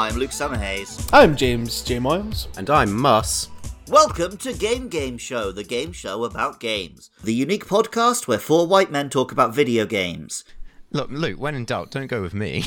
I'm 0.00 0.16
Luke 0.16 0.30
Summerhays. 0.30 1.10
I'm 1.12 1.36
James 1.36 1.82
J. 1.82 1.98
Miles. 1.98 2.48
And 2.56 2.70
I'm 2.70 2.98
Muss. 2.98 3.50
Welcome 3.86 4.38
to 4.38 4.54
Game 4.54 4.88
Game 4.88 5.18
Show, 5.18 5.52
the 5.52 5.62
game 5.62 5.92
show 5.92 6.24
about 6.24 6.58
games. 6.58 7.10
The 7.22 7.34
unique 7.34 7.66
podcast 7.66 8.26
where 8.26 8.38
four 8.38 8.66
white 8.66 8.90
men 8.90 9.10
talk 9.10 9.30
about 9.30 9.54
video 9.54 9.84
games. 9.84 10.42
Look, 10.90 11.10
Luke, 11.10 11.38
when 11.38 11.54
in 11.54 11.66
doubt, 11.66 11.90
don't 11.90 12.06
go 12.06 12.22
with 12.22 12.32
me. 12.32 12.64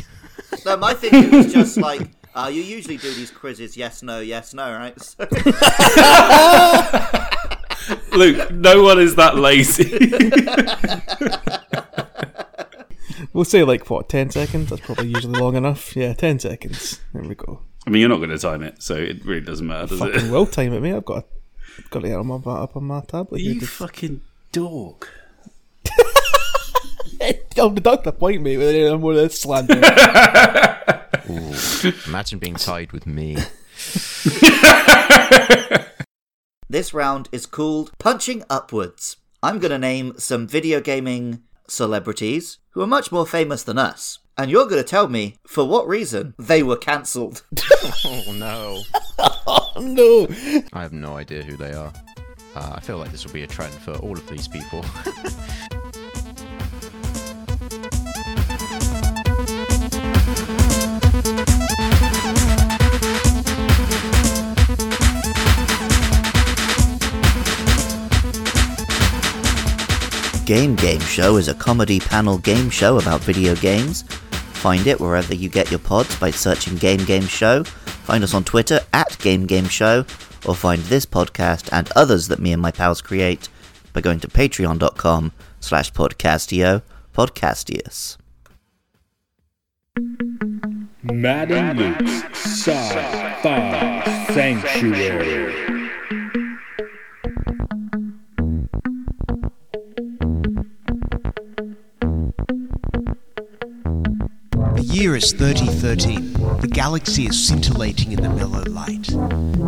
No, 0.63 0.77
my 0.77 0.93
thinking 0.93 1.31
was 1.31 1.51
just 1.51 1.75
like, 1.75 2.11
uh, 2.35 2.51
you 2.53 2.61
usually 2.61 2.97
do 2.97 3.11
these 3.11 3.31
quizzes 3.31 3.75
yes, 3.75 4.03
no, 4.03 4.19
yes, 4.19 4.53
no, 4.53 4.71
right? 4.71 5.01
So- 5.01 5.25
Luke, 8.15 8.51
no 8.51 8.83
one 8.83 8.99
is 8.99 9.15
that 9.15 9.37
lazy. 9.37 9.89
We'll 13.33 13.45
say 13.45 13.63
like 13.63 13.89
what, 13.89 14.09
ten 14.09 14.29
seconds? 14.29 14.69
That's 14.69 14.81
probably 14.81 15.07
usually 15.07 15.39
long 15.39 15.55
enough. 15.55 15.95
Yeah, 15.95 16.13
ten 16.13 16.39
seconds. 16.39 16.99
There 17.13 17.23
we 17.23 17.35
go. 17.35 17.61
I 17.85 17.89
mean, 17.89 17.99
you're 17.99 18.09
not 18.09 18.17
going 18.17 18.29
to 18.29 18.37
time 18.37 18.63
it, 18.63 18.81
so 18.81 18.95
it 18.95 19.23
really 19.25 19.41
doesn't 19.41 19.67
matter, 19.67 19.87
does 19.87 19.99
Fucking 19.99 20.27
it? 20.27 20.31
will 20.31 20.45
time 20.45 20.71
it, 20.73 20.79
mate. 20.81 20.93
I've 20.95 21.03
got 21.05 21.25
to, 21.77 21.83
got 21.89 22.01
to 22.03 22.07
get 22.07 22.17
on 22.17 22.27
my 22.27 22.35
up 22.35 22.75
on 22.77 22.83
my 22.85 23.01
tablet. 23.01 23.41
here 23.41 23.53
You 23.55 23.59
to- 23.59 23.67
fucking 23.67 24.21
dog. 24.51 25.05
I'll 27.57 27.69
deduct 27.69 28.03
the 28.05 28.11
point, 28.13 28.41
mate. 28.41 28.57
With 28.57 28.69
any 28.69 28.97
more 28.97 29.11
of 29.11 29.17
this 29.17 29.39
slander. 29.41 29.75
Ooh, 31.29 31.53
imagine 32.07 32.39
being 32.39 32.55
tied 32.55 32.91
with 32.91 33.05
me. 33.05 33.37
this 36.69 36.93
round 36.93 37.29
is 37.31 37.45
called 37.45 37.91
Punching 37.99 38.43
Upwards. 38.49 39.17
I'm 39.41 39.59
going 39.59 39.71
to 39.71 39.77
name 39.77 40.13
some 40.17 40.47
video 40.47 40.79
gaming 40.81 41.43
celebrities 41.67 42.57
who 42.73 42.81
are 42.81 42.87
much 42.87 43.11
more 43.11 43.25
famous 43.25 43.63
than 43.63 43.77
us. 43.77 44.19
And 44.37 44.49
you're 44.49 44.65
going 44.65 44.81
to 44.81 44.87
tell 44.87 45.07
me 45.07 45.35
for 45.45 45.67
what 45.67 45.87
reason 45.87 46.33
they 46.37 46.63
were 46.63 46.77
cancelled. 46.77 47.43
Oh 48.05 48.33
no. 48.33 48.81
oh 49.47 49.73
no! 49.81 50.27
I 50.71 50.81
have 50.81 50.93
no 50.93 51.17
idea 51.17 51.43
who 51.43 51.57
they 51.57 51.73
are. 51.73 51.91
Uh, 52.55 52.73
I 52.75 52.79
feel 52.79 52.97
like 52.97 53.11
this 53.11 53.25
will 53.25 53.33
be 53.33 53.43
a 53.43 53.47
trend 53.47 53.73
for 53.73 53.93
all 53.97 54.13
of 54.17 54.27
these 54.29 54.47
people. 54.47 54.85
Game 70.45 70.75
Game 70.75 70.99
Show 70.99 71.37
is 71.37 71.47
a 71.47 71.53
comedy 71.53 71.99
panel 71.99 72.37
game 72.37 72.69
show 72.69 72.99
about 72.99 73.21
video 73.21 73.55
games. 73.55 74.01
Find 74.01 74.85
it 74.87 74.99
wherever 74.99 75.33
you 75.33 75.47
get 75.47 75.69
your 75.71 75.79
pods 75.79 76.19
by 76.19 76.31
searching 76.31 76.75
Game 76.75 77.03
Game 77.05 77.27
Show. 77.27 77.63
Find 77.63 78.23
us 78.23 78.33
on 78.33 78.43
Twitter 78.43 78.81
at 78.91 79.17
Game 79.19 79.45
Game 79.45 79.69
Show, 79.69 80.05
or 80.45 80.53
find 80.53 80.81
this 80.83 81.05
podcast 81.05 81.69
and 81.71 81.89
others 81.95 82.27
that 82.27 82.39
me 82.39 82.51
and 82.51 82.61
my 82.61 82.71
pals 82.71 83.01
create 83.01 83.47
by 83.93 84.01
going 84.01 84.19
to 84.19 84.27
patreon.com 84.27 85.31
slash 85.61 85.93
podcastio 85.93 86.81
podcastius. 87.13 88.17
And 89.95 91.77
Luke's 91.79 92.23
Sci-Fi 92.67 94.27
Sanctuary. 94.33 95.72
Year 104.93 105.15
is 105.15 105.31
3013. 105.31 106.33
The 106.59 106.67
galaxy 106.67 107.25
is 107.25 107.47
scintillating 107.47 108.11
in 108.11 108.21
the 108.21 108.29
mellow 108.29 108.63
light. 108.69 109.07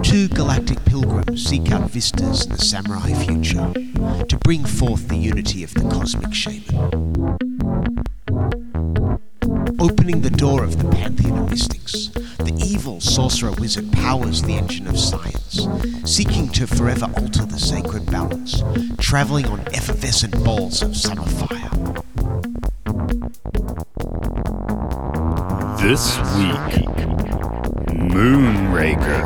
Two 0.03 0.27
galactic 0.27 0.83
pilgrims 0.85 1.43
seek 1.43 1.71
out 1.71 1.89
vistas 1.89 2.45
in 2.45 2.51
the 2.51 2.59
samurai 2.59 3.11
future 3.13 3.73
to 4.25 4.37
bring 4.43 4.63
forth 4.63 5.07
the 5.07 5.17
unity 5.17 5.63
of 5.63 5.73
the 5.73 5.81
cosmic 5.89 6.31
shaman. 6.31 7.15
Opening 9.79 10.21
the 10.21 10.29
door 10.29 10.63
of 10.63 10.77
the 10.77 10.89
pantheon 10.91 11.39
of 11.39 11.49
mystics, 11.49 12.09
the 12.37 12.55
evil 12.63 13.01
sorcerer 13.01 13.51
wizard 13.53 13.91
powers 13.93 14.43
the 14.43 14.53
engine 14.53 14.87
of 14.87 14.99
science, 14.99 15.67
seeking 16.03 16.49
to 16.49 16.67
forever 16.67 17.05
alter 17.17 17.45
the 17.45 17.59
sacred 17.59 18.05
balance, 18.11 18.61
traveling 18.99 19.47
on 19.47 19.59
effervescent 19.73 20.43
balls 20.43 20.83
of 20.83 20.95
summer 20.95 21.25
fire. 21.25 21.65
This 25.85 26.17
week, 26.35 26.81
Moonraker. 27.93 29.23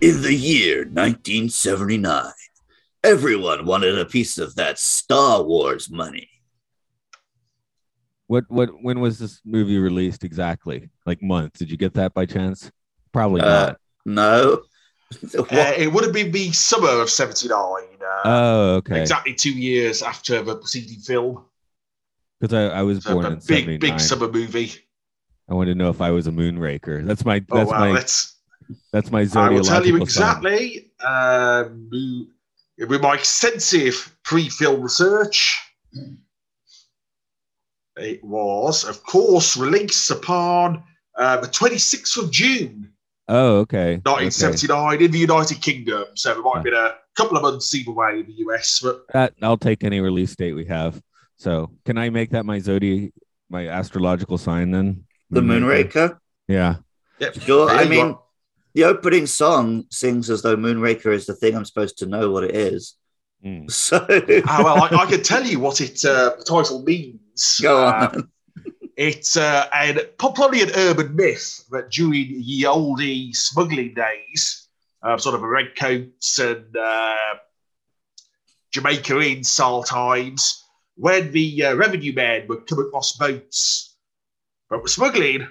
In 0.00 0.20
the 0.20 0.34
year 0.34 0.80
1979, 0.84 2.30
everyone 3.02 3.64
wanted 3.64 3.98
a 3.98 4.04
piece 4.04 4.36
of 4.36 4.54
that 4.56 4.78
Star 4.78 5.42
Wars 5.42 5.90
money. 5.90 6.28
What 8.26 8.44
what 8.48 8.68
when 8.82 9.00
was 9.00 9.18
this 9.18 9.40
movie 9.46 9.78
released 9.78 10.24
exactly? 10.24 10.90
Like 11.06 11.22
month? 11.22 11.54
Did 11.58 11.70
you 11.70 11.78
get 11.78 11.94
that 11.94 12.12
by 12.12 12.26
chance? 12.26 12.70
Probably 13.12 13.40
Uh, 13.40 13.44
not. 13.46 13.76
no. 14.04 14.62
Uh, 15.34 15.72
it 15.76 15.92
would 15.92 16.04
have 16.04 16.12
been 16.12 16.30
the 16.32 16.52
summer 16.52 17.00
of 17.02 17.10
79. 17.10 17.58
Uh, 17.60 18.22
Oh, 18.26 18.74
okay. 18.76 19.00
Exactly 19.00 19.34
two 19.34 19.52
years 19.52 20.02
after 20.02 20.42
the 20.42 20.56
preceding 20.56 20.98
film. 21.00 21.44
Because 22.40 22.54
I, 22.54 22.78
I 22.78 22.82
was 22.82 23.00
So 23.00 23.14
born 23.14 23.26
a 23.26 23.30
in 23.30 23.40
big, 23.40 23.64
'79. 23.64 23.80
big 23.80 24.00
summer 24.00 24.30
movie. 24.30 24.72
I 25.48 25.54
wanted 25.54 25.74
to 25.74 25.78
know 25.78 25.90
if 25.90 26.00
I 26.00 26.10
was 26.10 26.26
a 26.26 26.30
moonraker. 26.30 27.04
That's 27.04 27.24
my 27.24 27.44
Oh, 27.50 27.56
that's 27.56 27.70
wow. 27.70 27.80
my 27.80 27.92
Let's, 27.92 28.36
that's 28.92 29.10
my 29.10 29.26
I 29.34 29.50
will 29.50 29.62
tell 29.62 29.86
you 29.86 29.96
exactly. 29.96 30.90
Um, 31.04 31.90
with 32.78 33.02
my 33.02 33.14
extensive 33.14 34.16
pre 34.24 34.48
film 34.48 34.82
research, 34.82 35.60
it 37.96 38.24
was, 38.24 38.84
of 38.84 39.02
course, 39.04 39.56
released 39.56 40.10
upon 40.10 40.82
uh, 41.16 41.40
the 41.40 41.46
26th 41.48 42.16
of 42.16 42.30
June, 42.30 42.93
Oh, 43.28 43.58
okay. 43.60 43.94
okay. 43.94 44.00
1979, 44.04 45.02
in 45.02 45.10
the 45.10 45.18
United 45.18 45.60
Kingdom. 45.62 46.04
So 46.14 46.32
it 46.32 46.38
might 46.42 46.56
have 46.56 46.64
been 46.64 46.74
a 46.74 46.94
couple 47.16 47.36
of 47.36 47.42
months 47.42 47.74
either 47.74 47.90
way 47.92 48.20
in 48.20 48.26
the 48.26 48.34
US, 48.46 48.80
but 48.82 49.04
That 49.12 49.34
I'll 49.42 49.56
take 49.56 49.82
any 49.84 50.00
release 50.00 50.36
date 50.36 50.52
we 50.52 50.66
have. 50.66 51.00
So 51.36 51.70
can 51.84 51.96
I 51.98 52.10
make 52.10 52.30
that 52.30 52.44
my 52.44 52.58
zodiac, 52.58 53.12
my 53.48 53.68
astrological 53.68 54.38
sign 54.38 54.70
then? 54.70 55.04
The 55.30 55.40
Moonraker? 55.40 56.18
Yeah. 56.48 56.76
yep. 57.18 57.34
Sure. 57.40 57.70
I 57.70 57.86
mean, 57.86 58.06
are. 58.06 58.20
the 58.74 58.84
opening 58.84 59.26
song 59.26 59.84
sings 59.90 60.28
as 60.30 60.42
though 60.42 60.56
Moonraker 60.56 61.12
is 61.12 61.26
the 61.26 61.34
thing 61.34 61.56
I'm 61.56 61.64
supposed 61.64 61.98
to 61.98 62.06
know 62.06 62.30
what 62.30 62.44
it 62.44 62.54
is. 62.54 62.96
Mm. 63.44 63.70
So 63.70 64.06
Ah, 64.46 64.62
well, 64.64 64.82
I, 64.82 65.02
I 65.02 65.06
can 65.06 65.22
tell 65.22 65.44
you 65.44 65.60
what 65.60 65.80
it 65.80 66.04
uh, 66.04 66.32
the 66.38 66.44
title 66.44 66.82
means. 66.82 67.58
go 67.60 67.84
Uh, 67.86 68.10
on. 68.12 68.30
It's 68.96 69.36
uh, 69.36 69.68
and 69.74 70.06
probably 70.18 70.62
an 70.62 70.70
urban 70.74 71.16
myth 71.16 71.64
that 71.70 71.90
during 71.90 72.28
ye 72.30 72.64
oldie 72.64 73.34
smuggling 73.34 73.94
days, 73.94 74.68
uh, 75.02 75.18
sort 75.18 75.34
of 75.34 75.40
the 75.40 75.46
redcoats 75.48 76.38
and 76.38 76.76
uh, 76.76 77.34
Jamaica 78.72 79.18
in 79.18 79.42
style 79.42 79.82
times, 79.82 80.64
when 80.96 81.32
the 81.32 81.64
uh, 81.64 81.74
revenue 81.74 82.12
men 82.12 82.46
would 82.48 82.66
come 82.66 82.78
across 82.78 83.16
boats 83.16 83.96
but 84.70 84.82
were 84.82 84.88
smuggling, 84.88 85.48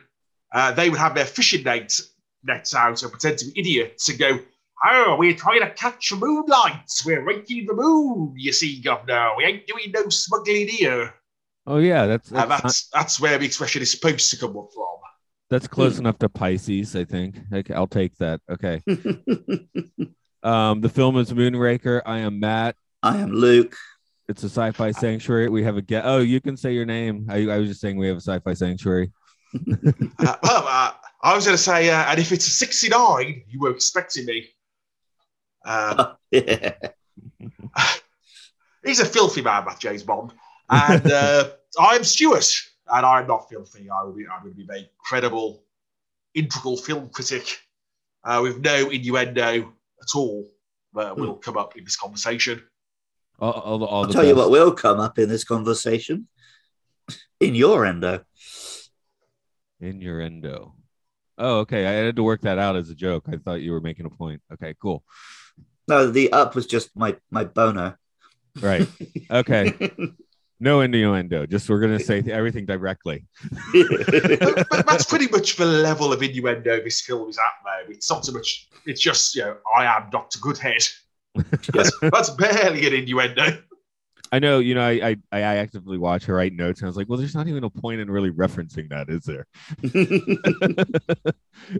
uh, 0.54 0.72
they 0.72 0.89
would 0.89 1.00
have 1.00 1.16
their 1.16 1.25
fishing 1.25 1.63
nets, 1.63 2.13
nets 2.44 2.74
out 2.74 3.01
and 3.04 3.12
pretend 3.12 3.38
to 3.39 3.46
be 3.46 3.60
idiots 3.60 4.07
and 4.10 4.19
go, 4.19 4.39
Oh, 4.86 5.16
we're 5.18 5.36
trying 5.36 5.62
to 5.62 5.69
catch 5.69 6.10
the 6.10 6.18
moonlight. 6.18 6.92
We're 7.06 7.24
raking 7.24 7.68
the 7.68 7.74
moon, 7.74 8.34
you 8.36 8.51
see, 8.51 8.81
governor. 8.81 9.30
We 9.38 9.46
ain't 9.46 9.66
doing 9.66 9.92
no 9.94 10.10
smuggling 10.10 10.68
here. 10.68 11.13
Oh 11.65 11.77
yeah, 11.77 12.06
that's 12.06 12.30
And 12.31 12.51
that's, 12.51 12.62
that's 12.63 12.89
that's 12.89 13.19
where 13.19 13.38
the 13.38 13.45
expression 13.45 13.81
is 13.81 13.92
supposed 13.92 14.30
to 14.31 14.38
come 14.38 14.57
up 14.57 14.69
from. 14.74 14.86
that's 15.50 15.68
close 15.68 15.98
enough 16.00 16.18
to 16.19 16.30
Pisces, 16.30 16.95
I 16.95 17.06
think. 17.06 17.38
Okay, 17.54 17.74
I'll 17.74 17.88
take 17.88 18.18
that. 18.18 18.42
Okay. 18.50 18.81
Um, 20.44 20.81
the 20.81 20.89
film 20.89 21.15
is 21.18 21.31
Moonraker. 21.31 22.01
I 22.06 22.18
am 22.19 22.42
Matt. 22.42 22.75
I 23.01 23.15
am 23.19 23.31
Luke. 23.31 23.77
It's 24.27 24.44
a 24.44 24.48
sci-fi 24.50 24.92
sanctuary. 24.92 25.48
We 25.48 25.63
have 25.63 25.77
a 25.77 25.81
get. 25.81 26.04
Oh, 26.06 26.19
you 26.19 26.42
can 26.42 26.57
say 26.57 26.74
your 26.74 26.83
name. 26.86 27.27
I, 27.30 27.48
I 27.48 27.57
was 27.60 27.69
just 27.69 27.80
saying 27.80 27.95
we 27.95 28.07
have 28.10 28.18
a 28.18 28.19
sci-fi 28.19 28.54
sanctuary. 28.54 29.13
Uh, 30.19 30.36
well, 30.44 30.65
uh, 30.68 30.92
I 31.21 31.33
was 31.33 31.45
going 31.45 31.56
to 31.56 31.63
say, 31.63 31.89
uh, 31.89 32.04
and 32.10 32.19
if 32.19 32.33
it's 32.33 32.45
a 32.48 32.50
69, 32.50 33.44
you 33.48 33.60
were 33.62 33.69
expecting 33.71 34.25
me. 34.25 34.50
Uh, 35.65 36.15
Yeah. 36.31 36.74
he's 38.83 39.00
a 39.00 39.06
filthy 39.06 39.42
man, 39.42 39.63
that 39.65 39.80
James 39.80 40.04
Bond. 40.04 40.33
And 40.69 41.12
uh, 41.12 41.50
I'm 41.80 42.04
Stuart, 42.04 42.62
and 42.92 43.06
I'm 43.06 43.27
not 43.27 43.50
filthy. 43.50 43.89
I 43.89 44.04
will 44.04 44.13
be, 44.13 44.25
I'm 44.27 44.44
going 44.44 44.56
to 44.56 44.65
be 44.65 44.74
a 44.74 44.89
credible, 45.00 45.63
integral 46.33 46.77
film 46.77 47.10
critic 47.10 47.60
uh, 48.24 48.39
with 48.42 48.60
no 48.60 48.89
innuendo 48.89 49.74
at 50.01 50.15
all. 50.15 50.48
that 50.94 51.18
will 51.18 51.36
come 51.36 51.57
up 51.57 51.75
in 51.77 51.83
this 51.83 51.95
conversation. 51.95 52.62
All, 53.39 53.51
all, 53.51 53.83
all 53.83 54.01
I'll 54.01 54.07
the 54.07 54.13
tell 54.13 54.25
you 54.25 54.36
what 54.36 54.51
will 54.51 54.71
come 54.71 55.00
up 55.00 55.18
in 55.19 55.30
this 55.30 55.44
conversation. 55.44 56.27
In 57.39 57.56
your 57.56 57.86
endo. 57.86 58.24
In 59.81 60.01
your 60.01 60.21
endo. 60.21 60.75
Oh, 61.38 61.60
okay. 61.60 61.86
I 61.86 61.92
had 61.92 62.15
to 62.15 62.24
work 62.24 62.42
that 62.42 62.60
out 62.60 62.75
as 62.75 62.89
a 62.89 62.95
joke. 62.95 63.25
I 63.27 63.38
thought 63.38 63.62
you 63.62 63.71
were 63.71 63.81
making 63.81 64.06
a 64.06 64.10
point. 64.10 64.42
Okay, 64.54 64.75
cool. 64.81 65.04
No, 65.88 66.10
the 66.10 66.31
up 66.31 66.56
was 66.56 66.68
just 66.68 66.95
my 66.95 67.18
my 67.30 67.44
boner. 67.44 68.00
Right. 68.62 68.88
Okay. 69.30 69.92
No 70.63 70.80
innuendo. 70.80 71.45
Just 71.45 71.69
we're 71.69 71.81
gonna 71.81 72.00
say 72.00 72.24
everything 72.31 72.65
directly. 72.65 73.25
but, 73.74 74.65
but 74.69 74.86
that's 74.88 75.04
pretty 75.04 75.27
much 75.27 75.57
the 75.57 75.65
level 75.65 76.13
of 76.13 76.24
innuendo 76.24 76.81
this 76.81 77.01
film 77.01 77.27
is 77.27 77.38
at 77.38 77.44
now. 77.65 77.80
It's 77.89 78.10
not 78.10 78.24
so 78.24 78.31
much, 78.31 78.69
it's 78.86 79.01
just, 79.01 79.36
you 79.36 79.42
know, 79.42 79.57
I 79.75 79.83
am 79.83 80.10
Dr. 80.10 80.39
Goodhead. 80.39 80.88
That's, 81.74 81.92
that's 82.01 82.30
barely 82.30 82.88
an 82.88 82.94
innuendo. 82.94 83.62
I 84.31 84.39
know, 84.39 84.60
you 84.60 84.74
know, 84.74 84.88
I, 84.88 85.01
I 85.01 85.18
I 85.33 85.42
actively 85.42 85.98
watch 85.98 86.24
her 86.25 86.36
write 86.36 86.54
notes, 86.54 86.80
and 86.80 86.88
I 86.88 86.89
was 86.89 86.95
like, 86.95 87.10
well, 87.10 87.19
there's 87.19 87.36
not 87.36 87.50
even 87.50 87.65
a 87.65 87.69
point 87.69 88.00
in 88.00 88.10
really 88.10 88.31
referencing 88.31 88.88
that, 88.89 89.10
is 89.10 89.25
there? 89.25 89.45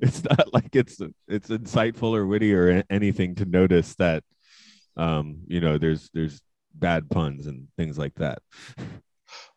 it's 0.02 0.26
not 0.26 0.54
like 0.54 0.76
it's 0.76 1.00
it's 1.30 1.48
insightful 1.48 2.14
or 2.14 2.28
witty 2.28 2.54
or 2.54 2.84
anything 2.90 3.36
to 3.36 3.46
notice 3.46 3.96
that, 3.96 4.26
um, 4.98 5.38
you 5.48 5.62
know, 5.62 5.78
there's 5.78 6.10
there's 6.14 6.42
bad 6.74 7.10
puns 7.10 7.48
and 7.48 7.68
things 7.78 7.98
like 7.98 8.16
that. 8.16 8.42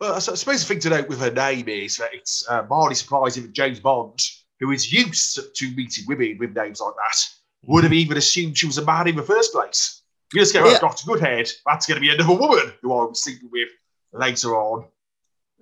Well, 0.00 0.14
I 0.14 0.18
suppose 0.20 0.60
the 0.60 0.66
thing 0.66 0.80
to 0.80 0.90
note 0.90 1.08
with 1.08 1.20
her 1.20 1.30
name 1.30 1.68
is 1.68 1.98
that 1.98 2.14
it's 2.14 2.48
uh, 2.48 2.64
mildly 2.68 2.94
surprising 2.94 3.42
that 3.42 3.52
James 3.52 3.78
Bond, 3.78 4.18
who 4.58 4.70
is 4.70 4.90
used 4.90 5.38
to 5.54 5.74
meeting 5.74 6.04
women 6.08 6.38
with 6.38 6.56
names 6.56 6.80
like 6.80 6.94
that, 6.94 7.18
would 7.64 7.84
have 7.84 7.92
even 7.92 8.16
assumed 8.16 8.56
she 8.56 8.66
was 8.66 8.78
a 8.78 8.84
man 8.84 9.06
in 9.06 9.16
the 9.16 9.22
first 9.22 9.52
place. 9.52 10.02
You 10.32 10.40
just 10.40 10.54
go, 10.54 10.66
Yeah. 10.66 10.78
Dr. 10.78 11.06
Goodhead, 11.06 11.50
that's 11.66 11.86
going 11.86 11.96
to 11.96 12.00
be 12.00 12.10
another 12.10 12.34
woman 12.38 12.72
who 12.80 12.92
I 12.92 13.04
was 13.04 13.22
sleeping 13.22 13.50
with 13.52 13.68
later 14.12 14.56
on. 14.56 14.86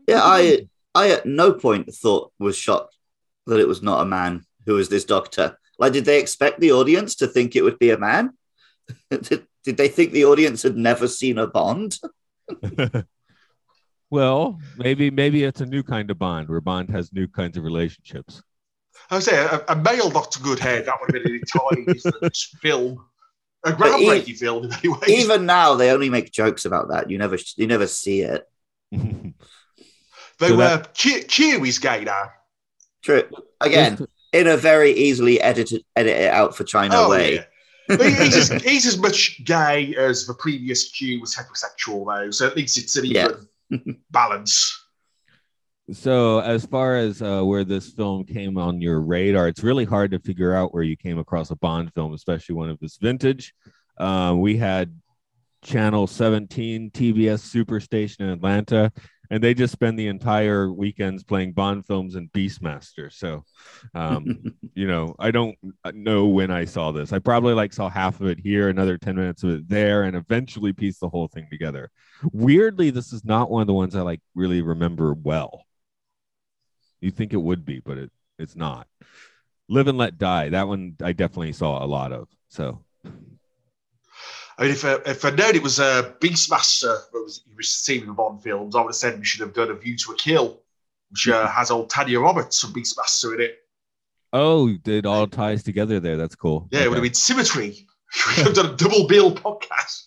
yeah, 0.06 0.20
I 0.22 0.68
I 0.94 1.10
at 1.10 1.26
no 1.26 1.52
point 1.52 1.92
thought 1.92 2.32
was 2.38 2.56
shocked 2.56 2.96
that 3.46 3.58
it 3.58 3.66
was 3.68 3.82
not 3.82 4.02
a 4.02 4.06
man 4.06 4.44
who 4.64 4.74
was 4.74 4.88
this 4.88 5.04
doctor. 5.04 5.58
Like, 5.78 5.92
did 5.92 6.04
they 6.04 6.20
expect 6.20 6.60
the 6.60 6.72
audience 6.72 7.16
to 7.16 7.26
think 7.26 7.56
it 7.56 7.62
would 7.62 7.80
be 7.80 7.90
a 7.90 7.98
man? 7.98 8.34
did, 9.10 9.46
did 9.64 9.76
they 9.76 9.88
think 9.88 10.12
the 10.12 10.24
audience 10.26 10.62
had 10.62 10.76
never 10.76 11.08
seen 11.08 11.38
a 11.38 11.46
Bond? 11.46 11.98
well, 14.10 14.60
maybe 14.76 15.10
maybe 15.10 15.44
it's 15.44 15.60
a 15.60 15.66
new 15.66 15.82
kind 15.82 16.10
of 16.10 16.18
Bond 16.18 16.48
where 16.48 16.60
Bond 16.60 16.90
has 16.90 17.12
new 17.12 17.26
kinds 17.26 17.56
of 17.56 17.64
relationships. 17.64 18.42
I 19.10 19.16
would 19.16 19.24
say 19.24 19.36
a, 19.36 19.64
a 19.68 19.76
male 19.76 20.10
Dr. 20.10 20.40
Goodhead, 20.40 20.86
that 20.86 20.94
would 21.00 21.14
have 21.14 21.22
been 21.24 21.32
an 21.34 21.40
entirely 21.40 21.84
different 21.92 22.36
film. 22.62 23.04
A 23.66 23.72
But 23.72 23.98
e- 24.00 24.34
film 24.34 24.64
in 24.64 24.70
many 24.70 24.88
ways. 24.88 25.08
Even 25.08 25.46
now, 25.46 25.74
they 25.74 25.90
only 25.90 26.10
make 26.10 26.30
jokes 26.32 26.64
about 26.66 26.88
that. 26.90 27.10
You 27.10 27.18
never 27.18 27.38
you 27.56 27.66
never 27.66 27.86
see 27.86 28.20
it. 28.20 28.46
they 28.92 29.32
so 30.48 30.54
uh, 30.54 30.56
that- 30.56 30.94
Q, 30.94 31.22
Q 31.22 31.72
gay 31.80 32.04
now. 32.04 32.30
True. 33.02 33.24
Again, 33.60 34.06
in 34.32 34.46
a 34.46 34.56
very 34.56 34.92
easily 34.92 35.40
edited 35.40 35.82
edit 35.96 36.16
it 36.16 36.30
out 36.32 36.54
for 36.56 36.64
China 36.64 36.94
Oh, 36.96 37.10
way. 37.10 37.34
yeah. 37.36 37.44
He- 37.88 37.96
he's, 37.96 38.50
as, 38.50 38.62
he's 38.62 38.86
as 38.86 38.98
much 38.98 39.44
gay 39.44 39.94
as 39.96 40.26
the 40.26 40.34
previous 40.34 40.90
Q 40.90 41.20
was 41.20 41.34
heterosexual, 41.34 42.06
though, 42.06 42.30
so 42.30 42.46
at 42.46 42.56
least 42.56 42.78
it's 42.78 42.96
an 42.96 43.04
even 43.06 43.46
Yeah. 43.70 43.78
balance. 44.10 44.80
So, 45.92 46.38
as 46.40 46.64
far 46.64 46.96
as 46.96 47.20
uh, 47.20 47.42
where 47.42 47.62
this 47.62 47.90
film 47.92 48.24
came 48.24 48.56
on 48.56 48.80
your 48.80 49.00
radar, 49.00 49.48
it's 49.48 49.62
really 49.62 49.84
hard 49.84 50.12
to 50.12 50.18
figure 50.18 50.54
out 50.54 50.72
where 50.72 50.82
you 50.82 50.96
came 50.96 51.18
across 51.18 51.50
a 51.50 51.56
Bond 51.56 51.92
film, 51.94 52.14
especially 52.14 52.54
one 52.54 52.70
of 52.70 52.78
this 52.80 52.96
vintage. 52.96 53.52
Um, 53.98 54.40
we 54.40 54.56
had 54.56 54.98
Channel 55.62 56.06
17 56.06 56.90
TBS 56.90 57.42
Superstation 57.64 58.20
in 58.20 58.30
Atlanta, 58.30 58.92
and 59.30 59.42
they 59.42 59.54
just 59.54 59.72
spend 59.72 59.98
the 59.98 60.08
entire 60.08 60.72
weekends 60.72 61.24
playing 61.24 61.52
Bond 61.52 61.86
films 61.86 62.14
and 62.14 62.30
Beastmaster. 62.32 63.12
So, 63.12 63.44
um, 63.94 64.42
you 64.74 64.86
know, 64.86 65.14
I 65.18 65.30
don't 65.30 65.56
know 65.92 66.26
when 66.26 66.50
I 66.50 66.64
saw 66.64 66.92
this. 66.92 67.12
I 67.12 67.18
probably 67.18 67.54
like 67.54 67.72
saw 67.72 67.88
half 67.88 68.20
of 68.20 68.26
it 68.26 68.38
here, 68.38 68.68
another 68.68 68.98
10 68.98 69.16
minutes 69.16 69.42
of 69.42 69.50
it 69.50 69.68
there, 69.68 70.02
and 70.04 70.16
eventually 70.16 70.72
pieced 70.72 71.00
the 71.00 71.08
whole 71.08 71.28
thing 71.28 71.48
together. 71.50 71.90
Weirdly, 72.32 72.90
this 72.90 73.12
is 73.12 73.24
not 73.24 73.50
one 73.50 73.60
of 73.60 73.66
the 73.66 73.74
ones 73.74 73.94
I 73.94 74.02
like 74.02 74.20
really 74.34 74.62
remember 74.62 75.14
well. 75.14 75.64
You 77.00 77.10
think 77.10 77.32
it 77.32 77.42
would 77.42 77.64
be, 77.64 77.80
but 77.80 77.98
it 77.98 78.10
it's 78.38 78.56
not. 78.56 78.88
Live 79.68 79.88
and 79.88 79.98
Let 79.98 80.18
Die. 80.18 80.50
That 80.50 80.68
one 80.68 80.96
I 81.02 81.12
definitely 81.12 81.52
saw 81.52 81.84
a 81.84 81.86
lot 81.86 82.12
of. 82.12 82.28
So 82.48 82.84
I 84.58 84.62
mean, 84.62 84.70
if, 84.70 84.84
uh, 84.84 85.00
if 85.06 85.24
I'd 85.24 85.36
known 85.36 85.54
it 85.56 85.62
was 85.62 85.80
uh, 85.80 86.12
Beastmaster 86.20 86.96
that 87.12 87.22
was, 87.22 87.42
you 87.46 87.56
were 87.56 87.62
seeing 87.62 88.02
in 88.02 88.06
the 88.08 88.12
Bond 88.12 88.42
films, 88.42 88.76
I 88.76 88.80
would 88.80 88.88
have 88.88 88.94
said 88.94 89.18
we 89.18 89.24
should 89.24 89.40
have 89.40 89.52
done 89.52 89.70
A 89.70 89.74
View 89.74 89.96
to 89.96 90.12
a 90.12 90.16
Kill, 90.16 90.60
which 91.10 91.28
uh, 91.28 91.48
has 91.48 91.70
old 91.70 91.90
Tanya 91.90 92.20
Roberts 92.20 92.60
from 92.60 92.72
Beastmaster 92.72 93.34
in 93.34 93.40
it. 93.40 93.58
oh, 94.32 94.70
it 94.84 95.06
all 95.06 95.26
ties 95.26 95.62
together 95.62 95.98
there. 96.00 96.16
That's 96.16 96.36
cool. 96.36 96.68
Yeah, 96.70 96.84
it 96.84 96.88
would 96.88 96.96
have 96.96 97.02
been 97.02 97.14
symmetry. 97.14 97.86
we 98.28 98.34
could 98.34 98.46
have 98.46 98.54
done 98.54 98.66
a 98.74 98.76
double 98.76 99.08
bill 99.08 99.34
podcast. 99.34 100.02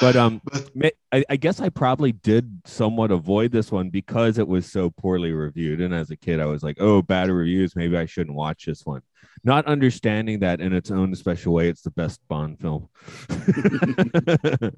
But 0.00 0.14
um, 0.14 0.42
But- 0.74 0.94
I, 1.12 1.24
I 1.30 1.36
guess 1.36 1.58
I 1.60 1.68
probably 1.70 2.12
did 2.12 2.60
somewhat 2.66 3.10
avoid 3.10 3.50
this 3.50 3.72
one 3.72 3.88
because 3.90 4.38
it 4.38 4.46
was 4.46 4.70
so 4.70 4.90
poorly 4.90 5.32
reviewed. 5.32 5.80
And 5.80 5.92
as 5.92 6.10
a 6.10 6.16
kid, 6.16 6.38
I 6.38 6.44
was 6.44 6.62
like, 6.62 6.76
"Oh, 6.78 7.02
bad 7.02 7.28
reviews. 7.30 7.74
Maybe 7.74 7.96
I 7.96 8.06
shouldn't 8.06 8.36
watch 8.36 8.66
this 8.66 8.86
one." 8.86 9.02
Not 9.42 9.66
understanding 9.66 10.40
that 10.40 10.60
in 10.60 10.72
its 10.72 10.90
own 10.90 11.14
special 11.14 11.54
way, 11.54 11.68
it's 11.68 11.82
the 11.82 11.90
best 11.90 12.20
Bond 12.28 12.58
film. 12.60 12.88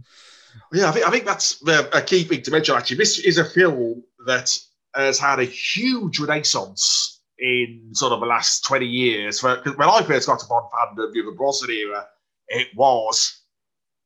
Yeah, 0.75 0.88
I 0.88 0.93
think, 0.93 1.06
I 1.06 1.11
think 1.11 1.25
that's 1.25 1.59
the, 1.61 1.88
a 1.97 2.03
key 2.03 2.25
thing 2.25 2.43
to 2.43 2.50
mention. 2.50 2.75
Actually, 2.75 2.99
this 2.99 3.19
is 3.19 3.38
a 3.38 3.44
film 3.44 4.03
that 4.26 4.55
has 4.94 5.19
had 5.19 5.38
a 5.38 5.44
huge 5.44 6.19
renaissance 6.19 7.23
in 7.38 7.91
sort 7.94 8.12
of 8.12 8.20
the 8.20 8.26
last 8.26 8.62
twenty 8.64 8.87
years. 8.87 9.41
For, 9.41 9.56
'cause 9.56 9.76
when 9.76 9.88
I 9.88 10.03
first 10.03 10.26
got 10.26 10.38
to 10.41 10.47
Bond 10.47 10.67
fandom 10.73 11.12
the 11.12 11.35
Brosnan 11.37 11.70
era, 11.70 12.06
it 12.49 12.69
was 12.76 13.41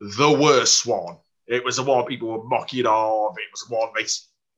the 0.00 0.30
worst 0.40 0.86
one. 0.86 1.18
It 1.48 1.64
was 1.64 1.76
the 1.76 1.82
one 1.82 2.04
people 2.06 2.28
were 2.28 2.44
mocking 2.44 2.86
of. 2.86 3.34
It 3.38 3.48
was 3.52 3.64
the 3.68 3.74
one 3.74 3.88
they, 3.96 4.04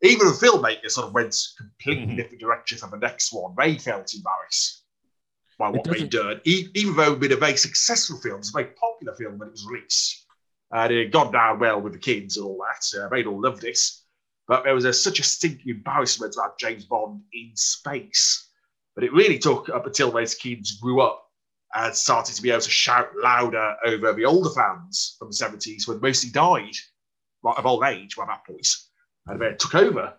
even 0.09 0.27
the 0.29 0.35
filmmakers 0.35 0.91
sort 0.93 1.07
of 1.09 1.15
went 1.15 1.37
completely 1.57 2.15
Mhm. 2.15 2.17
different 2.17 2.41
direction 2.41 2.79
for 2.79 2.91
the 2.91 2.99
next 2.99 3.33
one. 3.33 3.55
They 3.59 3.79
felt 3.79 4.13
embarrassed 4.15 4.85
by 5.59 5.69
what 5.71 5.85
they'd 5.85 6.11
done, 6.11 6.41
e- 6.45 6.69
even 6.75 6.95
though 6.97 7.03
it 7.03 7.11
had 7.11 7.21
been 7.21 7.33
a 7.33 7.37
very 7.37 7.57
successful 7.57 8.19
film, 8.19 8.39
it's 8.39 8.51
a 8.51 8.53
very 8.53 8.73
popular 8.81 9.15
film 9.15 9.39
when 9.39 9.49
it 9.49 9.53
was 9.53 9.67
released 9.67 10.27
and 10.71 10.93
it 10.93 11.13
got 11.13 11.33
down 11.33 11.59
well 11.59 11.81
with 11.81 11.93
the 11.93 11.99
kids 11.99 12.37
and 12.37 12.47
all 12.47 12.59
that. 12.59 12.99
Uh, 12.99 13.09
they 13.09 13.25
all 13.25 13.41
loved 13.41 13.65
it. 13.65 13.79
But 14.47 14.65
there 14.65 14.75
was 14.75 14.85
a, 14.85 14.93
such 14.93 15.19
a 15.19 15.23
stinking 15.23 15.69
embarrassment 15.69 16.35
about 16.35 16.59
James 16.59 16.85
Bond 16.85 17.23
in 17.33 17.53
space. 17.55 18.51
But 18.95 19.05
it 19.05 19.13
really 19.13 19.39
took 19.39 19.69
up 19.69 19.87
until 19.87 20.11
those 20.11 20.35
kids 20.35 20.79
grew 20.81 21.01
up 21.01 21.25
and 21.75 21.95
started 21.95 22.35
to 22.35 22.43
be 22.43 22.51
able 22.51 22.63
to 22.63 22.71
shout 22.71 23.11
louder 23.23 23.77
over 23.85 24.13
the 24.13 24.25
older 24.25 24.51
fans 24.51 25.17
from 25.19 25.29
the 25.29 25.37
70s 25.37 25.87
when 25.87 26.01
mostly 26.01 26.31
died 26.31 26.75
of 27.45 27.67
old 27.67 27.85
age 27.85 28.17
by 28.17 28.27
that 28.27 28.45
point. 28.47 28.67
And 29.27 29.41
then 29.41 29.53
it 29.53 29.59
took 29.59 29.75
over. 29.75 30.15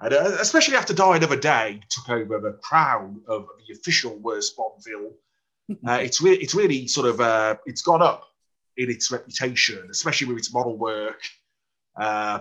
And 0.00 0.14
uh, 0.14 0.36
especially 0.40 0.76
after 0.76 0.94
Die 0.94 1.16
Another 1.16 1.36
Day 1.36 1.80
took 1.90 2.08
over 2.08 2.38
the 2.40 2.52
crown 2.62 3.20
of 3.26 3.46
the 3.66 3.74
official 3.74 4.16
worst 4.18 4.56
Bond 4.56 4.82
film. 4.84 5.12
Uh, 5.86 5.98
it's, 6.00 6.22
re- 6.22 6.32
it's 6.38 6.54
really 6.54 6.88
sort 6.88 7.06
of, 7.06 7.20
uh, 7.20 7.54
it's 7.66 7.82
gone 7.82 8.00
up 8.00 8.24
in 8.78 8.88
its 8.90 9.10
reputation, 9.12 9.86
especially 9.90 10.26
with 10.26 10.38
its 10.38 10.50
model 10.54 10.78
work 10.78 11.20
uh, 12.00 12.40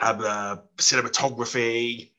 and 0.00 0.22
uh, 0.24 0.56
cinematography 0.78 2.12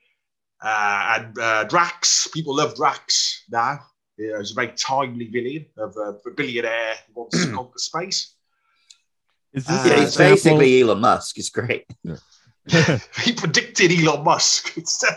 uh, 0.63 1.15
and 1.17 1.39
uh, 1.39 1.63
Drax. 1.63 2.27
People 2.27 2.55
love 2.57 2.75
Drax 2.75 3.45
now. 3.49 3.79
You 4.17 4.33
know, 4.33 4.37
he's 4.37 4.51
a 4.51 4.53
very 4.53 4.73
timely 4.77 5.25
villain 5.29 5.65
of 5.75 5.97
uh, 5.97 6.13
a 6.23 6.31
billionaire 6.37 6.93
who 7.07 7.21
wants 7.21 7.43
to 7.43 7.51
conquer 7.55 7.79
space. 7.79 8.35
Is 9.53 9.67
Uh, 9.67 9.71
this 9.73 9.85
Yeah, 9.87 9.95
he's 9.95 10.03
example- 10.09 10.35
basically 10.35 10.81
Elon 10.83 10.99
Musk. 11.01 11.39
It's 11.39 11.49
great. 11.49 11.85
he 13.23 13.33
predicted 13.33 13.91
Elon 13.91 14.23
Musk. 14.23 14.77
Uh, 14.77 15.11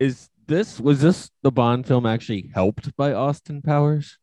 is 0.00 0.28
this 0.46 0.80
was 0.80 1.00
this 1.00 1.30
the 1.42 1.52
Bond 1.52 1.86
film 1.86 2.06
actually 2.06 2.50
helped 2.54 2.94
by 2.96 3.12
Austin 3.12 3.62
Powers? 3.62 4.18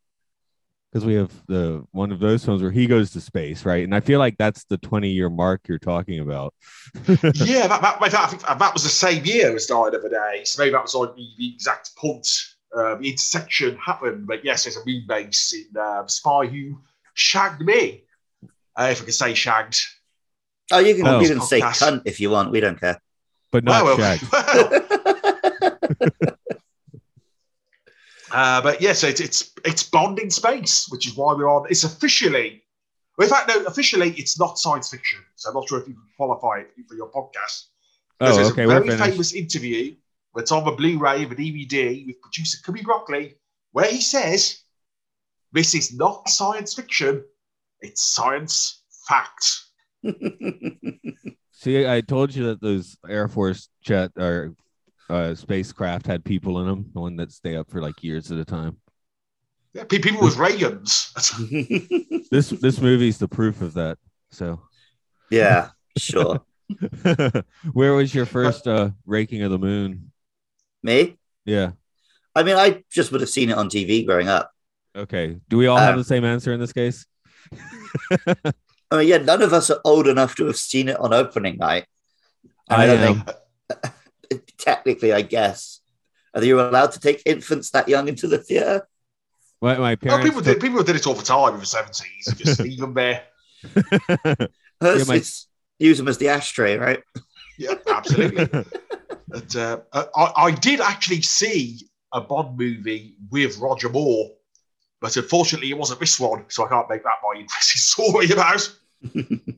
Because 0.92 1.06
we 1.06 1.14
have 1.14 1.32
the 1.48 1.86
one 1.92 2.12
of 2.12 2.20
those 2.20 2.44
films 2.44 2.62
where 2.62 2.72
he 2.72 2.86
goes 2.86 3.12
to 3.12 3.22
space, 3.22 3.66
right? 3.66 3.84
And 3.84 3.96
I 3.96 4.02
feel 4.02 4.20
like 4.20 4.38
that's 4.38 4.66
the 4.66 4.78
20 4.78 5.10
year 5.10 5.30
mark 5.30 5.62
you're 5.68 5.80
talking 5.80 6.20
about. 6.20 6.54
yeah, 7.08 7.68
that, 7.68 7.82
that, 7.82 8.00
that, 8.02 8.14
I 8.14 8.28
think 8.28 8.42
that 8.42 8.74
was 8.74 8.84
the 8.84 8.90
same 8.90 9.24
year 9.24 9.56
as 9.56 9.68
Die 9.68 9.88
Another 9.88 10.10
Day. 10.10 10.42
So 10.44 10.62
maybe 10.62 10.74
that 10.74 10.82
was 10.82 10.94
like 10.94 11.16
the, 11.16 11.28
the 11.38 11.54
exact 11.54 11.96
point 11.96 12.28
uh, 12.76 12.96
the 12.96 13.10
intersection 13.10 13.78
happened. 13.78 14.28
But 14.28 14.44
yes, 14.44 14.64
there's 14.64 14.78
a 14.78 14.86
moon 14.86 15.06
base 15.08 15.54
in 15.54 15.78
um, 15.78 16.08
Spy 16.08 16.48
Who 16.48 16.80
Shagged 17.14 17.62
Me. 17.62 18.04
Uh, 18.76 18.90
if 18.92 19.02
I 19.02 19.06
can 19.06 19.14
say 19.14 19.34
shagged. 19.34 19.80
Oh, 20.72 20.80
you 20.80 20.96
can 20.96 21.08
Oh. 21.08 21.20
you 21.20 21.28
can 21.28 21.42
say 21.42 21.62
Podcast. 21.62 21.82
cunt 21.82 22.02
if 22.06 22.20
you 22.20 22.30
want. 22.30 22.52
We 22.52 22.60
don't 22.60 22.80
care. 22.80 23.00
But 23.52 23.64
not 23.64 23.84
well, 23.84 23.98
Shag. 23.98 24.22
well, 24.32 24.82
Uh, 28.32 28.62
but 28.62 28.82
yes, 28.82 29.04
it's 29.04 29.20
it's 29.20 29.52
it's 29.66 29.84
Bond 29.84 30.18
in 30.18 30.30
space, 30.30 30.88
which 30.90 31.06
is 31.06 31.16
why 31.16 31.34
we're 31.34 31.50
on. 31.50 31.68
It's 31.70 31.84
officially, 31.84 32.64
well, 33.18 33.28
in 33.28 33.30
fact, 33.34 33.50
no, 33.50 33.62
officially 33.66 34.12
it's 34.18 34.40
not 34.40 34.58
science 34.58 34.90
fiction. 34.90 35.20
So 35.36 35.50
I'm 35.50 35.56
not 35.56 35.68
sure 35.68 35.82
if 35.82 35.88
you 35.88 35.96
can 35.96 36.04
qualify 36.16 36.60
it 36.60 36.70
for 36.88 36.96
your 36.96 37.12
podcast. 37.12 37.66
Oh, 38.22 38.34
there's 38.34 38.52
okay, 38.52 38.64
a 38.64 38.68
we're 38.68 38.84
very 38.84 38.98
famous 39.12 39.34
interview 39.34 39.96
that's 40.34 40.52
on 40.54 40.64
the 40.64 40.72
Blu-ray 40.72 41.24
of 41.24 41.32
a 41.32 41.36
DVD 41.36 42.06
with 42.06 42.22
producer 42.22 42.58
Cubby 42.64 42.82
Broccoli, 42.84 43.36
where 43.74 43.92
he 43.92 44.00
says, 44.00 44.62
"This 45.52 45.76
is 45.76 45.94
not 45.94 46.30
science 46.30 46.74
fiction; 46.74 47.26
it's 47.82 48.02
science 48.02 48.84
fact." 49.10 49.44
See, 51.52 51.88
I 51.88 52.02
told 52.02 52.34
you 52.34 52.46
that 52.46 52.62
those 52.62 52.98
Air 53.08 53.28
Force 53.28 53.70
jet 53.84 54.12
or 54.18 54.56
uh, 55.10 55.36
spacecraft 55.36 56.08
had 56.08 56.24
people 56.24 56.60
in 56.62 56.68
them, 56.68 56.90
the 56.94 57.02
one 57.02 57.16
that 57.18 57.32
stay 57.32 57.56
up 57.56 57.70
for 57.70 57.82
like 57.82 58.04
years 58.04 58.32
at 58.32 58.40
a 58.40 58.46
time. 58.46 58.78
Yeah, 59.74 59.84
people 59.86 60.22
with 60.22 60.38
ray 60.38 60.58
guns. 60.58 61.14
This 62.32 62.50
this 62.50 62.80
movie's 62.80 63.18
the 63.18 63.28
proof 63.28 63.62
of 63.62 63.74
that. 63.74 63.98
So, 64.32 64.62
yeah, 65.30 65.70
sure. 65.98 66.42
where 67.74 67.94
was 67.94 68.16
your 68.16 68.26
first 68.26 68.68
uh, 68.68 68.92
raking 69.06 69.44
of 69.44 69.52
the 69.52 69.60
moon? 69.60 70.12
Me? 70.82 71.18
Yeah. 71.46 71.72
I 72.34 72.44
mean, 72.44 72.56
I 72.56 72.84
just 72.90 73.12
would 73.12 73.20
have 73.20 73.30
seen 73.30 73.50
it 73.50 73.58
on 73.58 73.68
TV 73.70 74.06
growing 74.06 74.30
up. 74.30 74.52
Okay. 74.96 75.38
Do 75.50 75.58
we 75.58 75.68
all 75.68 75.78
have 75.78 75.96
Uh, 75.96 75.98
the 75.98 76.04
same 76.06 76.24
answer 76.24 76.54
in 76.54 76.60
this 76.62 76.72
case? 76.72 77.06
I 78.92 78.98
mean, 78.98 79.08
yeah, 79.08 79.18
none 79.18 79.42
of 79.42 79.54
us 79.54 79.70
are 79.70 79.80
old 79.86 80.08
enough 80.08 80.36
to 80.36 80.46
have 80.48 80.58
seen 80.58 80.90
it 80.90 81.00
on 81.00 81.14
opening 81.14 81.58
night. 81.58 81.86
And 82.70 82.82
I 82.82 82.86
don't 82.88 83.00
am. 83.00 83.24
think, 83.24 84.44
technically, 84.58 85.14
I 85.14 85.22
guess, 85.22 85.80
are 86.34 86.44
you 86.44 86.60
allowed 86.60 86.92
to 86.94 87.00
take 87.00 87.22
infants 87.26 87.72
that 87.72 87.88
young 87.90 88.08
into 88.08 88.28
the 88.28 88.38
theater? 88.38 88.88
My, 89.62 89.78
my 89.78 89.94
Oh, 89.94 89.96
parents. 89.98 90.26
people 90.26 90.42
did 90.42 90.60
people 90.60 90.84
did 90.84 90.96
it 90.96 91.06
all 91.08 91.14
the 91.14 91.24
time 91.24 91.54
in 91.54 91.60
the 91.60 91.66
seventies. 91.66 92.34
Just 92.36 92.60
leave 92.62 92.80
them 92.80 92.94
there. 92.94 93.24
Hers 94.82 95.08
my- 95.08 95.22
use 95.80 95.98
them 95.98 96.08
as 96.08 96.18
the 96.18 96.30
ashtray, 96.30 96.78
right? 96.78 97.02
Yeah, 97.58 97.76
absolutely. 97.88 98.46
but 99.28 99.56
uh, 99.56 99.80
uh, 99.94 100.06
I, 100.16 100.46
I 100.46 100.52
did 100.52 100.82
actually 100.82 101.22
see 101.22 101.88
a 102.14 102.22
Bond 102.22 102.58
movie 102.58 103.16
with 103.30 103.58
Roger 103.60 103.90
Moore, 103.90 104.32
but 105.00 105.16
unfortunately 105.16 105.70
it 105.70 105.78
wasn't 105.78 106.00
this 106.00 106.20
one, 106.20 106.46
so 106.50 106.66
I 106.66 106.70
can't 106.70 106.90
make 106.90 107.04
that 107.04 107.20
my 107.24 107.40
interesting 107.40 107.80
story 107.80 108.32
about. 108.32 108.68
It 109.04 109.58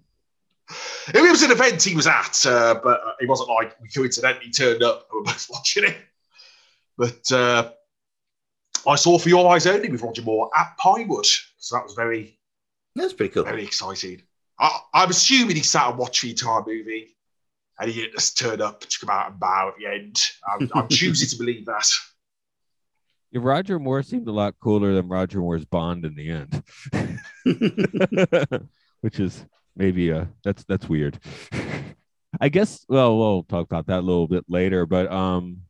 was 1.13 1.43
an 1.43 1.51
event 1.51 1.83
he 1.83 1.95
was 1.95 2.07
at, 2.07 2.45
uh, 2.45 2.79
but 2.83 3.01
it 3.19 3.27
wasn't 3.27 3.49
like 3.49 3.79
we 3.81 3.89
coincidentally 3.89 4.51
turned 4.51 4.83
up 4.83 5.07
and 5.11 5.13
we 5.13 5.19
were 5.19 5.25
both 5.25 5.47
watching 5.51 5.83
it. 5.85 5.97
But 6.97 7.31
uh, 7.31 7.71
I 8.87 8.95
saw 8.95 9.17
For 9.17 9.29
Your 9.29 9.51
Eyes 9.51 9.65
Only 9.67 9.89
with 9.89 10.01
Roger 10.01 10.21
Moore 10.21 10.49
at 10.55 10.77
Pinewood, 10.77 11.25
so 11.57 11.75
that 11.75 11.83
was 11.83 11.93
very 11.93 12.39
That's 12.95 13.13
pretty 13.13 13.33
cool. 13.33 13.43
very 13.43 13.63
exciting. 13.63 14.21
I, 14.59 14.79
I'm 14.93 15.09
assuming 15.09 15.55
he 15.55 15.63
sat 15.63 15.89
and 15.89 15.97
watched 15.97 16.21
the 16.21 16.29
entire 16.29 16.63
movie 16.65 17.15
and 17.79 17.89
he 17.89 18.01
didn't 18.01 18.13
just 18.13 18.37
turn 18.37 18.61
up 18.61 18.81
to 18.81 18.99
come 18.99 19.09
out 19.09 19.31
and 19.31 19.39
bow 19.39 19.69
at 19.69 19.77
the 19.77 19.87
end. 19.87 20.21
I'm, 20.47 20.69
I'm 20.75 20.87
choosing 20.89 21.27
to 21.29 21.35
believe 21.37 21.65
that. 21.65 21.89
Yeah, 23.31 23.41
Roger 23.43 23.79
Moore 23.79 24.03
seemed 24.03 24.27
a 24.27 24.31
lot 24.31 24.53
cooler 24.59 24.93
than 24.93 25.07
Roger 25.07 25.39
Moore's 25.39 25.65
Bond 25.65 26.05
in 26.05 26.13
the 26.13 26.29
end, 26.29 26.63
which 29.03 29.19
is 29.19 29.45
maybe 29.75 30.11
uh 30.11 30.25
that's 30.43 30.63
that's 30.63 30.87
weird. 30.87 31.19
I 32.41 32.49
guess. 32.49 32.85
Well, 32.89 33.17
we'll 33.17 33.43
talk 33.43 33.65
about 33.65 33.87
that 33.87 33.99
a 33.99 34.01
little 34.01 34.27
bit 34.27 34.45
later. 34.47 34.85
But 34.85 35.11
um, 35.11 35.61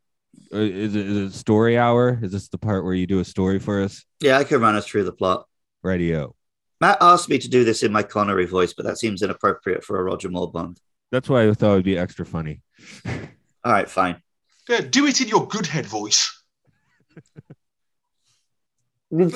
uh, 0.54 0.60
is 0.60 0.96
it, 0.96 1.06
is 1.08 1.18
it 1.18 1.38
story 1.38 1.78
hour? 1.78 2.20
Is 2.22 2.32
this 2.32 2.48
the 2.48 2.58
part 2.58 2.86
where 2.86 2.94
you 2.94 3.08
do 3.08 3.20
a 3.20 3.26
story 3.26 3.60
for 3.60 3.82
us? 3.82 4.06
Yeah, 4.22 4.38
I 4.38 4.44
can 4.44 4.62
run 4.62 4.76
us 4.76 4.88
through 4.88 5.04
the 5.04 5.12
plot. 5.12 5.46
Radio. 5.82 6.36
Matt 6.80 6.98
asked 7.02 7.30
me 7.30 7.38
to 7.40 7.50
do 7.50 7.64
this 7.64 7.84
in 7.84 7.92
my 7.92 8.04
Connery 8.04 8.46
voice, 8.46 8.74
but 8.74 8.86
that 8.86 8.98
seems 8.98 9.22
inappropriate 9.22 9.84
for 9.84 10.00
a 10.00 10.04
Roger 10.04 10.30
Moore 10.30 10.52
Bond. 10.52 10.80
That's 11.12 11.30
why 11.30 11.48
I 11.48 11.54
thought 11.54 11.74
it 11.74 11.76
would 11.76 11.86
be 11.86 11.98
extra 11.98 12.26
funny. 12.26 12.62
All 13.06 13.72
right, 13.72 13.90
fine. 13.90 14.22
Yeah, 14.68 14.82
do 14.82 15.06
it 15.06 15.22
in 15.22 15.28
your 15.28 15.48
good 15.48 15.68
head 15.68 15.86
voice. 15.86 16.44
The 19.14 19.30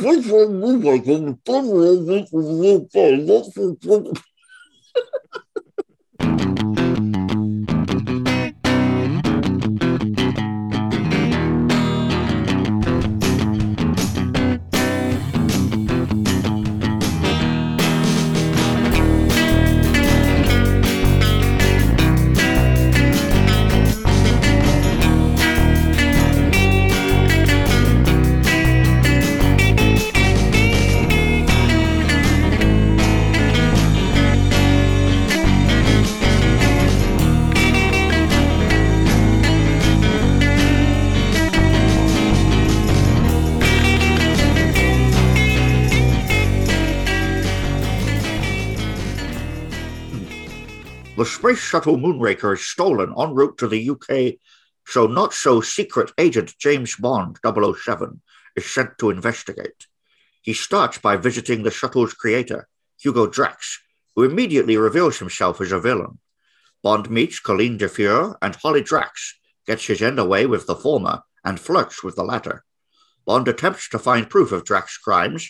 space 51.28 51.60
shuttle 51.60 51.98
Moonraker 51.98 52.54
is 52.54 52.66
stolen 52.66 53.14
en 53.18 53.34
route 53.34 53.58
to 53.58 53.68
the 53.68 53.90
UK, 53.90 54.40
so 54.86 55.06
not 55.06 55.34
so 55.34 55.62
secret 55.62 56.12
agent 56.18 56.54
James 56.58 56.96
Bond 56.96 57.38
007 57.46 58.22
is 58.56 58.66
sent 58.66 58.98
to 58.98 59.10
investigate. 59.10 59.88
He 60.42 60.54
starts 60.54 60.98
by 60.98 61.18
visiting 61.18 61.64
the 61.64 61.72
shuttle's 61.72 62.14
creator, 62.14 62.68
Hugo 63.02 63.28
Drax, 63.28 63.80
who 64.16 64.24
immediately 64.24 64.78
reveals 64.78 65.20
himself 65.20 65.60
as 65.62 65.72
a 65.72 65.80
villain. 65.80 66.20
Bond 66.82 67.10
meets 67.10 67.40
Colleen 67.40 67.78
Defoe 67.78 68.36
and 68.42 68.56
Holly 68.56 68.82
Drax, 68.82 69.38
gets 69.66 69.86
his 69.86 70.02
end 70.02 70.20
away 70.20 70.46
with 70.46 70.68
the 70.68 70.76
former, 70.76 71.22
and 71.44 71.60
flirts 71.60 72.04
with 72.04 72.16
the 72.16 72.24
latter. 72.24 72.64
Bond 73.26 73.48
attempts 73.48 73.90
to 73.90 74.00
find 74.00 74.30
proof 74.30 74.52
of 74.52 74.64
Drax's 74.64 74.98
crimes, 74.98 75.50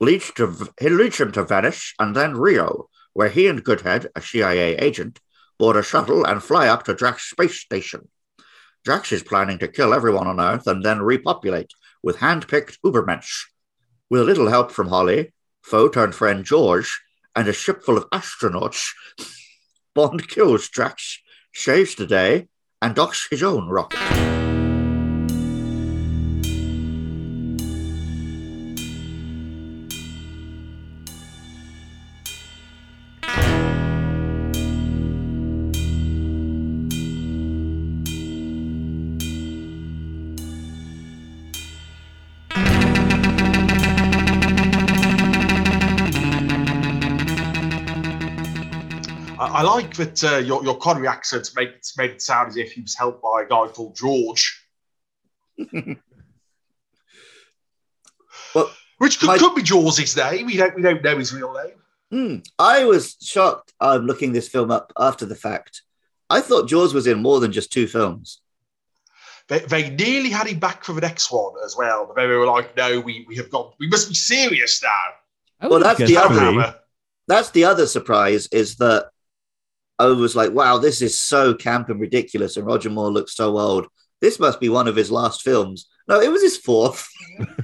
leads, 0.00 0.30
to, 0.32 0.68
he 0.78 0.90
leads 0.90 1.18
him 1.18 1.32
to 1.32 1.44
Venice 1.44 1.94
and 1.98 2.14
then 2.14 2.36
Rio, 2.36 2.88
where 3.14 3.30
he 3.30 3.48
and 3.48 3.64
Goodhead, 3.64 4.08
a 4.14 4.20
CIA 4.20 4.76
agent, 4.76 5.20
board 5.58 5.76
a 5.76 5.82
shuttle 5.82 6.24
and 6.24 6.42
fly 6.42 6.68
up 6.68 6.84
to 6.84 6.94
Drax 6.94 7.30
space 7.30 7.58
station. 7.58 8.08
Drax 8.84 9.12
is 9.12 9.22
planning 9.22 9.58
to 9.60 9.68
kill 9.68 9.94
everyone 9.94 10.26
on 10.26 10.40
Earth 10.40 10.66
and 10.66 10.84
then 10.84 11.00
repopulate 11.00 11.72
with 12.02 12.16
hand-picked 12.16 12.82
Ubermensch. 12.82 13.44
With 14.10 14.20
a 14.20 14.24
little 14.24 14.48
help 14.48 14.70
from 14.70 14.88
Holly, 14.88 15.32
foe 15.62 15.88
turned 15.88 16.14
friend 16.14 16.44
George, 16.44 17.00
and 17.34 17.48
a 17.48 17.52
ship 17.52 17.82
full 17.82 17.96
of 17.96 18.08
astronauts, 18.10 18.90
Bond 19.94 20.28
kills 20.28 20.68
Drax, 20.68 21.20
saves 21.54 21.94
the 21.94 22.06
day, 22.06 22.48
and 22.82 22.94
docks 22.94 23.28
his 23.30 23.42
own 23.42 23.68
rocket. 23.68 24.33
That 50.04 50.24
uh, 50.24 50.36
your, 50.38 50.62
your 50.64 50.76
Connery 50.78 51.08
accent 51.08 51.50
made, 51.56 51.74
made 51.96 52.10
it 52.12 52.22
sound 52.22 52.48
as 52.48 52.56
if 52.56 52.72
he 52.72 52.80
was 52.82 52.94
helped 52.94 53.22
by 53.22 53.42
a 53.42 53.48
guy 53.48 53.66
called 53.68 53.96
George. 53.96 54.66
Well, 58.54 58.70
Which 58.98 59.18
could, 59.18 59.26
my- 59.26 59.38
could 59.38 59.54
be 59.54 59.62
George's 59.62 60.16
name. 60.16 60.46
We 60.46 60.56
don't, 60.56 60.74
we 60.76 60.82
don't 60.82 61.02
know 61.02 61.18
his 61.18 61.32
real 61.32 61.52
name. 61.54 61.74
Hmm. 62.10 62.36
I 62.58 62.84
was 62.84 63.16
shocked 63.20 63.72
I'm 63.80 64.02
um, 64.02 64.06
looking 64.06 64.32
this 64.32 64.48
film 64.48 64.70
up 64.70 64.92
after 64.98 65.26
the 65.26 65.34
fact. 65.34 65.82
I 66.30 66.40
thought 66.40 66.68
Jaws 66.68 66.94
was 66.94 67.06
in 67.06 67.20
more 67.20 67.40
than 67.40 67.50
just 67.50 67.72
two 67.72 67.86
films. 67.86 68.40
They, 69.48 69.58
they 69.60 69.90
nearly 69.90 70.30
had 70.30 70.46
him 70.46 70.58
back 70.58 70.84
for 70.84 70.92
the 70.92 71.00
next 71.00 71.30
one 71.32 71.54
as 71.64 71.76
well, 71.76 72.06
but 72.06 72.16
then 72.16 72.28
they 72.28 72.34
were 72.36 72.46
like, 72.46 72.76
no, 72.76 73.00
we, 73.00 73.26
we 73.28 73.36
have 73.36 73.50
gone, 73.50 73.72
we 73.78 73.88
must 73.88 74.08
be 74.08 74.14
serious 74.14 74.82
now. 74.82 75.68
Well, 75.68 75.80
that's 75.80 75.98
the 75.98 76.16
other- 76.16 76.76
That's 77.26 77.50
the 77.50 77.64
other 77.64 77.86
surprise 77.86 78.46
is 78.48 78.76
that 78.76 79.10
I 79.98 80.06
was 80.06 80.34
like, 80.34 80.52
wow, 80.52 80.78
this 80.78 81.02
is 81.02 81.16
so 81.16 81.54
camp 81.54 81.88
and 81.88 82.00
ridiculous, 82.00 82.56
and 82.56 82.66
Roger 82.66 82.90
Moore 82.90 83.12
looks 83.12 83.34
so 83.34 83.56
old. 83.58 83.86
This 84.20 84.40
must 84.40 84.60
be 84.60 84.68
one 84.68 84.88
of 84.88 84.96
his 84.96 85.10
last 85.10 85.42
films. 85.42 85.86
No, 86.08 86.20
it 86.20 86.30
was 86.30 86.42
his 86.42 86.56
fourth. 86.56 87.08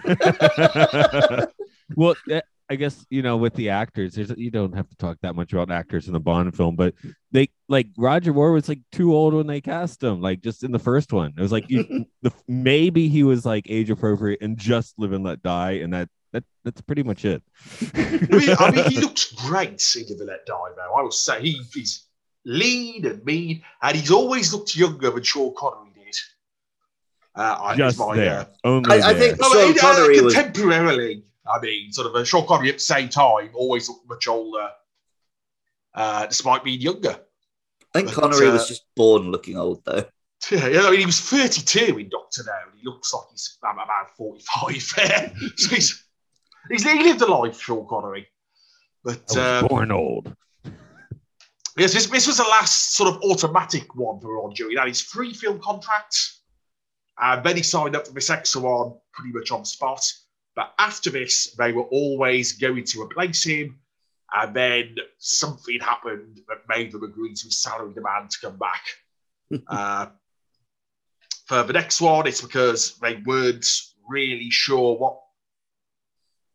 well, 1.96 2.14
eh, 2.30 2.40
I 2.70 2.76
guess 2.76 3.04
you 3.10 3.22
know 3.22 3.36
with 3.36 3.54
the 3.54 3.70
actors, 3.70 4.14
there's 4.14 4.32
you 4.36 4.52
don't 4.52 4.76
have 4.76 4.88
to 4.88 4.96
talk 4.96 5.18
that 5.22 5.34
much 5.34 5.52
about 5.52 5.72
actors 5.72 6.06
in 6.06 6.12
the 6.12 6.20
Bond 6.20 6.56
film, 6.56 6.76
but 6.76 6.94
they 7.32 7.50
like 7.68 7.88
Roger 7.98 8.32
Moore 8.32 8.52
was 8.52 8.68
like 8.68 8.80
too 8.92 9.14
old 9.14 9.34
when 9.34 9.48
they 9.48 9.60
cast 9.60 10.02
him. 10.02 10.20
Like 10.20 10.40
just 10.40 10.62
in 10.62 10.70
the 10.70 10.78
first 10.78 11.12
one, 11.12 11.34
it 11.36 11.40
was 11.40 11.50
like 11.50 11.68
you, 11.68 12.06
the 12.22 12.32
maybe 12.46 13.08
he 13.08 13.24
was 13.24 13.44
like 13.44 13.66
age 13.68 13.90
appropriate 13.90 14.40
and 14.40 14.56
just 14.56 14.98
Live 14.98 15.12
and 15.12 15.24
Let 15.24 15.42
Die, 15.42 15.72
and 15.72 15.92
that 15.92 16.08
that 16.32 16.44
that's 16.64 16.80
pretty 16.80 17.02
much 17.02 17.24
it. 17.24 17.42
I 17.94 18.28
mean, 18.30 18.56
I 18.58 18.70
mean, 18.70 18.84
he 18.90 19.00
looks 19.00 19.32
great 19.32 19.82
in 19.96 20.02
Live 20.02 20.20
and 20.20 20.28
Let 20.28 20.46
Die, 20.46 20.70
though. 20.76 20.94
I 20.96 21.02
will 21.02 21.10
say 21.10 21.42
he, 21.42 21.60
he's 21.74 22.06
lean 22.44 23.04
and 23.06 23.24
mean, 23.24 23.62
and 23.82 23.96
he's 23.96 24.10
always 24.10 24.52
looked 24.52 24.74
younger 24.76 25.10
than 25.10 25.22
Sean 25.22 25.54
Connery 25.56 25.90
did. 25.94 26.16
Uh, 27.34 27.74
just 27.76 27.94
is 27.96 28.00
my, 28.00 28.16
there, 28.16 28.40
uh, 28.40 28.44
only 28.64 28.90
I- 29.02 29.10
I 29.10 29.14
think- 29.14 29.38
No, 29.40 29.48
Sean 29.52 29.62
I 29.62 29.66
mean, 29.66 29.78
uh, 29.78 29.80
Connery 29.80 30.20
was- 30.20 30.34
I 31.46 31.60
mean, 31.60 31.92
sort 31.92 32.06
of 32.06 32.14
a 32.14 32.24
Sean 32.24 32.46
Connery 32.46 32.68
at 32.70 32.76
the 32.76 32.80
same 32.80 33.08
time 33.08 33.50
always 33.54 33.88
looked 33.88 34.08
much 34.08 34.26
older, 34.28 34.68
uh, 35.94 36.26
despite 36.26 36.64
being 36.64 36.80
younger. 36.80 37.18
I 37.94 37.98
think 37.98 38.14
But, 38.14 38.20
Connery 38.22 38.48
uh, 38.48 38.52
was 38.52 38.68
just 38.68 38.84
born 38.94 39.30
looking 39.30 39.56
old, 39.56 39.84
though. 39.84 40.04
Yeah, 40.50 40.68
yeah, 40.68 40.80
I 40.86 40.90
mean, 40.90 41.00
he 41.00 41.06
was 41.06 41.20
32 41.20 41.98
in 41.98 42.08
Doctor 42.08 42.42
No, 42.46 42.52
and 42.70 42.80
he 42.80 42.86
looks 42.88 43.12
like 43.12 43.24
he's 43.30 43.58
um, 43.62 43.78
about 43.78 44.16
45 44.16 44.92
there. 44.96 45.32
so 45.56 45.74
he's, 45.74 46.02
he's 46.70 46.82
he 46.82 47.02
lived 47.02 47.20
a 47.20 47.26
life, 47.26 47.60
Sean 47.60 47.86
Connery. 47.86 48.26
But 49.04 49.18
I 49.36 49.38
was 49.56 49.62
um, 49.62 49.68
born 49.68 49.92
old. 49.92 50.34
Yes, 51.80 51.94
this, 51.94 52.06
this 52.06 52.26
was 52.26 52.36
the 52.36 52.44
last 52.44 52.94
sort 52.94 53.14
of 53.14 53.22
automatic 53.22 53.94
one 53.94 54.20
for 54.20 54.36
Ron 54.36 54.52
Dewey. 54.52 54.72
He 54.72 54.76
had 54.76 54.88
his 54.88 55.00
free 55.00 55.32
film 55.32 55.58
contract, 55.60 56.32
and 57.18 57.44
then 57.44 57.56
he 57.56 57.62
signed 57.62 57.96
up 57.96 58.06
for 58.06 58.12
this 58.12 58.30
extra 58.30 58.60
one 58.60 58.94
pretty 59.12 59.32
much 59.32 59.50
on 59.50 59.64
spot. 59.64 60.04
But 60.54 60.74
after 60.78 61.10
this, 61.10 61.54
they 61.58 61.72
were 61.72 61.84
always 61.84 62.52
going 62.52 62.84
to 62.84 63.02
replace 63.02 63.44
him, 63.44 63.78
and 64.34 64.54
then 64.54 64.96
something 65.18 65.80
happened 65.80 66.40
that 66.48 66.58
made 66.68 66.92
them 66.92 67.02
agree 67.02 67.34
to 67.34 67.50
salary 67.50 67.94
demand 67.94 68.30
to 68.30 68.38
come 68.42 68.58
back. 68.58 68.82
uh, 69.68 70.06
for 71.46 71.62
the 71.62 71.72
next 71.72 72.00
one, 72.00 72.26
it's 72.26 72.42
because 72.42 72.96
they 72.98 73.16
weren't 73.24 73.66
really 74.08 74.50
sure 74.50 74.96
what 74.96 75.18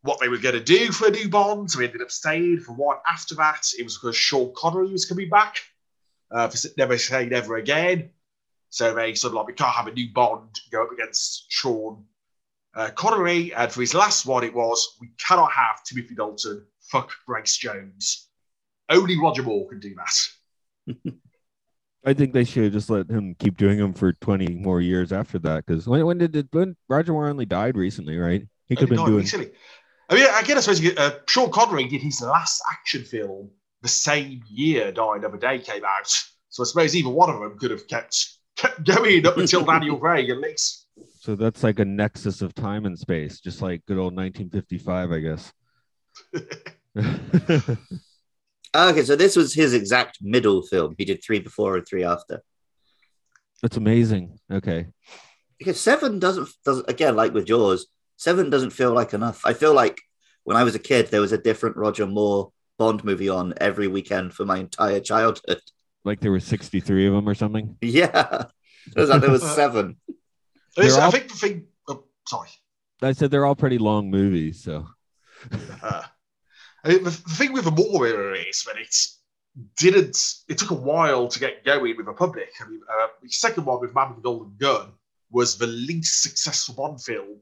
what 0.06 0.20
they 0.20 0.30
were 0.30 0.38
going 0.38 0.54
to 0.54 0.64
do 0.64 0.92
for 0.92 1.08
a 1.08 1.12
new 1.12 1.28
Bond, 1.28 1.72
so 1.72 1.80
we 1.80 1.86
ended 1.86 2.02
up 2.02 2.12
staying 2.12 2.60
for 2.60 2.74
one 2.74 2.98
after 3.08 3.34
that. 3.36 3.68
It 3.78 3.84
was 3.84 3.98
because 3.98 4.16
Sean 4.16 4.54
Connery 4.56 4.92
was 4.92 5.06
coming 5.06 5.30
back 5.30 5.62
uh, 6.32 6.48
for 6.48 6.70
Never 6.78 6.98
Say 7.00 7.26
Never 7.26 7.58
Again. 7.58 8.12
So 8.70 8.94
they 8.94 9.16
sort 9.16 9.32
of 9.32 9.36
like, 9.36 9.48
we 9.48 9.54
can't 9.54 9.74
have 9.74 9.88
a 9.88 9.92
new 9.92 10.14
Bond 10.14 10.60
go 10.72 10.84
up 10.84 10.92
against 10.92 11.46
Sean 11.50 12.06
uh, 12.76 12.92
Connery. 12.92 13.52
And 13.56 13.72
for 13.72 13.82
his 13.82 13.96
last 13.96 14.28
one, 14.28 14.44
it 14.44 14.54
was, 14.54 14.96
we 15.02 15.10
cannot 15.18 15.52
have 15.52 15.84
Timothy 15.84 16.14
Dalton, 16.14 16.66
fuck 16.82 17.12
Grace 17.26 17.58
Jones. 17.58 18.28
Only 18.90 19.20
Roger 19.20 19.42
Moore 19.42 19.68
can 19.68 19.80
do 19.80 19.96
that. 19.96 21.14
I 22.06 22.14
think 22.14 22.34
they 22.34 22.44
should 22.44 22.74
just 22.74 22.92
let 22.92 23.10
him 23.10 23.34
keep 23.40 23.58
doing 23.58 23.80
them 23.80 23.94
for 23.94 24.14
20 24.14 24.54
more 24.54 24.82
years 24.82 25.12
after 25.12 25.40
that. 25.40 25.66
Because 25.66 25.88
when, 25.88 26.06
when 26.06 26.20
did 26.20 26.48
when 26.52 26.76
Roger 26.88 27.14
Moore 27.14 27.28
only 27.28 27.48
died 27.48 27.76
recently, 27.76 28.18
right? 28.18 28.48
He 28.68 28.76
could 28.76 28.90
have 28.90 28.98
been 28.98 29.06
doing. 29.06 29.18
recently. 29.18 29.52
I 30.10 30.16
mean, 30.16 30.28
again, 30.40 30.58
I 30.58 30.60
suppose 30.62 30.82
you, 30.82 30.94
uh, 30.98 31.12
Sean 31.28 31.52
Connery 31.52 31.88
did 31.88 32.02
his 32.02 32.22
last 32.22 32.62
action 32.72 33.04
film 33.04 33.50
the 33.82 33.88
same 33.88 34.44
year 34.50 34.92
Die 34.92 35.16
Another 35.18 35.38
Day 35.38 35.60
came 35.60 35.84
out. 35.84 36.12
So 36.50 36.64
I 36.64 36.66
suppose 36.66 36.96
either 36.96 37.10
one 37.10 37.30
of 37.30 37.40
them 37.40 37.58
could 37.58 37.72
have 37.72 37.88
kept, 37.88 38.38
kept 38.56 38.86
going 38.86 39.26
up 39.26 39.38
until 39.38 39.64
Daniel 39.66 39.98
Craig 39.98 40.30
at 40.30 40.38
least. 40.38 40.88
So 41.20 41.36
that's 41.36 41.64
like 41.64 41.80
a 41.80 41.86
nexus 41.86 42.42
of 42.42 42.54
time 42.54 42.86
and 42.86 42.98
space, 42.98 43.40
just 43.40 43.62
like 43.62 43.86
good 43.86 43.98
old 43.98 44.16
1955, 44.16 45.12
I 45.12 45.20
guess. 45.20 45.54
Okay, 48.76 49.04
so 49.04 49.16
this 49.16 49.38
was 49.38 49.54
his 49.54 49.74
exact 49.74 50.18
middle 50.22 50.62
film. 50.62 50.96
He 50.98 51.06
did 51.06 51.24
three 51.24 51.40
before 51.40 51.78
and 51.78 51.88
three 51.88 52.04
after. 52.04 52.44
That's 53.62 53.78
amazing. 53.78 54.38
Okay. 54.52 54.88
Because 55.58 55.80
seven 55.80 56.20
doesn't 56.20 56.50
doesn't 56.66 56.90
again 56.90 57.16
like 57.16 57.34
with 57.34 57.46
Jaws. 57.46 57.88
Seven 58.18 58.50
doesn't 58.50 58.70
feel 58.72 58.94
like 58.94 59.14
enough. 59.14 59.42
I 59.46 59.54
feel 59.54 59.74
like 59.74 60.00
when 60.44 60.58
I 60.58 60.64
was 60.64 60.76
a 60.76 60.80
kid, 60.80 61.08
there 61.08 61.22
was 61.22 61.32
a 61.32 61.38
different 61.38 61.76
Roger 61.78 62.06
Moore 62.08 62.52
Bond 62.78 63.04
movie 63.04 63.30
on 63.30 63.54
every 63.58 63.88
weekend 63.88 64.34
for 64.34 64.46
my 64.46 64.58
entire 64.58 65.00
childhood. 65.00 65.62
Like 66.04 66.20
there 66.20 66.32
were 66.32 66.40
63 66.40 67.08
of 67.08 67.14
them 67.14 67.28
or 67.28 67.34
something. 67.36 67.78
Yeah, 67.82 68.46
it 68.88 69.00
was 69.00 69.10
like 69.10 69.22
there 69.22 69.32
was 69.32 69.44
seven. 69.44 69.98
Listen, 70.78 71.02
I 71.02 71.06
all- 71.06 71.12
think 71.12 71.30
the 71.30 71.36
thing. 71.36 71.68
Oh, 71.88 72.04
sorry. 72.28 72.50
I 73.02 73.12
said 73.12 73.32
they're 73.32 73.46
all 73.46 73.56
pretty 73.56 73.78
long 73.78 74.10
movies. 74.12 74.64
So 74.64 74.86
Uh, 75.84 76.04
I 76.84 76.90
mean, 76.90 77.04
the, 77.04 77.10
the 77.10 77.34
thing 77.36 77.54
with 77.54 77.66
the 77.66 77.72
Moore 77.72 78.08
era 78.08 78.38
is 78.38 78.64
that 78.64 78.78
it 78.78 78.96
didn't. 79.78 80.18
It 80.48 80.58
took 80.58 80.72
a 80.72 80.76
while 80.76 81.28
to 81.28 81.40
get 81.40 81.64
going 81.66 81.98
with 81.98 82.06
the 82.06 82.14
public. 82.14 82.50
I 82.62 82.70
mean, 82.70 82.82
uh, 82.90 83.08
the 83.22 83.30
second 83.30 83.66
one 83.66 83.80
with 83.82 83.96
Man 83.96 84.10
with 84.10 84.18
the 84.18 84.22
Golden 84.24 84.54
Gun 84.60 84.92
was 85.32 85.58
the 85.58 85.68
least 85.68 86.22
successful 86.22 86.76
Bond 86.76 87.02
film 87.02 87.40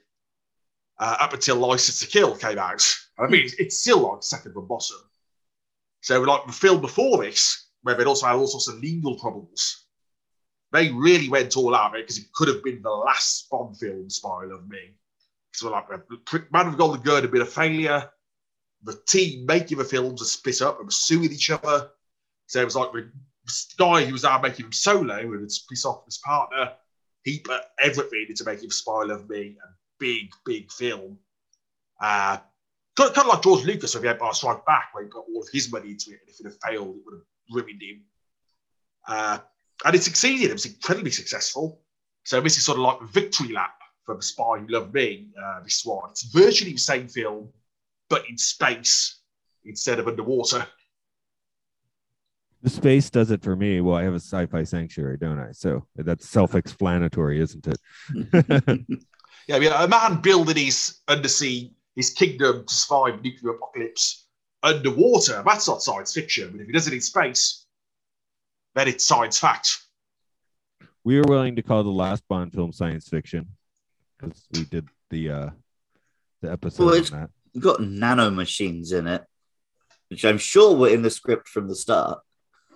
uh, 1.00 1.18
up 1.20 1.34
until 1.34 1.58
License 1.58 2.00
to 2.02 2.08
Kill 2.08 2.36
came 2.36 2.58
out. 2.58 2.84
I 3.18 3.28
mean, 3.28 3.46
it's, 3.46 3.54
it's 3.56 3.80
still 3.80 4.12
like 4.12 4.24
second 4.24 4.54
from 4.54 4.68
bottom. 4.68 4.98
So, 6.02 6.22
like 6.22 6.46
the 6.46 6.54
film 6.54 6.82
before 6.82 7.24
this, 7.24 7.70
where 7.84 7.96
they'd 7.96 8.08
also 8.08 8.26
had 8.26 8.36
all 8.36 8.48
sorts 8.48 8.68
of 8.68 8.80
legal 8.80 9.18
problems, 9.20 9.86
they 10.72 10.92
really 10.92 11.30
went 11.30 11.56
all 11.56 11.76
out 11.76 11.94
because 11.94 12.18
it 12.18 12.32
could 12.34 12.48
have 12.48 12.64
been 12.64 12.82
the 12.82 12.90
last 12.90 13.50
Bond 13.50 13.78
film, 13.78 14.10
Spy 14.10 14.46
of 14.52 14.68
Me. 14.68 14.96
So, 15.54 15.70
like, 15.70 15.90
Man 15.90 16.66
with 16.66 16.72
the 16.72 16.78
Golden 16.78 17.02
Gun 17.02 17.22
had 17.22 17.32
been 17.32 17.42
a 17.42 17.46
failure 17.46 18.10
the 18.84 19.00
team 19.08 19.46
making 19.46 19.78
the 19.78 19.86
films 19.86 20.22
are 20.22 20.26
split 20.26 20.62
up 20.62 20.78
and 20.78 20.86
were 20.86 20.92
suing 20.92 21.32
each 21.32 21.50
other. 21.50 21.90
So 22.48 22.62
it 22.62 22.66
was 22.66 22.76
like 22.76 22.92
the 22.92 23.10
guy 23.78 24.06
who 24.06 24.12
was 24.12 24.26
out 24.26 24.42
making 24.42 24.66
them 24.66 24.74
solo 24.74 25.20
and 25.20 25.42
had 25.42 25.52
split 25.52 25.86
off 25.86 26.06
his 26.06 26.18
partner. 26.20 26.74
He 27.24 27.40
put 27.40 27.62
everything 27.80 28.26
into 28.30 28.44
making 28.44 28.70
Spy 28.72 29.04
of 29.10 29.30
Me 29.30 29.56
a 29.64 29.68
big, 30.04 30.34
big 30.46 30.70
film. 30.70 31.18
Uh, 32.02 32.38
kind, 32.98 33.10
of, 33.10 33.16
kind 33.16 33.28
of 33.28 33.34
like 33.34 33.42
George 33.42 33.64
Lucas 33.64 33.94
with 33.94 34.04
The 34.04 34.10
Empire 34.10 34.34
Strikes 34.34 34.62
Back, 34.68 34.90
where 34.92 35.06
he 35.06 35.10
put 35.10 35.24
all 35.34 35.42
of 35.42 35.48
his 35.54 35.72
money 35.72 35.92
into 35.92 36.12
it, 36.12 36.20
and 36.20 36.30
if 36.30 36.40
it 36.42 36.44
had 36.44 36.72
failed, 36.72 36.96
it 36.98 37.02
would 37.06 37.14
have 37.14 37.56
ruined 37.56 37.82
him. 37.82 38.02
Uh, 39.08 39.38
and 39.86 39.96
it 39.96 40.04
succeeded. 40.04 40.50
It 40.50 40.54
was 40.54 40.66
incredibly 40.66 41.12
successful. 41.12 41.80
So 42.26 42.42
this 42.42 42.58
is 42.58 42.66
sort 42.66 42.80
of 42.80 42.84
like 42.84 43.00
the 43.00 43.06
victory 43.06 43.54
lap 43.54 43.76
for 44.06 44.16
The 44.16 44.22
Spy 44.22 44.60
Who 44.60 44.68
Loved 44.68 44.94
Me, 44.94 45.30
uh, 45.42 45.64
this 45.64 45.86
one. 45.86 46.10
It's 46.12 46.24
virtually 46.24 46.74
the 46.74 46.78
same 46.78 47.08
film, 47.08 47.50
but 48.10 48.28
in 48.30 48.38
space 48.38 49.22
instead 49.64 50.00
of 50.00 50.10
underwater. 50.10 50.68
the 52.62 52.70
space 52.70 53.10
does 53.10 53.32
it 53.32 53.42
for 53.42 53.56
me. 53.56 53.80
Well, 53.80 53.96
I 53.96 54.04
have 54.04 54.14
a 54.14 54.18
sci-fi 54.18 54.64
sanctuary, 54.64 55.18
don't 55.18 55.40
I? 55.40 55.54
So 55.54 55.86
that's 55.96 56.28
self-explanatory, 56.28 57.40
isn't 57.40 57.68
it? 57.68 58.86
Yeah, 59.48 59.58
I 59.58 59.60
mean, 59.60 59.72
a 59.74 59.88
man 59.88 60.22
building 60.22 60.56
his 60.58 61.00
undersea, 61.08 61.72
his 61.96 62.12
kingdom 62.12 62.66
to 62.66 62.74
survive 62.74 63.22
nuclear 63.22 63.54
apocalypse 63.56 64.26
underwater, 64.62 65.44
that's 65.46 65.68
not 65.68 65.82
science 65.84 66.14
fiction. 66.14 66.52
But 66.52 66.62
if 66.62 66.68
he 66.68 66.74
does 66.74 66.88
it 66.88 66.94
in 66.94 67.02
space, 67.02 67.66
then 68.76 68.88
it's 68.88 69.06
science 69.06 69.38
fact. 69.38 69.80
we 71.04 71.18
were 71.18 71.26
willing 71.28 71.56
to 71.58 71.62
call 71.62 71.84
the 71.84 71.90
last 71.90 72.24
Bond 72.30 72.54
film 72.54 72.72
science 72.72 73.10
fiction 73.10 73.48
because 74.18 74.46
we 74.54 74.64
did 74.64 74.88
the 75.10 75.30
uh 75.30 75.50
the 76.42 76.52
episode 76.52 76.84
Well, 76.86 76.94
on 76.96 77.02
it's- 77.02 77.12
that. 77.12 77.30
You've 77.54 77.64
got 77.64 77.82
nanomachines 77.82 78.94
in 78.94 79.06
it, 79.06 79.24
which 80.10 80.26
I'm 80.26 80.40
sure 80.40 80.76
were 80.76 80.90
in 80.90 81.04
the 81.04 81.12
script 81.12 81.48
from 81.48 81.68
the 81.68 81.76
start. 81.76 82.20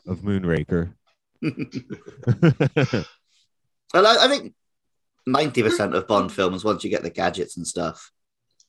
of 0.06 0.19
Moonraker. 0.19 0.93
Well, 3.93 4.06
I, 4.06 4.25
I 4.25 4.27
think 4.27 4.53
90% 5.27 5.93
of 5.93 6.07
Bond 6.07 6.31
films, 6.31 6.63
once 6.63 6.83
you 6.83 6.89
get 6.89 7.03
the 7.03 7.09
gadgets 7.09 7.57
and 7.57 7.67
stuff, 7.67 8.11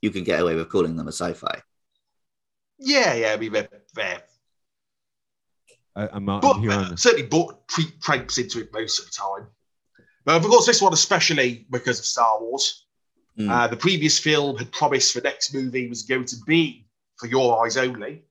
you 0.03 0.11
can 0.11 0.25
get 0.25 0.40
away 0.40 0.55
with 0.55 0.68
calling 0.68 0.97
them 0.97 1.09
a 1.09 1.12
sci 1.12 1.33
fi. 1.33 1.62
Yeah, 2.79 3.14
yeah, 3.14 3.33
I 3.33 3.37
mean, 3.37 3.53
they're, 3.53 3.68
they're 3.94 4.23
I, 5.97 6.09
I'm, 6.12 6.29
out- 6.29 6.42
but 6.42 6.57
I'm 6.57 6.62
here 6.62 6.71
uh, 6.71 6.90
on. 6.90 6.97
certainly 6.97 7.27
bought 7.27 7.66
pre- 7.68 7.92
traipse 8.03 8.38
into 8.38 8.61
it 8.61 8.73
most 8.73 9.01
of 9.01 9.07
the 9.07 9.12
time. 9.12 9.49
But 10.25 10.37
of 10.37 10.42
course, 10.44 10.66
this 10.66 10.83
one 10.83 10.92
especially 10.92 11.66
because 11.71 11.99
of 11.99 12.05
Star 12.05 12.40
Wars. 12.40 12.87
Mm. 13.38 13.51
Uh, 13.51 13.66
the 13.68 13.77
previous 13.77 14.18
film 14.18 14.57
had 14.57 14.71
promised 14.73 15.14
the 15.14 15.21
next 15.21 15.55
movie 15.55 15.88
was 15.88 16.03
going 16.03 16.25
to 16.27 16.37
be 16.47 16.87
for 17.16 17.29
your 17.29 17.64
eyes 17.64 17.77
only, 17.77 18.25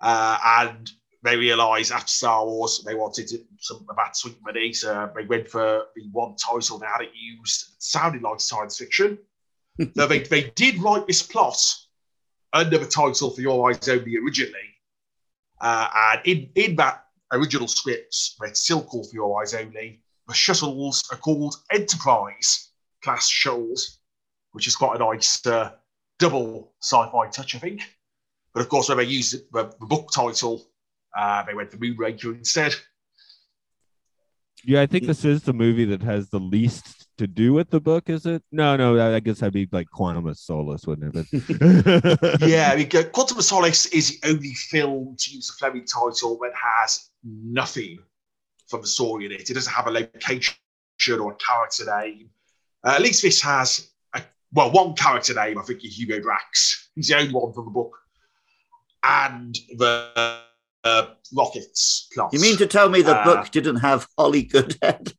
uh, 0.00 0.38
and 0.60 0.90
they 1.22 1.36
realised 1.36 1.92
after 1.92 2.08
Star 2.08 2.44
Wars 2.46 2.82
they 2.86 2.94
wanted 2.94 3.28
to, 3.28 3.38
some 3.58 3.84
of 3.88 4.16
sweet 4.16 4.36
money, 4.42 4.72
so 4.72 5.10
they 5.14 5.24
went 5.24 5.48
for 5.48 5.86
the 5.96 6.02
one 6.12 6.36
title 6.36 6.78
they 6.78 6.86
hadn't 6.86 7.14
used. 7.14 7.74
It 7.76 7.82
sounded 7.82 8.22
like 8.22 8.40
science 8.40 8.78
fiction. 8.78 9.18
so 9.96 10.06
they, 10.06 10.20
they 10.20 10.50
did 10.50 10.80
write 10.80 11.06
this 11.06 11.22
plot 11.22 11.60
under 12.52 12.78
the 12.78 12.86
title 12.86 13.30
for 13.30 13.40
your 13.40 13.70
eyes 13.70 13.88
only 13.88 14.16
originally, 14.16 14.68
uh, 15.60 15.88
and 15.94 16.20
in, 16.24 16.50
in 16.54 16.76
that 16.76 17.04
original 17.32 17.68
script, 17.68 18.16
it's 18.42 18.60
still 18.60 18.82
called 18.82 19.08
For 19.10 19.14
Your 19.14 19.40
Eyes 19.40 19.54
Only, 19.54 20.00
the 20.26 20.34
shuttles 20.34 21.02
are 21.10 21.18
called 21.18 21.56
Enterprise. 21.72 22.70
class 23.02 23.28
shuttles, 23.28 24.00
which 24.52 24.66
is 24.66 24.76
quite 24.76 24.96
a 24.96 24.98
nice 24.98 25.44
uh, 25.46 25.72
double 26.18 26.72
sci-fi 26.80 27.28
touch, 27.28 27.54
I 27.54 27.58
think. 27.58 27.82
But 28.52 28.60
of 28.60 28.68
course, 28.68 28.88
when 28.88 28.98
they 28.98 29.04
used 29.04 29.52
the, 29.52 29.74
the 29.80 29.86
book 29.86 30.10
title, 30.12 30.67
uh, 31.16 31.42
they 31.44 31.54
went 31.54 31.70
for 31.70 31.78
Moonraker 31.78 32.36
instead. 32.36 32.74
Yeah, 34.64 34.80
I 34.80 34.86
think 34.86 35.06
this 35.06 35.24
is 35.24 35.42
the 35.42 35.52
movie 35.52 35.84
that 35.86 36.02
has 36.02 36.30
the 36.30 36.40
least 36.40 37.06
to 37.18 37.26
do 37.26 37.52
with 37.52 37.70
the 37.70 37.80
book. 37.80 38.10
Is 38.10 38.26
it? 38.26 38.42
No, 38.50 38.76
no. 38.76 38.98
I 38.98 39.16
I 39.16 39.20
guess 39.20 39.38
that'd 39.38 39.52
be 39.52 39.68
like 39.70 39.88
Quantum 39.90 40.26
of 40.26 40.36
Solace, 40.36 40.84
wouldn't 40.84 41.14
it? 41.14 41.26
But- 41.30 42.40
yeah, 42.48 42.70
I 42.72 42.76
mean, 42.76 42.88
Quantum 43.12 43.38
of 43.38 43.44
Solace 43.44 43.86
is 43.86 44.20
the 44.20 44.28
only 44.28 44.54
film 44.54 45.16
to 45.18 45.30
use 45.30 45.46
the 45.46 45.54
Fleming 45.58 45.84
title 45.86 46.38
that 46.42 46.52
has 46.54 47.10
nothing 47.22 47.98
from 48.66 48.80
the 48.80 48.86
story 48.86 49.26
in 49.26 49.32
it. 49.32 49.48
It 49.48 49.54
doesn't 49.54 49.72
have 49.72 49.86
a 49.86 49.90
location 49.90 50.54
or 51.20 51.32
a 51.32 51.36
character 51.36 51.84
name. 52.02 52.30
Uh, 52.84 52.90
at 52.90 53.02
least 53.02 53.22
this 53.22 53.40
has, 53.42 53.90
a, 54.14 54.22
well, 54.52 54.70
one 54.70 54.94
character 54.94 55.34
name, 55.34 55.58
I 55.58 55.62
think, 55.62 55.84
is 55.84 55.98
Hugo 55.98 56.20
Drax. 56.20 56.90
He's 56.94 57.08
the 57.08 57.16
only 57.16 57.32
one 57.32 57.52
from 57.52 57.64
the 57.66 57.70
book. 57.70 57.96
And 59.02 59.56
the 59.76 60.40
uh, 60.84 61.06
rockets 61.34 62.08
plot. 62.12 62.32
You 62.32 62.40
mean 62.40 62.56
to 62.58 62.66
tell 62.66 62.88
me 62.88 63.02
the 63.02 63.16
Uh, 63.16 63.24
book 63.24 63.50
didn't 63.50 63.76
have 63.76 64.06
Holly 64.16 64.42
Goodhead? 64.42 65.12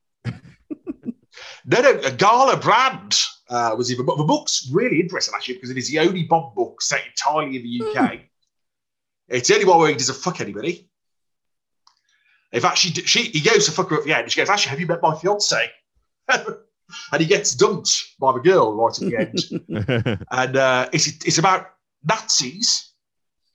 No, 1.66 1.82
no, 1.82 2.12
Gala 2.18 2.58
Brand 2.58 3.22
uh, 3.50 3.76
was 3.78 3.92
even. 3.92 4.06
But 4.06 4.18
the 4.18 4.24
book's 4.24 4.68
really 4.72 5.00
interesting 5.00 5.34
actually 5.36 5.56
because 5.56 5.70
it 5.70 5.78
is 5.78 5.88
the 5.90 6.00
only 6.00 6.24
Bond 6.24 6.56
book 6.56 6.82
set 6.82 7.02
entirely 7.06 7.58
in 7.58 7.64
the 7.64 8.00
UK. 8.02 8.20
It's 9.28 9.48
the 9.48 9.54
only 9.56 9.66
one 9.68 9.78
where 9.80 9.90
he 9.90 9.96
doesn't 9.96 10.16
fuck 10.16 10.42
anybody. 10.42 10.90
In 12.52 12.62
fact, 12.62 12.80
she, 12.80 12.90
she 12.90 13.24
he 13.24 13.42
goes 13.42 13.66
to 13.68 13.72
fuck 13.72 13.90
her 13.92 13.98
at 13.98 14.04
the 14.06 14.14
end. 14.14 14.24
and 14.24 14.32
She 14.32 14.40
goes, 14.40 14.50
"Actually, 14.50 14.72
have 14.72 14.80
you 14.80 14.88
met 14.88 15.02
my 15.04 15.14
fiance?" 15.16 15.70
and 16.30 17.20
he 17.22 17.26
gets 17.28 17.54
dumped 17.54 18.16
by 18.20 18.32
the 18.34 18.40
girl 18.40 18.74
right 18.74 19.00
at 19.00 19.08
the 19.08 19.18
end. 19.18 20.26
and 20.32 20.58
uh, 20.58 20.90
it's 20.92 21.08
it's 21.26 21.38
about 21.38 21.68
Nazis 22.04 22.89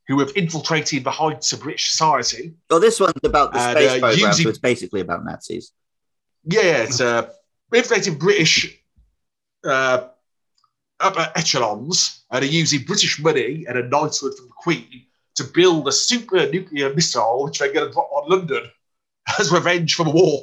who 0.07 0.19
have 0.21 0.31
infiltrated 0.37 1.05
the 1.05 1.11
heights 1.11 1.53
of 1.53 1.61
British 1.62 1.90
society. 1.90 2.55
Well, 2.69 2.81
this 2.81 3.01
one's 3.01 3.14
about 3.23 3.53
the 3.53 3.59
And, 3.61 3.79
space 3.79 3.90
uh, 3.90 3.99
program, 4.01 4.19
using- 4.29 4.43
so 4.45 4.49
it's 4.51 4.59
basically 4.59 5.01
about 5.01 5.25
Nazis. 5.25 5.73
Yeah, 6.45 6.83
it's 6.83 7.01
uh, 7.01 7.31
infiltrated 7.73 8.19
British 8.19 8.79
uh, 9.64 10.09
upper 11.01 11.33
echelons 11.35 12.25
and 12.31 12.45
are 12.45 12.47
using 12.47 12.83
British 12.83 13.19
money 13.19 13.64
and 13.67 13.79
a 13.79 13.88
knighthood 13.88 14.35
from 14.37 14.47
the 14.47 14.53
Queen 14.59 15.07
to 15.37 15.45
build 15.45 15.88
a 15.88 15.93
super 15.93 16.47
nuclear 16.51 16.93
missile 16.95 17.45
which 17.45 17.59
they're 17.59 17.73
going 17.73 17.87
to 17.87 17.93
drop 17.93 18.11
on 18.12 18.29
London 18.31 18.71
as 19.38 19.51
revenge 19.51 19.95
for 19.95 20.05
the 20.05 20.11
war. 20.11 20.43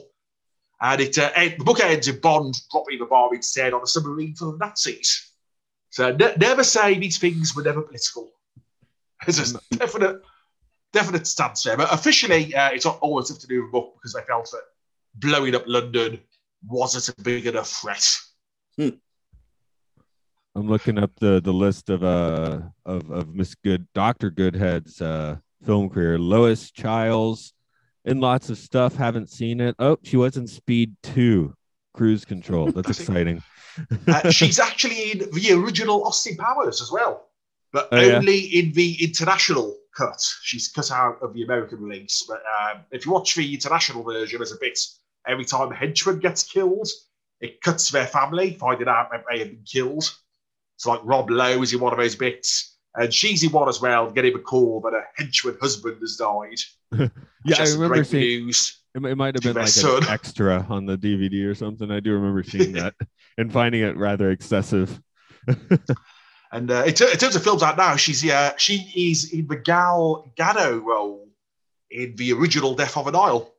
And 0.81 0.99
it 0.99 1.17
uh, 1.19 1.29
end, 1.35 1.55
the 1.59 1.63
book 1.63 1.79
ends 1.79 2.07
with 2.07 2.21
Bond 2.21 2.55
dropping 2.71 2.97
the 2.97 3.05
bomb 3.05 3.35
instead 3.35 3.73
on 3.73 3.83
a 3.83 3.87
submarine 3.87 4.33
full 4.35 4.49
of 4.49 4.59
Nazis. 4.59 5.31
So 5.91 6.11
ne- 6.11 6.33
never 6.37 6.63
say 6.63 6.97
these 6.97 7.19
things 7.19 7.55
were 7.55 7.61
never 7.63 7.81
political. 7.83 8.31
There's 9.25 9.55
a 9.55 9.59
definite, 9.75 10.21
definite 10.93 11.27
stance 11.27 11.63
there. 11.63 11.77
But 11.77 11.93
officially, 11.93 12.55
uh, 12.55 12.71
it's 12.71 12.85
not 12.85 12.99
always 13.01 13.29
have 13.29 13.39
to 13.39 13.47
do 13.47 13.61
with 13.61 13.71
the 13.71 13.79
book 13.79 13.93
because 13.95 14.13
they 14.13 14.21
felt 14.21 14.49
that 14.51 14.63
blowing 15.15 15.55
up 15.55 15.63
London 15.67 16.19
wasn't 16.67 17.17
a 17.17 17.21
big 17.21 17.47
enough 17.47 17.69
threat. 17.69 18.07
I'm 20.55 20.67
looking 20.67 20.97
up 20.97 21.11
the 21.19 21.41
the 21.41 21.53
list 21.53 21.89
of 21.89 22.03
uh 22.03 22.59
of 22.85 23.09
of 23.09 23.33
Miss 23.33 23.55
Good 23.55 23.87
Doctor 23.93 24.29
Goodhead's 24.29 25.01
uh 25.01 25.37
film 25.65 25.89
career. 25.89 26.17
Lois 26.19 26.71
Chiles 26.71 27.53
in 28.03 28.19
lots 28.19 28.49
of 28.49 28.57
stuff. 28.57 28.95
Haven't 28.95 29.29
seen 29.29 29.61
it. 29.61 29.75
Oh, 29.79 29.97
she 30.03 30.17
was 30.17 30.37
in 30.37 30.47
Speed 30.47 30.95
Two, 31.03 31.55
Cruise 31.93 32.25
Control. 32.25 32.71
That's 32.71 32.89
exciting. 32.99 33.41
Uh, 34.07 34.29
she's 34.29 34.59
actually 34.59 35.11
in 35.11 35.19
the 35.31 35.53
original 35.53 36.03
Austin 36.03 36.35
Powers 36.35 36.81
as 36.81 36.91
well, 36.91 37.29
but 37.73 37.89
Oh, 37.91 37.99
yeah. 37.99 38.15
only 38.17 38.39
in 38.39 38.71
the 38.73 39.03
international 39.03 39.75
cut. 39.95 40.21
She's 40.43 40.67
cut 40.69 40.91
out 40.91 41.17
of 41.21 41.33
the 41.33 41.43
American 41.43 41.79
release. 41.81 42.23
But 42.27 42.41
um, 42.61 42.81
if 42.91 43.05
you 43.05 43.11
watch 43.11 43.35
the 43.35 43.53
international 43.53 44.03
version, 44.03 44.39
there's 44.39 44.51
a 44.53 44.57
bit 44.59 44.79
every 45.27 45.45
time 45.45 45.71
a 45.71 45.75
henchman 45.75 46.19
gets 46.19 46.43
killed, 46.43 46.87
it 47.41 47.61
cuts 47.61 47.89
their 47.91 48.07
family, 48.07 48.53
finding 48.59 48.87
out 48.87 49.09
that 49.11 49.23
they 49.29 49.39
have 49.39 49.47
been 49.49 49.63
killed. 49.65 50.09
So 50.77 50.91
like 50.91 51.01
Rob 51.03 51.29
Lowe 51.29 51.61
is 51.61 51.73
in 51.73 51.79
one 51.79 51.93
of 51.93 51.99
those 51.99 52.15
bits, 52.15 52.77
and 52.95 53.13
she's 53.13 53.43
in 53.43 53.51
one 53.51 53.69
as 53.69 53.79
well, 53.81 54.09
getting 54.11 54.33
a 54.35 54.39
call 54.39 54.81
that 54.81 54.93
a 54.93 55.03
henchman 55.15 55.57
husband 55.61 55.97
has 56.01 56.17
died. 56.17 57.11
Yeah, 57.43 57.55
I 57.59 57.71
remember 57.71 58.03
seeing. 58.03 58.45
news. 58.45 58.77
It, 58.93 59.03
it 59.03 59.15
might 59.15 59.33
have 59.33 59.41
been 59.41 59.55
like 59.55 59.67
son. 59.69 60.03
an 60.03 60.09
extra 60.09 60.63
on 60.69 60.85
the 60.85 60.95
DVD 60.95 61.47
or 61.47 61.55
something. 61.55 61.89
I 61.89 61.99
do 61.99 62.11
remember 62.13 62.43
seeing 62.43 62.73
that 62.73 62.93
and 63.39 63.51
finding 63.51 63.81
it 63.81 63.97
rather 63.97 64.29
excessive. 64.29 65.01
And 66.51 66.69
uh, 66.69 66.83
in, 66.85 66.93
terms 66.93 67.35
of 67.35 67.43
films 67.43 67.63
out 67.63 67.77
now, 67.77 67.95
she's 67.95 68.25
she 68.57 68.91
is 68.95 69.31
in 69.31 69.47
the 69.47 69.55
Gal 69.55 70.31
Gadot 70.37 70.83
role 70.83 71.29
in 71.89 72.15
the 72.15 72.33
original 72.33 72.75
Death 72.75 72.97
on 72.97 73.05
the 73.05 73.11
Nile. 73.11 73.53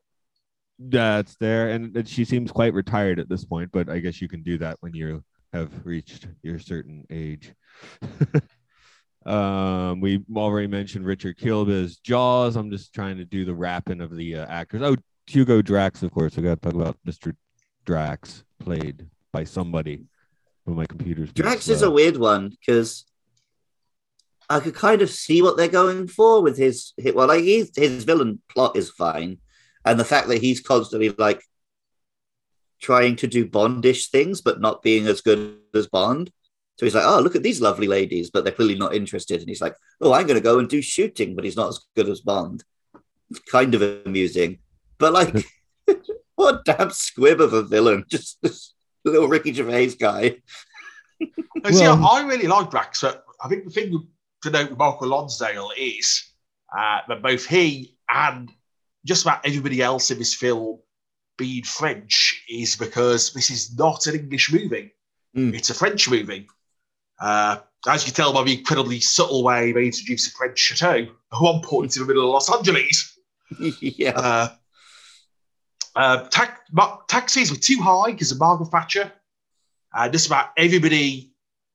That's 0.79 1.37
there, 1.37 1.69
and, 1.71 2.07
she 2.09 2.25
seems 2.25 2.51
quite 2.51 2.75
retired 2.75 3.19
at 3.19 3.29
this 3.29 3.45
point. 3.45 3.71
But 3.73 3.89
I 3.89 3.99
guess 3.99 4.21
you 4.21 4.29
can 4.29 4.43
do 4.43 4.59
that 4.59 4.77
when 4.81 4.95
you 4.95 5.23
have 5.53 5.71
reached 5.85 6.29
your 6.43 6.59
certain 6.59 7.07
age. 7.11 7.55
um, 9.27 10.01
we 10.01 10.25
already 10.35 10.67
mentioned 10.67 11.07
Richard 11.07 11.39
Kiel's 11.39 11.97
Jaws. 11.97 12.57
I'm 12.57 12.71
just 12.71 12.93
trying 12.93 13.19
to 13.19 13.25
do 13.25 13.45
the 13.45 13.55
wrapping 13.55 14.01
of 14.01 14.15
the 14.15 14.37
uh, 14.37 14.47
actors. 14.47 14.83
Oh, 14.83 14.97
Hugo 15.27 15.63
Drax, 15.63 16.03
of 16.03 16.11
course. 16.11 16.37
We 16.37 16.43
got 16.43 16.61
to 16.61 16.71
talk 16.71 16.75
about 16.75 16.99
Mr. 17.07 17.35
Drax, 17.85 18.45
played 18.59 19.07
by 19.33 19.45
somebody. 19.45 20.05
When 20.65 20.77
my 20.77 20.87
computer's 20.87 21.33
Drax 21.33 21.69
is 21.69 21.83
a 21.83 21.91
weird 21.91 22.17
one 22.17 22.51
because 22.51 23.05
I 24.49 24.61
could 24.61 24.75
kind 24.75 25.03
of 25.03 25.11
see 25.11 25.43
what 25.43 25.57
they're 25.57 25.69
going 25.69 26.07
for 26.07 26.43
with 26.43 26.57
his. 26.57 26.93
his 26.97 27.15
well, 27.15 27.29
like 27.29 27.43
he's, 27.43 27.75
his 27.77 28.05
villain 28.05 28.41
plot 28.49 28.77
is 28.77 28.91
fine, 28.91 29.39
and 29.85 29.99
the 29.99 30.05
fact 30.05 30.29
that 30.29 30.43
he's 30.43 30.61
constantly 30.61 31.09
like 31.11 31.43
trying 32.81 33.17
to 33.17 33.27
do 33.27 33.47
Bondish 33.47 34.11
things 34.11 34.41
but 34.41 34.61
not 34.61 34.83
being 34.83 35.07
as 35.07 35.21
good 35.21 35.59
as 35.75 35.87
Bond. 35.87 36.31
So 36.79 36.87
he's 36.87 36.95
like, 36.95 37.05
"Oh, 37.07 37.21
look 37.21 37.37
at 37.37 37.43
these 37.43 37.61
lovely 37.61 37.89
ladies," 37.89 38.31
but 38.31 38.45
they're 38.45 38.53
clearly 38.53 38.77
not 38.77 38.95
interested. 38.95 39.41
And 39.41 39.49
he's 39.49 39.61
like, 39.61 39.75
"Oh, 40.01 40.13
I'm 40.13 40.27
going 40.27 40.39
to 40.39 40.45
go 40.45 40.59
and 40.59 40.69
do 40.69 40.83
shooting," 40.83 41.35
but 41.35 41.45
he's 41.45 41.57
not 41.57 41.69
as 41.69 41.81
good 41.97 42.09
as 42.09 42.21
Bond. 42.21 42.63
It's 43.31 43.41
kind 43.41 43.75
of 43.75 44.07
amusing, 44.07 44.59
but 44.99 45.13
like, 45.13 45.35
what 46.35 46.55
a 46.55 46.63
damn 46.65 46.91
squib 46.91 47.41
of 47.41 47.53
a 47.53 47.63
villain! 47.63 48.05
Just 48.11 48.41
this 48.43 48.75
little 49.11 49.29
Ricky 49.29 49.53
Gervais 49.53 49.95
guy. 49.99 50.37
And 51.65 51.75
see, 51.75 51.83
Well- 51.83 52.07
I 52.07 52.23
really 52.23 52.47
like 52.47 52.71
Drax. 52.71 53.03
But 53.03 53.25
I 53.43 53.49
think 53.49 53.65
the 53.65 53.71
thing 53.71 54.09
to 54.43 54.51
note 54.51 54.71
with 54.71 54.79
Michael 54.79 55.09
Lonsdale 55.09 55.71
is 55.77 56.31
uh, 56.77 57.01
that 57.09 57.23
both 57.23 57.47
he 57.47 57.97
and 58.13 58.51
just 59.05 59.23
about 59.23 59.45
everybody 59.47 59.83
else 59.83 60.11
in 60.11 60.19
this 60.19 60.35
film 60.35 60.79
being 61.39 61.65
French 61.65 62.45
is 62.49 62.77
because 62.77 63.33
this 63.33 63.51
is 63.51 63.77
not 63.77 64.07
an 64.07 64.15
English 64.15 64.53
movie. 64.53 64.93
Mm. 65.37 65.55
It's 65.55 65.71
a 65.71 65.75
French 65.75 66.09
movie. 66.09 66.47
Uh, 67.21 67.59
as 67.89 68.05
you 68.05 68.13
can 68.13 68.17
tell 68.17 68.33
by 68.33 68.45
the 68.45 68.59
incredibly 68.59 69.01
subtle 69.01 69.43
way 69.43 69.73
they 69.73 69.87
introduce 69.87 70.29
a 70.29 70.31
French 70.33 70.59
chateau 70.59 71.07
at 71.33 71.41
one 71.41 71.61
point 71.63 71.97
in 71.97 72.03
the 72.03 72.09
middle 72.09 72.25
of 72.25 72.31
Los 72.31 72.53
Angeles. 72.53 73.19
yeah. 73.81 74.11
Uh, 74.11 74.49
uh, 75.95 76.29
tax, 76.29 76.61
ma- 76.73 76.99
taxes 77.09 77.51
were 77.51 77.57
too 77.57 77.81
high 77.81 78.13
because 78.13 78.33
of 78.33 78.39
Margaret 78.39 78.71
Thatcher. 78.71 79.13
Uh, 79.95 80.09
just 80.09 80.27
about 80.27 80.51
everybody 80.57 81.33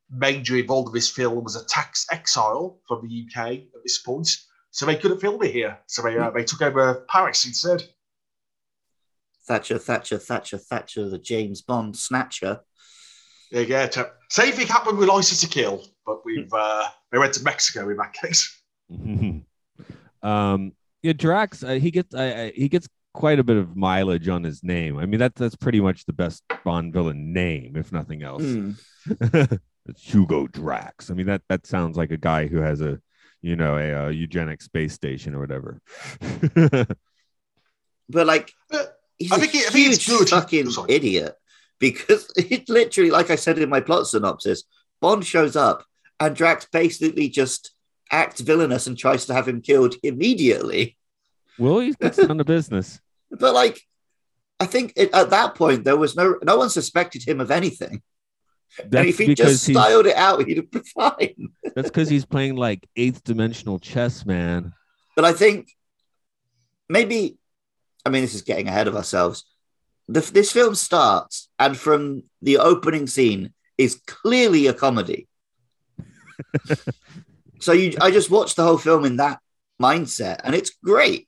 major 0.09 0.55
involved 0.55 0.89
in 0.89 0.93
this 0.93 1.09
film 1.09 1.43
was 1.43 1.55
a 1.55 1.65
tax 1.65 2.07
exile 2.11 2.79
from 2.87 3.07
the 3.07 3.25
UK 3.25 3.51
at 3.51 3.83
this 3.83 3.99
point, 3.99 4.29
so 4.71 4.85
they 4.85 4.95
couldn't 4.95 5.19
film 5.19 5.41
it 5.43 5.51
here. 5.51 5.77
So 5.87 6.01
they, 6.01 6.17
uh, 6.17 6.31
they 6.31 6.43
took 6.43 6.61
over 6.61 7.05
Paris 7.09 7.45
instead. 7.45 7.83
Thatcher, 9.47 9.77
Thatcher, 9.77 10.17
Thatcher, 10.17 10.57
Thatcher, 10.57 11.09
the 11.09 11.19
James 11.19 11.61
Bond 11.61 11.95
snatcher. 11.95 12.61
There 13.51 13.61
you 13.61 13.67
go. 13.67 13.87
To, 13.87 14.11
same 14.29 14.51
thing 14.51 14.67
happened 14.67 14.97
with 14.97 15.07
License 15.07 15.41
to 15.41 15.47
Kill, 15.47 15.85
but 16.05 16.25
we've 16.25 16.51
uh, 16.51 16.87
they 17.11 17.17
went 17.17 17.33
to 17.35 17.43
Mexico 17.43 17.89
in 17.89 17.97
that 17.97 18.13
case. 18.13 18.61
um, 20.21 20.73
yeah, 21.01 21.13
Drax. 21.13 21.63
Uh, 21.63 21.73
he 21.73 21.91
gets. 21.91 22.13
I, 22.13 22.25
I, 22.25 22.51
he 22.51 22.67
gets 22.67 22.89
quite 23.13 23.39
a 23.39 23.43
bit 23.43 23.57
of 23.57 23.75
mileage 23.75 24.27
on 24.27 24.43
his 24.43 24.63
name. 24.63 24.97
I 24.97 25.05
mean, 25.05 25.19
that's 25.19 25.39
that's 25.39 25.55
pretty 25.55 25.81
much 25.81 26.05
the 26.05 26.13
best 26.13 26.43
Bond 26.63 26.93
villain 26.93 27.33
name, 27.33 27.75
if 27.75 27.91
nothing 27.91 28.23
else. 28.23 28.43
It's 29.89 30.03
Hugo 30.03 30.47
Drax. 30.47 31.09
I 31.09 31.13
mean, 31.13 31.27
that 31.27 31.43
that 31.47 31.65
sounds 31.65 31.95
like 31.95 32.11
a 32.11 32.17
guy 32.17 32.47
who 32.47 32.57
has 32.57 32.81
a, 32.81 32.99
you 33.41 33.55
know, 33.55 33.77
a, 33.77 34.07
uh 34.07 34.09
eugenic 34.09 34.61
space 34.61 34.93
station 34.93 35.33
or 35.33 35.39
whatever. 35.39 35.79
But 38.09 38.27
like, 38.27 38.51
But 38.69 38.97
he's 39.17 39.31
I 39.31 39.35
a 39.37 39.39
think 39.39 39.55
it- 39.55 39.67
I 39.67 39.69
think 39.71 39.93
it's 39.93 40.05
huge 40.05 40.19
good. 40.19 40.29
fucking 40.29 40.71
Sorry. 40.71 40.91
idiot 40.93 41.35
because 41.79 42.29
it 42.35 42.67
literally, 42.69 43.11
like 43.11 43.29
I 43.29 43.35
said 43.35 43.57
in 43.59 43.69
my 43.69 43.79
plot 43.81 44.07
synopsis, 44.07 44.63
Bond 45.01 45.25
shows 45.25 45.55
up 45.55 45.85
and 46.19 46.35
Drax 46.35 46.67
basically 46.71 47.29
just 47.29 47.71
acts 48.11 48.41
villainous 48.41 48.87
and 48.87 48.97
tries 48.97 49.25
to 49.25 49.33
have 49.33 49.47
him 49.47 49.61
killed 49.61 49.95
immediately. 50.03 50.97
Well, 51.57 51.79
he 51.79 51.93
gets 51.93 52.17
down 52.17 52.37
to 52.37 52.43
business. 52.43 52.99
But 53.29 53.53
like, 53.53 53.81
I 54.57 54.65
think 54.65 54.93
it, 54.95 55.13
at 55.13 55.31
that 55.31 55.55
point 55.55 55.83
there 55.83 55.97
was 55.97 56.15
no 56.15 56.37
no 56.41 56.57
one 56.57 56.69
suspected 56.69 57.27
him 57.27 57.41
of 57.41 57.51
anything. 57.51 58.01
and 58.79 59.07
if 59.07 59.17
he 59.17 59.35
just 59.35 59.65
styled 59.65 60.07
it 60.07 60.15
out, 60.15 60.45
he'd 60.45 60.57
have 60.57 60.71
been 60.71 60.83
fine. 60.95 61.49
that's 61.75 61.89
because 61.89 62.09
he's 62.09 62.25
playing 62.25 62.55
like 62.55 62.87
eighth 62.95 63.25
dimensional 63.25 63.79
chess, 63.79 64.25
man. 64.25 64.71
But 65.17 65.25
I 65.25 65.33
think 65.33 65.69
maybe, 66.87 67.37
I 68.05 68.09
mean, 68.09 68.21
this 68.21 68.33
is 68.33 68.43
getting 68.43 68.69
ahead 68.69 68.87
of 68.87 68.95
ourselves. 68.95 69.43
The, 70.07 70.21
this 70.21 70.53
film 70.53 70.75
starts, 70.75 71.49
and 71.59 71.75
from 71.75 72.23
the 72.41 72.59
opening 72.59 73.07
scene 73.07 73.53
is 73.77 74.01
clearly 74.07 74.67
a 74.67 74.73
comedy. 74.73 75.27
so 77.59 77.73
you, 77.73 77.97
I 77.99 78.11
just 78.11 78.31
watched 78.31 78.55
the 78.55 78.63
whole 78.63 78.77
film 78.77 79.03
in 79.03 79.17
that 79.17 79.39
mindset, 79.81 80.39
and 80.43 80.55
it's 80.55 80.71
great. 80.83 81.27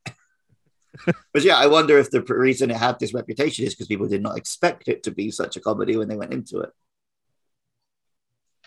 But 1.05 1.43
yeah, 1.43 1.57
I 1.57 1.67
wonder 1.67 1.97
if 1.97 2.11
the 2.11 2.21
reason 2.21 2.71
it 2.71 2.77
had 2.77 2.99
this 2.99 3.13
reputation 3.13 3.65
is 3.65 3.73
because 3.73 3.87
people 3.87 4.07
did 4.07 4.21
not 4.21 4.37
expect 4.37 4.87
it 4.87 5.03
to 5.03 5.11
be 5.11 5.31
such 5.31 5.57
a 5.57 5.59
comedy 5.59 5.97
when 5.97 6.07
they 6.07 6.17
went 6.17 6.33
into 6.33 6.59
it. 6.59 6.71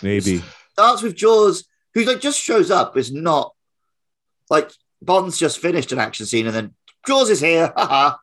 Maybe. 0.03 0.42
starts 0.73 1.03
with 1.03 1.14
Jaws, 1.14 1.64
who 1.95 2.05
like 2.05 2.21
just 2.21 2.40
shows 2.40 2.71
up, 2.71 2.97
is 2.97 3.12
not 3.12 3.55
like 4.51 4.71
Bond's 5.01 5.38
just 5.38 5.59
finished 5.59 5.92
an 5.92 5.99
action 5.99 6.27
scene, 6.27 6.47
and 6.47 6.55
then 6.55 6.75
Jaws 7.07 7.31
is 7.31 7.40
here, 7.40 7.73
haha, 7.77 8.16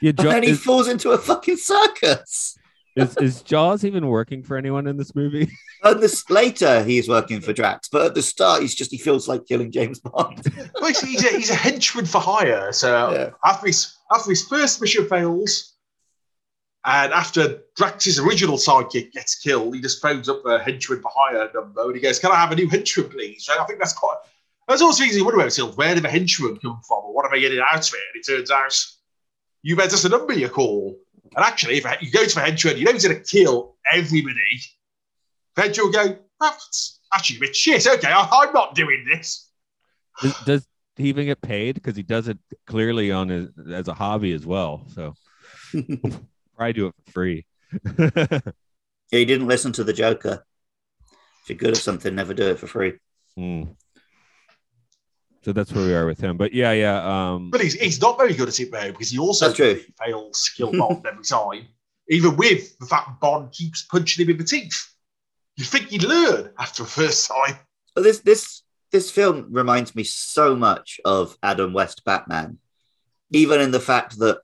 Yeah, 0.00 0.10
and 0.10 0.28
then 0.28 0.42
he 0.42 0.50
is, 0.50 0.62
falls 0.62 0.88
into 0.88 1.10
a 1.10 1.18
fucking 1.18 1.56
circus. 1.56 2.56
Is, 2.96 3.16
is 3.18 3.42
Jaws 3.42 3.84
even 3.84 4.06
working 4.08 4.42
for 4.42 4.56
anyone 4.56 4.86
in 4.86 4.96
this 4.96 5.14
movie? 5.14 5.50
And 5.84 6.00
this 6.02 6.30
later 6.30 6.82
he's 6.82 7.10
working 7.10 7.42
for 7.42 7.52
Drax, 7.52 7.90
but 7.90 8.06
at 8.06 8.14
the 8.14 8.22
start 8.22 8.62
he's 8.62 8.74
just 8.74 8.90
he 8.90 8.96
feels 8.96 9.28
like 9.28 9.44
killing 9.46 9.70
James 9.70 10.00
Bond. 10.00 10.40
Well, 10.80 10.86
he's, 10.88 11.00
he's, 11.02 11.24
a, 11.24 11.28
he's 11.28 11.50
a 11.50 11.54
henchman 11.54 12.06
for 12.06 12.20
hire. 12.22 12.72
So 12.72 13.12
Yeah. 13.12 13.30
after 13.44 13.66
his 13.66 13.94
after 14.10 14.30
his 14.30 14.46
first 14.48 14.80
mission 14.80 15.06
fails, 15.06 15.74
and 16.86 17.12
after 17.12 17.60
Drax's 17.76 18.18
original 18.18 18.56
sidekick 18.56 19.12
gets 19.12 19.34
killed, 19.34 19.74
he 19.74 19.82
just 19.82 20.00
phones 20.00 20.28
up 20.30 20.42
the 20.42 20.58
henchman 20.58 21.02
for 21.02 21.10
hire 21.14 21.50
number 21.54 21.82
and 21.82 21.94
he 21.94 22.00
goes, 22.00 22.18
"Can 22.18 22.30
I 22.32 22.36
have 22.36 22.52
a 22.52 22.54
new 22.56 22.68
henchman, 22.68 23.10
please?" 23.10 23.44
So 23.44 23.52
I 23.60 23.64
think 23.66 23.78
that's 23.78 23.92
quite. 23.92 24.16
That's 24.66 24.80
also 24.80 25.04
easy 25.04 25.18
to 25.18 25.24
wonder 25.24 25.36
about 25.36 25.44
yourself. 25.46 25.76
Where 25.76 25.94
did 25.94 26.04
the 26.04 26.08
henchman 26.08 26.56
come 26.56 26.80
from, 26.88 26.98
or 27.04 27.12
what 27.14 27.26
am 27.26 27.34
I 27.34 27.38
getting 27.40 27.60
out 27.60 27.86
of 27.86 27.94
it? 27.94 28.00
And 28.14 28.22
it 28.22 28.26
turns 28.26 28.50
out 28.50 28.74
you 29.62 29.76
bet 29.76 29.90
just 29.90 30.06
a 30.06 30.08
number 30.08 30.32
you 30.32 30.48
call. 30.48 30.98
And 31.36 31.44
actually, 31.44 31.76
if 31.76 31.84
you 32.00 32.10
go 32.10 32.24
to 32.24 32.38
a 32.38 32.42
henchman, 32.42 32.76
you 32.76 32.84
know 32.84 32.92
he's 32.92 33.06
going 33.06 33.16
to 33.16 33.24
kill 33.24 33.76
everybody. 33.90 34.60
The 35.56 35.62
henchman 35.62 35.86
will 35.86 35.92
go, 35.92 36.16
"Oh, 36.40 36.56
that's 36.58 37.00
actually 37.12 37.38
a 37.38 37.40
bit 37.40 37.56
shit. 37.56 37.86
Okay, 37.86 38.08
I, 38.08 38.28
I'm 38.30 38.52
not 38.52 38.74
doing 38.74 39.04
this. 39.10 39.50
Does, 40.20 40.40
does 40.44 40.68
he 40.96 41.08
even 41.08 41.26
get 41.26 41.40
paid? 41.40 41.74
Because 41.74 41.96
he 41.96 42.02
does 42.02 42.28
it 42.28 42.38
clearly 42.66 43.10
on 43.10 43.28
his 43.28 43.48
as 43.72 43.88
a 43.88 43.94
hobby 43.94 44.32
as 44.32 44.46
well. 44.46 44.86
So 44.94 45.14
probably 46.56 46.72
do 46.72 46.86
it 46.86 46.94
for 47.04 47.12
free. 47.12 47.46
he 49.10 49.24
didn't 49.24 49.48
listen 49.48 49.72
to 49.72 49.84
the 49.84 49.92
Joker. 49.92 50.44
If 51.42 51.50
you're 51.50 51.58
good 51.58 51.70
at 51.70 51.76
something, 51.76 52.14
never 52.14 52.34
do 52.34 52.48
it 52.50 52.58
for 52.58 52.66
free. 52.66 52.94
Hmm. 53.36 53.64
So 55.44 55.52
that's 55.52 55.72
where 55.72 55.84
we 55.84 55.94
are 55.94 56.06
with 56.06 56.20
him. 56.20 56.36
But 56.36 56.54
yeah, 56.54 56.72
yeah. 56.72 57.32
Um, 57.32 57.50
But 57.50 57.60
he's, 57.60 57.74
he's 57.74 58.00
not 58.00 58.16
very 58.16 58.32
good 58.32 58.48
at 58.48 58.58
it 58.58 58.72
though, 58.72 58.90
because 58.90 59.10
he 59.10 59.18
also 59.18 59.50
That's 59.50 59.82
fails 60.02 60.44
to 60.44 60.50
kill 60.56 60.72
Bond 60.72 61.04
every 61.10 61.24
time. 61.24 61.66
Even 62.08 62.36
with 62.36 62.78
the 62.78 62.86
fact 62.86 63.20
Bond 63.20 63.52
keeps 63.52 63.82
punching 63.82 64.24
him 64.24 64.30
in 64.30 64.38
the 64.38 64.44
teeth. 64.44 64.92
You'd 65.56 65.68
think 65.68 65.88
he'd 65.88 66.02
learn 66.02 66.50
after 66.58 66.82
the 66.82 66.88
first 66.88 67.28
time. 67.28 67.58
But 67.94 68.04
this 68.04 68.20
this 68.20 68.62
this 68.90 69.10
film 69.10 69.48
reminds 69.50 69.94
me 69.94 70.04
so 70.04 70.56
much 70.56 71.00
of 71.04 71.36
Adam 71.42 71.72
West 71.72 72.04
Batman, 72.04 72.58
even 73.30 73.60
in 73.60 73.70
the 73.70 73.80
fact 73.80 74.18
that 74.18 74.38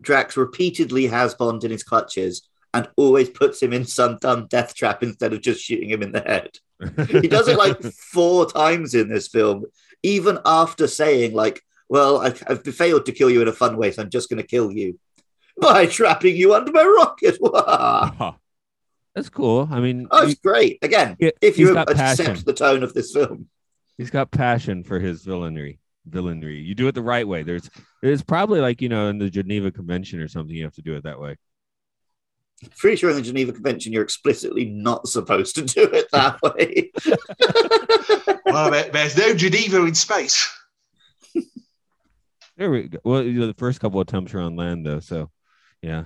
Drax 0.00 0.36
repeatedly 0.36 1.06
has 1.06 1.34
Bond 1.34 1.64
in 1.64 1.70
his 1.70 1.82
clutches 1.82 2.48
and 2.74 2.88
always 2.96 3.28
puts 3.28 3.62
him 3.62 3.72
in 3.72 3.84
some 3.84 4.18
dumb 4.20 4.46
death 4.46 4.74
trap 4.74 5.02
instead 5.02 5.32
of 5.32 5.40
just 5.40 5.62
shooting 5.62 5.90
him 5.90 6.02
in 6.02 6.12
the 6.12 6.20
head. 6.20 6.50
He 7.08 7.26
does 7.26 7.48
it 7.48 7.58
like 7.58 7.82
four 7.82 8.48
times 8.48 8.94
in 8.94 9.08
this 9.08 9.26
film, 9.26 9.64
even 10.02 10.38
after 10.44 10.86
saying 10.86 11.34
like, 11.34 11.62
"Well, 11.88 12.18
I've, 12.18 12.42
I've 12.46 12.62
failed 12.62 13.06
to 13.06 13.12
kill 13.12 13.30
you 13.30 13.42
in 13.42 13.48
a 13.48 13.52
fun 13.52 13.76
way, 13.76 13.90
so 13.90 14.02
I'm 14.02 14.10
just 14.10 14.28
going 14.28 14.40
to 14.42 14.46
kill 14.46 14.72
you 14.72 14.98
by 15.60 15.86
trapping 15.86 16.36
you 16.36 16.54
under 16.54 16.72
my 16.72 16.84
rocket." 16.84 17.38
That's 19.14 19.28
cool. 19.30 19.68
I 19.70 19.80
mean, 19.80 20.06
oh, 20.10 20.28
it's 20.28 20.38
great. 20.38 20.78
Again, 20.82 21.16
if 21.18 21.58
you 21.58 21.76
accept 21.76 21.98
passion. 21.98 22.36
the 22.46 22.52
tone 22.52 22.82
of 22.82 22.94
this 22.94 23.12
film. 23.12 23.48
he's 23.96 24.10
got 24.10 24.30
passion 24.30 24.84
for 24.84 25.00
his 25.00 25.24
villainry. 25.24 25.78
Villainry. 26.08 26.64
You 26.64 26.74
do 26.74 26.88
it 26.88 26.94
the 26.94 27.02
right 27.02 27.26
way. 27.26 27.42
There's 27.42 27.68
there's 28.00 28.22
probably 28.22 28.60
like 28.60 28.80
you 28.80 28.88
know 28.88 29.08
in 29.08 29.18
the 29.18 29.28
Geneva 29.28 29.70
Convention 29.70 30.20
or 30.20 30.28
something. 30.28 30.54
You 30.54 30.64
have 30.64 30.74
to 30.74 30.82
do 30.82 30.94
it 30.94 31.04
that 31.04 31.20
way. 31.20 31.36
Pretty 32.76 32.96
sure 32.96 33.10
in 33.10 33.16
the 33.16 33.22
Geneva 33.22 33.52
Convention 33.52 33.92
you're 33.92 34.02
explicitly 34.02 34.64
not 34.64 35.06
supposed 35.06 35.54
to 35.56 35.62
do 35.64 35.82
it 35.84 36.08
that 36.12 36.40
way. 36.42 36.90
well, 38.46 38.70
there- 38.70 38.90
there's 38.90 39.16
no 39.16 39.34
Geneva 39.34 39.84
in 39.84 39.94
space. 39.94 40.48
There 42.56 42.70
we 42.72 42.88
go. 42.88 42.98
Well, 43.04 43.22
you 43.22 43.38
know, 43.38 43.46
the 43.46 43.54
first 43.54 43.78
couple 43.80 44.00
of 44.00 44.08
attempts 44.08 44.34
are 44.34 44.40
on 44.40 44.56
land 44.56 44.84
though, 44.84 44.98
so 44.98 45.30
yeah, 45.80 46.04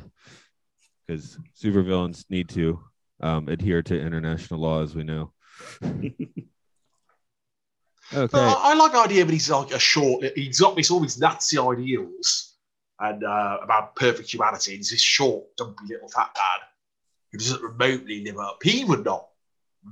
because 1.07 1.39
supervillains 1.59 2.27
need 2.29 2.51
to 2.51 2.79
um, 3.21 3.49
adhere 3.49 3.83
to 3.85 3.99
international 3.99 4.61
law, 4.61 4.83
as 4.83 4.95
we 4.95 5.03
know. 5.03 5.33
okay. 5.83 6.15
But 8.11 8.35
I, 8.35 8.73
I 8.73 8.75
like 8.75 8.93
the 8.93 8.99
idea 8.99 9.25
that 9.25 9.33
he's 9.33 9.49
like 9.49 9.71
a 9.73 9.79
short. 9.79 10.25
He's 10.37 10.61
got 10.61 10.77
this 10.77 10.91
all 10.91 11.01
these 11.01 11.19
Nazi 11.19 11.59
ideals 11.59 12.52
and 13.03 13.25
uh, 13.25 13.59
about 13.63 13.95
perfect 13.97 14.33
humanity. 14.33 14.77
He's 14.77 14.91
this 14.91 15.01
short, 15.01 15.45
dumpy 15.57 15.85
little 15.89 16.09
fat 16.09 16.31
lad 16.37 16.61
who 17.33 17.39
doesn't 17.39 17.63
remotely 17.63 18.25
live 18.25 18.39
up. 18.39 18.63
He 18.63 18.85
would 18.85 19.05
not 19.05 19.29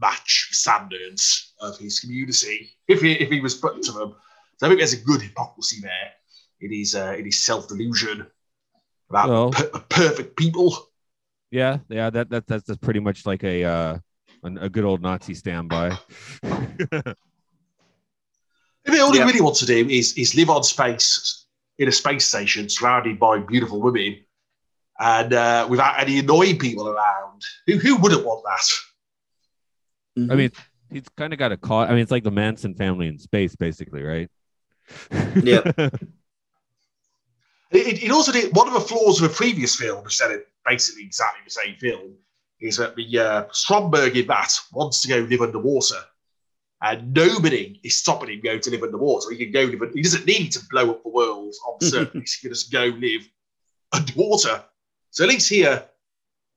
match 0.00 0.48
the 0.50 0.54
standards 0.56 1.52
of 1.60 1.76
his 1.78 1.98
community 2.00 2.70
if 2.86 3.00
he 3.02 3.12
if 3.14 3.30
he 3.30 3.40
was 3.40 3.54
put 3.54 3.82
to 3.82 3.92
them. 3.92 4.14
So 4.58 4.66
I 4.66 4.68
think 4.68 4.80
there's 4.80 4.92
a 4.92 5.04
good 5.04 5.20
hypocrisy 5.22 5.80
there 5.82 6.12
in 6.60 6.72
his 6.72 6.94
uh, 6.94 7.14
in 7.18 7.24
his 7.24 7.38
self 7.44 7.68
delusion 7.68 8.26
about 9.10 9.28
Well- 9.28 9.50
per- 9.50 9.80
perfect 9.88 10.36
people. 10.36 10.76
Yeah, 11.52 11.78
yeah, 11.88 12.10
that, 12.10 12.30
that 12.30 12.46
that's, 12.46 12.62
that's 12.62 12.78
pretty 12.78 13.00
much 13.00 13.26
like 13.26 13.42
a 13.42 13.64
uh, 13.64 13.98
an, 14.44 14.58
a 14.58 14.68
good 14.68 14.84
old 14.84 15.02
Nazi 15.02 15.34
standby. 15.34 15.98
I 16.44 17.14
mean, 18.86 19.00
all 19.00 19.14
Yeah. 19.14 19.22
he 19.24 19.26
really 19.32 19.40
wants 19.40 19.58
to 19.60 19.66
do 19.66 19.88
is 19.88 20.12
is 20.16 20.36
live 20.36 20.48
on 20.50 20.62
space 20.62 21.39
in 21.80 21.88
a 21.88 21.92
space 21.92 22.26
station 22.26 22.68
surrounded 22.68 23.18
by 23.18 23.38
beautiful 23.38 23.80
women 23.80 24.18
and 25.00 25.32
uh, 25.32 25.66
without 25.68 25.98
any 25.98 26.18
annoying 26.18 26.58
people 26.58 26.86
around. 26.88 27.42
Who 27.66 27.78
who 27.78 27.96
wouldn't 27.96 28.24
want 28.24 28.44
that? 28.44 30.30
I 30.30 30.34
mean, 30.36 30.52
he's 30.92 31.08
kind 31.16 31.32
of 31.32 31.38
got 31.38 31.52
a 31.52 31.56
call. 31.56 31.80
I 31.80 31.88
mean, 31.90 32.00
it's 32.00 32.10
like 32.10 32.24
the 32.24 32.30
Manson 32.30 32.74
family 32.74 33.06
in 33.08 33.18
space, 33.18 33.56
basically, 33.56 34.02
right? 34.02 34.28
Yeah. 35.42 35.62
It, 37.72 37.86
it- 37.86 38.02
it 38.02 38.10
also 38.10 38.32
did 38.32 38.54
one 38.56 38.66
of 38.66 38.74
the 38.74 38.80
flaws 38.80 39.22
of 39.22 39.30
a 39.30 39.32
previous 39.32 39.76
film, 39.76 40.02
which 40.02 40.16
said 40.16 40.32
it 40.32 40.48
basically 40.66 41.04
exactly 41.04 41.42
the 41.44 41.50
same 41.52 41.76
film, 41.76 42.16
is 42.60 42.76
that 42.78 42.96
the 42.96 43.18
uh, 43.18 43.44
Stromberg 43.52 44.16
in 44.16 44.26
that 44.26 44.52
wants 44.72 45.02
to 45.02 45.08
go 45.08 45.18
live 45.20 45.40
underwater. 45.40 46.02
And 46.82 47.12
nobody 47.12 47.78
is 47.84 47.96
stopping 47.96 48.30
him 48.30 48.40
going 48.40 48.60
to 48.60 48.70
live 48.70 48.82
underwater. 48.82 49.30
He 49.30 49.36
can 49.36 49.52
go 49.52 49.64
live. 49.64 49.92
He 49.92 50.02
doesn't 50.02 50.26
need 50.26 50.50
to 50.52 50.60
blow 50.70 50.90
up 50.90 51.02
the 51.02 51.10
world 51.10 51.54
on 51.68 51.76
the 51.78 51.86
surface. 51.90 52.34
he 52.34 52.48
can 52.48 52.54
just 52.54 52.72
go 52.72 52.84
live 52.84 53.28
underwater. 53.92 54.64
So 55.10 55.24
at 55.24 55.30
least 55.30 55.50
here, 55.50 55.84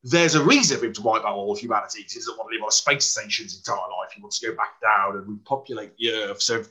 there's 0.02 0.34
a 0.34 0.44
reason 0.44 0.78
for 0.78 0.86
him 0.86 0.92
to 0.94 1.02
wipe 1.02 1.22
out 1.22 1.34
all 1.34 1.52
of 1.52 1.58
humanity. 1.58 2.04
He 2.06 2.18
doesn't 2.18 2.36
want 2.38 2.50
to 2.50 2.56
live 2.56 2.62
on 2.62 2.68
a 2.68 2.72
space 2.72 3.06
station 3.06 3.44
his 3.44 3.56
entire 3.56 3.76
life. 3.76 4.12
He 4.14 4.22
wants 4.22 4.38
to 4.40 4.48
go 4.48 4.56
back 4.56 4.80
down 4.80 5.16
and 5.16 5.28
repopulate 5.28 5.96
the 5.98 6.10
Earth. 6.12 6.42
So 6.42 6.62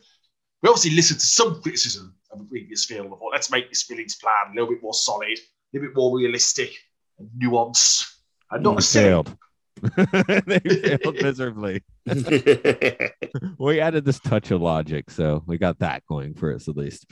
we 0.61 0.69
obviously 0.69 0.91
listened 0.91 1.19
to 1.19 1.25
some 1.25 1.61
criticism 1.61 2.15
of 2.31 2.39
the 2.39 2.45
previous 2.45 2.85
film. 2.85 3.07
I 3.07 3.17
thought, 3.17 3.31
let's 3.31 3.51
make 3.51 3.69
this 3.69 3.83
Billings 3.83 4.15
plan 4.15 4.51
a 4.51 4.53
little 4.53 4.69
bit 4.69 4.81
more 4.81 4.93
solid, 4.93 5.37
a 5.37 5.41
little 5.73 5.89
bit 5.89 5.95
more 5.95 6.15
realistic 6.15 6.73
and 7.19 7.29
nuanced, 7.37 8.13
and 8.51 8.63
not 8.63 8.83
failed. 8.83 9.35
they 10.45 10.59
failed 10.59 11.15
miserably. 11.21 11.83
We 13.57 13.79
added 13.79 14.05
this 14.05 14.19
touch 14.19 14.51
of 14.51 14.61
logic, 14.61 15.09
so 15.09 15.43
we 15.47 15.57
got 15.57 15.79
that 15.79 16.03
going 16.07 16.33
for 16.33 16.53
us 16.53 16.67
at 16.67 16.75
least. 16.77 17.05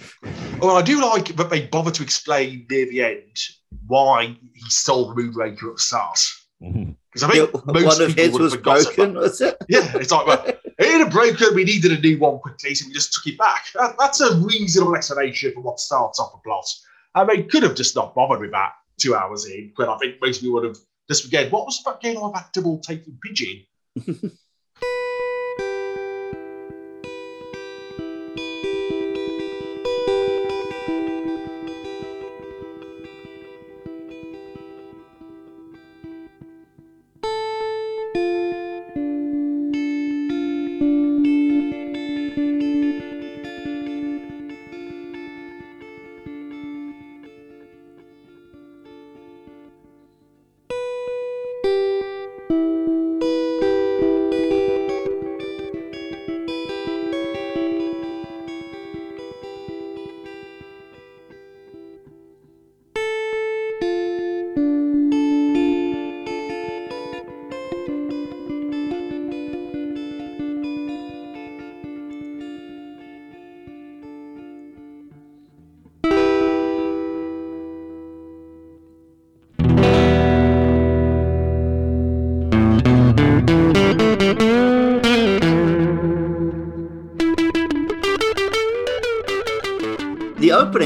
Well, 0.59 0.77
I 0.77 0.81
do 0.81 1.01
like 1.01 1.35
that 1.35 1.49
they 1.49 1.65
bother 1.67 1.91
to 1.91 2.03
explain 2.03 2.67
near 2.69 2.85
the 2.85 3.03
end 3.03 3.37
why 3.87 4.37
he 4.53 4.69
stole 4.69 5.13
the 5.13 5.21
Moonraker 5.21 5.69
at 5.69 5.75
the 5.75 5.81
start. 5.81 6.19
Because 6.59 6.75
mm-hmm. 6.75 7.25
I 7.25 7.29
think 7.29 7.49
Yeah, 7.53 7.61
most 7.65 7.99
one 7.99 8.01
of 8.01 8.15
people 8.15 8.23
his 8.23 8.31
would 8.33 8.41
was 8.41 8.53
have 8.53 8.59
forgotten 8.59 8.95
broken, 8.95 9.13
was 9.15 9.41
it? 9.41 9.57
Yeah, 9.69 9.91
it's 9.95 10.11
like, 10.11 10.27
well, 10.27 10.45
it 10.45 10.59
had 10.79 11.07
a 11.07 11.09
broken, 11.09 11.55
we 11.55 11.63
needed 11.63 11.91
a 11.91 11.99
new 11.99 12.19
one 12.19 12.39
quickly, 12.39 12.75
so 12.75 12.87
we 12.87 12.93
just 12.93 13.13
took 13.13 13.33
it 13.33 13.37
back. 13.37 13.65
That, 13.73 13.95
that's 13.97 14.21
a 14.21 14.35
reasonable 14.35 14.95
explanation 14.95 15.53
for 15.53 15.61
what 15.61 15.79
starts 15.79 16.19
off 16.19 16.33
a 16.35 16.37
plot. 16.39 16.65
And 17.15 17.29
they 17.29 17.43
could 17.43 17.63
have 17.63 17.75
just 17.75 17.95
not 17.95 18.13
bothered 18.13 18.41
with 18.41 18.51
that 18.51 18.73
two 18.97 19.15
hours 19.15 19.45
in, 19.45 19.73
but 19.75 19.89
I 19.89 19.97
think 19.97 20.15
most 20.21 20.41
people 20.41 20.55
would 20.55 20.65
have 20.65 20.77
just 21.11 21.25
again, 21.25 21.51
what 21.51 21.65
was 21.65 21.81
that 21.83 21.99
game 21.99 22.17
on 22.17 22.31
that 22.31 22.53
double 22.53 22.79
taking 22.79 23.17
pigeon? 23.21 23.65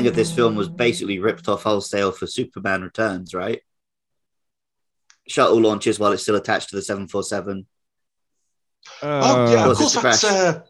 the 0.06 0.10
of 0.12 0.16
this 0.16 0.32
film 0.32 0.56
was 0.56 0.70
basically 0.70 1.20
ripped 1.20 1.48
off 1.48 1.64
wholesale 1.64 2.12
for 2.12 2.28
Superman 2.28 2.82
Returns, 2.82 3.34
right? 3.34 3.62
Shuttle 5.28 5.60
launches 5.60 6.00
while 6.00 6.12
it's 6.12 6.24
still 6.24 6.36
attached 6.36 6.70
to 6.70 6.76
the 6.76 6.82
747. 6.82 7.66
oh 9.02 9.52
yeah, 9.52 9.66
Uh, 9.66 9.70
of 9.72 9.78
course 9.78 9.96
was 9.96 10.04
that's 10.04 10.24
uh, 10.24 10.62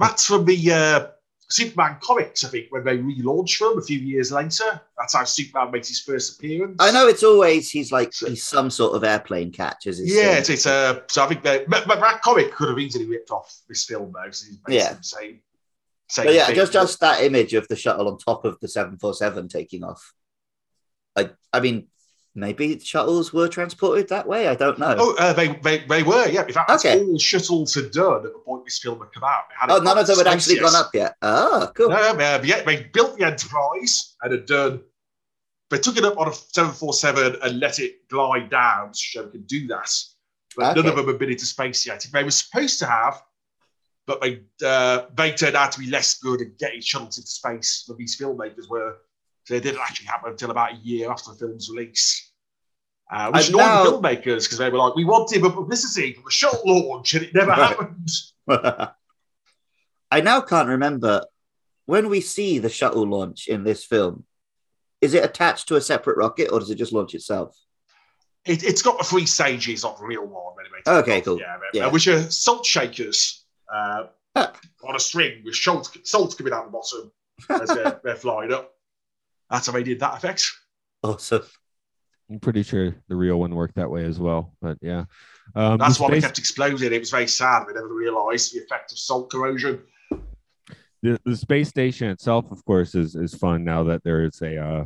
that's 0.00 0.26
from 0.26 0.44
the 0.44 0.72
uh, 0.72 1.06
Superman 1.50 1.96
comics. 2.00 2.44
I 2.44 2.48
think 2.48 2.66
when 2.70 2.84
they 2.84 2.98
relaunched 2.98 3.58
them 3.60 3.78
a 3.78 3.82
few 3.82 3.98
years 3.98 4.32
later. 4.32 4.80
That's 4.98 5.14
how 5.14 5.24
Superman 5.24 5.70
makes 5.70 5.88
his 5.88 6.00
first 6.00 6.36
appearance. 6.38 6.76
I 6.80 6.90
know 6.90 7.06
it's 7.06 7.22
always 7.22 7.70
he's 7.70 7.92
like 7.92 8.12
he's 8.14 8.42
some 8.42 8.70
sort 8.70 8.94
of 8.96 9.04
airplane 9.04 9.52
catch, 9.52 9.86
as 9.86 10.00
it's 10.00 10.12
Yeah, 10.12 10.38
it's, 10.38 10.50
it's 10.50 10.66
uh, 10.66 11.00
so 11.06 11.24
I 11.24 11.28
think 11.28 11.42
that 11.44 11.68
but, 11.68 11.86
but 11.86 12.00
that 12.00 12.20
comic 12.22 12.52
could 12.52 12.68
have 12.68 12.78
easily 12.78 13.06
ripped 13.06 13.30
off 13.30 13.54
this 13.68 13.84
film 13.84 14.12
though, 14.12 14.22
because 14.24 14.42
he's 14.42 14.56
basically 14.56 14.76
Yeah. 14.76 14.92
the 14.94 15.04
same. 15.04 15.40
But 16.16 16.32
yeah, 16.32 16.52
just 16.52 16.72
just 16.72 17.00
that 17.00 17.22
image 17.22 17.54
of 17.54 17.68
the 17.68 17.76
shuttle 17.76 18.08
on 18.08 18.18
top 18.18 18.44
of 18.44 18.58
the 18.60 18.68
747 18.68 19.48
taking 19.48 19.84
off. 19.84 20.12
I 21.16 21.30
I 21.52 21.60
mean, 21.60 21.88
maybe 22.34 22.78
shuttles 22.78 23.32
were 23.32 23.48
transported 23.48 24.08
that 24.08 24.26
way. 24.26 24.48
I 24.48 24.54
don't 24.54 24.78
know. 24.78 24.94
Oh, 24.98 25.16
uh, 25.18 25.32
they, 25.32 25.48
they 25.56 25.78
they 25.80 26.02
were, 26.02 26.26
yeah. 26.28 26.46
In 26.46 26.52
fact, 26.52 26.68
that's 26.68 26.84
Okay. 26.84 27.04
all 27.04 27.18
shuttles 27.18 27.74
had 27.74 27.90
done 27.90 28.24
at 28.26 28.32
the 28.32 28.40
point 28.44 28.64
this 28.64 28.78
film 28.78 29.00
had 29.00 29.12
come 29.12 29.24
out. 29.24 29.44
Oh, 29.68 29.78
none 29.78 29.98
of 29.98 30.06
them 30.06 30.16
had 30.18 30.26
actually 30.28 30.58
gone 30.60 30.74
up 30.74 30.90
yet. 30.94 31.16
Oh, 31.22 31.70
cool. 31.74 31.90
No, 31.90 31.96
uh, 31.96 32.40
yeah, 32.44 32.62
they 32.62 32.84
built 32.84 33.18
the 33.18 33.26
Enterprise 33.26 34.16
and 34.22 34.32
had 34.32 34.46
done. 34.46 34.82
They 35.70 35.78
took 35.78 35.98
it 35.98 36.04
up 36.04 36.16
on 36.16 36.28
a 36.28 36.32
747 36.32 37.36
and 37.42 37.60
let 37.60 37.78
it 37.78 38.08
glide 38.08 38.48
down 38.48 38.92
to 38.92 38.98
show 38.98 39.24
they 39.24 39.32
could 39.32 39.46
do 39.46 39.66
that. 39.66 39.92
But 40.56 40.74
none 40.76 40.86
of 40.86 40.96
them 40.96 41.06
had 41.06 41.18
been 41.18 41.30
into 41.30 41.44
space 41.44 41.86
yet. 41.86 42.06
They 42.10 42.24
were 42.24 42.30
supposed 42.30 42.78
to 42.78 42.86
have, 42.86 43.20
but 44.08 44.20
they 44.22 44.40
uh, 44.66 45.02
they 45.14 45.30
turned 45.32 45.54
out 45.54 45.70
to 45.72 45.78
be 45.78 45.86
less 45.90 46.18
good 46.18 46.40
at 46.40 46.58
getting 46.58 46.80
shuttles 46.80 47.18
into 47.18 47.30
space 47.30 47.84
than 47.86 47.96
these 47.98 48.18
filmmakers 48.18 48.68
were. 48.68 48.96
So 49.44 49.54
it 49.54 49.62
didn't 49.62 49.80
actually 49.80 50.06
happen 50.06 50.30
until 50.32 50.50
about 50.50 50.72
a 50.72 50.76
year 50.76 51.10
after 51.10 51.30
the 51.32 51.36
film's 51.38 51.70
release. 51.70 52.32
Uh, 53.10 53.30
which 53.30 53.48
annoyed 53.50 53.58
now- 53.60 53.84
the 53.84 53.90
filmmakers 53.90 54.44
because 54.44 54.58
they 54.58 54.68
were 54.70 54.78
like, 54.78 54.94
we 54.96 55.04
wanted 55.04 55.44
a 55.44 55.50
publicity 55.50 56.12
for 56.14 56.22
the 56.24 56.30
shuttle 56.30 56.62
launch 56.90 57.14
and 57.14 57.24
it 57.24 57.34
never 57.34 57.50
Right. 57.50 57.68
happened. 57.68 58.08
I 60.10 60.20
now 60.22 60.40
can't 60.40 60.68
remember 60.68 61.24
when 61.86 62.08
we 62.08 62.20
see 62.20 62.58
the 62.58 62.68
shuttle 62.68 63.06
launch 63.06 63.46
in 63.48 63.64
this 63.64 63.84
film. 63.84 64.24
Is 65.00 65.14
it 65.14 65.24
attached 65.24 65.68
to 65.68 65.76
a 65.76 65.80
separate 65.80 66.16
rocket 66.16 66.48
or 66.50 66.58
does 66.60 66.70
it 66.70 66.74
just 66.76 66.92
launch 66.92 67.14
itself? 67.14 67.56
It, 68.44 68.62
it's 68.64 68.82
got 68.82 68.98
the 68.98 69.04
three 69.04 69.26
stages 69.26 69.84
of 69.84 69.98
the 69.98 70.06
real 70.06 70.26
one. 70.26 70.54
Anyway, 70.60 71.00
Okay, 71.02 71.20
cool. 71.20 71.38
Yeah, 71.38 71.56
Yeah. 71.72 71.86
Which 71.88 72.08
are 72.08 72.22
salt 72.30 72.64
shakers 72.66 73.44
uh, 73.72 74.06
on 74.36 74.96
a 74.96 75.00
string 75.00 75.42
with 75.44 75.54
salt, 75.54 75.96
salt 76.04 76.36
coming 76.36 76.52
out 76.52 76.66
the 76.66 76.70
bottom 76.70 77.12
as 77.62 77.68
they're, 77.68 78.00
they're 78.04 78.16
flying 78.16 78.52
up. 78.52 78.72
That's 79.50 79.66
how 79.66 79.72
they 79.72 79.82
did 79.82 80.00
that 80.00 80.16
effect. 80.16 80.50
Awesome. 81.02 81.42
I'm 82.30 82.40
pretty 82.40 82.62
sure 82.62 82.94
the 83.08 83.16
real 83.16 83.38
one 83.40 83.54
worked 83.54 83.76
that 83.76 83.90
way 83.90 84.04
as 84.04 84.18
well. 84.18 84.52
But 84.60 84.76
yeah, 84.82 85.04
um, 85.54 85.78
That's 85.78 85.96
the 85.96 86.02
why 86.02 86.10
they 86.10 86.16
space- 86.16 86.24
kept 86.24 86.38
exploding. 86.38 86.92
It 86.92 86.98
was 86.98 87.10
very 87.10 87.26
sad. 87.26 87.64
We 87.66 87.72
never 87.72 87.88
realised 87.88 88.54
the 88.54 88.58
effect 88.60 88.92
of 88.92 88.98
salt 88.98 89.30
corrosion. 89.30 89.80
the, 91.02 91.18
the 91.24 91.36
space 91.36 91.68
station 91.68 92.10
itself, 92.10 92.50
of 92.50 92.62
course, 92.66 92.94
is 92.94 93.14
is 93.14 93.34
fun 93.34 93.64
now 93.64 93.84
that 93.84 94.04
there 94.04 94.24
is 94.24 94.42
a 94.42 94.58
uh, 94.58 94.84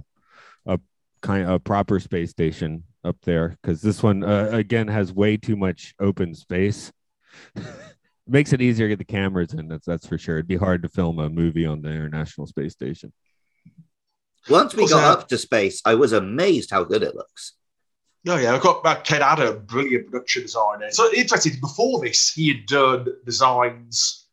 a 0.66 0.78
kind 1.20 1.42
of 1.42 1.50
a 1.50 1.58
proper 1.58 1.98
space 1.98 2.30
station 2.30 2.84
up 3.04 3.16
there 3.22 3.56
because 3.60 3.82
this 3.82 4.02
one 4.04 4.22
uh, 4.22 4.50
again 4.52 4.86
has 4.86 5.12
way 5.12 5.36
too 5.36 5.56
much 5.56 5.94
open 5.98 6.34
space. 6.36 6.92
Makes 8.28 8.52
it 8.52 8.62
easier 8.62 8.86
to 8.86 8.90
get 8.96 8.98
the 8.98 9.12
cameras 9.12 9.52
in. 9.52 9.66
That's 9.68 9.84
that's 9.86 10.06
for 10.06 10.16
sure. 10.16 10.36
It'd 10.36 10.46
be 10.46 10.56
hard 10.56 10.82
to 10.82 10.88
film 10.88 11.18
a 11.18 11.28
movie 11.28 11.66
on 11.66 11.82
the 11.82 11.90
International 11.90 12.46
Space 12.46 12.72
Station. 12.72 13.12
Once 14.48 14.74
we 14.74 14.82
Also- 14.82 14.96
got 14.96 15.18
up 15.18 15.28
to 15.28 15.38
space, 15.38 15.82
I 15.84 15.94
was 15.94 16.12
amazed 16.12 16.70
how 16.70 16.84
good 16.84 17.02
it 17.02 17.14
looks. 17.14 17.54
Oh 18.28 18.36
yeah, 18.36 18.54
I've 18.54 18.60
got 18.62 18.86
uh, 18.86 19.00
Ken 19.00 19.22
Adam, 19.22 19.64
brilliant 19.66 20.06
production 20.06 20.42
designer. 20.42 20.90
So 20.92 21.12
interesting. 21.12 21.54
Before 21.60 22.00
this, 22.00 22.32
he 22.32 22.48
had 22.48 22.66
done 22.66 23.08
designs 23.26 24.28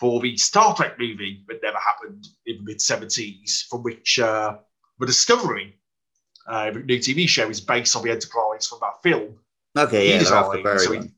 for 0.00 0.20
the 0.20 0.36
Star 0.38 0.74
Trek 0.74 0.98
movie, 0.98 1.44
but 1.46 1.58
never 1.62 1.76
happened 1.78 2.26
in 2.46 2.56
the 2.58 2.62
mid 2.64 2.80
seventies, 2.80 3.66
from 3.68 3.82
which 3.82 4.18
uh, 4.18 4.56
the 4.98 5.06
Discovery, 5.06 5.78
uh, 6.48 6.70
the 6.70 6.80
new 6.80 6.98
TV 6.98 7.28
show, 7.28 7.48
is 7.50 7.60
based 7.60 7.94
on 7.94 8.02
the 8.02 8.10
Enterprise 8.10 8.66
from 8.66 8.78
that 8.80 9.02
film. 9.02 9.38
Okay, 9.76 10.08
yeah, 10.08 10.18
He 10.18 10.24
they're 10.24 10.34
off 10.34 10.46
designed, 10.52 10.62
prairie 10.64 10.78
so 10.78 10.92
he, 10.92 10.98
one. 11.00 11.13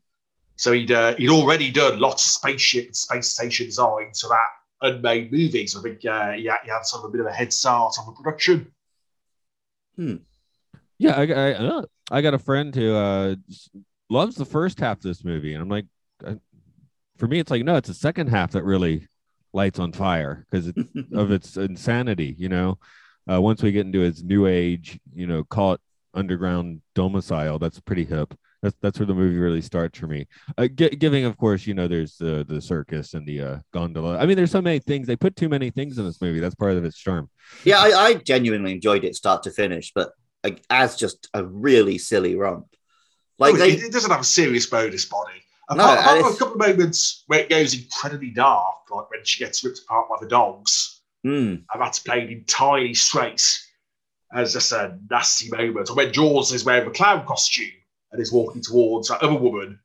So 0.57 0.73
he'd 0.73 0.91
uh, 0.91 1.15
he'd 1.17 1.31
already 1.31 1.71
done 1.71 2.01
lots 2.01 2.25
of 2.25 2.31
spaceship 2.31 2.87
and 2.87 2.97
space 2.97 3.29
station 3.29 3.67
design 3.67 4.11
to 4.15 4.29
that 4.29 4.49
unmade 4.83 5.31
movie. 5.31 5.67
So 5.67 5.81
I 5.81 5.83
think 5.83 6.05
uh, 6.05 6.33
he, 6.33 6.47
had, 6.47 6.59
he 6.65 6.71
had 6.71 6.85
sort 6.85 7.05
of 7.05 7.11
a 7.11 7.13
bit 7.13 7.21
of 7.21 7.27
a 7.27 7.33
head 7.33 7.53
start 7.53 7.95
on 7.99 8.07
the 8.07 8.13
production. 8.13 8.73
Hmm. 9.97 10.17
Yeah, 10.99 11.13
I, 11.13 11.27
I, 11.27 11.53
uh, 11.53 11.83
I 12.11 12.23
got 12.23 12.35
a 12.35 12.39
friend 12.39 12.75
who 12.75 12.95
uh, 12.95 13.37
loves 14.09 14.37
the 14.37 14.47
first 14.47 14.81
half 14.81 14.99
of 14.99 15.03
this 15.03 15.25
movie, 15.25 15.53
and 15.53 15.63
I'm 15.63 15.69
like, 15.69 15.87
I, 16.27 16.37
for 17.19 17.29
me, 17.29 17.39
it's 17.39 17.51
like 17.51 17.65
no, 17.65 17.77
it's 17.77 17.89
the 17.89 17.95
second 17.95 18.29
half 18.29 18.53
that 18.53 18.65
really 18.65 19.07
lights 19.53 19.79
on 19.79 19.93
fire 19.93 20.47
because 20.51 20.69
of 21.13 21.31
its 21.31 21.57
insanity. 21.57 22.35
You 22.39 22.49
know, 22.49 22.79
uh, 23.31 23.41
once 23.41 23.63
we 23.63 23.73
get 23.73 23.87
into 23.87 24.03
its 24.03 24.23
new 24.23 24.47
age, 24.47 24.99
you 25.15 25.27
know, 25.27 25.45
call 25.45 25.75
it 25.75 25.81
underground 26.15 26.81
domicile. 26.95 27.59
That's 27.59 27.81
pretty 27.81 28.05
hip. 28.05 28.35
That's 28.67 28.77
that's 28.83 28.99
where 28.99 29.07
the 29.07 29.15
movie 29.15 29.39
really 29.39 29.61
starts 29.63 29.97
for 29.99 30.09
me. 30.09 30.27
Uh, 30.59 30.67
gi- 30.67 30.97
giving, 30.97 31.25
of 31.25 31.37
course, 31.37 31.67
you 31.67 31.75
know, 31.75 31.87
there's 31.87 32.17
the 32.17 32.45
the 32.49 32.61
circus 32.61 33.15
and 33.15 33.25
the 33.27 33.41
uh, 33.41 33.59
gondola. 33.73 34.19
I 34.19 34.27
mean, 34.27 34.37
there's 34.37 34.51
so 34.51 34.61
many 34.61 34.81
things. 34.81 35.07
They 35.07 35.15
put 35.17 35.37
too 35.37 35.49
many 35.49 35.71
things 35.71 35.99
in 35.99 36.05
this 36.05 36.21
movie. 36.21 36.41
That's 36.41 36.57
part 36.57 36.73
of 36.73 36.85
its 36.85 36.99
charm. 36.99 37.31
yeah, 37.65 37.79
I, 37.79 37.89
I 38.07 38.15
genuinely 38.15 38.73
enjoyed 38.73 39.05
it 39.05 39.15
start 39.15 39.45
to 39.45 39.51
finish, 39.53 39.93
but 39.95 40.11
like, 40.43 40.63
as 40.69 40.97
just 40.97 41.29
a 41.33 41.45
really 41.45 41.99
silly 41.99 42.35
romp. 42.35 42.67
Like 43.39 43.55
Oh, 43.55 43.57
they, 43.59 43.71
it, 43.73 43.85
it 43.85 43.93
doesn't 43.93 44.11
have 44.11 44.21
a 44.23 44.25
serious 44.25 44.67
bonus 44.67 45.05
body. 45.05 45.41
Apart, 45.69 45.99
and 45.99 46.01
apart 46.01 46.21
from 46.25 46.33
a 46.35 46.37
couple 46.37 46.63
of 46.63 46.69
moments 46.69 47.23
where 47.29 47.41
it 47.41 47.51
goes 47.51 47.75
incredibly 47.75 48.31
dark, 48.31 48.77
like 48.91 49.11
when 49.11 49.21
she 49.25 49.45
gets 49.45 49.63
ripped 49.65 49.81
apart 49.85 50.09
by 50.09 50.17
the 50.21 50.29
dogs, 50.29 51.03
Hmm. 51.23 51.31
and 51.73 51.81
that's 51.81 51.99
played 52.01 52.31
entirely 52.31 52.95
straight 52.95 53.61
as 54.33 54.53
just 54.53 54.73
a 54.73 54.99
nasty 55.11 55.51
moment. 55.51 55.91
Or 55.91 55.97
when 55.97 56.13
Jaws 56.13 56.53
is 56.53 56.65
wearing 56.65 56.89
a 56.89 56.93
clown 56.93 57.25
costume 57.27 57.71
and 58.17 58.23
is 58.23 58.33
walking 58.33 58.63
towards 58.63 59.09
that 59.09 59.23
other 59.23 59.35
woman 59.35 59.79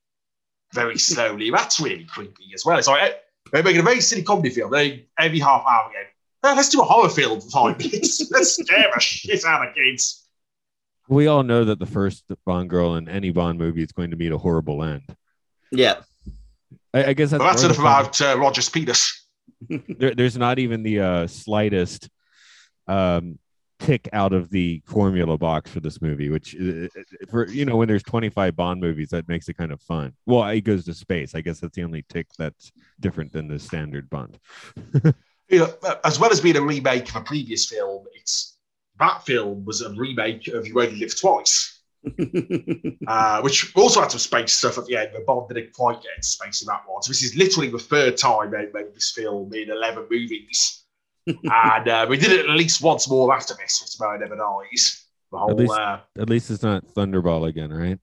very 0.74 0.98
slowly, 0.98 1.52
that's 1.52 1.80
really 1.80 2.06
creepy 2.06 2.46
as 2.54 2.64
well. 2.66 2.78
It's 2.78 2.88
like 2.88 3.02
eh, 3.02 3.14
they're 3.52 3.64
making 3.64 3.82
a 3.82 3.84
very 3.84 4.02
silly 4.02 4.24
comedy 4.24 4.50
film. 4.50 4.72
They 4.72 5.08
every 5.20 5.40
half 5.40 5.64
hour 5.70 5.90
again. 5.90 6.06
"Eh, 6.44 6.54
let's 6.56 6.70
do 6.70 6.82
a 6.82 6.86
horror 6.86 7.10
film 7.10 7.42
for 7.42 7.50
five 7.50 7.78
minutes. 7.78 8.32
let's 8.32 8.56
scare 8.56 8.90
the 8.94 9.00
shit 9.00 9.44
out 9.46 9.68
of 9.68 9.76
kids. 9.76 10.26
We 11.10 11.28
all 11.28 11.44
know 11.44 11.66
that 11.66 11.80
the 11.80 11.86
first 11.86 12.24
Bond 12.46 12.70
girl 12.70 12.96
in 12.96 13.10
any 13.10 13.32
Bond 13.32 13.60
movie 13.60 13.84
is 13.84 13.92
going 13.92 14.12
to 14.12 14.16
meet 14.18 14.32
a 14.32 14.38
horrible 14.38 14.82
end. 14.84 15.04
yeah, 15.72 15.96
I, 16.94 17.06
I 17.06 17.14
guess 17.14 17.32
that's, 17.32 17.42
But 17.44 17.50
that's 17.50 17.64
enough 17.64 17.80
about 17.80 18.22
uh, 18.22 18.38
Roger's 18.40 18.70
penis. 18.70 19.18
There, 19.88 20.16
there's 20.16 20.38
not 20.38 20.58
even 20.58 20.82
the 20.82 21.00
uh, 21.02 21.28
slightest 21.28 22.10
um, 22.88 23.38
tick 23.82 24.08
out 24.14 24.32
of 24.32 24.50
the 24.50 24.82
formula 24.86 25.38
box 25.38 25.72
for 25.72 25.80
this 25.80 26.02
movie, 26.02 26.30
which 26.30 26.56
uh, 26.56 26.88
for 27.30 27.48
you 27.48 27.66
know 27.66 27.76
when 27.76 27.88
there's 27.88 28.04
25 28.04 28.56
Bond 28.56 28.80
movies, 28.80 29.10
that 29.10 29.28
makes 29.28 29.50
it 29.50 29.58
kind 29.58 29.72
of 29.72 29.82
fun. 29.82 30.14
Well, 30.26 30.48
he 30.50 30.62
goes 30.62 30.86
to 30.86 30.94
space. 30.94 31.36
I 31.36 31.42
guess 31.42 31.60
that's 31.60 31.76
the 31.76 31.84
only 31.84 32.06
tick 32.10 32.28
that's 32.38 32.72
different 33.00 33.32
than 33.34 33.48
the 33.48 33.60
standard 33.60 34.10
Bond. 34.10 34.40
you 35.50 35.60
know, 35.60 35.74
as 36.04 36.20
well 36.20 36.32
as 36.32 36.40
being 36.40 36.58
a 36.58 36.62
remake 36.62 37.10
of 37.10 37.16
a 37.18 37.22
previous 37.22 37.66
film, 37.66 38.06
it's 38.14 38.58
that 39.00 39.26
film 39.26 39.66
was 39.66 39.82
a 39.82 39.94
remake 39.94 40.48
of 40.48 40.68
You 40.68 40.80
Only 40.80 40.98
Live 40.98 41.20
Twice, 41.20 41.82
uh, 43.08 43.42
which 43.42 43.76
also 43.76 44.02
had 44.02 44.12
some 44.12 44.20
space 44.20 44.54
stuff 44.54 44.78
at 44.78 44.86
the 44.86 44.96
end, 44.96 45.10
but 45.14 45.26
Bond 45.26 45.50
didn't 45.50 45.74
quite 45.74 46.02
get 46.02 46.12
into 46.16 46.28
space 46.28 46.62
in 46.62 46.68
that 46.68 46.84
one. 46.88 47.02
So 47.02 47.10
this 47.10 47.24
is 47.24 47.36
literally 47.36 47.70
the 47.70 47.80
third 47.80 48.18
time 48.18 48.52
they 48.52 48.68
made 48.74 48.94
this 48.94 49.12
film 49.12 49.52
in 49.54 49.72
11 49.72 50.08
movies. 50.10 50.81
And 51.28 51.88
uh, 51.88 52.06
we 52.10 52.18
did 52.18 52.32
it 52.32 52.50
at 52.50 52.56
least 52.56 52.82
once 52.82 53.10
more 53.10 53.34
after 53.34 53.54
this, 53.56 53.82
It's 53.82 53.96
Tomorrow 53.96 54.20
Never 54.20 54.36
Dies. 54.36 55.06
The 55.32 55.38
whole, 55.38 55.56
least- 55.56 55.72
uh, 55.74 56.00
At 56.18 56.30
least 56.30 56.52
it's 56.52 56.64
not 56.64 56.86
Thunderball 56.88 57.48
again, 57.48 57.72
right? 57.72 58.00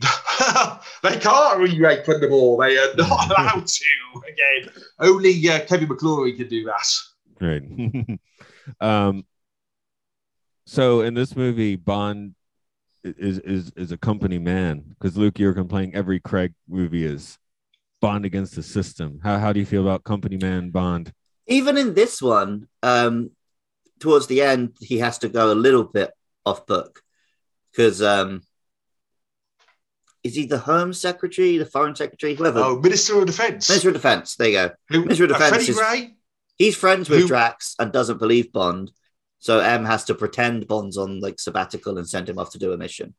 they 1.02 1.18
can't 1.18 1.58
remake 1.58 2.04
Thunderball. 2.04 2.58
They 2.60 2.78
are 2.78 2.94
not 2.96 3.30
allowed 3.38 3.66
to 3.66 3.84
again. 4.28 4.72
Only 4.98 5.48
uh, 5.48 5.60
Kevin 5.66 5.88
McClory 5.88 6.36
can 6.36 6.48
do 6.48 6.64
that. 6.64 6.88
Right. 7.40 8.18
um, 8.80 9.24
so 10.66 11.02
in 11.02 11.14
this 11.14 11.36
movie, 11.36 11.76
Bond 11.76 12.34
is 13.04 13.38
is 13.40 13.72
is 13.76 13.92
a 13.92 13.98
company 13.98 14.38
man 14.38 14.84
because 14.98 15.16
Luke, 15.16 15.38
you 15.38 15.46
were 15.46 15.54
complaining 15.54 15.94
every 15.94 16.20
Craig 16.20 16.52
movie 16.68 17.04
is 17.04 17.38
Bond 18.00 18.24
against 18.24 18.56
the 18.56 18.62
system. 18.62 19.20
How 19.22 19.38
how 19.38 19.52
do 19.52 19.60
you 19.60 19.66
feel 19.66 19.82
about 19.82 20.04
company 20.04 20.36
man 20.36 20.70
Bond? 20.70 21.12
Even 21.50 21.76
in 21.76 21.94
this 21.94 22.22
one, 22.22 22.68
um, 22.82 23.32
towards 23.98 24.28
the 24.28 24.40
end, 24.40 24.76
he 24.80 24.98
has 24.98 25.18
to 25.18 25.28
go 25.28 25.52
a 25.52 25.54
little 25.54 25.84
bit 25.84 26.12
off 26.46 26.64
book 26.64 27.02
because 27.70 28.00
um, 28.00 28.42
is 30.22 30.36
he 30.36 30.46
the 30.46 30.58
Home 30.58 30.92
Secretary, 30.92 31.58
the 31.58 31.66
Foreign 31.66 31.96
Secretary, 31.96 32.34
whoever? 32.34 32.60
Oh, 32.60 32.78
Minister 32.78 33.18
of 33.18 33.26
Defence. 33.26 33.68
Minister 33.68 33.88
of 33.88 33.94
Defense. 33.94 34.36
There 34.36 34.48
you 34.48 34.54
go. 34.54 34.70
Who, 34.88 35.02
Minister 35.02 35.24
of 35.24 35.32
uh, 35.32 35.34
Defence 35.34 35.50
Freddie 35.50 35.70
is- 35.70 35.76
Gray? 35.78 36.16
He's 36.56 36.76
friends 36.76 37.10
with 37.10 37.22
Who- 37.22 37.26
Drax 37.28 37.74
and 37.78 37.90
doesn't 37.90 38.18
believe 38.18 38.52
Bond, 38.52 38.92
so 39.38 39.58
M 39.58 39.84
has 39.84 40.04
to 40.04 40.14
pretend 40.14 40.68
Bond's 40.68 40.96
on 40.96 41.20
like 41.20 41.40
sabbatical 41.40 41.98
and 41.98 42.08
send 42.08 42.28
him 42.28 42.38
off 42.38 42.52
to 42.52 42.58
do 42.58 42.72
a 42.72 42.76
mission. 42.76 43.14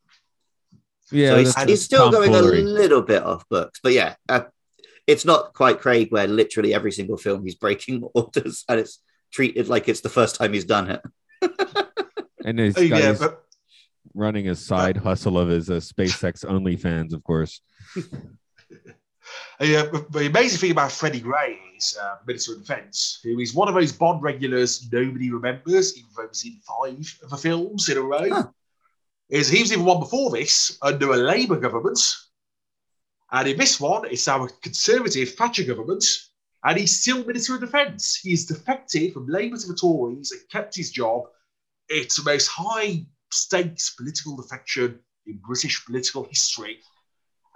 Yeah, 1.11 1.31
so 1.31 1.37
he's, 1.39 1.63
he's 1.63 1.83
still 1.83 2.09
going 2.09 2.33
a 2.33 2.41
little 2.41 3.01
bit 3.01 3.23
off 3.23 3.43
books, 3.49 3.81
but 3.83 3.91
yeah, 3.91 4.15
uh, 4.29 4.43
it's 5.11 5.25
not 5.25 5.53
quite 5.53 5.79
Craig 5.79 6.11
where 6.11 6.27
literally 6.27 6.73
every 6.73 6.91
single 6.91 7.17
film 7.17 7.43
he's 7.43 7.55
breaking 7.55 8.03
orders 8.13 8.63
and 8.67 8.79
it's 8.79 8.99
treated 9.31 9.67
like 9.67 9.87
it's 9.87 10.01
the 10.01 10.09
first 10.09 10.35
time 10.35 10.53
he's 10.53 10.65
done 10.65 10.91
it. 10.91 11.01
And 12.43 12.57
he's 12.57 12.75
Oh, 12.75 12.81
yeah, 12.81 13.13
but 13.19 13.43
running 14.15 14.49
a 14.49 14.55
side 14.55 14.97
hustle 14.97 15.37
of 15.37 15.47
his 15.49 15.69
uh, 15.69 15.73
SpaceX 15.75 16.43
OnlyFans, 16.43 17.13
of 17.13 17.23
course. 17.23 17.61
Uh, 19.59 19.85
but 19.91 20.11
the 20.11 20.25
amazing 20.25 20.57
thing 20.57 20.71
about 20.71 20.91
Freddie 20.91 21.19
Gray 21.21 21.55
is 21.77 21.95
uh, 22.01 22.15
Minister 22.25 22.53
of 22.53 22.61
Defence, 22.61 23.19
who 23.23 23.37
is 23.39 23.53
one 23.53 23.67
of 23.67 23.75
those 23.75 23.91
Bond 23.91 24.21
regulars 24.23 24.89
nobody 24.91 25.31
remembers, 25.31 25.95
even 25.95 26.09
though 26.17 26.27
he's 26.27 26.45
in 26.45 26.59
five 26.65 27.19
of 27.23 27.29
the 27.29 27.37
films 27.37 27.87
in 27.87 27.97
a 27.97 28.01
row, 28.01 28.27
Huh. 28.29 28.47
is 29.29 29.47
he 29.47 29.61
was 29.61 29.71
in 29.71 29.85
one 29.85 29.99
before 29.99 30.31
this 30.31 30.77
under 30.81 31.11
a 31.11 31.15
Labour 31.17 31.57
government. 31.57 31.99
And 33.31 33.47
in 33.47 33.57
this 33.57 33.79
one, 33.79 34.05
it's 34.05 34.27
our 34.27 34.49
Conservative 34.61 35.33
Thatcher 35.35 35.63
government, 35.63 36.03
and 36.63 36.77
he's 36.77 36.99
still 37.01 37.23
Minister 37.25 37.55
of 37.55 37.61
Defence. 37.61 38.17
He 38.21 38.33
is 38.33 38.45
defected 38.45 39.13
from 39.13 39.27
Labour 39.27 39.57
to 39.57 39.67
the 39.67 39.75
Tories 39.75 40.31
and 40.31 40.41
kept 40.49 40.75
his 40.75 40.91
job. 40.91 41.23
It's 41.87 42.21
the 42.21 42.29
most 42.29 42.47
high 42.47 43.05
stakes 43.31 43.91
political 43.95 44.35
defection 44.35 44.99
in 45.25 45.39
British 45.45 45.85
political 45.85 46.25
history 46.25 46.79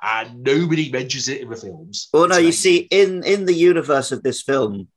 and 0.02 0.44
nobody 0.44 0.92
mentions 0.92 1.28
it 1.28 1.42
in 1.42 1.50
the 1.50 1.56
films. 1.56 2.10
Well, 2.14 2.28
no, 2.28 2.38
you 2.38 2.52
see, 2.52 2.88
in 2.92 3.24
in 3.24 3.46
the 3.46 3.54
universe 3.54 4.12
of 4.12 4.24
this 4.24 4.42
film, 4.42 4.88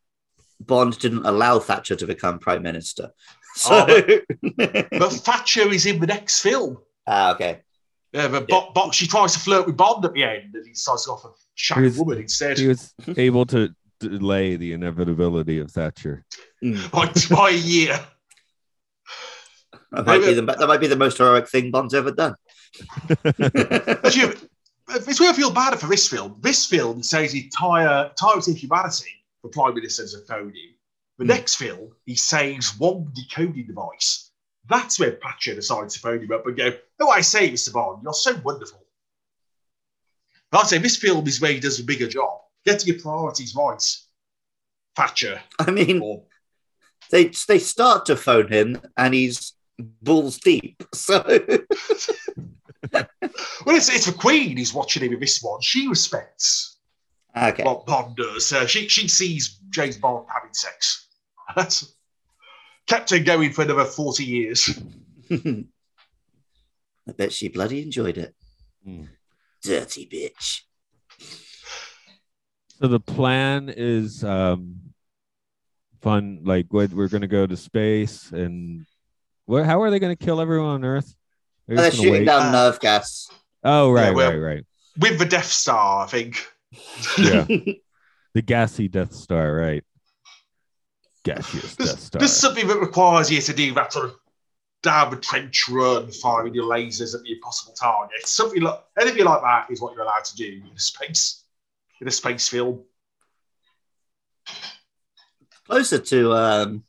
Bond 0.60 0.98
didn't 0.98 1.24
allow 1.24 1.58
Thatcher 1.58 1.96
to 1.96 2.06
become 2.06 2.38
prime 2.38 2.62
minister. 2.62 3.10
So, 3.54 3.86
Oh, 3.88 4.20
but 4.92 5.12
Thatcher 5.24 5.72
is 5.72 5.86
in 5.86 5.98
the 5.98 6.06
next 6.06 6.42
film. 6.42 6.78
ah, 7.08 7.34
okay. 7.34 7.62
Yeah, 8.12 8.28
but 8.28 8.48
Bo- 8.48 8.70
Bo- 8.74 8.90
she 8.90 9.06
tries 9.06 9.34
to 9.34 9.38
flirt 9.38 9.66
with 9.66 9.76
Bond 9.76 10.04
at 10.04 10.14
the 10.14 10.24
end, 10.24 10.54
and 10.54 10.66
he 10.66 10.72
starts 10.74 11.06
off 11.08 11.24
a 11.24 11.28
shag 11.54 11.78
He 11.78 11.84
was- 11.84 11.98
woman 11.98 12.18
instead. 12.18 12.58
He 12.58 12.66
was 12.66 12.94
able 13.16 13.44
to 13.46 13.68
delay 14.00 14.56
the 14.56 14.72
inevitability 14.72 15.58
of 15.58 15.70
Thatcher. 15.70 16.24
by, 16.62 17.12
by 17.30 17.50
a 17.50 17.54
year. 17.56 18.00
That 19.92 20.06
might 20.06 20.18
be 20.20 20.34
the 20.34 20.42
that 20.42 20.66
might 20.68 20.80
be 20.80 20.86
the 20.86 20.96
most 20.96 21.18
heroic 21.18 21.48
thing 21.48 21.70
Bond's 21.70 21.94
ever 21.94 22.10
done. 22.10 22.34
Actually, 23.24 24.36
it's 24.90 25.20
where 25.20 25.30
I 25.30 25.32
feel 25.34 25.50
bad 25.50 25.78
for 25.80 25.86
this 25.86 26.06
film. 26.08 26.36
This 26.40 26.66
film 26.66 27.02
says 27.02 27.32
he 27.32 27.44
entire 27.44 28.06
entire 28.08 28.40
humanity 28.40 29.10
for 29.40 29.48
prime 29.48 29.74
ministers 29.74 30.14
are 30.14 30.20
phone 30.26 30.48
him. 30.48 30.74
The 31.18 31.24
Hmm. 31.24 31.28
next 31.28 31.56
film, 31.56 31.90
he 32.06 32.14
saves 32.16 32.78
one 32.78 33.10
decoding 33.14 33.66
device. 33.66 34.30
That's 34.68 35.00
where 35.00 35.12
Thatcher 35.12 35.54
decides 35.54 35.94
to 35.94 36.00
phone 36.00 36.20
him 36.22 36.32
up 36.32 36.46
and 36.46 36.56
go, 36.56 36.72
"Oh, 37.00 37.10
I 37.10 37.20
say, 37.20 37.50
Mr. 37.50 37.72
Bond, 37.72 38.02
you're 38.02 38.12
so 38.12 38.36
wonderful." 38.44 38.84
But 40.50 40.58
I'd 40.62 40.66
say 40.68 40.78
this 40.78 40.96
film 40.96 41.26
is 41.26 41.40
where 41.40 41.52
he 41.52 41.60
does 41.60 41.78
a 41.78 41.84
bigger 41.84 42.08
job, 42.08 42.40
getting 42.64 42.88
your 42.88 43.00
priorities 43.00 43.54
right. 43.54 43.82
Thatcher, 44.96 45.40
I 45.60 45.70
mean, 45.70 46.00
or 46.00 46.24
they 47.10 47.30
they 47.46 47.58
start 47.58 48.06
to 48.06 48.16
phone 48.16 48.48
him, 48.48 48.80
and 48.96 49.14
he's 49.14 49.52
balls 49.78 50.38
deep. 50.38 50.82
So, 50.94 51.22
well, 52.92 53.76
it's, 53.76 53.88
it's 53.88 54.06
the 54.06 54.14
Queen 54.16 54.56
who's 54.56 54.72
watching 54.72 55.02
him 55.02 55.12
in 55.12 55.20
this 55.20 55.42
one. 55.42 55.60
She 55.60 55.86
respects 55.88 56.78
okay. 57.36 57.62
what 57.62 57.86
Bond 57.86 58.16
does. 58.16 58.52
Uh, 58.52 58.66
she 58.66 58.88
she 58.88 59.08
sees 59.08 59.60
James 59.70 59.96
Bond 59.96 60.26
having 60.32 60.54
sex. 60.54 61.08
That's 61.56 61.94
kept 62.86 63.10
her 63.10 63.18
going 63.18 63.52
for 63.52 63.62
another 63.62 63.84
forty 63.84 64.24
years. 64.24 64.68
I 67.08 67.12
bet 67.12 67.32
she 67.32 67.48
bloody 67.48 67.82
enjoyed 67.82 68.18
it. 68.18 68.34
Hmm. 68.84 69.04
Dirty 69.62 70.06
bitch. 70.06 70.62
So 72.80 72.86
the 72.86 73.00
plan 73.00 73.72
is 73.74 74.22
um, 74.22 74.76
fun. 76.00 76.40
Like, 76.44 76.66
what 76.70 76.90
we're 76.92 77.08
going 77.08 77.22
to 77.22 77.26
go 77.26 77.46
to 77.46 77.56
space, 77.56 78.30
and 78.30 78.86
what? 79.46 79.64
How 79.66 79.82
are 79.82 79.90
they 79.90 79.98
going 79.98 80.16
to 80.16 80.24
kill 80.24 80.40
everyone 80.40 80.70
on 80.70 80.84
Earth? 80.84 81.14
They're 81.66 81.78
Oh, 81.78 81.82
they're 81.82 81.90
shooting 81.90 82.12
wait? 82.12 82.24
down 82.26 82.46
Uh, 82.46 82.52
nerve 82.52 82.78
gas. 82.80 83.28
Oh, 83.64 83.90
right, 83.90 84.04
Yeah, 84.08 84.10
well- 84.12 84.30
right, 84.30 84.36
right. 84.56 84.64
With 85.00 85.18
the 85.18 85.24
Death 85.26 85.46
Star, 85.46 86.04
I 86.04 86.08
think. 86.08 86.44
Yeah, 87.18 87.44
the 88.34 88.42
gassy 88.42 88.88
Death 88.88 89.12
Star, 89.14 89.54
right? 89.54 89.84
Gaseous 91.24 91.74
There's, 91.76 91.90
Death 91.90 92.00
Star. 92.00 92.18
there's 92.20 92.32
something 92.36 92.66
that 92.66 92.78
requires 92.80 93.30
you 93.30 93.40
to 93.40 93.52
do 93.52 93.74
that 93.74 93.92
sort 93.92 94.06
of 94.06 94.16
down 94.82 95.10
the 95.10 95.16
trench 95.16 95.68
run, 95.68 96.10
firing 96.10 96.54
your 96.54 96.64
lasers 96.64 97.14
at 97.14 97.22
the 97.22 97.32
impossible 97.32 97.74
target. 97.74 98.26
Something 98.26 98.62
like 98.62 98.80
anything 99.00 99.24
like 99.24 99.42
that 99.42 99.70
is 99.70 99.80
what 99.80 99.94
you're 99.94 100.04
allowed 100.04 100.24
to 100.24 100.36
do 100.36 100.62
in 100.64 100.70
a 100.76 100.80
space 100.80 101.44
in 102.00 102.06
a 102.08 102.10
space 102.10 102.48
film. 102.48 102.84
Closer 105.66 105.98
to 105.98 106.32
um. 106.32 106.84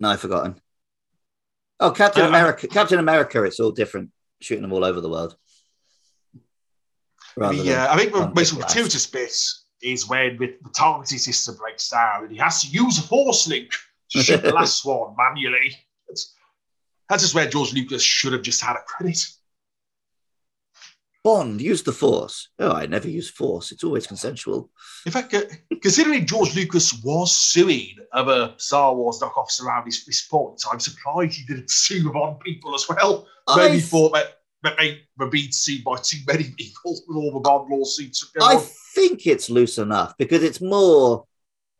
No, 0.00 0.10
I've 0.10 0.20
forgotten. 0.20 0.60
Oh, 1.78 1.92
Captain 1.92 2.24
Uh, 2.24 2.28
America. 2.28 2.66
Captain 2.66 2.98
America. 2.98 3.42
It's 3.44 3.60
all 3.60 3.70
different. 3.70 4.10
Shooting 4.40 4.62
them 4.62 4.72
all 4.72 4.84
over 4.84 5.00
the 5.00 5.08
world. 5.08 5.36
Yeah, 7.36 7.86
uh, 7.86 7.94
I 7.94 7.96
think 7.96 8.12
the 8.12 8.30
most 8.34 8.54
gratuitous 8.54 9.06
bit 9.06 9.34
is 9.80 10.08
when 10.08 10.36
the, 10.38 10.54
the 10.62 10.70
targeting 10.70 11.18
system 11.18 11.56
breaks 11.56 11.88
down 11.88 12.24
and 12.24 12.32
he 12.32 12.38
has 12.38 12.62
to 12.62 12.68
use 12.68 12.98
a 12.98 13.02
force 13.02 13.46
link 13.48 13.70
shoot 14.20 14.42
the 14.42 14.52
last 14.54 14.84
one 14.84 15.14
manually. 15.16 15.76
That's, 16.08 16.34
that's 17.08 17.22
just 17.22 17.34
where 17.34 17.48
George 17.48 17.72
Lucas 17.72 18.02
should 18.02 18.32
have 18.32 18.42
just 18.42 18.62
had 18.62 18.76
a 18.76 18.82
credit. 18.86 19.26
Bond, 21.24 21.60
use 21.60 21.84
the 21.84 21.92
force. 21.92 22.48
Oh, 22.58 22.72
I 22.72 22.86
never 22.86 23.08
use 23.08 23.30
force. 23.30 23.70
It's 23.70 23.84
always 23.84 24.08
consensual. 24.08 24.70
In 25.06 25.12
fact, 25.12 25.32
uh, 25.32 25.42
considering 25.80 26.26
George 26.26 26.56
Lucas 26.56 27.00
was 27.04 27.32
suing 27.34 27.94
other 28.12 28.54
Star 28.56 28.92
Wars 28.94 29.20
knockoffs 29.20 29.62
around 29.62 29.86
this, 29.86 30.04
this 30.04 30.26
point, 30.26 30.60
I'm 30.70 30.80
surprised 30.80 31.38
he 31.38 31.46
didn't 31.46 31.70
sue 31.70 32.10
on 32.10 32.40
people 32.40 32.74
as 32.74 32.88
well. 32.88 33.28
Maybe 33.56 33.76
I, 33.76 33.80
thought 33.80 34.14
that, 34.14 34.38
that 34.64 34.76
they 34.78 35.02
were 35.16 35.28
being 35.28 35.52
sued 35.52 35.84
by 35.84 35.96
too 35.96 36.18
many 36.26 36.50
people 36.58 37.00
with 37.06 37.16
all 37.16 37.32
the 37.32 37.40
Bond 37.40 37.70
lawsuits. 37.70 38.28
I 38.40 38.56
on. 38.56 38.62
think 38.94 39.24
it's 39.24 39.48
loose 39.48 39.78
enough 39.78 40.14
because 40.18 40.42
it's 40.42 40.60
more 40.60 41.26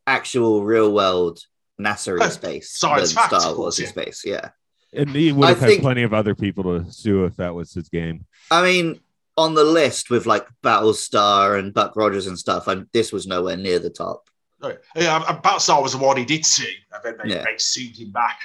actual 0.07 0.65
real 0.65 0.93
world 0.93 1.41
NASA 1.81 2.21
in 2.23 2.31
space 2.31 2.77
science 2.79 3.15
than 3.15 3.23
facts, 3.23 3.37
Star 3.43 3.53
of 3.53 3.59
Wars 3.59 3.79
in 3.79 3.85
yeah. 3.87 3.91
space. 3.91 4.23
Yeah. 4.25 4.51
and 4.93 5.11
he 5.11 5.33
would 5.33 5.45
I 5.47 5.49
had 5.55 5.59
think- 5.59 5.83
plenty 5.83 6.03
of 6.03 6.13
other 6.15 6.35
people 6.35 6.65
to 6.65 6.91
sue 6.93 7.25
if 7.25 7.37
that 7.37 7.55
was 7.55 7.73
his 7.73 7.89
game. 7.89 8.27
I 8.51 8.63
mean, 8.63 9.01
on 9.37 9.55
the 9.55 9.65
list 9.65 10.11
with 10.11 10.27
like 10.27 10.47
Battlestar 10.63 11.59
and 11.59 11.73
Buck 11.73 11.97
Rogers 11.97 12.27
and 12.27 12.39
stuff, 12.39 12.69
and 12.69 12.87
this 12.93 13.13
was 13.13 13.27
nowhere 13.27 13.57
near 13.57 13.79
the 13.79 13.91
top. 13.91 14.29
Right. 14.63 14.79
Yeah, 14.95 15.23
about 15.29 15.63
Star 15.63 15.83
was 15.83 15.93
the 15.93 15.99
one 15.99 16.17
he 16.17 16.25
did 16.25 16.45
sue, 16.47 16.65
and 16.93 17.03
then 17.03 17.17
they, 17.29 17.35
Yeah. 17.35 17.45
they 17.45 17.57
sued 17.59 17.97
him 17.99 18.13
back 18.13 18.39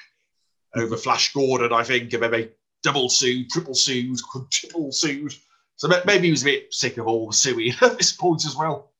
over 0.75 0.95
Flash 0.97 1.34
Gordon, 1.34 1.73
I 1.73 1.84
think, 1.84 2.13
and 2.13 2.23
then 2.23 2.32
they 2.32 2.49
double 2.84 3.09
sued, 3.09 3.49
triple 3.49 3.75
sued, 3.75 4.17
quadruple 4.23 4.91
sued. 4.91 5.34
So 5.75 5.88
maybe 6.05 6.25
he 6.28 6.32
was 6.32 6.41
a 6.41 6.45
bit 6.45 6.73
sick 6.73 6.97
of 6.97 7.05
all 7.07 7.28
the 7.28 7.34
suing 7.34 7.71
at 7.82 7.97
this 7.97 8.13
point 8.13 8.45
as 8.45 8.55
well. 8.55 8.91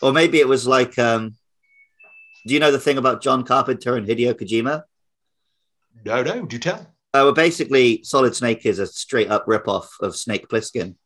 Or 0.00 0.12
maybe 0.12 0.38
it 0.40 0.48
was 0.48 0.66
like, 0.66 0.98
um, 0.98 1.34
do 2.46 2.54
you 2.54 2.60
know 2.60 2.72
the 2.72 2.78
thing 2.78 2.98
about 2.98 3.22
John 3.22 3.44
Carpenter 3.44 3.96
and 3.96 4.06
Hideo 4.06 4.34
Kojima? 4.34 4.82
No, 6.04 6.22
no, 6.22 6.46
do 6.46 6.56
you 6.56 6.60
tell. 6.60 6.80
Uh, 7.14 7.24
well, 7.24 7.32
basically, 7.32 8.02
Solid 8.04 8.34
Snake 8.34 8.64
is 8.66 8.78
a 8.78 8.86
straight 8.86 9.30
up 9.30 9.46
ripoff 9.46 9.86
of 10.00 10.16
Snake 10.16 10.48
Plissken. 10.48 10.96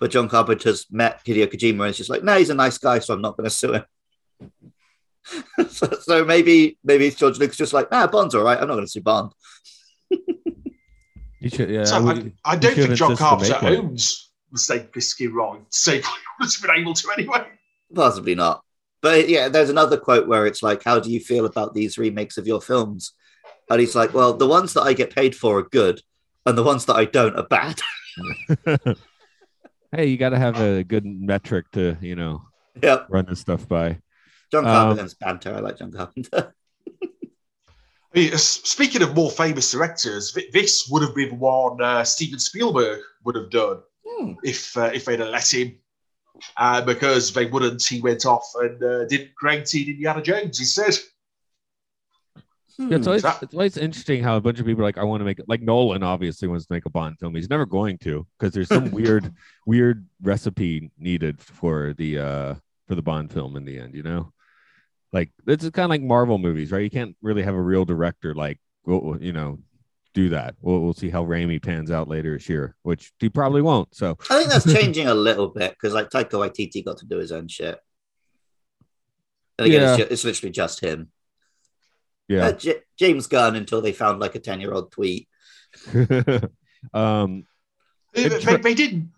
But 0.00 0.10
John 0.10 0.28
Carpenter's 0.28 0.86
met 0.90 1.24
Hideo 1.24 1.46
Kojima 1.46 1.80
and 1.82 1.88
it's 1.90 1.98
just 1.98 2.10
like, 2.10 2.24
no, 2.24 2.36
he's 2.36 2.50
a 2.50 2.54
nice 2.54 2.78
guy, 2.78 2.98
so 2.98 3.14
I'm 3.14 3.20
not 3.20 3.36
going 3.36 3.48
to 3.48 3.50
sue 3.54 3.74
him. 3.74 3.84
so, 5.68 5.88
so 6.00 6.24
maybe 6.24 6.76
maybe 6.82 7.08
George 7.10 7.38
Lucas 7.38 7.56
just 7.56 7.72
like, 7.72 7.86
ah, 7.92 8.08
Bond's 8.08 8.34
all 8.34 8.42
right. 8.42 8.58
I'm 8.60 8.66
not 8.66 8.74
going 8.74 8.86
to 8.86 8.90
sue 8.90 9.02
Bond. 9.02 9.30
He 11.38 11.48
should, 11.48 11.70
yeah. 11.70 11.84
So 11.84 11.96
I 11.96 11.98
I, 11.98 12.02
would- 12.02 12.32
I 12.44 12.54
he 12.54 12.60
don't 12.60 12.74
think 12.74 12.94
John 12.94 13.10
insist 13.12 13.18
to 13.22 13.28
Carpenter 13.28 13.52
make 13.52 13.62
one. 13.62 13.76
owns 13.76 14.30
the 14.50 14.58
Snake 14.58 14.92
Plissken 14.92 15.32
right. 15.32 15.60
So 15.70 15.92
he 15.92 15.98
would 16.40 16.50
have 16.52 16.62
been 16.62 16.80
able 16.80 16.94
to 16.94 17.08
anyway. 17.16 17.46
Possibly 17.94 18.34
not. 18.34 18.61
But 19.02 19.28
yeah, 19.28 19.48
there's 19.48 19.68
another 19.70 19.96
quote 19.98 20.28
where 20.28 20.46
it's 20.46 20.62
like, 20.62 20.82
how 20.84 21.00
do 21.00 21.10
you 21.10 21.18
feel 21.20 21.44
about 21.44 21.74
these 21.74 21.98
remakes 21.98 22.38
of 22.38 22.46
your 22.46 22.60
films? 22.60 23.12
And 23.68 23.80
he's 23.80 23.94
like, 23.96 24.14
well, 24.14 24.32
the 24.32 24.46
ones 24.46 24.74
that 24.74 24.82
I 24.82 24.92
get 24.92 25.14
paid 25.14 25.34
for 25.34 25.58
are 25.58 25.62
good, 25.68 26.00
and 26.46 26.56
the 26.56 26.62
ones 26.62 26.86
that 26.86 26.94
I 26.96 27.04
don't 27.06 27.36
are 27.36 27.46
bad. 27.46 27.80
hey, 29.92 30.06
you 30.06 30.16
got 30.16 30.30
to 30.30 30.38
have 30.38 30.60
a 30.60 30.84
good 30.84 31.04
metric 31.04 31.70
to, 31.72 31.96
you 32.00 32.14
know, 32.16 32.42
yep. 32.82 33.06
run 33.10 33.26
this 33.26 33.40
stuff 33.40 33.66
by. 33.68 33.98
John 34.50 34.66
Um, 34.66 35.08
banter. 35.20 35.54
I 35.54 35.60
like 35.60 35.78
John 35.78 35.92
Carpenter. 35.92 36.52
I 38.14 38.18
mean, 38.18 38.32
s- 38.34 38.60
speaking 38.64 39.02
of 39.02 39.14
more 39.14 39.30
famous 39.30 39.70
directors, 39.70 40.36
this 40.52 40.86
would 40.90 41.02
have 41.02 41.14
been 41.14 41.38
one 41.38 41.80
uh, 41.80 42.04
Steven 42.04 42.38
Spielberg 42.38 43.00
would 43.24 43.34
have 43.36 43.50
done 43.50 43.78
Hmm. 44.06 44.32
if 44.44 44.76
uh, 44.76 44.90
if 44.92 45.06
they'd 45.06 45.20
have 45.20 45.28
let 45.30 45.50
him. 45.52 45.76
Uh, 46.56 46.80
because 46.84 47.32
they 47.32 47.46
wouldn't, 47.46 47.82
he 47.82 48.00
went 48.00 48.26
off 48.26 48.50
and 48.56 48.82
uh, 48.82 49.04
did 49.06 49.34
great 49.34 49.72
in 49.74 49.88
Indiana 49.88 50.22
Jones 50.22 50.58
instead. 50.60 50.94
Yeah, 52.78 52.96
it's 52.96 53.06
always, 53.06 53.22
that- 53.22 53.42
it's 53.42 53.54
always 53.54 53.76
interesting 53.76 54.22
how 54.22 54.36
a 54.36 54.40
bunch 54.40 54.58
of 54.58 54.64
people 54.66 54.82
are 54.82 54.86
like, 54.86 54.98
I 54.98 55.04
want 55.04 55.20
to 55.20 55.24
make 55.24 55.40
like 55.46 55.60
Nolan 55.60 56.02
obviously 56.02 56.48
wants 56.48 56.66
to 56.66 56.72
make 56.72 56.86
a 56.86 56.90
Bond 56.90 57.18
film. 57.18 57.34
He's 57.34 57.50
never 57.50 57.66
going 57.66 57.98
to 57.98 58.26
because 58.38 58.54
there's 58.54 58.68
some 58.68 58.90
weird, 58.92 59.32
weird 59.66 60.06
recipe 60.22 60.90
needed 60.98 61.40
for 61.40 61.92
the 61.98 62.18
uh 62.18 62.54
for 62.88 62.94
the 62.94 63.02
Bond 63.02 63.30
film 63.32 63.56
in 63.56 63.64
the 63.64 63.78
end, 63.78 63.94
you 63.94 64.02
know? 64.02 64.32
Like 65.12 65.30
it's 65.46 65.68
kind 65.70 65.84
of 65.84 65.90
like 65.90 66.00
Marvel 66.02 66.38
movies, 66.38 66.72
right? 66.72 66.82
You 66.82 66.90
can't 66.90 67.14
really 67.20 67.42
have 67.42 67.54
a 67.54 67.60
real 67.60 67.84
director 67.84 68.34
like 68.34 68.58
you 68.86 69.32
know, 69.32 69.58
do 70.14 70.28
that. 70.30 70.54
We'll 70.60 70.80
we'll 70.80 70.92
see 70.94 71.10
how 71.10 71.24
Raimi 71.24 71.62
pans 71.62 71.90
out 71.90 72.08
later 72.08 72.34
this 72.34 72.48
year, 72.48 72.74
which 72.82 73.12
he 73.18 73.28
probably 73.28 73.62
won't. 73.62 73.94
So 73.94 74.16
I 74.30 74.38
think 74.38 74.50
that's 74.50 74.72
changing 74.80 75.06
a 75.08 75.14
little 75.14 75.48
bit 75.48 75.70
because 75.72 75.94
like 75.94 76.10
Taika 76.10 76.32
Waititi 76.32 76.84
got 76.84 76.98
to 76.98 77.06
do 77.06 77.18
his 77.18 77.32
own 77.32 77.48
shit. 77.48 77.78
And 79.58 79.66
again, 79.68 79.82
it's, 79.82 79.98
Yeah. 79.98 80.04
ju- 80.04 80.10
it's 80.12 80.24
literally 80.24 80.50
just 80.52 80.80
him. 80.80 81.10
yeah. 82.28 82.46
Uh, 82.46 82.52
J- 82.52 82.80
James 82.98 83.26
Gunn 83.26 83.56
until 83.56 83.80
they 83.82 83.92
found 83.92 84.20
like 84.20 84.34
a 84.34 84.38
10 84.40 84.60
year 84.60 84.72
old 84.72 84.90
tweet. 84.92 85.28
um 86.94 87.44
They, 88.14 88.24
It 88.24 88.44
they, 88.44 88.56
they 88.56 88.74
did 88.74 89.08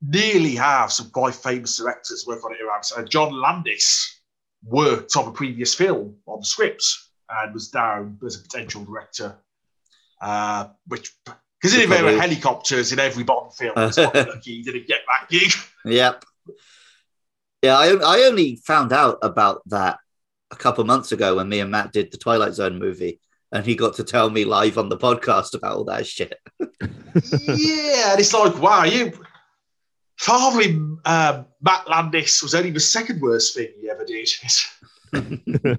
nearly 0.00 0.54
have 0.56 0.92
some 0.92 1.10
quite 1.10 1.34
famous 1.34 1.76
directors 1.76 2.24
work 2.26 2.44
on 2.44 2.52
it 2.52 2.60
around. 2.60 2.84
So 2.84 3.02
John 3.04 3.32
Landis 3.40 4.20
worked 4.64 5.16
on 5.16 5.28
a 5.28 5.32
previous 5.32 5.74
film 5.74 6.16
on 6.26 6.40
the 6.40 6.46
scripts 6.46 7.10
and 7.30 7.52
was 7.54 7.68
down 7.68 8.18
as 8.26 8.36
a 8.36 8.42
potential 8.42 8.84
director. 8.84 9.36
Uh, 10.22 10.68
which, 10.86 11.12
considering 11.60 11.90
there 11.90 12.04
were 12.04 12.20
helicopters 12.20 12.92
in 12.92 13.00
every 13.00 13.24
Bond 13.24 13.52
film, 13.52 13.72
it's 13.76 13.98
lucky 13.98 14.56
he 14.56 14.62
didn't 14.62 14.86
get 14.86 15.00
that 15.08 15.28
gig. 15.28 15.52
Yep. 15.84 16.24
Yeah, 17.62 17.76
I, 17.76 17.88
I 17.94 18.22
only 18.24 18.56
found 18.56 18.92
out 18.92 19.18
about 19.22 19.62
that 19.68 19.98
a 20.52 20.56
couple 20.56 20.84
months 20.84 21.12
ago 21.12 21.36
when 21.36 21.48
me 21.48 21.60
and 21.60 21.70
Matt 21.70 21.92
did 21.92 22.12
the 22.12 22.18
Twilight 22.18 22.54
Zone 22.54 22.78
movie, 22.78 23.20
and 23.50 23.66
he 23.66 23.74
got 23.74 23.96
to 23.96 24.04
tell 24.04 24.30
me 24.30 24.44
live 24.44 24.78
on 24.78 24.88
the 24.88 24.96
podcast 24.96 25.54
about 25.54 25.76
all 25.76 25.84
that 25.84 26.06
shit. 26.06 26.38
yeah, 26.60 28.12
and 28.12 28.20
it's 28.20 28.32
like, 28.32 28.60
wow, 28.60 28.84
you. 28.84 29.12
Probably 30.18 30.76
um, 31.04 31.46
Matt 31.60 31.88
Landis 31.88 32.44
was 32.44 32.54
only 32.54 32.70
the 32.70 32.78
second 32.78 33.20
worst 33.20 33.56
thing 33.56 33.68
he 33.80 33.90
ever 33.90 34.04
did. 34.04 34.28
Or 35.12 35.78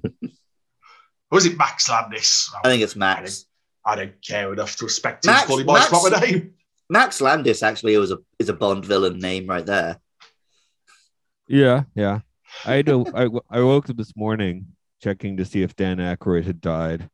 was 1.30 1.46
it 1.46 1.56
Max 1.56 1.88
Landis? 1.88 2.50
I 2.62 2.68
think 2.68 2.82
it's 2.82 2.94
Max. 2.96 3.46
I 3.86 3.96
don't 3.96 4.22
care 4.22 4.52
enough 4.52 4.76
to 4.76 4.84
respect 4.84 5.24
him 5.24 5.32
Max- 5.32 5.46
calling 5.46 5.66
my 5.66 5.74
Max- 5.74 5.88
proper 5.88 6.20
name. 6.20 6.54
Max 6.88 7.20
Landis 7.20 7.62
actually 7.62 7.96
was 7.96 8.10
a 8.10 8.18
is 8.38 8.48
a 8.48 8.52
Bond 8.52 8.84
villain 8.84 9.18
name 9.18 9.46
right 9.46 9.64
there. 9.64 9.98
Yeah, 11.48 11.84
yeah. 11.94 12.20
I 12.64 12.74
had 12.76 12.86
to, 12.86 13.06
I, 13.14 13.28
I 13.58 13.62
woke 13.62 13.90
up 13.90 13.96
this 13.96 14.16
morning 14.16 14.68
checking 15.02 15.36
to 15.36 15.44
see 15.44 15.62
if 15.62 15.76
Dan 15.76 15.98
Aykroyd 15.98 16.44
had 16.44 16.60
died. 16.60 17.08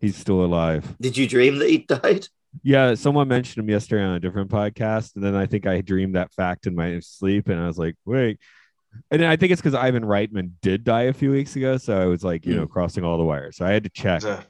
He's 0.00 0.16
still 0.16 0.44
alive. 0.44 0.96
Did 1.00 1.16
you 1.16 1.26
dream 1.26 1.58
that 1.58 1.68
he 1.68 1.78
died? 1.78 2.28
Yeah, 2.62 2.94
someone 2.94 3.28
mentioned 3.28 3.62
him 3.62 3.68
yesterday 3.70 4.02
on 4.02 4.14
a 4.14 4.20
different 4.20 4.50
podcast, 4.50 5.14
and 5.16 5.24
then 5.24 5.34
I 5.34 5.46
think 5.46 5.66
I 5.66 5.80
dreamed 5.80 6.14
that 6.16 6.32
fact 6.32 6.66
in 6.66 6.74
my 6.74 6.98
sleep, 7.00 7.48
and 7.48 7.60
I 7.60 7.66
was 7.66 7.78
like, 7.78 7.94
wait. 8.04 8.38
And 9.10 9.20
then 9.20 9.28
I 9.28 9.36
think 9.36 9.52
it's 9.52 9.60
because 9.60 9.74
Ivan 9.74 10.02
Reitman 10.02 10.52
did 10.62 10.82
die 10.82 11.02
a 11.02 11.12
few 11.12 11.30
weeks 11.30 11.56
ago, 11.56 11.76
so 11.76 12.00
I 12.00 12.06
was 12.06 12.24
like, 12.24 12.46
you 12.46 12.56
know, 12.56 12.66
crossing 12.66 13.04
all 13.04 13.18
the 13.18 13.24
wires. 13.24 13.56
So 13.56 13.66
I 13.66 13.70
had 13.70 13.84
to 13.84 13.90
check. 13.90 14.24
Uh, 14.24 14.40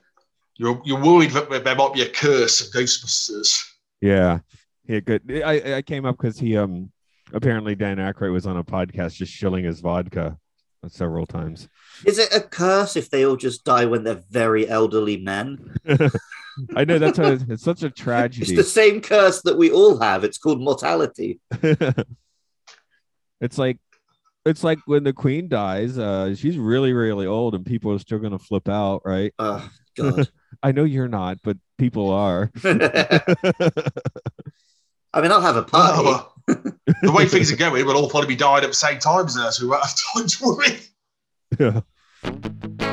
You're, 0.59 0.83
you're 0.85 1.01
worried 1.01 1.31
that 1.31 1.49
there 1.65 1.75
might 1.77 1.95
be 1.95 2.03
a 2.03 2.11
curse 2.11 2.61
of 2.61 2.73
Ghostbusters. 2.73 3.57
Yeah, 4.01 4.41
yeah, 4.87 5.01
good. 5.01 5.23
I 5.45 5.77
I 5.77 5.83
came 5.83 6.05
up 6.05 6.17
because 6.17 6.39
he 6.39 6.57
um 6.57 6.91
apparently 7.33 7.75
Dan 7.75 7.99
Aykroyd 7.99 8.33
was 8.33 8.47
on 8.47 8.57
a 8.57 8.65
podcast 8.65 9.15
just 9.15 9.33
shilling 9.33 9.65
his 9.65 9.81
vodka 9.81 10.37
several 10.89 11.27
times. 11.27 11.69
Is 12.05 12.19
it 12.19 12.35
a 12.35 12.41
curse 12.41 12.97
if 12.97 13.11
they 13.11 13.25
all 13.25 13.37
just 13.37 13.65
die 13.65 13.85
when 13.85 14.05
they're 14.05 14.23
very 14.31 14.69
elderly 14.69 15.17
men? 15.17 15.77
I 16.75 16.85
know 16.85 16.99
that's 16.99 17.19
how 17.19 17.33
it's, 17.33 17.45
it's 17.49 17.63
such 17.63 17.83
a 17.83 17.91
tragedy. 17.91 18.43
It's 18.43 18.57
the 18.57 18.65
same 18.65 19.01
curse 19.01 19.43
that 19.43 19.57
we 19.57 19.71
all 19.71 19.99
have. 19.99 20.25
It's 20.25 20.39
called 20.39 20.61
mortality. 20.61 21.41
it's 23.41 23.59
like 23.59 23.79
it's 24.45 24.65
like 24.65 24.79
when 24.87 25.05
the 25.05 25.13
queen 25.13 25.49
dies 25.49 25.99
uh 25.99 26.35
she's 26.35 26.57
really 26.57 26.93
really 26.93 27.27
old 27.27 27.55
and 27.55 27.67
people 27.67 27.93
are 27.93 27.99
still 27.99 28.19
gonna 28.19 28.39
flip 28.39 28.69
out 28.69 29.03
right 29.05 29.35
Oh 29.39 29.69
God. 29.97 30.29
i 30.63 30.73
know 30.73 30.85
you're 30.85 31.09
not 31.09 31.39
but 31.43 31.57
people 31.79 32.11
are 32.11 32.51
I 35.15 35.23
mean, 35.23 35.33
I'll 35.33 35.41
have 35.41 35.57
a 35.57 35.63
party. 35.63 36.05
Well, 36.05 36.35
the 36.47 37.13
way 37.13 37.27
things 37.27 37.51
are 37.51 37.57
going, 37.57 37.85
we'll 37.85 37.97
all 37.97 38.11
probably 38.11 38.29
be 38.29 38.37
dying 38.37 38.63
at 38.63 38.69
the 38.69 38.75
same 38.75 38.99
time 38.99 39.27
as 39.27 39.37
us. 39.37 39.61
We 39.61 39.69
won't 39.69 39.83
have 39.83 39.97
time 40.15 40.27
to 40.27 40.45
worry. 40.45 41.83
yeah 42.79 42.88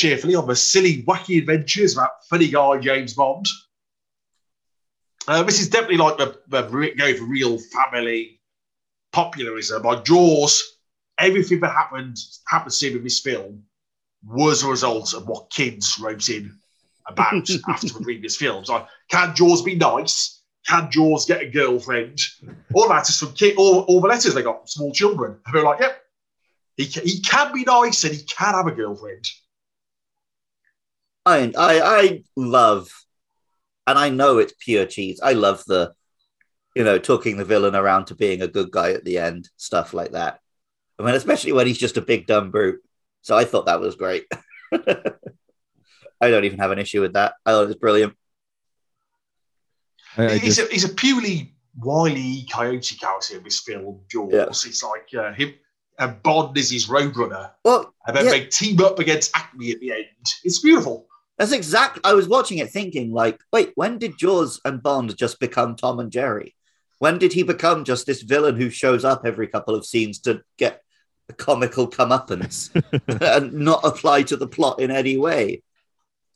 cheerfully 0.00 0.34
on 0.34 0.46
the 0.46 0.56
silly, 0.56 1.02
wacky 1.02 1.38
adventures 1.38 1.92
about 1.92 2.24
funny 2.28 2.48
guy 2.48 2.78
James 2.78 3.12
Bond. 3.12 3.46
Uh, 5.28 5.42
this 5.42 5.60
is 5.60 5.68
definitely 5.68 5.98
like 5.98 6.16
the, 6.16 6.40
the 6.48 6.62
going 6.96 7.16
for 7.16 7.24
real 7.24 7.58
family 7.58 8.40
popularism. 9.12 9.82
Like 9.82 10.04
Jaws, 10.04 10.78
everything 11.18 11.60
that 11.60 11.72
happened 11.72 12.16
happens 12.48 12.78
to 12.78 12.88
him 12.88 12.96
in 12.96 13.04
this 13.04 13.20
film 13.20 13.62
was 14.26 14.62
a 14.62 14.68
result 14.68 15.12
of 15.12 15.28
what 15.28 15.50
kids 15.50 15.98
wrote 15.98 16.30
in 16.30 16.58
about 17.06 17.34
after 17.68 17.88
the 17.88 18.00
previous 18.02 18.36
films. 18.36 18.70
Like, 18.70 18.86
can 19.10 19.34
Jaws 19.34 19.60
be 19.62 19.74
nice? 19.74 20.42
Can 20.66 20.90
Jaws 20.90 21.26
get 21.26 21.42
a 21.42 21.50
girlfriend? 21.50 22.18
All 22.72 22.88
that 22.88 23.08
is 23.08 23.18
from 23.18 23.32
kid, 23.32 23.56
all, 23.58 23.80
all 23.82 24.00
the 24.00 24.08
letters 24.08 24.32
they 24.32 24.42
got 24.42 24.60
from 24.60 24.66
small 24.66 24.92
children. 24.92 25.38
And 25.44 25.54
they're 25.54 25.62
like, 25.62 25.80
yep, 25.80 26.00
he 26.76 26.86
can, 26.86 27.02
he 27.04 27.20
can 27.20 27.52
be 27.52 27.64
nice 27.64 28.04
and 28.04 28.14
he 28.14 28.22
can 28.22 28.54
have 28.54 28.66
a 28.66 28.72
girlfriend. 28.72 29.26
I, 31.26 31.52
I 31.56 31.80
I 31.82 32.22
love, 32.36 32.90
and 33.86 33.98
I 33.98 34.08
know 34.10 34.38
it's 34.38 34.54
pure 34.58 34.86
cheese. 34.86 35.20
I 35.22 35.32
love 35.34 35.62
the, 35.66 35.92
you 36.74 36.84
know, 36.84 36.98
talking 36.98 37.36
the 37.36 37.44
villain 37.44 37.74
around 37.74 38.06
to 38.06 38.14
being 38.14 38.42
a 38.42 38.48
good 38.48 38.70
guy 38.70 38.92
at 38.92 39.04
the 39.04 39.18
end, 39.18 39.48
stuff 39.56 39.92
like 39.94 40.12
that. 40.12 40.40
I 40.98 41.02
mean, 41.02 41.14
especially 41.14 41.52
when 41.52 41.66
he's 41.66 41.78
just 41.78 41.96
a 41.96 42.02
big 42.02 42.26
dumb 42.26 42.50
brute. 42.50 42.80
So 43.22 43.36
I 43.36 43.44
thought 43.44 43.66
that 43.66 43.80
was 43.80 43.96
great. 43.96 44.24
I 44.72 46.28
don't 46.30 46.44
even 46.44 46.58
have 46.58 46.70
an 46.70 46.78
issue 46.78 47.00
with 47.00 47.14
that. 47.14 47.34
I 47.44 47.52
thought 47.52 47.64
it 47.64 47.68
was 47.68 47.76
brilliant. 47.76 48.14
I, 50.16 50.26
I 50.26 50.38
he's, 50.38 50.56
just, 50.56 50.68
a, 50.70 50.72
he's 50.72 50.84
a 50.84 50.94
purely 50.94 51.54
wily 51.78 52.46
coyote 52.50 52.96
character 52.96 53.36
in 53.36 53.44
this 53.44 53.60
film, 53.60 54.00
Jaws. 54.10 54.32
Yeah. 54.32 54.46
It's 54.48 54.82
like 54.82 55.08
uh, 55.16 55.32
him 55.32 55.54
and 55.98 56.22
Bond 56.22 56.56
is 56.56 56.70
his 56.70 56.88
roadrunner. 56.88 57.50
Well, 57.64 57.94
And 58.06 58.16
then 58.16 58.24
Yeah. 58.26 58.30
they 58.32 58.46
team 58.46 58.80
up 58.82 58.98
against 58.98 59.36
Acme 59.36 59.72
at 59.72 59.80
the 59.80 59.92
end. 59.92 60.06
It's 60.44 60.58
beautiful. 60.60 61.06
That's 61.40 61.52
exactly. 61.52 62.02
I 62.04 62.12
was 62.12 62.28
watching 62.28 62.58
it 62.58 62.68
thinking, 62.68 63.12
like, 63.12 63.40
wait, 63.50 63.72
when 63.74 63.96
did 63.96 64.18
Jaws 64.18 64.60
and 64.62 64.82
Bond 64.82 65.16
just 65.16 65.40
become 65.40 65.74
Tom 65.74 65.98
and 65.98 66.12
Jerry? 66.12 66.54
When 66.98 67.16
did 67.16 67.32
he 67.32 67.44
become 67.44 67.84
just 67.84 68.04
this 68.04 68.20
villain 68.20 68.56
who 68.56 68.68
shows 68.68 69.06
up 69.06 69.22
every 69.24 69.48
couple 69.48 69.74
of 69.74 69.86
scenes 69.86 70.18
to 70.20 70.42
get 70.58 70.82
a 71.30 71.32
comical 71.32 71.88
comeuppance 71.88 72.68
and 73.38 73.54
not 73.54 73.80
apply 73.84 74.24
to 74.24 74.36
the 74.36 74.46
plot 74.46 74.80
in 74.80 74.90
any 74.90 75.16
way? 75.16 75.62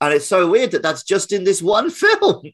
And 0.00 0.14
it's 0.14 0.26
so 0.26 0.48
weird 0.48 0.70
that 0.70 0.82
that's 0.82 1.02
just 1.02 1.32
in 1.32 1.44
this 1.44 1.60
one 1.60 1.90
film. 1.90 2.50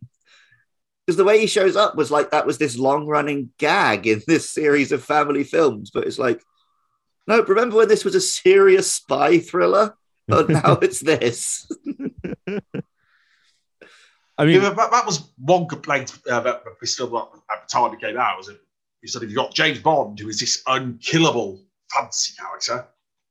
Because 1.07 1.16
the 1.16 1.24
way 1.24 1.38
he 1.38 1.46
shows 1.46 1.76
up 1.76 1.94
was 1.94 2.11
like 2.11 2.32
that 2.32 2.46
was 2.46 2.59
this 2.59 2.76
long 2.76 3.07
running 3.07 3.53
gag 3.59 4.09
in 4.09 4.22
this 4.26 4.51
series 4.51 4.90
of 4.90 5.05
family 5.05 5.44
films. 5.44 5.92
But 5.94 6.09
it's 6.09 6.18
like, 6.18 6.42
no, 7.28 7.44
remember 7.44 7.76
when 7.76 7.86
this 7.86 8.05
was 8.05 8.16
a 8.16 8.20
serious 8.20 8.90
spy 8.90 9.38
thriller? 9.38 9.94
But 10.26 10.48
now 10.48 10.72
it's 10.82 10.98
this. 10.98 11.70
I 14.38 14.44
mean, 14.46 14.62
Yeah, 14.62 14.70
that, 14.70 14.90
that 14.90 15.07
was 15.07 15.30
one 15.38 15.66
complaint 15.68 16.18
uh, 16.30 16.40
about 16.40 16.62
this 16.80 16.96
film 16.96 17.14
at 17.16 17.28
the 17.32 17.68
time 17.70 17.92
it 17.92 18.01
came 18.01 18.16
out. 18.16 18.38
Was 18.38 18.48
it? 18.48 18.61
You 19.03 19.09
said 19.09 19.22
if 19.22 19.30
you 19.30 19.36
got 19.36 19.55
James 19.55 19.78
Bond, 19.78 20.18
who 20.18 20.28
is 20.28 20.40
this 20.40 20.62
unkillable 20.66 21.62
fantasy 21.90 22.32
character 22.38 22.86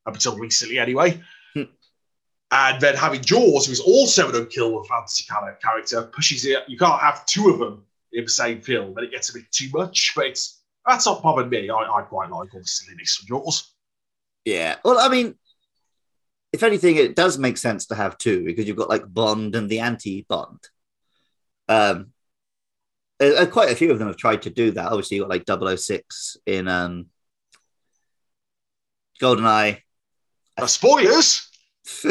up 0.05 0.13
until 0.13 0.37
recently, 0.37 0.79
anyway, 0.79 1.21
Hmm. 1.55 1.63
and 2.51 2.81
then 2.81 2.95
having 2.95 3.21
Jaws, 3.21 3.65
who 3.65 3.71
is 3.71 3.79
also 3.79 4.29
an 4.29 4.35
unkillable 4.35 4.83
fantasy 4.83 5.25
character, 5.61 6.03
pushes 6.03 6.45
it. 6.45 6.63
You 6.67 6.77
can't 6.77 7.01
have 7.01 7.25
two 7.25 7.49
of 7.49 7.59
them 7.59 7.83
in 8.13 8.23
the 8.23 8.29
same 8.29 8.61
film, 8.61 8.97
and 8.97 9.05
it 9.05 9.11
gets 9.11 9.29
a 9.29 9.33
bit 9.33 9.51
too 9.51 9.69
much. 9.73 10.13
But 10.15 10.27
it's 10.27 10.61
that's 10.85 11.05
not 11.05 11.21
bothered 11.21 11.49
me. 11.49 11.69
I, 11.69 11.75
I 11.75 12.01
quite 12.03 12.29
like 12.31 12.53
all 12.53 12.59
the 12.59 12.65
silliness 12.65 13.15
from 13.15 13.27
Jaws. 13.27 13.71
Yeah. 14.45 14.77
Well, 14.83 14.97
I 14.99 15.09
mean, 15.09 15.35
if 16.51 16.63
anything, 16.63 16.95
it 16.95 17.15
does 17.15 17.37
make 17.37 17.57
sense 17.57 17.85
to 17.87 17.95
have 17.95 18.17
two 18.17 18.43
because 18.43 18.67
you've 18.67 18.77
got 18.77 18.89
like 18.89 19.11
Bond 19.11 19.55
and 19.55 19.69
the 19.69 19.79
anti-Bond. 19.79 20.59
Um, 21.67 22.13
uh, 23.21 23.25
uh, 23.25 23.45
quite 23.45 23.71
a 23.71 23.75
few 23.75 23.91
of 23.91 23.99
them 23.99 24.07
have 24.07 24.17
tried 24.17 24.41
to 24.43 24.49
do 24.49 24.71
that. 24.71 24.87
Obviously, 24.87 25.17
you 25.17 25.27
got 25.27 25.29
like 25.29 25.77
006 25.77 26.37
in 26.45 26.67
um, 26.67 27.07
GoldenEye. 29.21 29.81
Uh, 30.57 30.67
spoilers. 30.67 31.47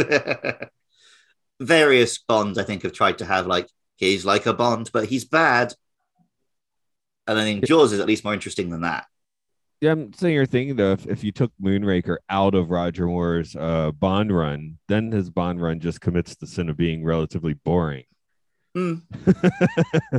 Various 1.61 2.19
Bonds, 2.19 2.59
I 2.59 2.63
think, 2.63 2.83
have 2.83 2.93
tried 2.93 3.19
to 3.19 3.25
have 3.25 3.47
like 3.47 3.69
he's 3.97 4.25
like 4.25 4.47
a 4.47 4.55
Bond, 4.55 4.91
but 4.93 5.07
he's 5.07 5.25
bad. 5.25 5.75
And 7.27 7.39
I 7.39 7.43
think 7.43 7.65
Jaws 7.65 7.93
is 7.93 8.01
at 8.01 8.07
least 8.07 8.25
more 8.25 8.35
interesting 8.35 8.71
than 8.71 8.83
that. 8.83 9.07
Yeah, 9.81 9.93
I'm 9.93 10.13
saying 10.13 10.35
you're 10.35 10.47
thinking 10.47 10.77
though, 10.77 10.93
if, 10.93 11.07
if 11.07 11.23
you 11.23 11.31
took 11.31 11.53
Moonraker 11.63 12.17
out 12.29 12.55
of 12.55 12.71
Roger 12.71 13.07
Moore's 13.07 13.55
uh, 13.55 13.93
Bond 13.93 14.37
run, 14.37 14.79
then 14.89 15.13
his 15.13 15.31
Bond 15.31 15.63
run 15.63 15.79
just 15.79 16.01
commits 16.01 16.35
the 16.35 16.47
sin 16.49 16.69
of 16.69 16.77
being 16.77 17.05
relatively 17.05 17.55
boring. 17.55 18.05
Hmm. 18.75 18.97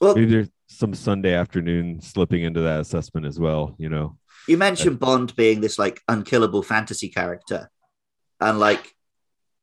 Well, 0.00 0.14
Maybe 0.14 0.30
there's 0.30 0.50
some 0.68 0.94
Sunday 0.94 1.34
afternoon 1.34 2.00
slipping 2.00 2.42
into 2.42 2.60
that 2.60 2.80
assessment 2.80 3.26
as 3.26 3.38
well. 3.38 3.74
You 3.78 3.88
know, 3.88 4.16
you 4.46 4.56
mentioned 4.56 5.00
Bond 5.00 5.34
being 5.34 5.60
this 5.60 5.78
like 5.78 6.00
unkillable 6.08 6.62
fantasy 6.62 7.08
character, 7.08 7.70
and 8.40 8.60
like 8.60 8.94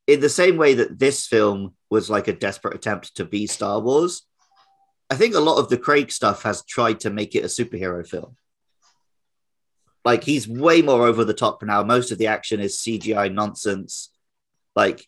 in 0.08 0.20
the 0.20 0.30
same 0.30 0.58
way 0.58 0.74
that 0.76 1.00
this 1.00 1.26
film 1.26 1.76
was 1.90 2.10
like 2.10 2.28
a 2.28 2.34
desperate 2.34 2.76
attempt 2.76 3.16
to 3.16 3.26
be 3.26 3.48
Star 3.48 3.80
Wars, 3.80 4.24
I 5.10 5.16
think 5.16 5.36
a 5.36 5.40
lot 5.40 5.60
of 5.60 5.70
the 5.70 5.78
Craig 5.78 6.12
stuff 6.12 6.44
has 6.44 6.64
tried 6.66 7.02
to 7.02 7.10
make 7.10 7.36
it 7.36 7.44
a 7.44 7.48
superhero 7.48 8.08
film. 8.08 8.36
Like 10.04 10.24
he's 10.24 10.48
way 10.48 10.82
more 10.82 11.08
over 11.08 11.24
the 11.24 11.34
top 11.34 11.62
now. 11.64 11.84
Most 11.84 12.12
of 12.12 12.18
the 12.18 12.28
action 12.28 12.60
is 12.60 12.78
CGI 12.78 13.34
nonsense. 13.34 14.12
Like 14.76 15.08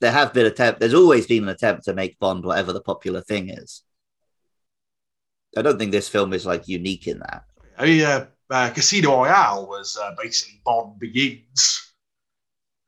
there 0.00 0.12
have 0.12 0.32
been 0.32 0.46
attempt. 0.46 0.80
There's 0.80 0.94
always 0.94 1.26
been 1.26 1.44
an 1.44 1.48
attempt 1.48 1.84
to 1.84 1.94
make 1.94 2.18
Bond 2.18 2.44
whatever 2.44 2.72
the 2.72 2.80
popular 2.80 3.20
thing 3.20 3.50
is. 3.50 3.82
I 5.56 5.62
don't 5.62 5.78
think 5.78 5.92
this 5.92 6.08
film 6.08 6.32
is 6.32 6.46
like 6.46 6.68
unique 6.68 7.06
in 7.06 7.20
that. 7.20 7.44
I 7.78 7.84
mean, 7.84 8.02
uh, 8.02 8.26
uh, 8.50 8.70
Casino 8.70 9.16
Royale 9.16 9.66
was 9.66 9.98
uh, 10.00 10.14
basically 10.20 10.60
Bond 10.64 10.98
Begins. 10.98 11.85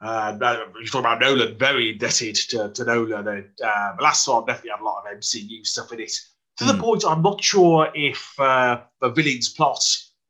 Uh, 0.00 0.36
you're 0.76 0.84
talking 0.86 1.00
about 1.00 1.20
Nolan, 1.20 1.58
very 1.58 1.90
indebted 1.92 2.36
to, 2.50 2.70
to 2.70 2.84
Nolan. 2.84 3.26
And 3.28 3.44
uh, 3.64 3.96
the 3.96 4.02
last 4.02 4.26
one 4.28 4.46
definitely 4.46 4.70
had 4.70 4.80
a 4.80 4.84
lot 4.84 5.04
of 5.04 5.18
MCU 5.18 5.66
stuff 5.66 5.92
in 5.92 6.00
it. 6.00 6.12
To 6.58 6.64
the 6.64 6.72
Hmm. 6.74 6.80
point, 6.80 7.04
I'm 7.06 7.22
not 7.22 7.42
sure 7.42 7.88
if 7.94 8.38
uh, 8.38 8.80
the 9.00 9.10
villain's 9.10 9.48
plot 9.48 9.84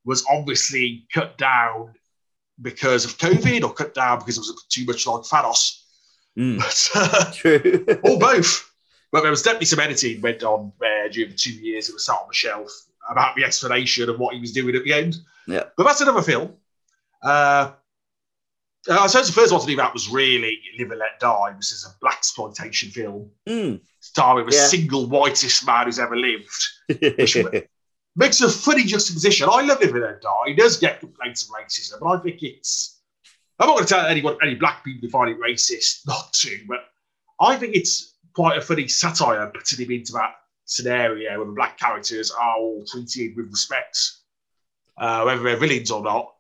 was 0.05 0.25
obviously 0.31 1.07
cut 1.13 1.37
down 1.39 1.95
because 2.63 3.05
of 3.05 3.19
COVID 3.19 3.63
or 3.63 3.73
cut 3.73 3.95
down 3.95 4.19
because 4.19 4.37
it 4.37 4.41
was 4.41 4.65
too 4.69 4.85
much 4.85 5.07
like 5.07 5.23
Thanos. 5.23 5.83
Mm, 6.39 6.59
But, 6.59 6.91
uh, 6.95 7.33
true. 7.33 7.85
or 8.03 8.19
both. 8.19 8.71
But 9.11 9.23
there 9.23 9.31
was 9.31 9.43
definitely 9.43 9.67
some 9.67 9.81
editing 9.81 10.21
went 10.21 10.43
on 10.43 10.73
where 10.79 11.09
during 11.09 11.31
the 11.31 11.37
two 11.37 11.53
years 11.53 11.89
it 11.89 11.95
was 11.95 12.05
sat 12.07 12.13
on 12.13 12.29
the 12.29 12.35
shelf 12.35 12.71
about 13.11 13.35
the 13.37 13.45
explanation 13.45 14.09
of 14.11 14.19
what 14.19 14.35
he 14.35 14.41
was 14.41 14.53
doing 14.53 14.77
at 14.77 14.85
the 14.85 14.93
end. 14.93 15.17
Yeah. 15.47 15.65
But 15.77 15.85
that's 15.85 16.01
another 16.03 16.21
film. 16.23 16.53
Uh, 17.23 17.73
I 18.91 19.07
suppose 19.07 19.27
the 19.27 19.33
first 19.33 19.53
one 19.53 19.61
to 19.61 19.67
do 19.67 19.77
that 19.77 19.93
was 19.93 20.09
really 20.09 20.61
Live 20.79 20.91
and 20.91 21.01
Let 21.01 21.19
Die. 21.21 21.53
This 21.57 21.73
is 21.73 21.85
a 21.85 21.91
black 22.01 22.19
exploitation 22.19 22.91
film 22.91 23.31
Mm. 23.47 23.81
starring 24.01 24.47
the 24.49 24.55
Yeah. 24.55 24.67
single 24.67 25.07
whitest 25.07 25.67
man 25.67 25.87
who's 25.87 25.99
ever 25.99 26.17
lived. 26.17 26.49
Makes 28.17 28.41
a 28.41 28.49
funny 28.51 28.85
juxtaposition. 28.85 29.49
I 29.51 29.63
love 29.63 29.81
Live 29.81 29.95
and 29.95 30.01
Let 30.03 30.21
Die. 30.23 30.45
It 30.49 30.57
does 30.57 30.77
get 30.79 31.01
complaints 31.01 31.43
of 31.43 31.51
racism, 31.51 32.01
but 32.01 32.07
I 32.09 32.23
think 32.23 32.43
it's. 32.43 33.01
I'm 33.61 33.67
not 33.67 33.75
going 33.77 33.87
to 33.87 33.95
tell 33.95 34.07
anyone, 34.07 34.37
any 34.43 34.55
black 34.55 34.85
people 34.85 35.01
who 35.03 35.11
find 35.11 35.31
it 35.31 35.41
racist 35.41 36.03
not 36.07 36.33
to, 36.35 36.59
but 36.69 36.85
I 37.41 37.57
think 37.57 37.75
it's 37.75 38.15
quite 38.35 38.57
a 38.57 38.61
funny 38.61 38.87
satire 38.89 39.47
putting 39.53 39.85
him 39.85 39.91
into 39.93 40.13
that 40.13 40.35
scenario 40.65 41.37
where 41.39 41.47
the 41.47 41.53
black 41.53 41.79
characters 41.79 42.31
are 42.31 42.57
all 42.57 42.85
treated 42.87 43.37
with 43.37 43.51
respect, 43.51 43.99
uh, 44.97 45.23
whether 45.25 45.43
they're 45.43 45.57
villains 45.57 45.91
or 45.91 46.03
not. 46.03 46.35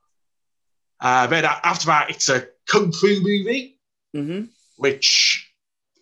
Uh, 1.01 1.26
then 1.26 1.44
after 1.44 1.86
that, 1.86 2.11
it's 2.11 2.28
a 2.28 2.46
kung 2.66 2.92
fu 2.92 3.20
movie, 3.20 3.78
hmm 4.14 4.44
which 4.76 5.51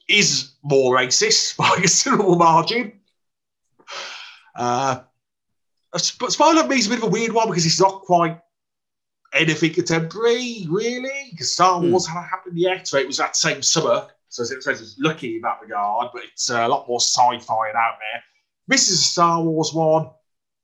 is 0.09 0.53
more 0.63 0.97
racist 0.97 1.57
by 1.57 1.69
a 1.77 1.81
considerable 1.81 2.37
margin. 2.37 2.93
Uh, 4.55 5.01
Sp- 5.97 6.29
Spy 6.29 6.53
Love 6.53 6.69
Me 6.69 6.77
is 6.77 6.87
a 6.87 6.91
bit 6.91 6.99
of 6.99 7.05
a 7.05 7.09
weird 7.11 7.33
one 7.33 7.49
because 7.49 7.65
it's 7.65 7.81
not 7.81 8.03
quite 8.03 8.39
anything 9.33 9.73
contemporary, 9.73 10.67
really, 10.69 11.29
because 11.31 11.53
Star 11.53 11.81
Hmm. 11.81 11.91
Wars 11.91 12.07
hadn't 12.07 12.29
happened 12.29 12.59
yet. 12.59 12.87
So 12.87 12.99
it 12.99 13.07
was 13.07 13.17
that 13.17 13.35
same 13.37 13.63
summer. 13.63 14.07
So 14.29 14.43
it's, 14.43 14.67
it's 14.67 14.97
lucky 14.99 15.37
in 15.37 15.43
that 15.43 15.59
regard, 15.63 16.11
but 16.13 16.23
it's 16.25 16.51
uh, 16.51 16.67
a 16.67 16.69
lot 16.69 16.87
more 16.89 17.01
sci-fi 17.01 17.69
and 17.69 17.77
out 17.77 17.95
there. 17.99 18.23
This 18.69 18.89
is 18.91 19.01
a 19.01 19.05
Star 19.05 19.43
Wars 19.43 19.73
one. 19.73 20.11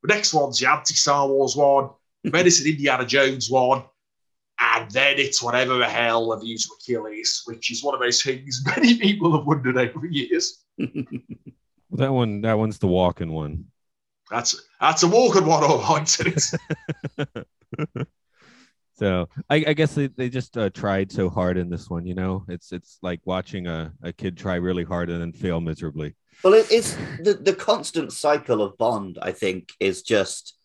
The 0.02 0.14
next 0.14 0.34
one's 0.34 0.58
the 0.58 0.68
anti-Star 0.68 1.28
Wars 1.28 1.56
one. 1.56 1.90
then 2.24 2.46
it's 2.46 2.60
an 2.60 2.66
Indiana 2.66 3.06
Jones 3.06 3.50
one. 3.50 3.84
And 4.74 4.90
then 4.90 5.18
it's 5.18 5.42
whatever 5.42 5.78
the 5.78 5.88
hell 5.88 6.30
the 6.30 6.38
view 6.38 6.56
to 6.56 6.68
a 6.72 6.82
kill 6.84 7.06
is, 7.06 7.42
which 7.46 7.70
is 7.70 7.82
one 7.82 7.94
of 7.94 8.00
those 8.00 8.22
things 8.22 8.62
many 8.76 8.96
people 8.96 9.36
have 9.36 9.46
wondered 9.46 9.76
over 9.76 10.00
the 10.00 10.14
years. 10.14 10.64
that 10.78 12.12
one 12.12 12.40
that 12.40 12.58
one's 12.58 12.78
the 12.78 12.86
walking 12.86 13.32
one. 13.32 13.66
That's 14.30 14.62
that's 14.80 15.02
a 15.02 15.08
walking 15.08 15.46
one, 15.46 15.62
all 15.62 15.78
right. 15.78 16.18
It 16.20 16.36
is. 16.36 18.06
So 18.94 19.28
I, 19.50 19.64
I 19.66 19.72
guess 19.72 19.94
they, 19.94 20.06
they 20.06 20.28
just 20.28 20.56
uh, 20.56 20.70
tried 20.70 21.10
so 21.10 21.28
hard 21.28 21.56
in 21.56 21.68
this 21.70 21.90
one, 21.90 22.06
you 22.06 22.14
know. 22.14 22.44
It's 22.46 22.70
it's 22.72 22.98
like 23.02 23.20
watching 23.24 23.66
a, 23.66 23.92
a 24.02 24.12
kid 24.12 24.36
try 24.36 24.54
really 24.54 24.84
hard 24.84 25.10
and 25.10 25.20
then 25.20 25.32
fail 25.32 25.60
miserably. 25.60 26.14
Well, 26.44 26.54
it, 26.54 26.70
it's 26.70 26.94
the, 27.20 27.34
the 27.34 27.54
constant 27.54 28.12
cycle 28.12 28.62
of 28.62 28.78
Bond, 28.78 29.18
I 29.20 29.32
think, 29.32 29.70
is 29.80 30.02
just 30.02 30.56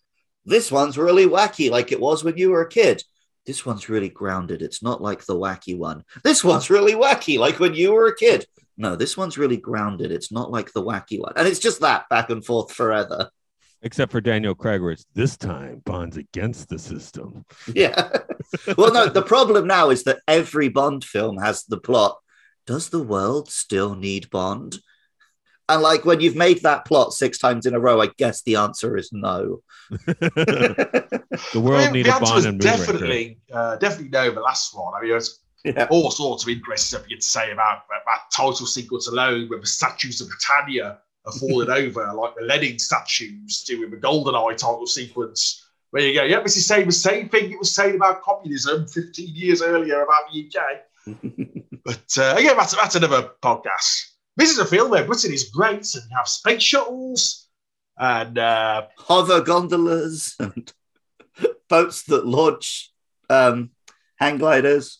this 0.45 0.71
one's 0.71 0.97
really 0.97 1.25
wacky, 1.25 1.71
like 1.71 1.91
it 1.91 1.99
was 1.99 2.23
when 2.23 2.37
you 2.37 2.51
were 2.51 2.61
a 2.61 2.69
kid. 2.69 3.03
This 3.47 3.65
one's 3.65 3.87
really 3.87 4.09
grounded. 4.09 4.61
It's 4.61 4.83
not 4.83 5.01
like 5.01 5.25
the 5.25 5.35
wacky 5.35 5.75
one. 5.75 6.03
This 6.21 6.43
one's 6.43 6.69
really 6.69 6.93
wacky, 6.93 7.39
like 7.39 7.59
when 7.59 7.73
you 7.73 7.93
were 7.93 8.07
a 8.07 8.15
kid. 8.15 8.45
No, 8.75 8.97
this 8.97 9.15
one's 9.15 9.37
really 9.37 9.55
grounded. 9.55 10.11
It's 10.11 10.31
not 10.31 10.51
like 10.51 10.73
the 10.73 10.83
wacky 10.83 11.19
one. 11.19 11.31
And 11.37 11.47
it's 11.47 11.59
just 11.59 11.79
that 11.79 12.09
back 12.09 12.29
and 12.29 12.45
forth 12.45 12.73
forever. 12.73 13.31
Except 13.81 14.11
for 14.11 14.19
Daniel 14.19 14.53
Craig, 14.53 14.81
where 14.81 14.91
it's 14.91 15.05
this 15.15 15.37
time 15.37 15.81
Bond's 15.85 16.17
against 16.17 16.67
the 16.67 16.77
system. 16.77 17.45
Yeah. 17.73 18.09
well, 18.77 18.93
no, 18.93 19.07
the 19.07 19.21
problem 19.21 19.65
now 19.65 19.89
is 19.89 20.03
that 20.03 20.19
every 20.27 20.67
Bond 20.67 21.03
film 21.03 21.37
has 21.37 21.63
the 21.63 21.77
plot. 21.77 22.17
Does 22.65 22.89
the 22.89 23.01
world 23.01 23.49
still 23.49 23.95
need 23.95 24.29
Bond? 24.29 24.77
And 25.69 25.81
like 25.81 26.05
when 26.05 26.21
you've 26.21 26.35
made 26.35 26.63
that 26.63 26.85
plot 26.85 27.13
six 27.13 27.37
times 27.37 27.65
in 27.65 27.75
a 27.75 27.79
row, 27.79 28.01
I 28.01 28.07
guess 28.17 28.41
the 28.43 28.55
answer 28.55 28.95
is 28.97 29.09
no. 29.11 29.61
The 31.53 31.59
world 31.61 31.81
I 31.81 31.85
mean, 31.85 31.93
needed 31.93 32.11
the 32.11 32.15
answer 32.15 32.33
Bond 32.33 32.45
and 32.45 32.59
definitely, 32.59 33.39
uh, 33.53 33.75
definitely 33.77 34.09
no. 34.09 34.31
The 34.31 34.41
last 34.41 34.75
one. 34.75 34.93
I 34.95 35.01
mean, 35.01 35.11
there's 35.11 35.39
Yeah. 35.63 35.87
all 35.89 36.09
sorts 36.11 36.43
of 36.43 36.49
interesting 36.49 36.99
stuff 36.99 37.09
you 37.09 37.17
could 37.17 37.23
say 37.23 37.51
about 37.51 37.83
that, 37.89 38.01
that 38.05 38.21
title 38.35 38.65
sequence 38.65 39.07
alone, 39.07 39.49
where 39.49 39.59
the 39.59 39.67
statues 39.67 40.21
of 40.21 40.29
Britannia 40.29 40.99
are 41.25 41.33
falling 41.33 41.69
over, 41.81 42.11
like 42.13 42.33
the 42.35 42.45
Lenin 42.45 42.79
statues 42.79 43.63
doing 43.67 43.91
the 43.91 43.97
GoldenEye 43.97 44.55
title 44.57 44.87
sequence. 44.87 45.63
Where 45.91 46.03
you 46.03 46.13
go, 46.13 46.23
yeah, 46.23 46.39
this 46.41 46.57
is 46.57 46.65
saying 46.65 46.85
the 46.85 46.91
same 46.91 47.29
thing 47.29 47.51
it 47.51 47.59
was 47.59 47.73
saying 47.75 47.95
about 47.95 48.21
communism 48.21 48.87
15 48.87 49.35
years 49.35 49.61
earlier 49.61 50.01
about 50.01 50.31
the 50.31 50.49
UK. 50.49 50.63
But 51.85 52.17
uh, 52.17 52.35
again, 52.37 52.57
that's, 52.57 52.75
that's 52.75 52.95
another 52.95 53.31
podcast. 53.41 54.11
This 54.37 54.51
is 54.51 54.59
a 54.59 54.65
film 54.65 54.91
where 54.91 55.03
Britain 55.03 55.33
is 55.33 55.49
great 55.49 55.93
and 55.95 56.03
you 56.09 56.15
have 56.15 56.27
space 56.27 56.61
shuttles 56.63 57.47
and 57.97 58.37
uh, 58.37 58.85
Hover 58.97 59.41
gondolas 59.41 60.35
and 60.39 60.71
boats 61.69 62.03
that 62.03 62.25
launch 62.25 62.91
um, 63.29 63.71
hang 64.17 64.37
gliders. 64.37 64.99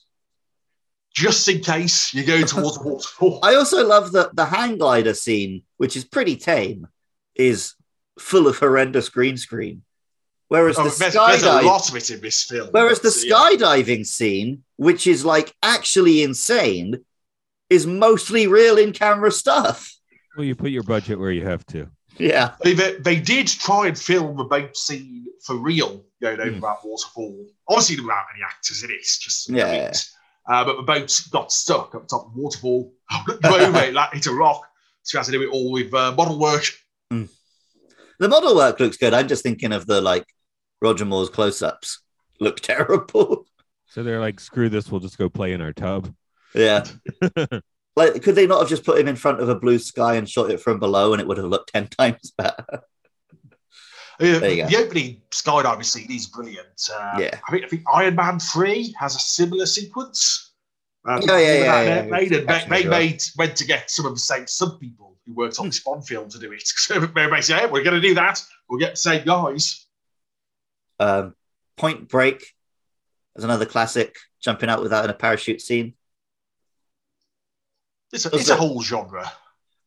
just 1.14 1.48
in 1.48 1.62
case 1.62 2.14
you're 2.14 2.26
going 2.26 2.46
towards 2.54 2.80
waterfall. 2.80 3.40
I 3.44 3.56
also 3.56 3.86
love 3.86 4.12
that 4.14 4.36
the 4.36 4.46
hang 4.46 4.78
glider 4.78 5.14
scene, 5.14 5.64
which 5.78 5.96
is 5.96 6.04
pretty 6.04 6.36
tame, 6.36 6.88
is 7.36 7.74
full 8.20 8.48
of 8.48 8.58
horrendous 8.58 9.10
green 9.10 9.38
screen. 9.38 9.84
Whereas 10.50 10.78
Oh, 10.80 10.84
the 10.86 10.96
there's, 10.98 11.14
there's 11.14 11.44
a 11.44 11.62
lot 11.62 11.90
of 11.90 11.96
it 11.96 12.10
in 12.10 12.22
this 12.22 12.44
film. 12.44 12.70
whereas 12.72 13.02
the 13.02 13.12
So, 13.12 13.28
yeah. 13.28 13.36
skydiving 13.36 14.06
scene, 14.06 14.64
which 14.78 15.06
is 15.06 15.24
like 15.26 15.54
actually 15.62 16.24
insane, 16.24 17.04
is 17.70 17.86
mostly 17.86 18.48
real 18.48 18.78
in 18.78 18.94
camera 18.94 19.32
stuff. 19.32 19.94
Well, 20.36 20.46
you 20.46 20.56
put 20.56 20.72
your 20.72 20.84
budget 20.84 21.20
where 21.20 21.32
you 21.32 21.46
have 21.46 21.66
to. 21.68 21.88
Yeah. 22.18 22.54
They, 22.64 22.74
they, 22.74 22.96
they 22.96 23.20
did 23.20 23.48
try 23.48 23.88
and 23.88 23.98
film 23.98 24.38
the 24.38 24.44
boat 24.44 24.76
scene 24.78 25.26
for 25.44 25.56
real 25.58 26.04
going 26.22 26.40
over 26.40 26.52
Hmm. 26.52 26.60
that 26.62 26.78
waterfall. 26.84 27.46
Obviously, 27.68 27.96
there 27.98 28.06
weren't 28.06 28.26
any 28.36 28.44
actors 28.44 28.84
in 28.84 28.90
it, 28.92 28.96
it's 28.96 29.18
just 29.20 29.46
some 29.46 29.56
Yeah. 29.56 29.66
dummies. 29.66 30.14
Uh, 30.50 30.64
but 30.64 30.78
the 30.78 30.84
boat 30.84 31.22
got 31.32 31.52
stuck 31.52 31.94
up 31.94 32.08
top 32.08 32.28
of 32.28 32.34
the 32.34 32.42
waterfall. 32.42 32.94
Looked 33.28 33.46
over 33.46 33.80
it, 33.80 33.94
like 33.94 34.14
hit 34.14 34.28
a 34.28 34.32
rock, 34.34 34.62
So 35.04 35.18
he 35.18 35.20
has 35.20 35.26
to 35.28 35.32
do 35.34 35.44
it 35.44 35.50
all 35.50 35.72
with 35.72 35.94
uh, 35.94 36.14
model 36.14 36.40
work. 36.40 36.64
The 38.20 38.28
model 38.28 38.56
work 38.56 38.80
looks 38.80 38.98
good. 38.98 39.14
I'm 39.14 39.28
just 39.28 39.44
thinking 39.44 39.72
of 39.74 39.86
the 39.86 40.02
like 40.02 40.26
Roger 40.82 41.06
Moore's 41.06 41.30
close-ups. 41.30 42.00
Look 42.40 42.60
terrible. 42.62 43.46
So 43.88 44.04
they're 44.04 44.20
like, 44.20 44.40
screw 44.40 44.70
this, 44.70 44.92
we'll 44.92 45.02
just 45.02 45.18
go 45.18 45.30
play 45.30 45.54
in 45.54 45.62
our 45.62 45.74
tub. 45.74 46.14
Yeah. 46.54 46.86
like, 47.96 48.22
could 48.24 48.36
they 48.36 48.48
not 48.48 48.60
have 48.60 48.70
just 48.70 48.84
put 48.86 49.00
him 49.00 49.08
in 49.08 49.16
front 49.16 49.40
of 49.42 49.50
a 49.50 49.56
blue 49.56 49.80
sky 49.80 50.16
and 50.16 50.30
shot 50.30 50.52
it 50.52 50.60
from 50.62 50.80
below, 50.80 51.14
and 51.14 51.22
it 51.22 51.28
would 51.28 51.38
have 51.38 51.48
looked 51.48 51.74
ten 51.74 51.88
times 52.00 52.32
better? 52.38 52.66
Uh, 54.20 54.40
There 54.40 54.56
go. 54.56 54.68
the 54.68 54.78
opening 54.78 55.22
skydiving 55.30 55.86
scene 55.86 56.12
is 56.12 56.28
brilliant. 56.28 56.90
Uh, 56.92 57.18
Yeah. 57.20 57.40
I 57.48 57.52
think, 57.52 57.66
I 57.66 57.68
think 57.68 57.84
Iron 57.94 58.16
Man 58.16 58.40
3 58.40 58.96
has 59.00 59.16
a 59.16 59.20
similar 59.20 59.66
sequence. 59.68 60.54
Uh, 61.08 61.22
yeah, 61.24 61.38
yeah, 61.38 61.54
yeah, 61.54 61.84
they 61.84 61.88
yeah. 61.88 62.02
Made, 62.02 62.30
they 62.70 62.80
hero. 62.80 62.90
made, 62.90 63.24
went 63.38 63.56
to 63.56 63.66
get 63.66 63.92
some 63.92 64.06
of 64.08 64.14
the 64.14 64.20
same 64.20 64.48
sub 64.48 64.80
people 64.80 65.16
who 65.26 65.34
worked 65.36 65.60
on 65.60 65.68
this 65.68 65.80
Bond 65.82 66.06
film 66.06 66.30
to 66.30 66.40
do 66.40 66.52
it. 66.52 66.64
So 66.78 67.00
they 67.00 67.08
basically, 67.08 67.42
said, 67.44 67.60
hey, 67.60 67.66
we're 67.68 67.84
going 67.84 68.02
to 68.02 68.08
do 68.08 68.16
that. 68.16 68.42
We'll 68.68 68.80
get 68.80 68.94
the 68.94 68.98
same 68.98 69.24
guys. 69.24 69.86
Um, 71.00 71.36
Point 71.78 72.10
Break 72.10 72.56
is 73.36 73.44
another 73.44 73.66
classic. 73.66 74.16
Jumping 74.42 74.70
out 74.70 74.82
without 74.82 75.04
in 75.04 75.12
a 75.12 75.14
parachute 75.14 75.62
scene. 75.62 75.94
It's 78.14 78.26
a, 78.26 78.30
it's 78.36 78.50
a 78.50 78.56
whole 78.56 78.82
genre. 78.82 79.30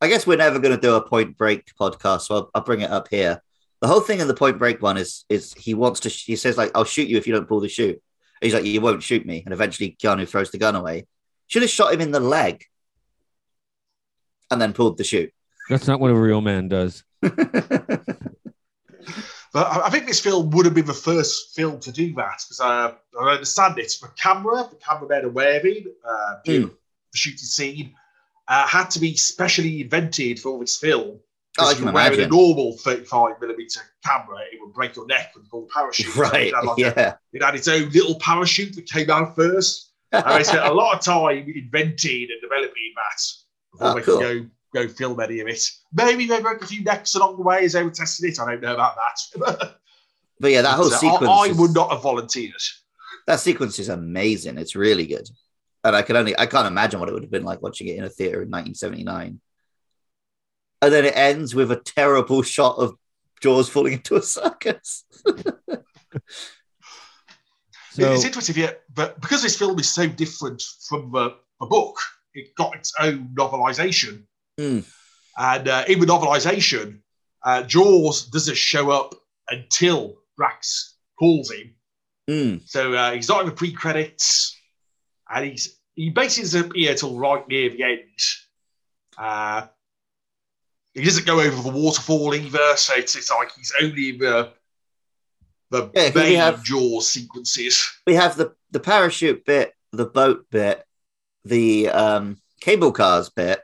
I 0.01 0.09
guess 0.09 0.27
we're 0.27 0.37
never 0.39 0.59
going 0.59 0.75
to 0.75 0.81
do 0.81 0.95
a 0.95 1.07
Point 1.07 1.37
Break 1.37 1.75
podcast, 1.77 2.23
so 2.23 2.35
I'll, 2.35 2.51
I'll 2.55 2.65
bring 2.65 2.81
it 2.81 2.91
up 2.91 3.09
here. 3.09 3.43
The 3.81 3.89
whole 3.89 4.01
thing 4.01 4.21
in 4.21 4.29
the 4.29 4.35
Point 4.35 4.59
Break 4.59 4.83
one 4.83 4.97
is 4.97 5.25
is 5.29 5.55
he 5.55 5.75
wants 5.75 6.01
to. 6.01 6.09
He 6.09 6.37
says 6.37 6.57
like, 6.59 6.71
"I'll 6.75 6.85
shoot 6.85 7.09
you 7.09 7.17
if 7.17 7.27
you 7.27 7.33
don't 7.33 7.49
pull 7.49 7.61
the 7.61 7.69
chute." 7.69 7.95
And 8.41 8.43
he's 8.43 8.55
like, 8.55 8.65
"You 8.65 8.81
won't 8.81 9.03
shoot 9.03 9.25
me," 9.27 9.43
and 9.45 9.53
eventually 9.55 9.97
Keanu 10.03 10.29
throws 10.29 10.51
the 10.51 10.59
gun 10.59 10.77
away. 10.77 11.07
Should 11.47 11.63
have 11.63 11.71
shot 11.71 11.93
him 11.95 12.01
in 12.01 12.11
the 12.11 12.21
leg, 12.21 12.65
and 14.51 14.61
then 14.61 14.73
pulled 14.75 14.99
the 14.99 15.05
chute. 15.05 15.33
That's 15.69 15.87
not 15.87 16.01
what 16.01 16.11
a 16.11 16.15
real 16.15 16.41
man 16.41 16.69
does. 16.69 17.05
But 19.53 19.67
I, 19.67 19.87
I 19.87 19.91
think 19.91 20.07
this 20.07 20.21
film 20.21 20.51
would 20.51 20.65
have 20.67 20.75
been 20.75 20.87
the 20.87 20.93
first 20.95 21.57
film 21.57 21.81
to 21.81 21.91
do 21.91 22.15
that 22.15 22.41
because 22.45 22.61
uh, 22.61 22.95
I 23.21 23.31
understand 23.33 23.79
it. 23.79 23.93
The 24.01 24.07
camera, 24.17 24.69
the 24.71 24.77
cameramen 24.77 25.25
are 25.25 25.31
wearing, 25.31 25.87
uh, 26.09 26.35
Hmm. 26.47 26.67
the 26.67 27.17
shooting 27.17 27.39
scene, 27.39 27.95
uh, 28.51 28.67
had 28.67 28.91
to 28.91 28.99
be 29.01 29.17
specially 29.17 29.81
invented 29.81 30.39
for 30.41 30.59
this 30.61 30.77
film. 30.77 31.19
Oh, 31.59 31.65
I 31.67 31.73
Because 31.73 31.73
if 31.73 31.77
can 31.79 31.87
you 31.87 31.93
were 31.93 31.95
wearing 31.95 32.21
a 32.21 32.27
normal 32.29 32.77
35 32.79 33.41
millimeter 33.41 33.81
camera, 34.05 34.39
it 34.53 34.59
would 34.61 34.73
break 34.75 34.95
your 34.97 35.07
neck 35.07 35.33
with 35.35 35.47
all 35.53 35.63
the 35.63 35.69
parachute. 35.75 36.15
Right? 36.17 36.49
It 36.49 36.55
had, 36.55 36.65
like 36.65 36.79
a- 36.79 36.81
Yeah. 36.81 37.15
it 37.33 37.43
had 37.43 37.55
its 37.55 37.67
own 37.69 37.89
little 37.91 38.17
parachute 38.21 38.75
that 38.77 38.87
came 38.87 39.11
out 39.11 39.35
first. 39.35 39.93
And 40.13 40.25
they 40.27 40.43
spent 40.45 40.65
a 40.67 40.73
lot 40.73 40.95
of 40.97 41.01
time 41.03 41.53
inventing 41.55 42.29
and 42.31 42.41
developing 42.43 42.93
that 42.97 43.23
before 43.73 43.89
Oh, 43.89 43.95
they 43.95 44.03
cool. 44.03 44.19
could 44.19 44.51
go 44.75 44.87
go 44.87 44.89
film 44.89 45.19
any 45.21 45.41
of 45.41 45.49
it. 45.49 45.63
Maybe 45.93 46.27
they 46.27 46.41
broke 46.41 46.63
a 46.63 46.67
few 46.67 46.83
necks 46.85 47.15
along 47.17 47.37
the 47.37 47.43
way 47.43 47.65
as 47.65 47.73
they 47.73 47.83
were 47.83 47.91
testing 47.91 48.29
it. 48.31 48.39
I 48.41 48.51
don't 48.53 48.61
know 48.63 48.75
about 48.75 48.95
that. 48.97 49.75
But 50.39 50.51
yeah, 50.53 50.63
that 50.63 50.75
whole 50.77 50.91
So 50.91 50.97
sequence. 50.99 51.29
I, 51.29 51.33
I 51.33 51.47
is- 51.47 51.57
would 51.59 51.75
not 51.75 51.91
have 51.91 52.03
volunteered. 52.03 52.55
that 53.27 53.41
sequence 53.41 53.79
is 53.81 53.89
amazing. 53.89 54.59
It's 54.59 54.75
really 54.77 55.07
good, 55.07 55.29
and 55.85 55.97
I 55.97 56.03
can 56.03 56.17
only 56.17 56.39
I 56.39 56.47
can't 56.47 56.67
imagine 56.67 57.01
what 57.01 57.09
it 57.09 57.13
would 57.13 57.23
have 57.23 57.31
been 57.31 57.45
like 57.45 57.63
watching 57.63 57.89
it 57.89 57.97
in 57.97 58.05
a 58.05 58.09
theater 58.09 58.43
in 58.43 58.51
1979. 58.51 59.41
And 60.83 60.93
then 60.93 61.05
it 61.05 61.17
ends 61.17 61.55
with 61.55 61.71
a 61.71 61.77
terrible 61.77 62.43
shot 62.57 62.77
of 62.79 62.95
Jaws 63.41 63.69
falling 63.69 63.95
into 63.95 64.17
a 64.17 64.23
circus. 64.23 65.05
So 67.93 68.13
it's 68.13 68.25
interesting, 68.25 68.57
yeah, 68.57 68.73
but 68.95 69.21
because 69.21 69.43
this 69.43 69.59
film 69.59 69.79
is 69.79 69.91
so 69.91 70.07
different 70.07 70.63
from 70.89 71.11
the, 71.11 71.35
the 71.59 71.67
book, 71.67 71.99
it 72.35 72.55
got 72.55 72.77
its 72.77 72.93
own 73.01 73.31
novelization. 73.35 74.25
Mm. 74.59 74.89
And 75.37 75.69
uh, 75.69 75.85
in 75.89 75.99
the 75.99 76.07
novelization, 76.07 77.01
uh, 77.45 77.65
Jaws 77.65 78.27
doesn't 78.27 78.57
show 78.57 78.91
up 78.91 79.15
until 79.49 80.19
Drax 80.37 80.97
calls 81.19 81.51
him. 81.51 81.75
Mm. 82.29 82.69
So 82.69 82.95
uh, 82.95 83.13
he's 83.13 83.29
not 83.29 83.41
in 83.41 83.47
the 83.47 83.53
pre-credits, 83.53 84.57
and 85.33 85.47
he's 85.47 85.79
he 85.95 86.11
basically 86.11 86.45
doesn't 86.45 86.67
appear 86.71 86.95
till 86.95 87.19
right 87.19 87.47
near 87.49 87.71
the 87.71 87.83
end. 87.83 88.01
Uh, 89.19 89.67
he 90.95 91.05
doesn't 91.05 91.27
go 91.27 91.41
over 91.41 91.63
the 91.63 91.71
waterfall 91.77 92.35
either, 92.35 92.77
so 92.77 92.95
it's, 92.97 93.15
it's 93.17 93.31
like 93.31 93.51
he's 93.57 93.73
only 93.81 94.11
in 94.11 94.19
the 94.19 94.53
the 95.71 95.91
Yeah, 95.95 96.11
main 96.15 96.37
have- 96.37 96.65
Jaws 96.65 97.09
sequences. 97.09 97.89
We 98.07 98.15
have 98.15 98.37
the 98.37 98.55
the 98.71 98.81
parachute 98.81 99.45
bit, 99.45 99.73
the 99.93 100.07
boat 100.07 100.47
bit, 100.51 100.85
the 101.45 101.89
um, 101.91 102.39
cable 102.61 102.93
cars 102.93 103.31
bit, 103.31 103.63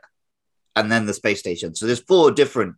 and 0.75 0.91
then 0.91 1.05
the 1.05 1.13
space 1.13 1.39
station. 1.39 1.75
So 1.75 1.85
there's 1.85 1.99
four 2.01 2.31
different 2.31 2.75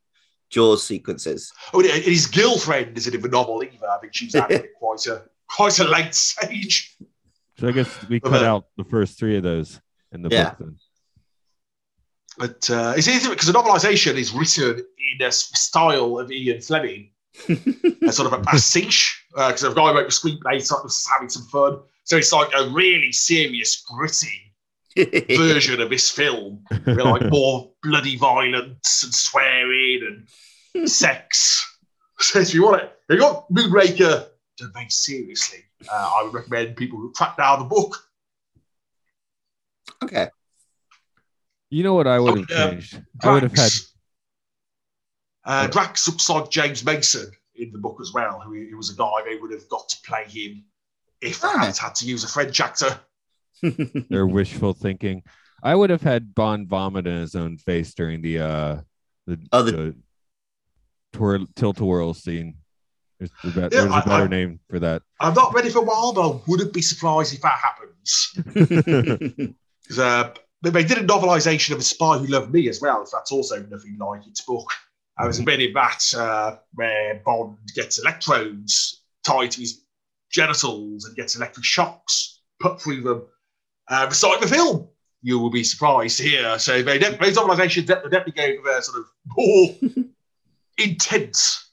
Jaws 0.49 0.83
sequences. 0.83 1.51
Oh, 1.73 1.79
and 1.81 1.89
his 2.03 2.25
girlfriend 2.25 2.97
isn't 2.97 3.13
in 3.13 3.21
the 3.21 3.29
novel 3.29 3.63
either. 3.63 3.87
I 3.87 3.99
think 3.99 4.15
she's 4.15 4.33
at 4.35 4.49
quite 4.79 5.05
a 5.07 5.23
quite 5.47 5.77
a 5.79 5.83
late 5.83 6.15
stage. 6.15 6.95
So 7.59 7.67
I 7.67 7.71
guess 7.71 8.07
we 8.07 8.19
But, 8.19 8.29
cut 8.31 8.43
uh, 8.43 8.45
out 8.47 8.65
the 8.77 8.83
first 8.85 9.19
three 9.19 9.35
of 9.37 9.43
those 9.43 9.79
in 10.11 10.21
the 10.21 10.29
Yeah. 10.29 10.51
book. 10.51 10.57
Then. 10.59 10.75
But 12.37 12.69
uh, 12.69 12.93
it's 12.95 13.07
easy 13.07 13.29
because 13.29 13.47
the 13.47 13.53
novelization 13.53 14.15
is 14.15 14.31
written 14.31 14.85
in 14.97 15.25
a 15.27 15.31
style 15.31 16.19
of 16.19 16.31
Ian 16.31 16.61
Fleming, 16.61 17.11
a 17.49 18.11
sort 18.13 18.31
of 18.31 18.39
a 18.39 18.41
pastiche. 18.43 19.25
Because 19.35 19.61
the 19.61 19.73
guy 19.73 19.91
wrote 19.93 20.09
the 20.09 20.11
screenplay, 20.13 20.61
so 20.61 20.81
was 20.81 21.05
having 21.11 21.29
some 21.29 21.43
fun. 21.47 21.79
So 22.05 22.17
it's 22.17 22.31
like 22.31 22.49
a 22.55 22.69
really 22.69 23.11
serious, 23.11 23.83
gritty 23.83 24.53
version 25.35 25.81
of 25.81 25.89
this 25.89 26.09
film, 26.09 26.63
with 26.71 26.97
like 26.97 27.25
more 27.29 27.71
bloody 27.83 28.15
violence 28.17 29.03
and 29.03 29.13
swearing 29.13 30.25
and 30.73 30.89
sex. 30.89 31.77
So 32.19 32.39
if 32.39 32.53
you 32.53 32.63
want 32.63 32.83
it, 32.83 32.91
if 33.09 33.15
you 33.15 33.19
got 33.19 33.51
Moonraker 33.51 34.27
done 34.57 34.71
very 34.73 34.89
seriously, 34.89 35.59
uh, 35.91 36.11
I 36.19 36.23
would 36.23 36.33
recommend 36.33 36.75
people 36.75 37.11
track 37.15 37.37
down 37.37 37.59
the 37.59 37.65
book. 37.65 37.95
okay. 40.03 40.29
You 41.69 41.83
know 41.83 41.93
what 41.93 42.07
I 42.07 42.19
would 42.19 42.37
have 42.39 42.47
Oh, 42.49 42.53
yeah. 42.55 42.69
changed? 42.71 43.01
I 43.23 43.31
would 43.33 43.43
have 43.43 43.51
had 43.51 43.57
Drax. 43.57 43.93
Uh, 45.45 45.67
Drax 45.67 46.07
looks 46.07 46.29
like 46.29 46.49
James 46.49 46.83
Mason 46.83 47.31
in 47.55 47.71
the 47.71 47.77
book 47.79 47.97
as 48.01 48.11
well, 48.13 48.39
who, 48.39 48.53
who 48.69 48.77
was 48.77 48.89
a 48.91 48.95
guy 48.95 49.11
they 49.25 49.35
would 49.35 49.51
have 49.51 49.67
got 49.69 49.87
to 49.89 49.97
play 50.05 50.25
him 50.27 50.63
if 51.21 51.41
they 51.41 51.47
hadn't 51.47 51.77
had 51.77 51.95
to 51.95 52.05
use 52.05 52.23
a 52.23 52.27
French 52.27 52.59
actor. 52.59 52.99
their 54.09 54.25
wishful 54.25 54.73
thinking. 54.73 55.21
I 55.61 55.75
would 55.75 55.89
have 55.89 56.01
had 56.01 56.33
Bond 56.33 56.67
vomit 56.69 57.05
in 57.05 57.17
his 57.17 57.35
own 57.35 57.57
face 57.57 57.93
during 57.93 58.21
the 58.21 58.39
uh 58.39 58.81
the, 59.27 59.39
Oh, 59.51 59.61
the- 59.63 59.71
the 59.71 59.95
twirl, 61.13 61.45
tilt-a-whirl 61.55 62.13
scene. 62.13 62.55
There's, 63.19 63.31
a 63.43 63.47
bet- 63.47 63.73
Yeah, 63.73 63.81
there's 63.81 63.85
a 63.85 63.89
better 63.89 64.23
I- 64.23 64.27
name 64.27 64.59
for 64.69 64.79
that. 64.79 65.01
I'm 65.19 65.33
not 65.33 65.53
ready 65.53 65.69
for 65.69 65.79
a 65.79 65.83
while, 65.83 66.13
but 66.13 66.29
I 66.29 66.39
wouldn't 66.47 66.73
be 66.73 66.81
surprised 66.81 67.33
if 67.33 67.41
that 67.41 67.59
happens. 67.59 69.55
uh, 69.99 70.29
they, 70.61 70.83
did 70.83 70.97
a 70.97 71.03
novelization 71.03 71.71
of 71.71 71.79
A 71.79 71.83
Spy 71.83 72.17
Who 72.17 72.27
Loved 72.27 72.53
Me 72.53 72.69
as 72.69 72.81
well, 72.81 73.03
if 73.03 73.09
that's 73.11 73.31
also 73.31 73.61
nothing 73.63 73.97
like 73.99 74.25
its 74.27 74.41
book. 74.41 74.69
I 75.17 75.27
was 75.27 75.39
a 75.39 75.43
bit 75.43 75.61
in 75.61 75.73
that 75.73 76.13
uh, 76.17 76.57
where 76.75 77.21
Bond 77.25 77.57
gets 77.75 77.99
electrodes 77.99 79.03
tied 79.23 79.51
to 79.51 79.61
his 79.61 79.83
genitals 80.31 81.03
and 81.05 81.15
gets 81.15 81.35
electric 81.35 81.65
shocks 81.65 82.41
put 82.61 82.81
through 82.81 83.01
them. 83.01 83.25
Uh, 83.89 84.05
of 84.05 84.41
the 84.41 84.47
film, 84.47 84.87
you 85.21 85.39
will 85.39 85.49
be 85.49 85.63
surprised 85.63 86.17
to 86.17 86.23
hear. 86.23 86.57
So 86.59 86.81
they, 86.81 86.97
those 86.99 87.35
novelizations 87.37 87.87
de- 87.87 88.09
definitely 88.09 88.31
go 88.33 88.61
for 88.61 88.77
a 88.77 88.81
sort 88.81 88.99
of 88.99 89.05
more 89.35 89.75
intense 90.77 91.68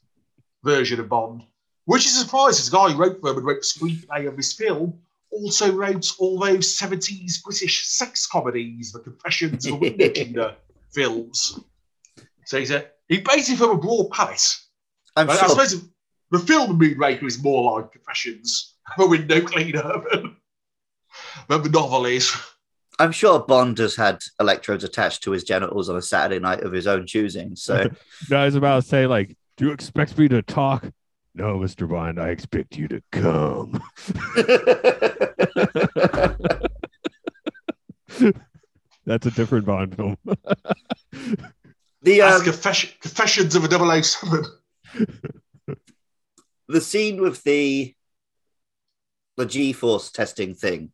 version 0.67 1.01
of 1.01 1.09
Bond, 1.09 1.43
which 1.87 2.05
is 2.05 2.17
a 2.17 2.21
surprise. 2.21 2.59
As 2.59 2.71
the 2.71 2.77
guy 2.77 2.91
who 2.91 2.99
wrote 2.99 3.23
them 3.23 3.37
and 3.37 3.47
wrote 3.47 3.61
the 3.61 3.67
screenplay 3.67 4.29
of 4.29 4.37
this 4.37 4.53
film 4.53 4.99
also 5.31 5.73
wrote 5.73 6.13
all 6.19 6.39
those 6.39 6.67
70s 6.77 7.43
British 7.43 7.87
sex 7.87 8.27
comedies, 8.27 8.93
the 8.93 9.01
Confessions 9.01 9.67
of 9.67 9.75
a 9.75 9.77
Window 9.81 10.11
Cleaner 10.11 10.55
films. 10.93 11.61
So 12.45 12.59
he's 12.59 12.71
a, 12.71 12.87
he 13.09 13.21
basically 13.21 13.57
from 13.57 13.71
a 13.71 13.79
broad 13.79 14.11
palette. 14.11 14.57
I'm 15.17 15.31
I, 15.31 15.35
I 15.35 15.47
suppose 15.47 15.89
the 16.31 16.39
film 16.39 16.79
Moonraker 16.79 17.25
is 17.25 17.43
more 17.43 17.77
like 17.77 17.93
Confessions 17.93 18.75
of 18.97 19.05
a 19.05 19.09
Window 19.09 19.41
Cleaner 19.41 20.03
than, 20.11 20.37
than 21.49 21.63
the 21.63 21.71
novel 21.71 22.07
is. 22.07 22.35
I'm 22.99 23.13
sure 23.13 23.41
Bond 23.41 23.79
has 23.79 23.95
had 23.95 24.23
electrodes 24.41 24.85
attached 24.85 25.23
to 25.25 25.33
his 25.33 25.45
genitals 25.45 25.91
on 25.91 25.97
a 25.97 26.03
Saturday 26.03 26.41
night 26.41 26.63
of 26.63 26.73
his 26.73 26.87
own 26.87 27.07
choosing. 27.07 27.55
So 27.57 27.91
No, 28.31 28.39
I 28.39 28.47
was 28.47 28.55
about 28.55 28.83
to 28.83 28.89
say, 28.89 29.07
like, 29.07 29.37
do 29.57 29.67
you 29.67 29.73
expect 29.73 30.19
me 30.19 30.29
to 30.29 30.43
talk? 30.43 30.91
No, 31.35 31.59
Mr. 31.59 31.89
Bond, 31.89 32.21
I 32.21 32.31
expect 32.31 32.77
you 32.77 32.89
to 32.89 33.03
come. 33.13 33.81
That's 39.05 39.27
a 39.27 39.31
different 39.31 39.67
Bond 39.67 39.95
film. 39.95 40.17
the 42.03 42.19
That's 42.19 42.39
um, 42.39 42.45
Confession, 42.45 42.91
Confessions 43.01 43.55
of 43.55 43.65
a 43.65 43.69
Double 43.69 44.03
007. 44.03 44.45
the 46.69 46.81
scene 46.81 47.21
with 47.21 47.43
the 47.45 47.95
the 49.37 49.47
G-force 49.47 50.11
testing 50.11 50.55
thing. 50.55 50.93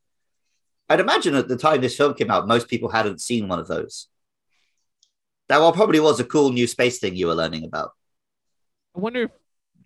I'd 0.89 0.99
imagine 0.99 1.37
at 1.37 1.47
the 1.47 1.57
time 1.57 1.81
this 1.81 1.97
film 1.97 2.15
came 2.15 2.31
out, 2.31 2.49
most 2.49 2.69
people 2.69 2.89
hadn't 2.89 3.21
seen 3.21 3.47
one 3.47 3.61
of 3.61 3.69
those. 3.69 4.09
That 5.49 5.61
one 5.61 5.73
probably 5.73 6.01
was 6.01 6.19
a 6.19 6.25
cool 6.25 6.51
new 6.51 6.67
space 6.67 6.99
thing 6.99 7.15
you 7.15 7.29
were 7.29 7.37
learning 7.37 7.65
about. 7.65 7.93
I 8.97 9.01
wonder 9.01 9.23
if 9.23 9.31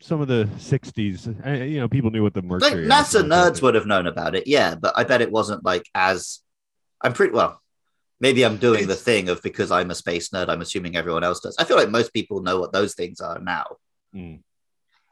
some 0.01 0.21
of 0.21 0.29
the 0.29 0.49
'60s, 0.59 1.47
uh, 1.47 1.65
you 1.65 1.81
know, 1.81 1.89
people 1.89 2.11
knew 2.11 2.23
what 2.23 2.35
the 2.35 2.41
Like 2.43 2.61
Mercury. 2.61 2.87
NASA 2.87 2.91
accident 3.01 3.33
nerds 3.33 3.51
was. 3.53 3.63
would 3.63 3.75
have 3.75 3.87
known 3.87 4.07
about 4.07 4.35
it, 4.35 4.47
yeah, 4.47 4.75
but 4.75 4.93
I 4.97 5.05
bet 5.05 5.23
it 5.23 5.31
wasn't 5.33 5.65
like 5.65 5.89
as. 5.95 6.41
I'm 7.03 7.13
pretty 7.13 7.33
well. 7.35 7.61
Maybe 8.21 8.45
I'm 8.45 8.57
doing 8.57 8.87
the 8.89 8.95
thing 8.95 9.29
of 9.29 9.43
because 9.43 9.71
I'm 9.71 9.91
a 9.91 9.95
space 9.95 10.31
nerd. 10.31 10.49
I'm 10.49 10.63
assuming 10.63 10.97
everyone 10.97 11.23
else 11.23 11.41
does. 11.41 11.55
I 11.59 11.65
feel 11.65 11.77
like 11.77 11.91
most 11.91 12.15
people 12.15 12.41
know 12.43 12.59
what 12.59 12.73
those 12.73 12.95
things 12.95 13.21
are 13.21 13.39
now. 13.39 13.65
Mm. 14.15 14.41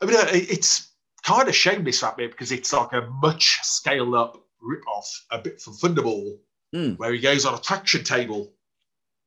I 0.01 0.07
mean, 0.07 0.17
uh, 0.17 0.27
it's 0.33 0.91
kind 1.23 1.47
of 1.49 1.55
shameless 1.55 2.01
that 2.01 2.17
bit 2.17 2.31
because 2.31 2.51
it's 2.51 2.73
like 2.73 2.93
a 2.95 3.03
much 3.23 3.59
scaled 3.63 4.15
up 4.15 4.39
rip 4.61 4.87
off 4.89 5.07
a 5.31 5.39
bit 5.39 5.61
from 5.61 5.75
Thunderball, 5.75 6.39
Hmm. 6.73 6.93
where 6.95 7.13
he 7.13 7.21
goes 7.21 7.45
on 7.45 7.55
a 7.55 7.59
traction 7.61 8.03
table 8.03 8.53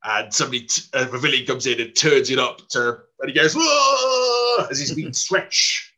and 0.03 0.33
somebody, 0.33 0.61
t- 0.65 0.81
uh, 0.93 1.05
villain 1.05 1.45
comes 1.45 1.65
in 1.67 1.79
and 1.79 1.95
turns 1.95 2.29
it 2.31 2.39
up 2.39 2.67
to, 2.69 2.97
and 3.19 3.29
he 3.29 3.35
goes, 3.35 3.53
"Whoa!" 3.55 4.67
as 4.69 4.79
he's 4.79 4.93
being 4.93 5.13
stretched. 5.13 5.91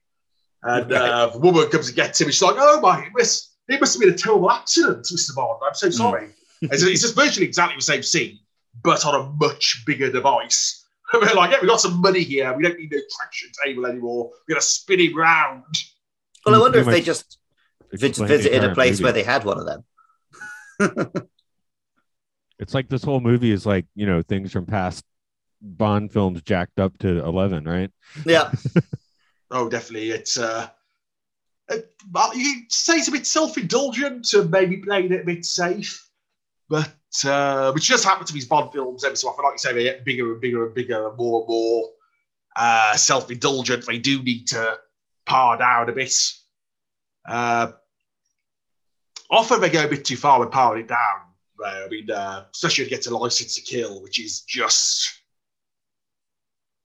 And 0.63 0.91
uh, 0.91 1.27
the 1.27 1.39
woman 1.39 1.69
comes 1.69 1.87
and 1.87 1.95
gets 1.95 2.19
him, 2.19 2.25
and 2.25 2.33
she's 2.33 2.41
like, 2.41 2.55
oh 2.57 2.81
my, 2.81 3.05
it 3.05 3.11
must, 3.15 3.53
it 3.69 3.79
must 3.79 3.93
have 3.93 4.01
been 4.01 4.13
a 4.13 4.17
terrible 4.17 4.51
accident, 4.51 5.05
Mr. 5.05 5.33
Bond. 5.33 5.59
I'm 5.65 5.73
so 5.73 5.89
sorry. 5.89 6.29
it's, 6.61 6.83
it's 6.83 7.01
just 7.01 7.15
virtually 7.15 7.45
exactly 7.45 7.77
the 7.77 7.81
same 7.81 8.03
scene, 8.03 8.39
but 8.83 9.05
on 9.05 9.15
a 9.15 9.29
much 9.39 9.83
bigger 9.85 10.11
device. 10.11 10.85
We're 11.13 11.33
like, 11.33 11.51
yeah, 11.51 11.59
we 11.61 11.67
got 11.67 11.79
some 11.79 12.01
money 12.01 12.23
here. 12.23 12.53
We 12.53 12.63
don't 12.63 12.77
need 12.77 12.91
no 12.91 12.99
traction 13.17 13.49
table 13.63 13.85
anymore. 13.85 14.31
We're 14.47 14.55
gonna 14.55 14.61
spin 14.61 14.99
him 14.99 15.17
round. 15.17 15.63
Well, 16.45 16.55
I 16.55 16.59
wonder 16.59 16.79
if 16.79 16.85
they 16.87 17.01
just 17.01 17.39
vi- 17.93 18.07
explained 18.07 18.29
the 18.29 18.37
visited 18.37 18.63
a 18.65 18.73
place 18.73 18.99
movie. 18.99 19.03
where 19.05 19.13
they 19.13 19.23
had 19.23 19.45
one 19.45 19.59
of 19.59 19.65
them. 19.65 21.11
It's 22.59 22.73
like 22.73 22.89
this 22.89 23.03
whole 23.03 23.21
movie 23.21 23.51
is 23.51 23.65
like 23.65 23.85
you 23.95 24.05
know 24.05 24.21
things 24.21 24.51
from 24.51 24.65
past 24.65 25.05
Bond 25.61 26.11
films 26.11 26.41
jacked 26.41 26.79
up 26.79 26.97
to 26.99 27.23
eleven, 27.23 27.65
right? 27.65 27.91
Yeah, 28.25 28.51
Oh, 29.51 29.69
definitely. 29.69 30.11
It's 30.11 30.37
uh, 30.37 30.67
it, 31.69 31.91
well, 32.11 32.35
you 32.35 32.63
say 32.69 32.93
it's 32.95 33.07
a 33.07 33.11
bit 33.11 33.25
self-indulgent 33.25 34.25
to 34.25 34.43
maybe 34.45 34.77
playing 34.77 35.11
it 35.11 35.21
a 35.21 35.25
bit 35.25 35.45
safe, 35.45 36.07
but 36.69 36.93
uh, 37.25 37.71
which 37.71 37.85
just 37.85 38.03
happens 38.03 38.27
to 38.27 38.33
these 38.33 38.47
Bond 38.47 38.71
films 38.71 39.03
every 39.03 39.17
so 39.17 39.29
often. 39.29 39.43
Like 39.43 39.53
you 39.53 39.59
say, 39.59 39.73
they 39.73 39.83
get 39.83 40.05
bigger 40.05 40.31
and 40.31 40.41
bigger 40.41 40.65
and 40.65 40.75
bigger 40.75 41.07
and 41.07 41.17
more 41.17 41.41
and 41.41 41.49
more 41.49 41.89
uh, 42.55 42.95
self-indulgent. 42.95 43.85
They 43.85 43.97
do 43.97 44.21
need 44.21 44.47
to 44.49 44.77
par 45.25 45.57
down 45.57 45.89
a 45.89 45.93
bit. 45.93 46.13
Uh, 47.27 47.71
often 49.31 49.61
they 49.61 49.69
go 49.69 49.85
a 49.85 49.87
bit 49.87 50.05
too 50.05 50.17
far 50.17 50.39
with 50.39 50.51
powering 50.51 50.83
it 50.83 50.87
down. 50.87 51.21
I 51.65 51.87
mean, 51.89 52.09
uh, 52.09 52.45
especially 52.53 52.83
when 52.83 52.89
you 52.91 52.95
get 52.97 53.03
to 53.03 53.17
License 53.17 53.55
to 53.55 53.61
Kill, 53.61 54.01
which 54.01 54.19
is 54.19 54.41
just 54.41 55.18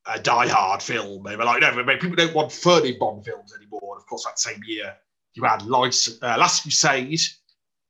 a 0.07 0.19
die-hard 0.19 0.83
film. 0.83 1.23
They 1.25 1.37
were 1.37 1.45
like, 1.45 1.61
no, 1.63 1.83
but 1.85 2.01
people 2.01 2.17
don't 2.17 2.35
want 2.35 2.53
funny 2.53 2.97
Bond 2.99 3.25
films 3.25 3.55
anymore. 3.57 3.95
And 3.95 4.03
of 4.03 4.07
course, 4.07 4.25
that 4.25 4.39
same 4.39 4.61
year, 4.67 4.95
you 5.35 5.45
had 5.45 5.63
License, 5.63 6.23
uh, 6.23 6.37
Last 6.39 6.63
Crusade 6.63 7.21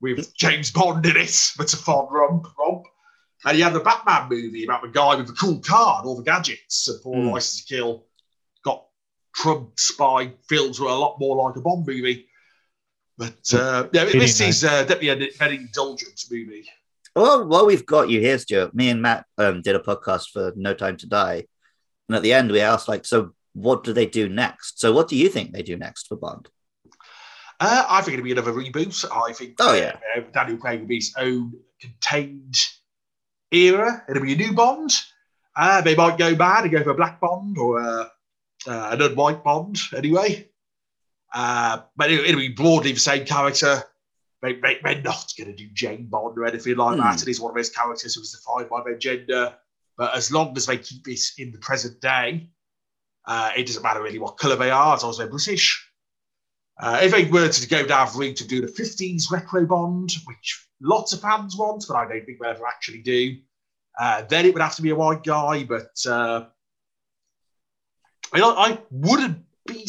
with 0.00 0.34
James 0.36 0.70
Bond 0.70 1.04
in 1.06 1.16
it. 1.16 1.50
That's 1.58 1.72
a 1.74 1.78
fun 1.78 2.06
romp, 2.10 2.46
romp. 2.58 2.84
And 3.44 3.58
you 3.58 3.64
had 3.64 3.74
the 3.74 3.80
Batman 3.80 4.28
movie 4.30 4.64
about 4.64 4.82
the 4.82 4.88
guy 4.88 5.16
with 5.16 5.26
the 5.26 5.32
cool 5.34 5.58
car 5.58 5.98
and 5.98 6.06
all 6.06 6.16
the 6.16 6.22
gadgets. 6.22 6.88
And 6.88 7.00
for 7.02 7.14
Mm. 7.14 7.32
License 7.32 7.64
to 7.64 7.74
Kill 7.74 8.06
got 8.64 8.86
trumped 9.34 9.82
by 9.98 10.32
films 10.48 10.80
were 10.80 10.88
a 10.88 10.94
lot 10.94 11.18
more 11.20 11.36
like 11.36 11.56
a 11.56 11.60
Bond 11.60 11.86
movie. 11.86 12.26
But 13.18 13.52
uh, 13.52 13.88
yeah, 13.92 14.04
this 14.06 14.40
89. 14.40 14.48
is 14.48 14.64
uh, 14.64 14.82
definitely 14.84 15.08
a 15.26 15.28
very 15.38 15.56
indulgent 15.56 16.24
movie. 16.30 16.64
Well, 17.14 17.46
while 17.46 17.66
we've 17.66 17.86
got 17.86 18.08
you 18.08 18.20
here, 18.20 18.38
Stuart, 18.38 18.74
me 18.74 18.88
and 18.88 19.00
Matt 19.00 19.24
um, 19.38 19.62
did 19.62 19.76
a 19.76 19.78
podcast 19.78 20.30
for 20.32 20.52
No 20.56 20.74
Time 20.74 20.96
to 20.96 21.06
Die, 21.06 21.44
and 22.08 22.16
at 22.16 22.22
the 22.22 22.32
end 22.32 22.50
we 22.50 22.60
asked, 22.60 22.88
like, 22.88 23.04
so 23.04 23.32
what 23.54 23.84
do 23.84 23.92
they 23.92 24.06
do 24.06 24.28
next? 24.28 24.80
So, 24.80 24.92
what 24.92 25.08
do 25.08 25.16
you 25.16 25.28
think 25.28 25.52
they 25.52 25.62
do 25.62 25.76
next 25.76 26.08
for 26.08 26.16
Bond? 26.16 26.48
Uh, 27.60 27.84
I 27.88 28.02
think 28.02 28.14
it'll 28.14 28.24
be 28.24 28.32
another 28.32 28.52
reboot. 28.52 29.04
I 29.10 29.32
think 29.32 29.54
Oh, 29.60 29.74
yeah. 29.74 29.96
uh, 30.16 30.20
Daniel 30.32 30.58
Craig 30.58 30.80
will 30.80 30.88
be 30.88 30.96
his 30.96 31.14
own 31.16 31.52
contained 31.80 32.56
era. 33.52 34.02
It'll 34.08 34.22
be 34.22 34.32
a 34.32 34.36
new 34.36 34.52
Bond. 34.52 34.92
Uh, 35.56 35.80
they 35.80 35.94
might 35.94 36.18
go 36.18 36.34
mad 36.34 36.64
and 36.64 36.72
go 36.72 36.82
for 36.82 36.90
a 36.90 36.94
black 36.94 37.20
Bond 37.20 37.56
or 37.58 37.80
uh, 37.80 38.08
uh, 38.66 38.88
an 38.92 38.98
unwhite 38.98 39.44
Bond 39.44 39.78
anyway. 39.96 40.48
Uh, 41.32 41.82
but 41.96 42.10
it, 42.10 42.20
it'll 42.26 42.40
be 42.40 42.48
broadly 42.48 42.92
the 42.92 43.00
same 43.00 43.24
character. 43.24 43.82
They, 44.42 44.54
they, 44.54 44.78
they're 44.82 45.00
not 45.02 45.32
going 45.38 45.50
to 45.50 45.56
do 45.56 45.68
Jane 45.72 46.06
Bond 46.06 46.36
or 46.36 46.46
anything 46.46 46.76
like 46.76 46.94
Hmm. 46.96 47.00
that. 47.02 47.22
It 47.22 47.28
is 47.28 47.40
one 47.40 47.50
of 47.52 47.56
those 47.56 47.70
characters 47.70 48.14
who 48.16 48.20
is 48.22 48.32
defined 48.32 48.68
by 48.68 48.82
their 48.84 48.98
gender. 48.98 49.54
But 49.96 50.14
as 50.14 50.32
long 50.32 50.56
as 50.56 50.66
they 50.66 50.78
keep 50.78 51.04
this 51.04 51.34
in 51.38 51.52
the 51.52 51.58
present 51.58 52.00
day, 52.00 52.50
uh, 53.26 53.50
it 53.56 53.66
doesn't 53.66 53.82
matter 53.82 54.02
really 54.02 54.18
what 54.18 54.38
colour 54.38 54.56
they 54.56 54.70
are, 54.70 54.94
as 54.94 55.02
long 55.02 55.10
as 55.10 55.18
they're 55.18 55.28
British. 55.28 55.88
Uh, 56.78 57.00
if 57.02 57.12
they 57.12 57.24
were 57.24 57.48
to 57.48 57.68
go 57.68 57.86
down 57.86 58.08
the 58.12 58.18
route 58.18 58.36
to 58.36 58.46
do 58.46 58.60
the 58.60 58.66
50s 58.66 59.30
retro 59.30 59.64
Bond, 59.64 60.10
which 60.24 60.66
lots 60.80 61.12
of 61.12 61.20
fans 61.20 61.56
want, 61.56 61.84
but 61.88 61.96
I 61.96 62.08
don't 62.08 62.26
think 62.26 62.38
they'll 62.40 62.50
ever 62.50 62.66
actually 62.66 63.02
do, 63.02 63.36
uh, 63.98 64.22
then 64.22 64.44
it 64.44 64.52
would 64.52 64.62
have 64.62 64.74
to 64.76 64.82
be 64.82 64.90
a 64.90 64.96
white 64.96 65.22
guy. 65.22 65.64
But 65.64 66.04
uh, 66.06 66.46
I 68.32 68.40
I 68.40 68.78
wouldn't 68.90 69.44
be 69.66 69.86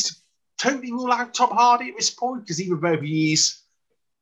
totally 0.60 0.92
rule 0.92 1.12
out 1.12 1.34
Tom 1.34 1.50
Hardy 1.50 1.90
at 1.90 1.98
this 1.98 2.12
point 2.12 2.42
because 2.42 2.62
even 2.62 2.80
though 2.80 3.02
he 3.02 3.34
is 3.34 3.62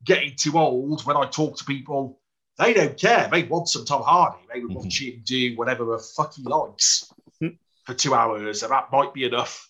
getting 0.03 0.33
too 0.37 0.57
old, 0.57 1.05
when 1.05 1.17
I 1.17 1.25
talk 1.25 1.57
to 1.57 1.65
people, 1.65 2.21
they 2.57 2.73
don't 2.73 2.97
care. 2.97 3.27
They 3.31 3.43
want 3.43 3.69
some 3.69 3.85
Tom 3.85 4.03
Hardy. 4.03 4.43
They 4.53 4.59
would 4.59 4.71
mm-hmm. 4.71 4.79
watch 4.79 5.01
him 5.01 5.21
do 5.23 5.55
whatever 5.55 5.85
the 5.85 5.99
fuck 5.99 6.33
he 6.35 6.43
likes 6.43 7.11
hmm. 7.39 7.49
for 7.85 7.93
two 7.93 8.13
hours, 8.13 8.63
and 8.63 8.71
that 8.71 8.91
might 8.91 9.13
be 9.13 9.25
enough 9.25 9.69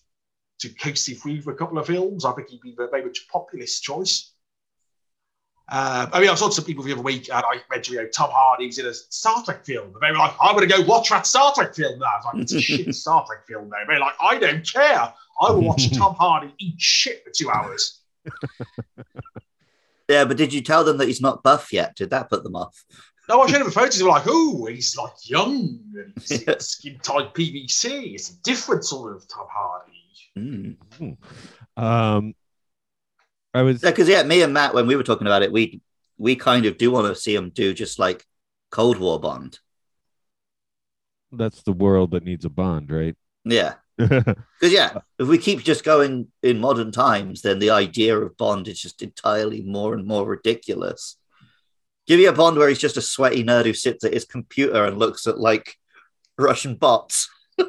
to 0.60 0.70
coast 0.70 1.08
him 1.08 1.16
through 1.16 1.42
for 1.42 1.52
a 1.52 1.56
couple 1.56 1.78
of 1.78 1.88
films. 1.88 2.26
I 2.26 2.34
think 2.34 2.50
he'd 2.50 2.62
be 2.62 2.76
very 2.76 3.06
much 3.06 3.26
a 3.28 3.32
populist 3.32 3.84
choice. 3.84 4.32
Uh, 5.70 6.08
I 6.12 6.20
mean, 6.20 6.28
I 6.28 6.32
was 6.32 6.42
talking 6.42 6.52
to 6.52 6.56
some 6.56 6.66
people 6.66 6.84
the 6.84 6.92
other 6.92 7.02
week, 7.02 7.30
uh, 7.32 7.38
and 7.38 7.46
I 7.46 7.74
mentioned, 7.74 7.96
you 7.96 8.04
know, 8.04 8.10
Tom 8.10 8.30
Hardy's 8.32 8.80
in 8.80 8.86
a 8.86 8.94
Star 8.94 9.44
Trek 9.44 9.66
film. 9.66 9.86
And 9.86 9.96
they 10.02 10.12
were 10.12 10.18
like, 10.18 10.34
I'm 10.42 10.56
going 10.56 10.68
to 10.68 10.78
go 10.78 10.84
watch 10.86 11.10
that 11.10 11.26
Star 11.26 11.54
Trek 11.54 11.74
film 11.74 12.00
now. 12.00 12.06
I 12.06 12.18
was 12.18 12.26
like, 12.26 12.42
it's 12.44 12.54
a 12.54 12.62
shit 12.62 12.94
Star 12.94 13.26
Trek 13.26 13.48
film, 13.48 13.70
though. 13.70 13.78
They're 13.88 14.00
like, 14.00 14.16
I 14.22 14.38
don't 14.38 14.70
care. 14.70 15.14
I 15.42 15.52
will 15.52 15.62
watch 15.62 15.90
Tom 15.98 16.16
Hardy 16.16 16.54
eat 16.60 16.80
shit 16.80 17.24
for 17.24 17.32
two 17.32 17.50
hours. 17.50 18.02
Yeah, 20.10 20.26
but 20.26 20.38
did 20.38 20.54
you 20.54 20.62
tell 20.62 20.84
them 20.84 20.98
that 20.98 21.08
he's 21.08 21.22
not 21.22 21.44
buff 21.44 21.72
yet? 21.72 21.96
Did 21.96 22.10
that 22.10 22.30
put 22.30 22.44
them 22.44 22.56
off? 22.56 22.84
No, 23.30 23.42
I 23.42 23.48
showed 23.48 23.62
him 23.62 23.68
the 23.68 23.72
photos. 23.72 23.98
They 23.98 24.04
were 24.04 24.10
like, 24.10 24.26
oh, 24.28 24.66
he's 24.66 24.98
like 24.98 25.14
young 25.24 25.80
and 25.96 26.14
he's 26.18 26.66
skin 26.66 27.00
tight 27.02 27.34
PVC. 27.34 28.14
It's 28.16 28.32
a 28.32 28.42
different 28.42 28.84
sort 28.84 29.16
of 29.16 29.28
Tom 29.28 29.48
Hardy. 29.50 29.92
Mm. 30.38 31.18
Um, 31.78 32.34
I 33.54 33.62
was 33.62 33.82
Yeah, 33.82 33.92
because 33.92 34.10
yeah, 34.10 34.24
me 34.24 34.42
and 34.42 34.54
Matt, 34.54 34.74
when 34.74 34.88
we 34.88 34.96
were 34.96 35.04
talking 35.04 35.28
about 35.28 35.44
it, 35.44 35.52
we 35.52 35.82
we 36.18 36.36
kind 36.36 36.66
of 36.66 36.78
do 36.78 36.92
want 36.92 37.08
to 37.08 37.20
see 37.20 37.34
him 37.36 37.50
do 37.50 37.74
just 37.74 37.98
like 37.98 38.26
Cold 38.72 38.98
War 39.00 39.20
Bond. 39.20 39.60
that's 41.32 41.64
the 41.64 41.74
world 41.74 42.12
that 42.12 42.24
needs 42.24 42.46
a 42.46 42.50
Bond, 42.50 42.92
right? 42.92 43.16
Yeah, 43.46 43.76
because 44.60 44.74
yeah, 44.74 45.00
if 45.20 45.28
we 45.28 45.38
keep 45.38 45.64
just 45.64 45.84
going 45.84 46.28
in 46.42 46.60
modern 46.60 46.92
times, 46.92 47.42
then 47.42 47.60
the 47.60 47.70
idea 47.70 48.18
of 48.18 48.38
Bond 48.38 48.68
is 48.68 48.82
just 48.82 49.02
entirely 49.02 49.62
more 49.62 49.94
and 49.94 50.06
more 50.06 50.26
ridiculous. 50.26 51.18
Give 52.08 52.20
me 52.20 52.26
a 52.26 52.34
Bond 52.34 52.58
where 52.58 52.70
he's 52.70 52.80
just 52.80 52.98
a 52.98 53.02
sweaty 53.02 53.44
nerd 53.44 53.66
who 53.66 53.74
sits 53.74 54.04
at 54.04 54.14
his 54.14 54.26
computer 54.26 54.84
and 54.86 54.98
looks 54.98 55.28
at 55.28 55.40
like 55.40 55.76
Russian 56.38 56.76
bots. 56.76 57.30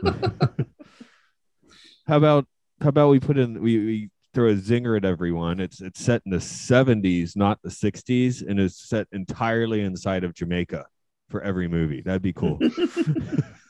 How 2.06 2.18
about 2.18 2.46
how 2.82 2.90
about 2.90 3.08
we 3.08 3.18
put 3.18 3.38
in 3.38 3.62
we, 3.62 3.78
we 3.78 4.10
throw 4.34 4.50
a 4.50 4.54
zinger 4.54 4.96
at 4.96 5.06
everyone? 5.06 5.58
It's 5.58 5.80
it's 5.80 6.00
set 6.00 6.20
in 6.26 6.32
the 6.32 6.38
70s, 6.38 7.34
not 7.34 7.58
the 7.62 7.70
60s, 7.70 8.46
and 8.46 8.60
it's 8.60 8.88
set 8.88 9.06
entirely 9.12 9.80
inside 9.80 10.22
of 10.22 10.34
Jamaica 10.34 10.86
for 11.30 11.40
every 11.40 11.66
movie. 11.66 12.02
That'd 12.02 12.20
be 12.20 12.34
cool. 12.34 12.58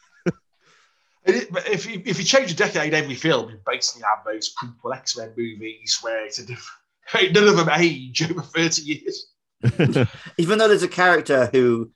And 1.27 1.37
it- 1.37 1.53
but 1.53 1.68
if 1.68 1.87
you, 1.87 2.03
if 2.05 2.18
you 2.18 2.25
change 2.25 2.53
a 2.53 2.57
decade 2.57 2.95
every 2.95 3.14
film, 3.14 3.51
you 3.51 3.59
basically 3.66 4.03
have 4.03 4.25
those 4.25 4.55
prequel 4.55 4.95
X 4.97 5.16
Men 5.16 5.33
movies 5.37 5.99
where 6.03 6.25
it's 6.25 6.39
a 6.39 6.47
different. 6.47 6.81
None 7.35 7.49
of 7.49 7.57
them 7.57 7.68
age 7.77 8.22
over 8.31 8.43
30 8.43 8.83
years. 8.83 9.27
Even 10.39 10.59
though 10.59 10.68
there's 10.68 10.83
a 10.83 10.89
character 10.89 11.49
who 11.53 11.91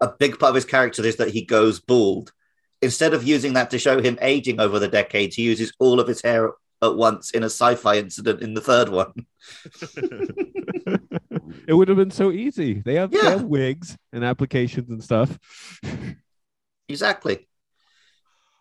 a 0.00 0.08
big 0.08 0.38
part 0.38 0.50
of 0.50 0.54
his 0.54 0.64
character 0.64 1.04
is 1.04 1.16
that 1.16 1.30
he 1.30 1.44
goes 1.44 1.80
bald. 1.80 2.32
Instead 2.82 3.14
of 3.14 3.26
using 3.26 3.54
that 3.54 3.70
to 3.70 3.78
show 3.78 4.00
him 4.02 4.18
aging 4.20 4.60
over 4.60 4.78
the 4.78 4.88
decades, 4.88 5.36
he 5.36 5.42
uses 5.42 5.72
all 5.78 6.00
of 6.00 6.08
his 6.08 6.20
hair 6.20 6.52
at 6.82 6.96
once 6.96 7.30
in 7.30 7.42
a 7.42 7.46
sci-fi 7.46 7.96
incident 7.96 8.42
in 8.42 8.52
the 8.52 8.60
third 8.60 8.90
one. 8.90 9.12
it 11.66 11.72
would 11.72 11.88
have 11.88 11.96
been 11.96 12.10
so 12.10 12.30
easy. 12.30 12.74
They 12.80 12.96
have, 12.96 13.10
they 13.10 13.18
have 13.18 13.42
wigs 13.44 13.96
and 14.12 14.24
applications 14.24 14.90
and 14.90 15.02
stuff. 15.02 15.38
Exactly. 16.88 17.48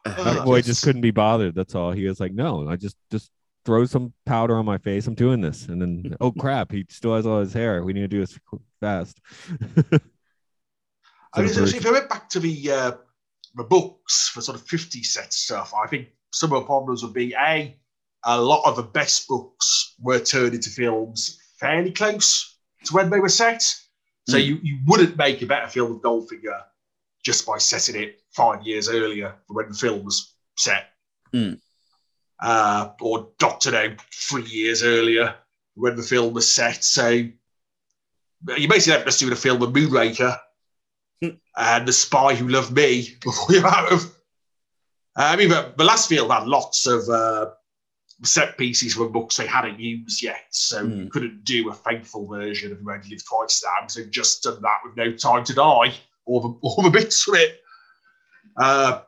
That 0.06 0.18
Uh, 0.41 0.43
boy 0.45 0.62
just 0.62 0.84
couldn't 0.84 1.01
be 1.01 1.12
bothered. 1.12 1.56
That's 1.56 1.76
all. 1.76 1.91
He 1.91 2.06
was 2.08 2.20
like, 2.20 2.34
"No, 2.34 2.68
I 2.70 2.76
just 2.76 2.97
just 3.12 3.32
throw 3.66 3.86
some 3.86 4.14
powder 4.26 4.58
on 4.58 4.66
my 4.66 4.78
face. 4.78 5.08
I'm 5.08 5.16
doing 5.16 5.41
this." 5.41 5.68
And 5.68 5.82
then, 5.82 6.16
oh 6.20 6.32
crap, 6.39 6.72
he 6.72 6.86
still 6.89 7.16
has 7.16 7.26
all 7.26 7.39
his 7.39 7.54
hair. 7.54 7.84
We 7.84 7.93
need 7.93 8.01
to 8.01 8.08
do 8.08 8.20
this 8.20 8.38
fast. 8.82 9.20
I 11.34 11.41
mean, 11.41 11.49
So 11.54 11.64
if 11.64 11.84
you 11.84 11.91
went 11.91 12.10
back 12.10 12.30
to 12.30 12.39
the 12.39 12.72
uh, 12.72 12.91
the 13.56 13.64
books 13.64 14.30
for 14.30 14.41
sort 14.41 14.58
of 14.60 14.68
50 14.68 15.04
set 15.04 15.34
stuff, 15.34 15.74
I 15.74 15.88
think 15.88 16.10
some 16.32 16.51
of 16.54 16.62
the 16.62 16.66
problems 16.66 17.04
would 17.04 17.14
be 17.14 17.34
A, 17.34 17.78
a 18.26 18.41
lot 18.41 18.64
of 18.66 18.76
the 18.76 18.84
best 18.84 19.28
books 19.28 19.95
were 19.99 20.20
turned 20.20 20.54
into 20.56 20.70
films 20.70 21.39
fairly 21.60 21.91
close 21.91 22.58
to 22.86 22.93
when 22.93 23.10
they 23.10 23.20
were 23.20 23.30
set. 23.30 23.62
So 24.28 24.38
Mm. 24.38 24.45
you, 24.45 24.60
you 24.64 24.80
wouldn't 24.88 25.18
make 25.18 25.41
a 25.41 25.45
better 25.45 25.68
film 25.68 25.91
of 25.93 26.01
Goldfinger 26.01 26.62
just 27.24 27.45
by 27.45 27.57
setting 27.57 28.01
it 28.01 28.21
five 28.32 28.61
years 28.63 28.89
earlier 28.89 29.36
when 29.47 29.69
the 29.69 29.76
film 29.76 30.03
was 30.03 30.36
set. 30.57 30.89
Mm. 31.34 31.59
Uh, 32.41 32.89
or 33.01 33.30
Doctor 33.39 33.71
No 33.71 33.95
three 34.13 34.43
years 34.45 34.84
earlier 34.84 35.36
when 35.76 35.95
the 35.95 36.03
film 36.03 36.34
was 36.34 36.51
set. 36.51 36.84
So 36.84 37.09
you 37.09 37.32
basically 38.67 38.99
have 38.99 39.05
to 39.05 39.17
do 39.17 39.30
the 39.30 39.36
film 39.36 39.61
of 39.61 39.71
Moonraker 39.71 40.38
and 41.57 41.88
The 41.88 41.93
Spy 41.93 42.36
Who 42.36 42.49
Loved 42.49 42.74
Me 42.76 43.15
before 43.24 43.55
you're 43.55 43.65
out 43.67 43.91
of. 43.93 44.13
I 45.15 45.36
mean, 45.36 45.49
the, 45.49 45.74
the 45.78 45.84
last 45.86 46.09
film 46.09 46.30
had 46.32 46.47
lots 46.47 46.86
of 46.88 47.07
uh, 47.07 47.51
set 48.24 48.57
pieces 48.57 48.95
from 48.95 49.11
books 49.11 49.38
they 49.38 49.47
hadn't 49.47 49.80
used 49.80 50.21
yet, 50.21 50.45
so 50.49 50.82
you 50.82 50.88
Mm. 50.88 51.11
couldn't 51.11 51.45
do 51.45 51.69
a 51.69 51.74
faithful 51.74 52.28
version 52.28 52.71
of 52.71 52.80
Who 52.80 52.91
Only 52.91 53.09
Lived 53.09 53.26
Twice 53.26 53.63
now, 53.63 53.71
because 53.82 53.95
they've 53.95 54.11
just 54.11 54.43
done 54.43 54.61
that 54.61 54.80
with 54.84 54.97
No 54.97 55.13
Time 55.13 55.43
to 55.45 55.53
Die, 55.53 55.93
all 56.26 56.59
the, 56.84 56.89
bits 56.89 57.28
of 57.28 57.36
it. 57.36 57.59
Uh, 58.57 59.01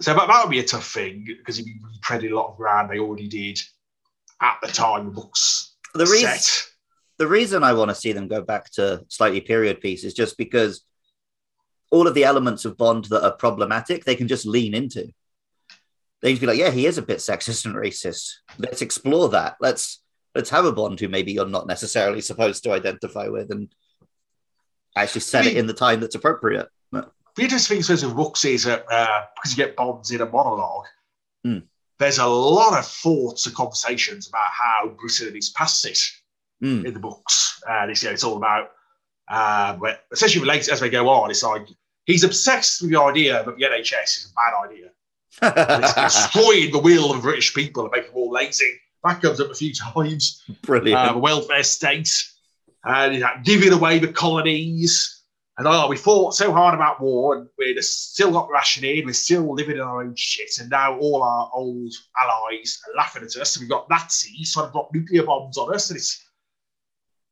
so 0.00 0.14
that, 0.14 0.42
would 0.42 0.50
be 0.50 0.60
a 0.60 0.64
tough 0.64 0.90
thing, 0.90 1.26
because 1.26 1.58
you 1.58 1.66
treading 2.02 2.32
a 2.32 2.36
lot 2.36 2.50
of 2.50 2.56
ground 2.56 2.90
they 2.90 2.98
already 2.98 3.28
did 3.28 3.60
at 4.40 4.58
the 4.62 4.68
time 4.68 5.06
the 5.06 5.10
books 5.10 5.76
The 5.94 6.06
reason 6.06 6.30
set. 6.30 6.66
the 7.18 7.26
reason 7.26 7.62
I 7.62 7.74
want 7.74 7.90
to 7.90 7.94
see 7.94 8.12
them 8.12 8.28
go 8.28 8.40
back 8.40 8.70
to 8.72 9.04
slightly 9.08 9.40
period 9.40 9.80
piece 9.80 10.04
is 10.04 10.14
just 10.14 10.38
because 10.38 10.84
all 11.90 12.06
of 12.06 12.14
the 12.14 12.24
elements 12.24 12.64
of 12.64 12.76
Bond 12.76 13.06
that 13.06 13.24
are 13.24 13.32
problematic, 13.32 14.04
they 14.04 14.14
can 14.14 14.28
just 14.28 14.46
lean 14.46 14.74
into. 14.74 15.10
They 16.22 16.32
can 16.32 16.40
be 16.40 16.46
like, 16.46 16.58
yeah, 16.58 16.70
he 16.70 16.86
is 16.86 16.98
a 16.98 17.02
bit 17.02 17.18
sexist 17.18 17.66
and 17.66 17.74
racist. 17.74 18.34
Let's 18.58 18.82
explore 18.82 19.30
that. 19.30 19.56
Let's 19.60 20.02
let's 20.34 20.50
have 20.50 20.64
a 20.64 20.72
Bond 20.72 21.00
who 21.00 21.08
maybe 21.08 21.32
you're 21.32 21.46
not 21.46 21.66
necessarily 21.66 22.20
supposed 22.20 22.62
to 22.64 22.72
identify 22.72 23.28
with 23.28 23.50
and 23.50 23.74
actually 24.96 25.20
set 25.22 25.46
it 25.46 25.56
in 25.56 25.66
the 25.66 25.72
time 25.74 26.00
that's 26.00 26.14
appropriate. 26.14 26.68
But- 26.92 27.12
The 27.36 27.42
interesting 27.42 27.82
thing 27.82 27.96
with 28.06 28.16
books 28.16 28.44
is 28.44 28.64
that 28.64 28.84
uh, 28.90 29.22
because 29.34 29.56
you 29.56 29.64
get 29.64 29.76
bonds 29.76 30.10
in 30.10 30.20
a 30.20 30.26
monologue, 30.26 30.86
Hmm. 31.44 31.58
there's 31.98 32.18
a 32.18 32.26
lot 32.26 32.78
of 32.78 32.86
thoughts 32.86 33.46
and 33.46 33.54
conversations 33.54 34.28
about 34.28 34.50
how 34.50 34.88
Britain 35.00 35.36
is 35.36 35.50
past 35.50 35.84
it 35.86 35.98
Hmm. 36.60 36.84
in 36.84 36.92
the 36.92 37.00
books. 37.00 37.62
And 37.68 37.90
it's, 37.90 38.02
you 38.02 38.08
know, 38.08 38.12
it's 38.14 38.24
all 38.24 38.36
about, 38.36 38.72
uh, 39.28 39.76
where, 39.76 39.98
especially 40.12 40.40
related 40.42 40.70
as 40.70 40.80
they 40.80 40.90
go 40.90 41.08
on, 41.08 41.30
it's 41.30 41.42
like 41.42 41.66
he's 42.04 42.24
obsessed 42.24 42.82
with 42.82 42.90
the 42.90 43.00
idea 43.00 43.42
that 43.44 43.56
the 43.56 43.64
NHS 43.64 44.16
is 44.18 44.32
a 44.32 44.34
bad 44.34 44.68
idea. 44.70 44.90
It's 45.84 45.94
destroying 45.94 46.72
the 46.72 46.78
will 46.80 47.12
of 47.12 47.22
British 47.22 47.54
people 47.54 47.84
and 47.84 47.92
making 47.92 48.08
them 48.10 48.16
all 48.18 48.30
lazy. 48.32 48.80
That 49.04 49.22
comes 49.22 49.40
up 49.40 49.50
a 49.50 49.54
few 49.54 49.72
times 49.94 50.42
Brilliant. 50.62 50.98
uh, 51.00 51.12
the 51.14 51.18
welfare 51.18 51.62
state, 51.62 52.10
and 52.84 53.24
giving 53.44 53.72
away 53.72 53.98
the 53.98 54.12
colonies. 54.12 55.16
And 55.58 55.68
oh, 55.68 55.88
we 55.88 55.96
fought 55.96 56.34
so 56.34 56.52
hard 56.52 56.74
about 56.74 57.02
war, 57.02 57.36
and 57.36 57.48
we're 57.58 57.80
still 57.82 58.32
got 58.32 58.48
rationing. 58.50 59.04
We're 59.04 59.12
still 59.12 59.54
living 59.54 59.76
in 59.76 59.82
our 59.82 60.02
own 60.02 60.14
shit, 60.16 60.50
and 60.58 60.70
now 60.70 60.98
all 60.98 61.22
our 61.22 61.50
old 61.52 61.92
allies 62.22 62.80
are 62.88 62.96
laughing 62.96 63.24
at 63.24 63.36
us. 63.36 63.56
And 63.56 63.62
we've 63.62 63.70
got 63.70 63.90
Nazis 63.90 64.54
trying 64.54 64.66
to 64.66 64.72
drop 64.72 64.90
nuclear 64.94 65.24
bombs 65.24 65.58
on 65.58 65.74
us, 65.74 65.90
and 65.90 65.98
it's 65.98 66.24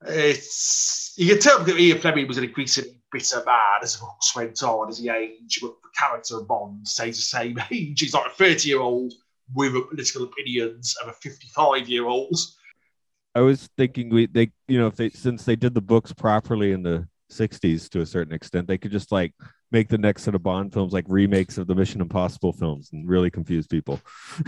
it's 0.02 1.14
you 1.16 1.26
can 1.26 1.40
tell 1.40 1.64
that 1.64 1.78
Ian 1.78 1.98
Fleming 1.98 2.28
was 2.28 2.38
an 2.38 2.44
increasingly 2.44 2.98
bitter 3.10 3.42
man 3.44 3.80
as 3.82 3.94
the 3.94 4.00
books 4.00 4.34
went 4.36 4.62
on, 4.62 4.88
as 4.88 4.98
he 4.98 5.08
aged, 5.08 5.60
but 5.62 5.74
the 5.82 5.88
character 5.98 6.36
of 6.36 6.48
Bond 6.48 6.86
stays 6.86 7.16
the 7.16 7.22
same 7.22 7.58
age. 7.70 8.00
He's 8.00 8.14
like 8.14 8.26
a 8.26 8.34
30 8.34 8.68
year 8.68 8.80
old 8.80 9.14
with 9.54 9.72
political 9.88 10.24
opinions 10.24 10.96
of 11.02 11.08
a 11.08 11.12
55 11.12 11.88
year 11.88 12.06
old. 12.06 12.38
I 13.34 13.40
was 13.40 13.68
thinking 13.76 14.08
we 14.10 14.26
they 14.26 14.50
you 14.66 14.78
know 14.78 14.86
if 14.86 14.96
they 14.96 15.10
since 15.10 15.44
they 15.44 15.56
did 15.56 15.74
the 15.74 15.80
books 15.80 16.12
properly 16.12 16.72
in 16.72 16.82
the 16.82 17.06
60s 17.30 17.88
to 17.90 18.00
a 18.00 18.06
certain 18.06 18.32
extent 18.32 18.66
they 18.66 18.78
could 18.78 18.90
just 18.90 19.12
like 19.12 19.34
make 19.70 19.88
the 19.88 19.98
next 19.98 20.22
set 20.22 20.34
of 20.34 20.42
Bond 20.42 20.72
films 20.72 20.92
like 20.92 21.04
remakes 21.08 21.58
of 21.58 21.66
the 21.66 21.74
Mission 21.74 22.00
Impossible 22.00 22.52
films 22.52 22.90
and 22.92 23.08
really 23.08 23.30
confuse 23.30 23.66
people. 23.66 24.00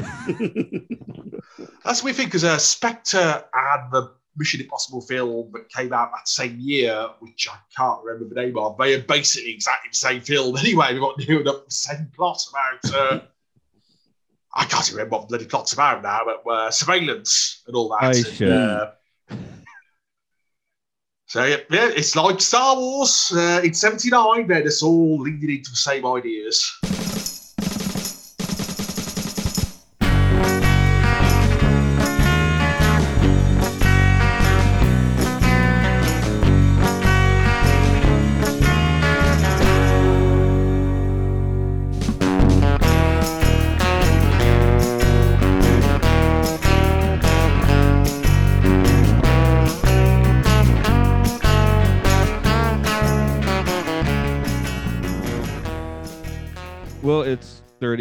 That's 1.84 2.02
what 2.02 2.04
we 2.04 2.12
think 2.12 2.28
because 2.30 2.44
uh, 2.44 2.56
Spectre 2.58 3.44
and 3.52 3.92
the 3.92 4.12
Mission 4.36 4.60
Impossible 4.60 5.02
film 5.02 5.50
that 5.52 5.68
came 5.68 5.92
out 5.92 6.10
that 6.12 6.26
same 6.28 6.56
year, 6.58 7.08
which 7.18 7.48
I 7.50 7.56
can't 7.76 8.02
remember 8.02 8.34
the 8.34 8.40
name 8.40 8.56
of, 8.56 8.78
they 8.78 8.94
are 8.94 9.02
basically 9.02 9.52
exactly 9.52 9.90
the 9.90 9.96
same 9.96 10.20
film 10.22 10.56
anyway. 10.58 10.92
We've 10.92 11.44
got 11.44 11.64
the 11.64 11.64
same 11.68 12.10
plot 12.14 12.42
about. 12.48 12.94
Uh, 12.94 13.20
I 14.54 14.64
can't 14.64 14.86
even 14.88 14.96
remember 14.98 15.16
what 15.16 15.28
bloody 15.28 15.46
plot's 15.46 15.72
about 15.72 16.02
now, 16.02 16.22
but 16.24 16.50
uh, 16.50 16.70
surveillance 16.70 17.62
and 17.66 17.76
all 17.76 17.96
that. 18.00 18.16
And, 18.16 18.26
should. 18.26 18.52
uh, 18.52 18.90
so 21.26 21.44
yeah, 21.44 21.58
yeah, 21.70 21.90
it's 21.94 22.16
like 22.16 22.40
Star 22.40 22.76
Wars 22.76 23.32
uh, 23.34 23.60
in 23.62 23.72
'79. 23.72 24.48
They're 24.48 24.62
just 24.62 24.82
all 24.82 25.20
leading 25.20 25.50
into 25.58 25.70
the 25.70 25.76
same 25.76 26.04
ideas. 26.04 26.68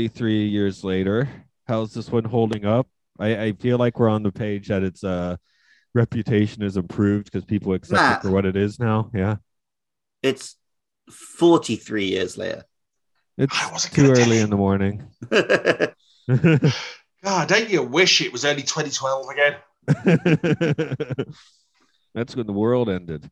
33 0.08 0.48
years 0.48 0.84
later. 0.86 1.28
How's 1.68 1.94
this 1.94 2.10
one 2.10 2.24
holding 2.24 2.64
up? 2.66 2.88
I, 3.20 3.44
I 3.48 3.52
feel 3.52 3.78
like 3.78 4.00
we're 4.00 4.08
on 4.08 4.24
the 4.24 4.32
page 4.32 4.70
that 4.70 4.82
its 4.82 5.04
uh 5.04 5.36
reputation 5.94 6.64
is 6.64 6.78
improved 6.78 7.26
because 7.26 7.44
people 7.44 7.74
accept 7.74 8.02
Nah. 8.02 8.14
it 8.16 8.22
for 8.22 8.32
what 8.32 8.46
it 8.46 8.56
is 8.56 8.80
now. 8.80 9.12
Yeah. 9.14 9.36
it's 10.24 10.56
43 11.12 12.06
years 12.06 12.38
later. 12.38 12.64
It's 13.38 13.54
I 13.62 13.70
wasn't 13.74 13.96
too 13.96 14.10
early 14.12 14.40
in 14.40 14.50
the 14.50 14.56
morning. 14.56 15.06
God, 17.24 17.48
don't 17.50 17.70
you 17.70 17.84
wish 17.84 18.22
it 18.22 18.32
was 18.32 18.46
only 18.46 18.62
2012 18.62 19.28
again? 19.30 19.56
That's 22.16 22.38
when 22.38 22.48
the 22.48 22.54
world 22.54 22.88
ended. 22.90 23.30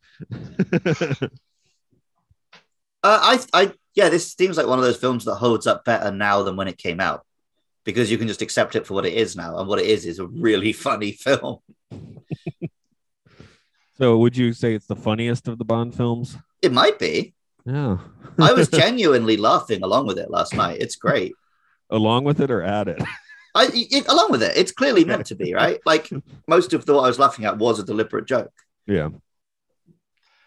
Uh, 3.03 3.37
I, 3.37 3.39
I, 3.53 3.71
yeah, 3.97 4.09
this 4.09 4.31
seems 4.31 4.57
like 4.57 4.67
one 4.67 4.77
of 4.77 4.85
those 4.85 4.97
films 4.97 5.25
that 5.25 5.35
holds 5.35 5.65
up 5.65 5.83
better 5.83 6.11
now 6.11 6.43
than 6.43 6.55
when 6.55 6.67
it 6.67 6.77
came 6.77 6.99
out, 6.99 7.25
because 7.83 8.11
you 8.11 8.19
can 8.19 8.27
just 8.27 8.43
accept 8.43 8.75
it 8.75 8.85
for 8.85 8.93
what 8.93 9.07
it 9.07 9.13
is 9.13 9.35
now, 9.35 9.57
and 9.57 9.67
what 9.67 9.79
it 9.79 9.87
is 9.87 10.05
is 10.05 10.19
a 10.19 10.27
really 10.27 10.71
funny 10.87 11.13
film. 11.13 11.57
so, 13.97 14.19
would 14.19 14.37
you 14.37 14.53
say 14.53 14.75
it's 14.75 14.85
the 14.85 14.95
funniest 14.95 15.47
of 15.47 15.57
the 15.57 15.65
Bond 15.65 15.95
films? 15.95 16.37
It 16.61 16.71
might 16.71 16.99
be. 16.99 17.33
Yeah. 17.65 17.97
I 18.39 18.53
was 18.53 18.67
genuinely 18.83 19.35
laughing 19.35 19.81
along 19.81 20.05
with 20.05 20.19
it 20.19 20.29
last 20.29 20.53
night. 20.53 20.77
It's 20.79 20.95
great. 20.95 21.33
along 21.89 22.23
with 22.23 22.39
it 22.39 22.51
or 22.51 22.61
at 22.61 22.87
it. 22.87 23.01
I, 23.55 23.69
it, 23.73 24.07
along 24.07 24.29
with 24.29 24.43
it, 24.43 24.55
it's 24.55 24.71
clearly 24.71 25.05
meant 25.05 25.25
to 25.25 25.35
be, 25.35 25.53
right? 25.55 25.79
Like 25.87 26.07
most 26.47 26.73
of 26.73 26.85
the 26.85 26.93
what 26.93 27.05
I 27.05 27.07
was 27.07 27.17
laughing 27.17 27.45
at 27.45 27.57
was 27.57 27.79
a 27.79 27.83
deliberate 27.83 28.27
joke. 28.27 28.53
Yeah. 28.85 29.09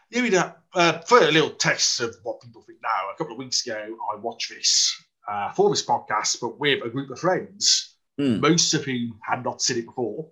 Yeah, 0.09 0.23
we 0.23 0.31
know. 0.31 0.53
Uh, 0.75 1.01
for 1.01 1.19
a 1.19 1.31
little 1.33 1.51
test 1.51 2.01
of 2.01 2.15
what 2.23 2.41
people 2.41 2.63
think 2.63 2.79
now, 2.83 3.11
a 3.13 3.17
couple 3.19 3.33
of 3.33 3.39
weeks 3.39 3.67
ago, 3.67 3.97
I 4.13 4.17
watched 4.17 4.51
this 4.51 4.95
uh, 5.29 5.51
for 5.53 5.69
this 5.71 5.85
podcast, 5.85 6.41
but 6.41 6.61
with 6.61 6.85
a 6.85 6.89
group 6.89 7.11
of 7.11 7.19
friends, 7.19 7.97
Hmm. 8.19 8.39
most 8.41 8.75
of 8.75 8.85
whom 8.85 9.19
had 9.23 9.43
not 9.45 9.63
seen 9.63 9.79
it 9.79 9.87
before. 9.87 10.29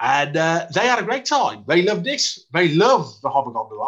And 0.00 0.36
uh, 0.36 0.66
they 0.74 0.86
had 0.88 0.98
a 0.98 1.04
great 1.04 1.24
time. 1.26 1.64
They 1.68 1.82
loved 1.82 2.06
it. 2.08 2.22
They 2.52 2.70
loved 2.70 3.22
the 3.22 3.30
Hobgoblin. 3.30 3.78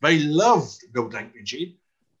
They 0.00 0.20
loved 0.20 0.82
Golden 0.92 1.32
Engine. 1.38 1.76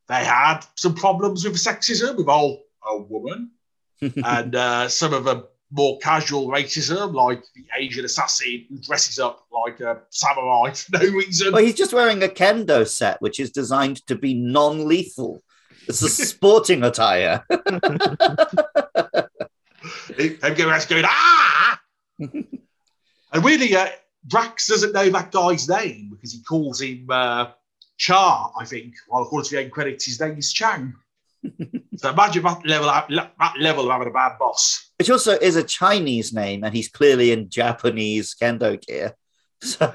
They 0.08 0.24
had 0.24 0.60
some 0.74 0.94
problems 0.94 1.44
with 1.44 1.54
sexism 1.56 2.16
with 2.16 2.28
all 2.28 2.64
a 2.86 2.98
woman 2.98 3.52
and 4.24 4.54
uh, 4.54 4.88
some 4.88 5.14
of 5.14 5.24
the 5.24 5.48
more 5.70 5.98
casual 5.98 6.48
racism, 6.48 7.14
like 7.14 7.42
the 7.54 7.64
Asian 7.76 8.04
assassin 8.04 8.66
who 8.68 8.78
dresses 8.78 9.18
up 9.18 9.46
like 9.52 9.80
a 9.80 10.00
samurai 10.10 10.70
for 10.72 10.98
no 10.98 11.10
reason. 11.10 11.52
Well, 11.52 11.64
he's 11.64 11.74
just 11.74 11.92
wearing 11.92 12.22
a 12.22 12.28
kendo 12.28 12.86
set, 12.86 13.20
which 13.20 13.40
is 13.40 13.50
designed 13.50 14.06
to 14.06 14.14
be 14.14 14.34
non-lethal. 14.34 15.42
It's 15.88 16.02
a 16.02 16.08
sporting 16.08 16.82
attire. 16.82 17.44
Him 20.16 20.38
going 20.56 21.04
ah! 21.06 21.80
and 22.18 23.44
really, 23.44 23.76
uh, 23.76 23.88
Drax 24.26 24.66
doesn't 24.66 24.92
know 24.92 25.08
that 25.10 25.30
guy's 25.30 25.68
name 25.68 26.10
because 26.10 26.32
he 26.32 26.42
calls 26.42 26.80
him 26.80 27.06
uh, 27.08 27.50
Char, 27.98 28.52
I 28.58 28.64
think, 28.64 28.94
while 29.08 29.22
according 29.22 29.48
to 29.48 29.56
the 29.56 29.62
end 29.62 29.72
credits, 29.72 30.06
his 30.06 30.20
name 30.20 30.38
is 30.38 30.52
Chang. 30.52 30.94
so 31.96 32.10
imagine 32.10 32.42
that 32.42 32.66
level, 32.66 32.88
that 32.88 33.52
level 33.58 33.84
of 33.84 33.90
having 33.90 34.08
a 34.08 34.12
bad 34.12 34.38
boss. 34.38 34.85
Which 34.98 35.10
also 35.10 35.32
is 35.32 35.56
a 35.56 35.62
Chinese 35.62 36.32
name, 36.32 36.64
and 36.64 36.74
he's 36.74 36.88
clearly 36.88 37.32
in 37.32 37.50
Japanese 37.50 38.34
kendo 38.40 38.80
gear. 38.84 39.14
So 39.62 39.92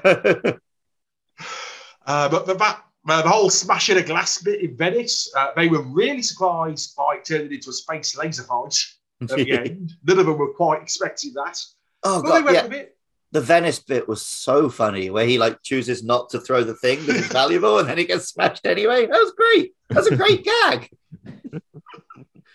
Uh, 2.06 2.28
but 2.28 2.46
the, 2.46 2.54
that, 2.54 2.82
uh, 3.08 3.22
the 3.22 3.28
whole 3.28 3.50
smashing 3.50 3.96
a 3.96 4.02
glass 4.02 4.42
bit 4.42 4.60
in 4.60 4.76
Venice, 4.76 5.32
uh, 5.36 5.48
they 5.56 5.68
were 5.68 5.82
really 5.82 6.22
surprised 6.22 6.96
by 6.96 7.16
it 7.16 7.24
turning 7.24 7.52
into 7.52 7.70
a 7.70 7.72
space 7.72 8.16
laser 8.16 8.42
fight 8.42 8.76
at 9.22 9.28
the 9.28 9.52
end. 9.58 9.92
None 10.04 10.18
of 10.18 10.26
them 10.26 10.38
were 10.38 10.52
quite 10.52 10.82
expecting 10.82 11.32
that. 11.34 11.60
Oh 12.02 12.22
But 12.22 12.28
they 12.28 12.42
god, 12.42 12.68
went 12.68 12.72
yeah. 12.72 12.84
The 13.30 13.40
Venice 13.40 13.78
bit 13.78 14.08
was 14.08 14.20
so 14.26 14.68
funny, 14.68 15.08
where 15.08 15.26
he 15.26 15.38
like 15.38 15.62
chooses 15.62 16.02
not 16.02 16.30
to 16.30 16.40
throw 16.40 16.64
the 16.64 16.74
thing 16.74 17.06
that 17.06 17.16
is 17.16 17.26
valuable, 17.32 17.78
and 17.78 17.88
then 17.88 17.98
he 17.98 18.04
gets 18.04 18.28
smashed 18.28 18.66
anyway. 18.66 19.06
That 19.06 19.18
was 19.18 19.32
great. 19.32 19.74
That's 19.88 20.08
a 20.08 20.16
great 20.16 20.44
gag. 20.44 20.90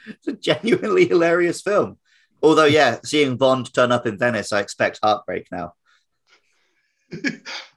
it's 0.08 0.28
a 0.28 0.34
genuinely 0.34 1.08
hilarious 1.08 1.62
film. 1.62 1.98
Although, 2.42 2.66
yeah, 2.66 3.00
seeing 3.04 3.38
Bond 3.38 3.74
turn 3.74 3.92
up 3.92 4.06
in 4.06 4.18
Venice, 4.18 4.54
I 4.54 4.60
expect 4.60 5.00
heartbreak 5.02 5.48
now. 5.52 5.74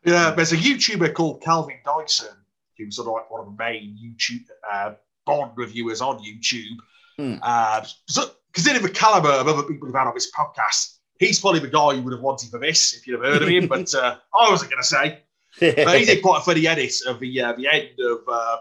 Yeah, 0.05 0.31
there's 0.31 0.53
a 0.53 0.57
YouTuber 0.57 1.13
called 1.13 1.43
Calvin 1.43 1.77
Dyson, 1.85 2.35
who's 2.79 2.97
sort 2.97 3.09
of 3.09 3.15
like 3.15 3.31
one 3.31 3.41
of 3.41 3.47
the 3.47 3.63
main 3.63 3.99
YouTube 4.03 4.45
uh, 4.71 4.95
Bond 5.27 5.53
reviewers 5.57 6.01
on 6.01 6.19
YouTube. 6.19 6.79
Hmm. 7.19 7.35
Uh, 7.43 7.85
so, 8.07 8.31
considering 8.55 8.83
the 8.83 8.91
caliber 8.91 9.29
of 9.29 9.47
other 9.47 9.63
people 9.63 9.87
who've 9.87 9.95
had 9.95 10.07
on 10.07 10.15
this 10.15 10.33
podcast, 10.33 10.97
he's 11.19 11.39
probably 11.39 11.61
the 11.61 11.69
guy 11.69 11.93
you 11.93 12.03
would 12.03 12.15
have 12.15 12.23
wanted 12.23 12.51
for 12.51 12.59
this 12.59 12.95
if 12.95 13.07
you'd 13.07 13.23
have 13.23 13.33
heard 13.33 13.43
of 13.43 13.49
him. 13.49 13.67
but 13.67 13.95
uh, 13.95 14.17
I 14.35 14.51
wasn't 14.51 14.71
going 14.71 14.83
to 14.83 14.89
say. 14.89 15.19
But 15.61 15.99
he 15.99 16.07
did 16.07 16.23
quite 16.23 16.39
a 16.39 16.43
funny 16.43 16.67
edit 16.67 16.95
of 17.07 17.21
the 17.21 17.41
uh, 17.43 17.53
the 17.53 17.69
end 17.69 18.01
of 18.01 18.21
uh, 18.27 18.57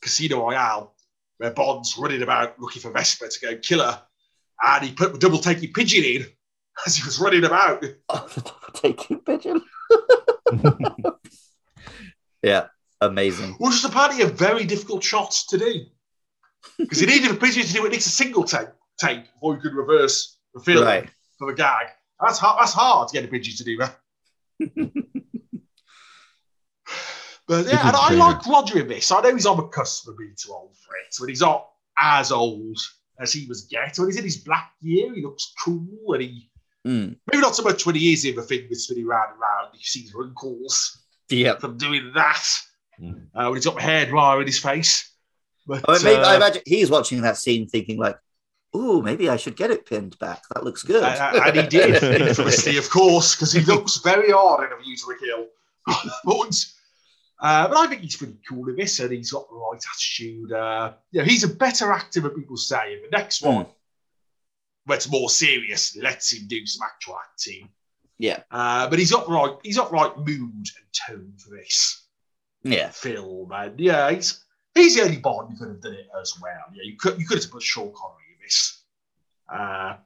Casino 0.00 0.38
Royale, 0.38 0.94
where 1.38 1.50
Bond's 1.50 1.98
running 1.98 2.22
about 2.22 2.58
looking 2.60 2.82
for 2.82 2.92
Vesper 2.92 3.26
to 3.26 3.40
go 3.40 3.56
kill 3.56 3.82
her, 3.82 4.00
and 4.64 4.84
he 4.84 4.92
put 4.92 5.12
the 5.12 5.18
double 5.18 5.38
taking 5.38 5.72
pigeon 5.72 6.04
in 6.04 6.26
as 6.86 6.96
he 6.96 7.04
was 7.04 7.20
running 7.20 7.44
about. 7.44 7.84
Oh, 8.08 8.28
taking 8.74 9.20
pigeon. 9.20 9.62
yeah, 12.42 12.66
amazing. 13.00 13.54
Which 13.58 13.74
is 13.74 13.84
apparently 13.84 14.22
a 14.22 14.28
very 14.28 14.64
difficult 14.64 15.02
shot 15.02 15.32
to 15.48 15.58
do. 15.58 15.84
Because 16.78 17.00
you 17.00 17.06
needed 17.06 17.30
a 17.30 17.34
pigeon 17.34 17.64
to 17.64 17.72
do 17.72 17.84
it, 17.84 17.88
it 17.88 17.92
needs 17.92 18.06
a 18.06 18.10
single 18.10 18.44
take, 18.44 18.68
take 19.00 19.32
before 19.32 19.54
you 19.54 19.60
could 19.60 19.74
reverse 19.74 20.38
the 20.54 20.60
film 20.60 20.84
Right. 20.84 21.08
for 21.38 21.50
the 21.50 21.56
gag. 21.56 21.86
That's 22.20 22.38
hard, 22.38 22.60
that's 22.60 22.72
hard 22.72 23.08
to 23.08 23.14
get 23.14 23.24
a 23.24 23.28
pigeon 23.28 23.56
to 23.56 23.64
do 23.64 23.76
that. 23.78 23.98
but 27.48 27.66
yeah, 27.66 27.88
and 27.88 27.96
I 27.96 28.14
like 28.14 28.46
Roger 28.46 28.78
in 28.78 28.88
this. 28.88 29.10
I 29.10 29.20
know 29.22 29.34
he's 29.34 29.46
on 29.46 29.56
the 29.56 29.64
cusp 29.64 30.06
of 30.08 30.16
being 30.16 30.34
too 30.36 30.52
old 30.52 30.76
for 30.76 30.94
it, 30.96 31.16
but 31.18 31.28
he's 31.28 31.40
not 31.40 31.68
as 31.98 32.30
old 32.30 32.78
as 33.22 33.32
he 33.32 33.46
was 33.46 33.62
get. 33.62 33.98
When 33.98 34.08
he's 34.08 34.16
in 34.18 34.24
his 34.24 34.38
black 34.38 34.72
gear, 34.82 35.14
he 35.14 35.22
looks 35.22 35.52
cool 35.64 36.14
and 36.14 36.22
he 36.22 36.48
Mm. 36.84 37.16
maybe 37.30 37.40
not 37.40 37.54
so 37.54 37.62
much 37.62 37.86
when 37.86 37.94
he 37.94 38.12
is 38.12 38.24
in 38.24 38.34
the 38.34 38.42
thing 38.42 38.66
with 38.68 38.80
spinning 38.80 39.06
round 39.06 39.30
and 39.30 39.40
round, 39.40 39.68
you 39.72 39.84
see 39.84 40.00
his 40.02 40.12
wrinkles 40.14 40.98
Yep. 41.30 41.60
from 41.60 41.78
doing 41.78 42.10
that. 42.16 42.44
Mm. 43.00 43.26
Uh, 43.32 43.44
when 43.44 43.54
he's 43.54 43.64
got 43.64 43.76
the 43.76 43.82
hair 43.82 44.04
dryer 44.06 44.40
in 44.40 44.46
his 44.48 44.58
face. 44.58 45.12
But, 45.64 45.84
I, 45.88 45.98
mean, 46.02 46.18
I 46.18 46.32
uh, 46.32 46.36
imagine 46.38 46.62
he's 46.66 46.90
watching 46.90 47.20
that 47.20 47.36
scene 47.36 47.68
thinking 47.68 47.98
like, 47.98 48.18
"Ooh, 48.76 49.00
maybe 49.00 49.28
I 49.28 49.36
should 49.36 49.54
get 49.54 49.70
it 49.70 49.86
pinned 49.86 50.18
back. 50.18 50.42
That 50.52 50.64
looks 50.64 50.82
good." 50.82 51.04
and, 51.04 51.36
and 51.36 51.56
he 51.56 51.66
did, 51.68 52.02
infamously, 52.28 52.76
of 52.78 52.90
course, 52.90 53.36
because 53.36 53.52
he 53.52 53.60
looks 53.60 53.98
very 53.98 54.32
hard 54.32 54.66
in 54.66 54.76
A 54.76 54.82
View 54.82 54.96
to 54.96 55.10
a 55.12 55.18
Kill. 55.18 55.46
but, 56.24 56.64
uh, 57.42 57.66
but 57.66 57.76
I 57.76 57.88
think 57.88 58.02
he's 58.02 58.16
pretty 58.16 58.38
cool 58.48 58.68
in 58.68 58.76
this, 58.76 59.00
and 59.00 59.12
he's 59.12 59.32
got 59.32 59.48
the 59.48 59.56
right 59.56 59.82
attitude. 59.94 60.52
Uh, 60.52 60.92
yeah, 61.10 61.24
he's 61.24 61.42
a 61.42 61.48
better 61.48 61.90
actor 61.92 62.20
than 62.20 62.30
people 62.30 62.56
say. 62.56 62.94
And 62.94 63.04
the 63.04 63.16
next 63.16 63.42
one, 63.42 63.66
where 64.86 64.96
it's 64.96 65.10
more 65.10 65.28
serious, 65.28 65.96
lets 65.96 66.32
him 66.32 66.46
do 66.46 66.64
some 66.66 66.86
actual 66.86 67.18
acting. 67.18 67.68
Yeah. 68.18 68.40
Uh, 68.50 68.88
but 68.88 69.00
he's 69.00 69.10
got 69.10 69.26
the 69.26 69.32
right, 69.32 69.56
he's 69.64 69.76
got 69.76 69.90
right 69.90 70.16
mood 70.16 70.52
and 70.54 70.66
tone 71.06 71.32
for 71.36 71.50
this 71.50 72.06
yeah, 72.62 72.90
film, 72.90 73.50
and 73.52 73.78
yeah, 73.80 74.10
he's 74.12 74.44
he's 74.74 74.94
the 74.94 75.02
only 75.02 75.16
Bond 75.16 75.50
who 75.50 75.58
could 75.58 75.68
have 75.68 75.80
done 75.80 75.94
it 75.94 76.08
as 76.20 76.34
well. 76.40 76.62
Yeah, 76.72 76.82
you 76.84 76.96
could 76.96 77.18
you 77.18 77.26
could 77.26 77.42
have 77.42 77.50
put 77.50 77.62
Sean 77.62 77.92
Connery 77.92 78.36
in 78.36 78.44
this. 78.44 78.84
Uh, 79.52 79.96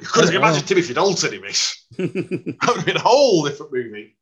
you 0.00 0.06
could 0.06 0.26
have 0.26 0.34
Oh, 0.34 0.38
imagined 0.38 0.68
Timothy 0.68 0.94
Dalton 0.94 1.34
in 1.34 1.42
this. 1.42 1.84
that 1.98 2.64
would 2.68 2.76
have 2.76 2.86
been 2.86 2.96
a 2.96 3.00
whole 3.00 3.44
different 3.44 3.72
movie. 3.72 4.15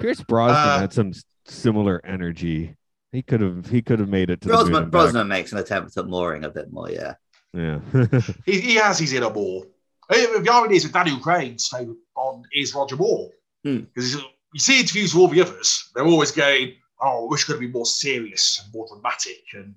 Pierce 0.00 0.22
Brosnan 0.22 0.56
Uh, 0.56 0.78
had 0.80 0.92
some 0.92 1.12
similar 1.46 2.00
energy. 2.04 2.76
He 3.12 3.22
could 3.22 3.40
have 3.40 3.66
he 3.68 3.80
could 3.82 4.00
have 4.00 4.08
made 4.08 4.30
it 4.30 4.40
to 4.42 4.48
the 4.48 4.54
moon 4.54 4.64
Brosnan. 4.66 4.90
Brosnan 4.90 5.28
makes 5.28 5.52
an 5.52 5.58
attempt 5.58 5.96
at 5.96 6.06
mooring 6.06 6.44
a 6.44 6.50
bit 6.50 6.70
more. 6.72 6.90
Yeah, 6.90 7.14
Yeah. 7.54 7.80
He, 8.46 8.60
he 8.60 8.74
has 8.76 8.98
his 8.98 9.12
inner 9.12 9.30
Moore. 9.30 9.64
The 10.10 10.48
irony 10.50 10.76
is 10.76 10.84
with 10.84 10.92
Daniel 10.92 11.18
Craig's 11.18 11.68
favourite 11.68 11.98
Bond 12.14 12.44
is 12.52 12.74
Roger 12.74 12.96
Moore. 12.96 13.30
Hmm. 13.64 13.80
Because 13.94 14.14
you 14.14 14.60
see 14.60 14.80
interviews 14.80 15.14
with 15.14 15.20
all 15.22 15.28
the 15.28 15.42
others, 15.42 15.90
they're 15.94 16.06
always 16.06 16.30
going, 16.30 16.74
"Oh, 17.00 17.26
I 17.26 17.30
wish 17.30 17.42
it 17.42 17.46
could 17.52 17.60
be 17.60 17.68
more 17.68 17.84
serious 17.86 18.60
and 18.62 18.72
more 18.74 18.86
dramatic," 18.88 19.42
and 19.54 19.74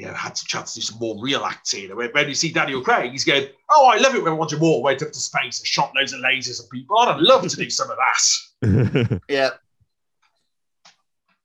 you 0.00 0.06
know, 0.06 0.14
had 0.14 0.34
some 0.34 0.46
chance 0.46 0.72
to 0.72 0.80
do 0.80 0.84
some 0.86 0.98
more 0.98 1.14
real 1.20 1.44
acting. 1.44 1.90
And 1.90 1.96
when, 1.96 2.08
when 2.12 2.26
you 2.26 2.34
see 2.34 2.50
Daniel 2.50 2.80
Craig, 2.80 3.10
he's 3.12 3.24
going, 3.24 3.48
"Oh, 3.68 3.86
I 3.86 3.98
love 3.98 4.14
it 4.14 4.24
when 4.24 4.34
Roger 4.38 4.56
Moore 4.56 4.82
went 4.82 5.02
up 5.02 5.12
to 5.12 5.18
space 5.18 5.60
and 5.60 5.66
shot 5.66 5.92
loads 5.94 6.14
of 6.14 6.20
lasers 6.20 6.64
at 6.64 6.70
people. 6.70 6.96
I'd 6.96 7.20
love 7.20 7.46
to 7.46 7.54
do 7.54 7.68
some 7.68 7.90
of 7.90 7.98
that." 7.98 9.20
yeah. 9.28 9.50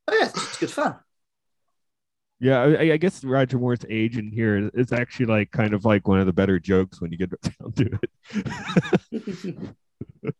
Oh, 0.07 0.17
yeah, 0.17 0.29
it's 0.29 0.57
good 0.57 0.71
fun. 0.71 0.95
yeah, 2.39 2.61
I, 2.61 2.93
I 2.93 2.97
guess 2.97 3.25
Roger 3.25 3.59
Moore's 3.59 3.85
age 3.89 4.17
in 4.17 4.31
here 4.31 4.69
is 4.73 4.93
actually 4.93 5.25
like 5.25 5.51
kind 5.51 5.73
of 5.73 5.83
like 5.83 6.07
one 6.07 6.21
of 6.21 6.25
the 6.25 6.33
better 6.33 6.57
jokes 6.57 7.01
when 7.01 7.11
you 7.11 7.17
get 7.17 7.33
down 7.41 7.73
to 7.73 7.99
it. 8.03 9.75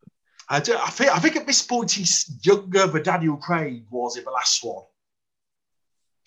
I, 0.50 0.62
do, 0.62 0.78
I 0.78 0.90
think 0.90 1.12
I 1.12 1.20
think 1.20 1.36
at 1.36 1.48
this 1.48 1.64
point 1.64 1.92
he's 1.92 2.40
younger 2.44 2.88
than 2.88 3.04
Daniel 3.04 3.36
Craig 3.36 3.84
was 3.90 4.16
in 4.16 4.24
the 4.24 4.32
last 4.32 4.64
one. 4.64 4.86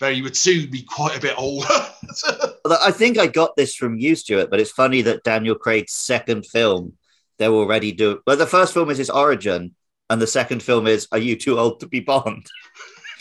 He 0.01 0.23
would 0.23 0.37
soon 0.37 0.71
be 0.71 0.83
quite 0.83 1.17
a 1.17 1.21
bit 1.21 1.35
older. 1.37 1.67
I 2.71 2.93
think 2.93 3.19
I 3.19 3.27
got 3.27 3.57
this 3.57 3.75
from 3.75 3.99
you, 3.99 4.15
Stuart, 4.15 4.49
but 4.51 4.61
it's 4.61 4.71
funny 4.71 5.03
that 5.03 5.25
Daniel 5.25 5.57
Craig's 5.57 5.93
second 5.93 6.47
film, 6.47 6.93
they're 7.39 7.51
already 7.51 7.91
doing. 7.93 8.19
Well, 8.27 8.37
the 8.37 8.47
first 8.47 8.73
film 8.75 8.91
is 8.91 8.99
his 8.99 9.11
origin, 9.11 9.75
and 10.09 10.23
the 10.23 10.27
second 10.27 10.63
film 10.63 10.87
is 10.87 11.09
Are 11.11 11.19
You 11.19 11.35
Too 11.37 11.59
Old 11.59 11.81
to 11.81 11.89
Be 11.89 12.01
Bond? 12.01 12.47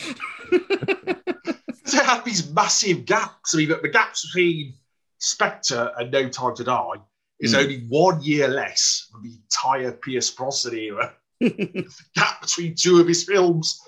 they 0.50 1.98
had 2.04 2.22
these 2.24 2.52
massive 2.52 3.04
gaps. 3.04 3.54
I 3.54 3.58
mean, 3.58 3.68
the 3.68 3.88
gaps 3.92 4.26
between 4.26 4.74
Spectre 5.18 5.90
and 5.98 6.10
No 6.12 6.28
Time 6.28 6.54
to 6.56 6.64
Die 6.64 6.92
is 7.40 7.52
Hmm. 7.54 7.58
only 7.60 7.84
one 7.88 8.22
year 8.22 8.48
less 8.48 9.08
than 9.12 9.22
the 9.22 9.36
entire 9.36 9.92
Pierce 9.92 10.30
Brosnan 10.30 10.74
era. 10.78 11.14
the 11.40 11.84
gap 12.14 12.40
between 12.42 12.74
two 12.74 13.00
of 13.00 13.08
his 13.08 13.24
films, 13.24 13.80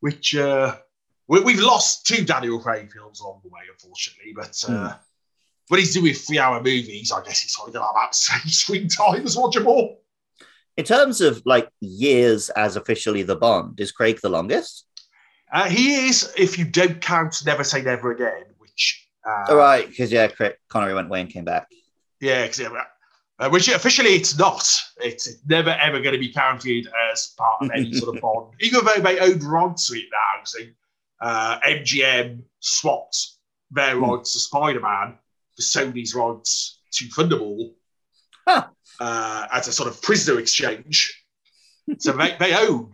which 0.00 0.34
uh, 0.36 0.76
we, 1.28 1.40
we've 1.40 1.60
lost 1.60 2.06
two 2.06 2.24
Daniel 2.24 2.58
Craig 2.58 2.90
films 2.92 3.20
along 3.20 3.40
the 3.44 3.50
way, 3.50 3.60
unfortunately. 3.70 4.32
But 4.34 4.64
uh, 4.68 4.94
when 5.68 5.80
he's 5.80 5.94
doing 5.94 6.14
three-hour 6.14 6.58
movies, 6.62 7.12
I 7.12 7.22
guess 7.22 7.40
he's 7.40 7.54
probably 7.54 7.74
going 7.74 7.82
to 7.82 7.86
have 7.86 7.96
about 7.96 8.12
the 8.12 8.16
same 8.18 8.48
screen 8.50 8.88
time 8.88 9.24
as 9.24 9.36
Roger 9.36 9.60
Moore. 9.60 9.96
In 10.76 10.84
terms 10.84 11.20
of 11.20 11.42
like 11.44 11.68
years 11.80 12.50
as 12.50 12.76
officially 12.76 13.22
the 13.22 13.36
Bond, 13.36 13.78
is 13.80 13.92
Craig 13.92 14.20
the 14.22 14.28
longest? 14.28 14.84
Uh, 15.52 15.68
he 15.68 16.06
is, 16.08 16.32
if 16.36 16.58
you 16.58 16.64
don't 16.64 17.00
count 17.00 17.42
Never 17.44 17.64
Say 17.64 17.82
Never 17.82 18.12
Again, 18.12 18.44
which 18.58 19.08
uh, 19.26 19.46
All 19.50 19.56
right, 19.56 19.88
because 19.88 20.12
yeah, 20.12 20.28
Craig, 20.28 20.54
Connery 20.68 20.94
went 20.94 21.08
away 21.08 21.20
and 21.22 21.30
came 21.30 21.44
back. 21.44 21.68
Yeah, 22.20 22.46
'cause, 22.46 22.60
uh, 22.60 22.70
uh, 23.38 23.48
which 23.48 23.68
officially 23.68 24.10
it's 24.10 24.36
not. 24.38 24.68
It's 25.00 25.28
never 25.46 25.70
ever 25.70 26.00
going 26.00 26.12
to 26.14 26.18
be 26.18 26.32
counted 26.32 26.88
as 27.12 27.28
part 27.38 27.62
of 27.62 27.70
any 27.74 27.92
sort 27.92 28.14
of 28.16 28.20
bond, 28.22 28.52
even 28.60 28.84
though 28.84 29.00
they 29.00 29.18
own 29.20 29.38
rights 29.40 29.88
to 29.88 29.94
it 29.98 30.06
now. 30.12 30.44
So 30.44 30.58
uh, 31.20 31.58
MGM 31.60 32.42
swapped 32.60 33.16
their 33.70 33.96
Hmm. 33.96 34.04
rights 34.04 34.32
to 34.32 34.38
Spider 34.38 34.80
Man 34.80 35.18
for 35.56 35.62
Sony's 35.62 36.14
rights 36.14 36.80
to 36.92 37.04
Thunderball 37.06 37.74
Huh. 38.46 38.66
uh, 39.00 39.46
as 39.52 39.68
a 39.68 39.72
sort 39.72 39.88
of 39.88 40.00
prisoner 40.00 40.38
exchange. 40.40 41.24
so 41.98 42.12
they, 42.12 42.36
they 42.38 42.54
own 42.54 42.92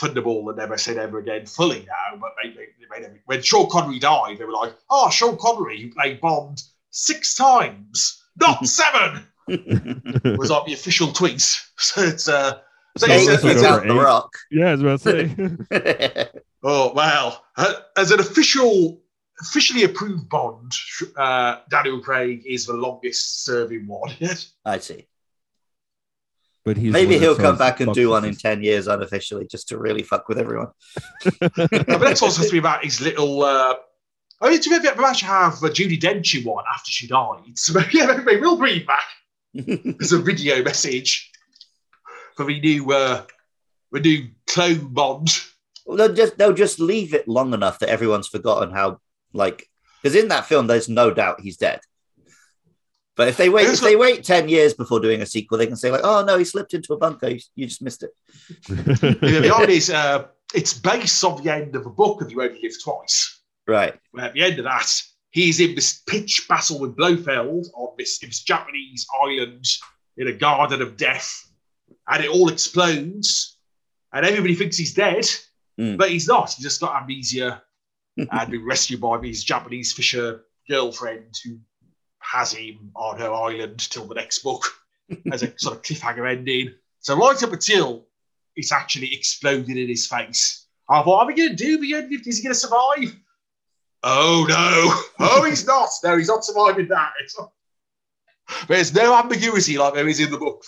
Thunderball 0.00 0.48
and 0.48 0.58
Never 0.58 0.78
Say 0.78 0.94
Never 0.94 1.18
Again 1.18 1.46
fully 1.46 1.86
now. 1.86 2.18
But 2.20 2.30
they, 2.42 2.50
they, 2.50 2.66
they 2.80 3.00
made 3.08 3.20
when 3.26 3.42
Sean 3.42 3.68
Connery 3.70 3.98
died, 3.98 4.38
they 4.38 4.44
were 4.44 4.52
like, 4.52 4.74
"Oh, 4.90 5.10
Sean 5.10 5.36
Connery, 5.38 5.80
who 5.82 5.90
played 5.92 6.20
Bond 6.20 6.62
six 6.90 7.34
times, 7.34 8.22
not 8.40 8.66
seven 8.66 9.26
was 10.38 10.50
like 10.50 10.66
the 10.66 10.74
official 10.74 11.12
tweet. 11.12 11.40
So 11.40 12.00
it's 12.02 12.28
uh, 12.28 12.60
so 12.96 13.06
Eight 13.10 13.22
it's, 13.22 13.28
also 13.30 13.48
it's, 13.48 13.56
is 13.56 13.62
go 13.62 13.68
uh, 13.68 13.72
out 13.72 13.82
the 13.86 13.94
eight. 13.94 13.98
rock. 13.98 14.32
yeah, 14.50 14.66
I 14.66 14.72
was 14.72 14.80
about 14.82 15.00
to 15.00 15.66
say. 15.70 16.40
oh 16.62 16.92
well, 16.94 17.44
uh, 17.56 17.74
as 17.96 18.10
an 18.10 18.20
official, 18.20 19.00
officially 19.40 19.84
approved 19.84 20.28
Bond, 20.28 20.72
uh, 21.16 21.58
Daniel 21.70 22.00
Craig 22.00 22.42
is 22.46 22.66
the 22.66 22.74
longest 22.74 23.44
serving 23.44 23.86
one. 23.86 24.12
Yes, 24.18 24.52
I 24.64 24.78
see. 24.78 25.06
but 26.64 26.76
he's 26.76 26.92
Maybe 26.92 27.18
he'll 27.18 27.36
come 27.36 27.56
back 27.56 27.80
and 27.80 27.94
do 27.94 28.10
one 28.10 28.24
in 28.26 28.34
10 28.34 28.62
years 28.62 28.88
unofficially 28.88 29.46
just 29.46 29.68
to 29.68 29.78
really 29.78 30.02
fuck 30.02 30.28
with 30.28 30.38
everyone. 30.38 30.68
but 31.40 31.50
that's 31.60 32.22
also 32.22 32.42
supposed 32.42 32.48
to 32.48 32.52
be 32.52 32.58
about 32.58 32.84
his 32.84 33.00
little 33.00 33.42
uh, 33.42 33.74
I 34.42 34.50
mean, 34.50 34.60
to 34.60 34.70
be 34.70 34.78
fair, 34.80 34.94
we 34.96 35.04
actually 35.04 35.28
have 35.28 35.62
a 35.62 35.68
Judi 35.70 35.98
Dench 35.98 36.38
in 36.38 36.44
one 36.44 36.64
after 36.74 36.90
she 36.90 37.06
died. 37.06 37.56
So 37.56 37.80
yeah, 37.92 38.20
maybe 38.24 38.40
we'll 38.40 38.58
bring 38.58 38.80
it 38.80 38.86
back 38.86 39.04
as 40.00 40.12
a 40.12 40.18
video 40.18 40.62
message 40.62 41.31
for 42.36 42.44
the 42.44 42.60
new, 42.60 42.90
uh, 42.92 43.24
the 43.90 44.00
new 44.00 44.28
clone 44.46 44.92
Bond. 44.92 45.28
Well, 45.86 45.96
they'll 45.96 46.14
just 46.14 46.38
they'll 46.38 46.52
just 46.52 46.78
leave 46.78 47.12
it 47.12 47.26
long 47.26 47.54
enough 47.54 47.80
that 47.80 47.88
everyone's 47.88 48.28
forgotten 48.28 48.72
how 48.72 49.00
like 49.32 49.68
because 50.02 50.16
in 50.16 50.28
that 50.28 50.46
film 50.46 50.66
there's 50.66 50.88
no 50.88 51.10
doubt 51.10 51.40
he's 51.40 51.56
dead. 51.56 51.80
But 53.14 53.28
if 53.28 53.36
they 53.36 53.48
wait, 53.48 53.68
if 53.68 53.80
they 53.80 53.96
wait 53.96 54.24
ten 54.24 54.48
years 54.48 54.74
before 54.74 55.00
doing 55.00 55.20
a 55.20 55.26
sequel, 55.26 55.58
they 55.58 55.66
can 55.66 55.76
say 55.76 55.90
like, 55.90 56.00
"Oh 56.04 56.24
no, 56.24 56.38
he 56.38 56.44
slipped 56.44 56.72
into 56.72 56.94
a 56.94 56.96
bunker. 56.96 57.28
You, 57.28 57.40
you 57.54 57.66
just 57.66 57.82
missed 57.82 58.04
it." 58.04 58.10
the 58.68 59.52
irony 59.54 59.76
is, 59.76 59.90
uh, 59.90 60.28
it's 60.54 60.72
based 60.72 61.22
on 61.24 61.42
the 61.42 61.52
end 61.52 61.76
of 61.76 61.84
a 61.84 61.90
book 61.90 62.22
of 62.22 62.30
You 62.30 62.42
Only 62.42 62.60
Live 62.62 62.82
Twice. 62.82 63.42
Right. 63.66 63.94
Where 64.12 64.26
at 64.26 64.34
the 64.34 64.42
end 64.42 64.58
of 64.58 64.64
that, 64.64 64.90
he's 65.30 65.60
in 65.60 65.74
this 65.74 66.02
pitch 66.06 66.46
battle 66.48 66.78
with 66.78 66.96
Blofeld 66.96 67.66
on 67.74 67.94
this, 67.98 68.18
this 68.18 68.42
Japanese 68.42 69.06
island 69.22 69.66
in 70.16 70.28
a 70.28 70.32
garden 70.32 70.82
of 70.82 70.96
death, 70.96 71.51
and 72.08 72.24
it 72.24 72.30
all 72.30 72.48
explodes, 72.48 73.56
and 74.12 74.24
everybody 74.26 74.54
thinks 74.54 74.76
he's 74.76 74.94
dead, 74.94 75.24
Mm. 75.80 75.96
but 75.96 76.10
he's 76.10 76.28
not. 76.28 76.52
He's 76.52 76.62
just 76.62 76.80
got 76.82 77.00
amnesia 77.00 77.62
and 78.18 78.50
been 78.50 78.64
rescued 78.64 79.00
by 79.00 79.18
his 79.22 79.42
Japanese 79.42 79.92
fisher 79.94 80.44
girlfriend 80.68 81.34
who 81.42 81.58
has 82.18 82.52
him 82.52 82.90
on 82.94 83.18
her 83.18 83.32
island 83.32 83.78
till 83.90 84.04
the 84.06 84.14
next 84.14 84.40
book 84.40 84.66
as 85.32 85.42
a 85.42 85.58
sort 85.58 85.76
of 85.76 85.82
cliffhanger 85.82 86.30
ending. 86.30 86.74
So 87.00 87.16
right 87.16 87.42
up 87.42 87.52
until 87.52 88.06
it's 88.54 88.70
actually 88.70 89.14
exploded 89.14 89.76
in 89.78 89.88
his 89.88 90.06
face. 90.06 90.66
I 90.90 90.96
thought, 90.98 91.06
what 91.06 91.22
are 91.24 91.26
we 91.26 91.34
going 91.34 91.56
to 91.56 91.78
do? 91.78 91.82
Is 91.82 92.36
he 92.36 92.42
going 92.42 92.52
to 92.52 92.54
survive? 92.54 93.16
Oh 94.02 94.44
no! 94.48 95.26
Oh, 95.30 95.42
he's 95.44 95.66
not. 95.66 95.88
No, 96.04 96.18
he's 96.18 96.28
not 96.28 96.44
surviving 96.44 96.88
that. 96.88 97.12
It's 97.22 97.38
not- 97.38 97.52
There's 98.68 98.92
no 98.94 99.16
ambiguity 99.16 99.78
like 99.78 99.94
there 99.94 100.06
is 100.08 100.20
in 100.20 100.30
the 100.30 100.36
book. 100.38 100.64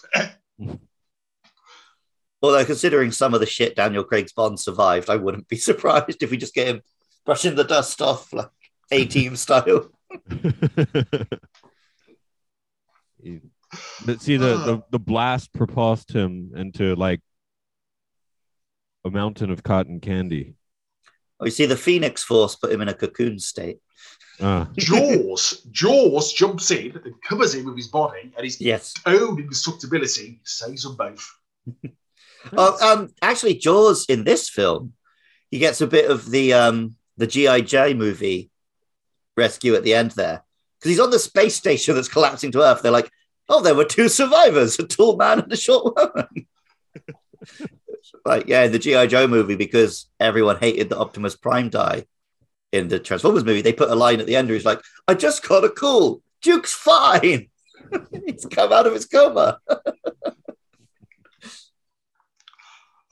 Although 2.45 2.65
considering 2.67 3.11
some 3.11 3.33
of 3.33 3.41
the 3.41 3.47
shit 3.47 3.75
Daniel 3.75 4.05
Craig's 4.05 4.35
Bond 4.35 4.61
survived, 4.61 5.09
I 5.09 5.17
wouldn't 5.17 5.49
be 5.49 5.57
surprised 5.71 6.23
if 6.23 6.31
we 6.31 6.37
just 6.37 6.53
get 6.55 6.67
him 6.69 6.83
brushing 7.25 7.55
the 7.55 7.65
dust 7.65 8.03
off 8.03 8.31
like 8.35 8.51
A 8.91 9.07
Team 9.07 9.35
style. 9.45 9.91
He- 13.23 13.41
but 14.07 14.21
see 14.21 14.37
the, 14.37 14.57
the 14.59 14.83
the 14.91 14.99
blast 15.01 15.53
propulsed 15.53 16.13
him 16.13 16.53
into 16.55 16.95
like 16.95 17.21
a 19.05 19.11
mountain 19.11 19.51
of 19.51 19.63
cotton 19.65 19.99
candy. 20.01 20.55
Oh, 21.41 21.47
you 21.47 21.51
see, 21.51 21.67
the 21.67 21.77
Phoenix 21.77 22.23
Force 22.23 22.55
put 22.55 22.71
him 22.71 22.83
in 22.83 22.89
a 22.89 22.95
cocoon 22.95 23.39
state. 23.41 23.79
Ah, 24.41 24.69
Jaws, 24.77 25.67
Jaws 25.73 26.33
jumps 26.35 26.71
in 26.71 26.93
and 27.05 27.15
covers 27.23 27.55
him 27.55 27.65
with 27.65 27.77
his 27.77 27.89
body, 27.89 28.33
and 28.37 28.45
his 28.45 28.61
Yes. 28.61 28.93
own 29.07 29.41
indestructibility 29.41 30.41
saves 30.45 30.83
them 30.85 30.95
both. 30.97 31.27
Oh, 32.53 32.93
um, 32.93 33.11
actually, 33.23 33.55
Jaws 33.55 34.07
in 34.09 34.25
this 34.25 34.49
film, 34.49 34.93
he 35.51 35.59
gets 35.59 35.81
a 35.81 35.87
bit 35.87 36.11
of 36.11 36.31
the 36.31 36.53
um 36.53 36.97
the 37.17 37.27
GI 37.27 37.63
Joe 37.63 37.95
movie 37.95 38.51
rescue 39.37 39.75
at 39.75 39.83
the 39.83 39.95
end 39.95 40.13
there 40.13 40.43
because 40.79 40.91
he's 40.91 41.01
on 41.01 41.11
the 41.11 41.19
space 41.19 41.57
station 41.57 41.95
that's 41.95 42.09
collapsing 42.09 42.53
to 42.53 42.63
Earth. 42.63 42.83
They're 42.83 42.93
like, 42.93 43.11
oh, 43.49 43.63
there 43.63 43.75
were 43.75 43.85
two 43.85 44.09
survivors, 44.09 44.79
a 44.79 44.87
tall 44.87 45.17
man 45.17 45.41
and 45.41 45.53
a 45.53 45.57
short 45.57 45.97
woman. 45.97 46.47
like, 48.25 48.49
yeah, 48.49 48.65
in 48.65 48.73
the 48.73 48.79
GI 48.79 49.07
Joe 49.09 49.27
movie, 49.27 49.57
because 49.57 50.09
everyone 50.21 50.59
hated 50.59 50.89
the 50.89 50.99
Optimus 50.99 51.37
Prime 51.37 51.71
die 51.71 52.05
in 52.73 52.89
the 52.89 52.99
Transformers 52.99 53.45
movie, 53.45 53.63
they 53.63 53.73
put 53.73 53.91
a 53.91 53.95
line 53.95 54.21
at 54.21 54.27
the 54.27 54.37
end 54.37 54.49
where 54.49 54.57
he's 54.57 54.65
like, 54.65 54.81
I 55.07 55.15
just 55.15 55.47
got 55.47 55.65
a 55.65 55.69
call. 55.69 56.23
Duke's 56.43 56.75
fine. 56.75 57.49
he's 58.27 58.47
come 58.47 58.73
out 58.73 58.87
of 58.87 58.93
his 58.93 59.07
coma. 59.07 59.61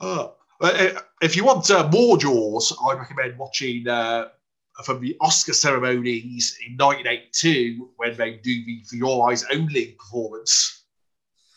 Uh, 0.03 0.99
if 1.21 1.35
you 1.35 1.43
want 1.45 1.69
uh, 1.71 1.87
more 1.91 2.17
Jaws, 2.17 2.75
I 2.85 2.93
recommend 2.93 3.37
watching 3.37 3.87
uh, 3.87 4.27
from 4.83 5.01
the 5.01 5.15
Oscar 5.21 5.53
ceremonies 5.53 6.57
in 6.67 6.73
1982 6.77 7.89
when 7.97 8.15
they 8.17 8.33
do 8.37 8.65
the 8.65 8.83
For 8.89 8.95
Your 8.95 9.29
Eyes 9.29 9.45
Only 9.51 9.95
performance. 9.99 10.85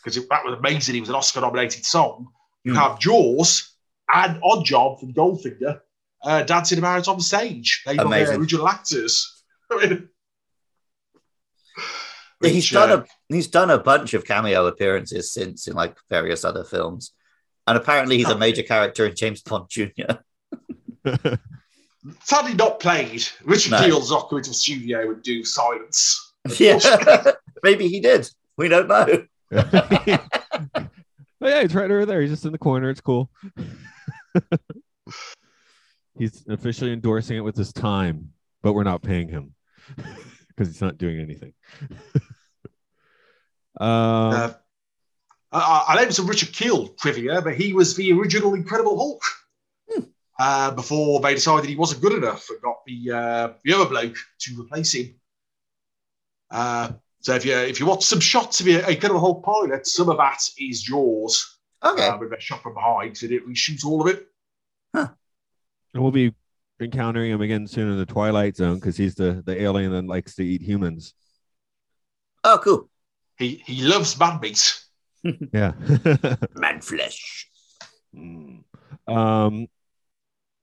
Because 0.03 0.27
that 0.27 0.45
was 0.45 0.57
amazing. 0.59 0.95
It 0.95 1.01
was 1.01 1.09
an 1.09 1.15
Oscar 1.15 1.41
nominated 1.41 1.85
song. 1.85 2.27
You 2.63 2.73
Hmm. 2.73 2.79
have 2.79 2.99
Jaws 2.99 3.75
and 4.13 4.39
Odd 4.43 4.65
Job 4.65 4.99
from 4.99 5.13
Goldfinger 5.13 5.79
uh, 6.23 6.43
dancing 6.43 6.79
about 6.79 7.07
on 7.07 7.19
stage. 7.19 7.83
They 7.85 7.97
their 7.97 8.05
Amazing. 8.05 8.39
original 8.39 8.67
actors. 8.67 9.43
I 9.71 9.75
mean, 12.41 12.53
he's 12.53 12.69
done 12.69 12.91
uh, 12.91 12.97
a 12.97 13.05
he's 13.33 13.47
done 13.47 13.71
a 13.71 13.77
bunch 13.79 14.13
of 14.13 14.25
cameo 14.25 14.67
appearances 14.67 15.33
since 15.33 15.67
in 15.67 15.73
like 15.73 15.97
various 16.09 16.45
other 16.45 16.63
films, 16.63 17.11
and 17.67 17.77
apparently 17.77 18.17
he's 18.17 18.29
a 18.29 18.37
major 18.37 18.63
character 18.63 19.05
in 19.05 19.15
James 19.15 19.41
Bond 19.41 19.69
Jr. 19.69 19.91
sadly 22.23 22.53
not 22.53 22.79
played. 22.79 23.25
Richard 23.43 23.71
No. 23.71 23.79
Kiel's 23.81 24.11
not 24.11 24.29
come 24.29 24.37
into 24.39 24.49
the 24.49 24.55
studio 24.55 25.11
and 25.11 25.21
do 25.21 25.43
silence. 25.43 26.33
yeah, 26.57 26.79
maybe 27.63 27.87
he 27.87 27.99
did. 27.99 28.29
We 28.57 28.67
don't 28.69 28.87
know. 28.87 29.25
Oh, 31.39 31.47
yeah, 31.47 31.61
he's 31.61 31.75
right 31.75 31.89
over 31.91 32.07
there. 32.07 32.19
He's 32.19 32.31
just 32.31 32.45
in 32.45 32.51
the 32.51 32.57
corner. 32.57 32.89
It's 32.89 32.99
cool. 32.99 33.29
he's 36.17 36.43
officially 36.49 36.91
endorsing 36.91 37.37
it 37.37 37.41
with 37.41 37.55
his 37.55 37.71
time, 37.71 38.31
but 38.63 38.73
we're 38.73 38.83
not 38.83 39.03
paying 39.03 39.29
him 39.29 39.53
because 40.47 40.67
he's 40.67 40.81
not 40.81 40.97
doing 40.97 41.19
anything. 41.19 41.53
um, 43.79 44.31
Uh, 44.33 44.53
I, 45.51 45.85
I 45.89 46.03
know 46.03 46.09
some 46.09 46.27
Richard 46.27 46.53
Kiel 46.53 46.89
trivia, 46.89 47.41
but 47.41 47.55
he 47.55 47.73
was 47.73 47.95
the 47.95 48.11
original 48.13 48.53
Incredible 48.53 48.97
Hulk. 48.97 49.21
Uh, 50.39 50.69
before 50.71 51.19
they 51.19 51.33
decided 51.33 51.67
he 51.67 51.75
wasn't 51.75 51.99
good 52.01 52.13
enough 52.13 52.47
and 52.51 52.61
got 52.61 52.85
the 52.85 53.11
uh, 53.11 53.53
the 53.63 53.73
other 53.73 53.89
bloke 53.89 54.15
to 54.39 54.61
replace 54.61 54.93
him. 54.93 55.15
Uh, 56.51 56.91
so 57.21 57.33
if 57.33 57.43
you 57.43 57.53
if 57.55 57.79
you 57.79 57.87
watch 57.87 58.03
some 58.03 58.19
shots 58.19 58.59
of 58.59 58.67
the 58.67 58.87
Incredible 58.87 59.19
Hulk 59.19 59.43
pilot, 59.43 59.87
some 59.87 60.09
of 60.09 60.17
that 60.17 60.39
is 60.59 60.83
Jaws. 60.83 61.57
Okay, 61.83 62.05
Uh, 62.07 62.17
with 62.19 62.33
a 62.33 62.39
shot 62.39 62.61
from 62.61 62.75
behind, 62.75 63.17
so 63.17 63.25
they 63.25 63.33
didn't 63.33 63.51
reshoot 63.51 63.83
all 63.85 64.01
of 64.01 64.07
it. 64.07 64.27
and 64.93 65.09
we'll 65.95 66.11
be 66.11 66.33
encountering 66.79 67.31
him 67.31 67.41
again 67.41 67.65
soon 67.65 67.91
in 67.91 67.97
the 67.97 68.05
Twilight 68.05 68.55
Zone 68.55 68.75
because 68.75 68.95
he's 68.97 69.15
the, 69.15 69.41
the 69.45 69.59
alien 69.61 69.91
that 69.91 70.05
likes 70.05 70.35
to 70.35 70.43
eat 70.45 70.61
humans. 70.61 71.15
oh 72.43 72.59
cool, 72.63 72.89
He 73.37 73.63
he 73.65 73.81
loves 73.81 74.19
man 74.19 74.39
meat. 74.39 74.83
Yeah. 75.53 75.73
man 76.55 76.81
flesh. 76.81 77.49
Mm. 78.15 78.63
um, 79.07 79.67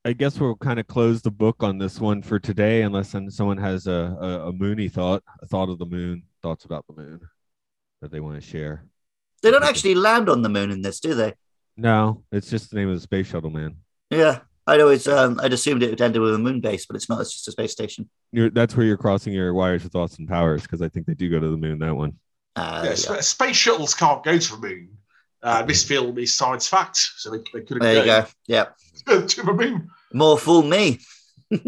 I 0.03 0.13
guess 0.13 0.39
we'll 0.39 0.55
kind 0.55 0.79
of 0.79 0.87
close 0.87 1.21
the 1.21 1.31
book 1.31 1.63
on 1.63 1.77
this 1.77 1.99
one 1.99 2.21
for 2.21 2.37
today, 2.37 2.83
unless 2.83 3.15
someone 3.29 3.57
has 3.57 3.87
a, 3.87 4.15
a, 4.19 4.49
a 4.49 4.53
moony 4.53 4.87
thought, 4.87 5.23
a 5.41 5.47
thought 5.47 5.69
of 5.69 5.79
the 5.79 5.85
moon, 5.85 6.23
thoughts 6.43 6.65
about 6.65 6.85
the 6.87 6.93
moon 6.93 7.21
that 8.01 8.11
they 8.11 8.19
want 8.19 8.35
to 8.35 8.47
share. 8.47 8.85
They 9.41 9.51
don't 9.51 9.63
actually 9.63 9.95
land 9.95 10.29
on 10.29 10.41
the 10.41 10.49
moon 10.49 10.71
in 10.71 10.81
this, 10.81 10.99
do 10.99 11.15
they? 11.15 11.33
No, 11.77 12.23
it's 12.31 12.49
just 12.49 12.69
the 12.69 12.77
name 12.77 12.89
of 12.89 12.95
the 12.95 13.01
space 13.01 13.27
shuttle, 13.27 13.49
man. 13.49 13.77
Yeah, 14.09 14.39
I'd 14.67 14.81
always 14.81 15.07
um, 15.07 15.39
I'd 15.41 15.53
assumed 15.53 15.83
it 15.83 15.89
would 15.89 16.01
end 16.01 16.17
with 16.17 16.33
a 16.33 16.39
moon 16.39 16.61
base, 16.61 16.85
but 16.85 16.95
it's 16.95 17.09
not. 17.09 17.21
It's 17.21 17.33
just 17.33 17.47
a 17.47 17.51
space 17.51 17.71
station. 17.71 18.09
You're, 18.31 18.49
that's 18.49 18.75
where 18.75 18.85
you're 18.85 18.97
crossing 18.97 19.33
your 19.33 19.53
wires 19.53 19.83
with 19.83 19.95
Austin 19.95 20.27
powers 20.27 20.63
because 20.63 20.81
I 20.81 20.89
think 20.89 21.05
they 21.05 21.13
do 21.13 21.29
go 21.29 21.39
to 21.39 21.49
the 21.49 21.57
moon. 21.57 21.79
That 21.79 21.95
one. 21.95 22.19
Uh, 22.55 22.81
Yeah, 22.85 22.95
sp- 22.95 23.15
you 23.17 23.21
space 23.21 23.55
shuttles 23.55 23.93
can't 23.93 24.23
go 24.23 24.37
to 24.37 24.51
the 24.51 24.57
moon. 24.59 24.89
Uh, 25.43 25.61
this 25.63 25.83
film 25.83 26.17
is 26.17 26.33
science 26.33 26.67
fact, 26.67 26.97
so 27.17 27.29
they, 27.29 27.37
they 27.53 27.61
couldn't 27.61 27.79
go. 27.79 27.85
there 27.85 27.99
you 27.99 28.05
go. 28.05 28.25
Yeah, 28.47 28.65
go 29.05 29.21
to 29.27 29.43
the 29.43 29.53
moon. 29.53 29.89
more 30.13 30.37
fool 30.37 30.63
me. 30.63 30.99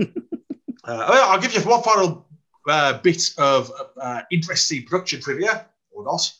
Uh, 0.84 1.05
I'll 1.27 1.41
give 1.41 1.53
you 1.53 1.59
one 1.61 1.84
final 1.84 2.26
uh, 2.69 2.97
bit 2.99 3.22
of 3.38 3.69
uh, 4.01 4.22
interesting 4.31 4.85
production 4.85 5.19
trivia, 5.22 5.65
or 5.91 6.05
not. 6.05 6.31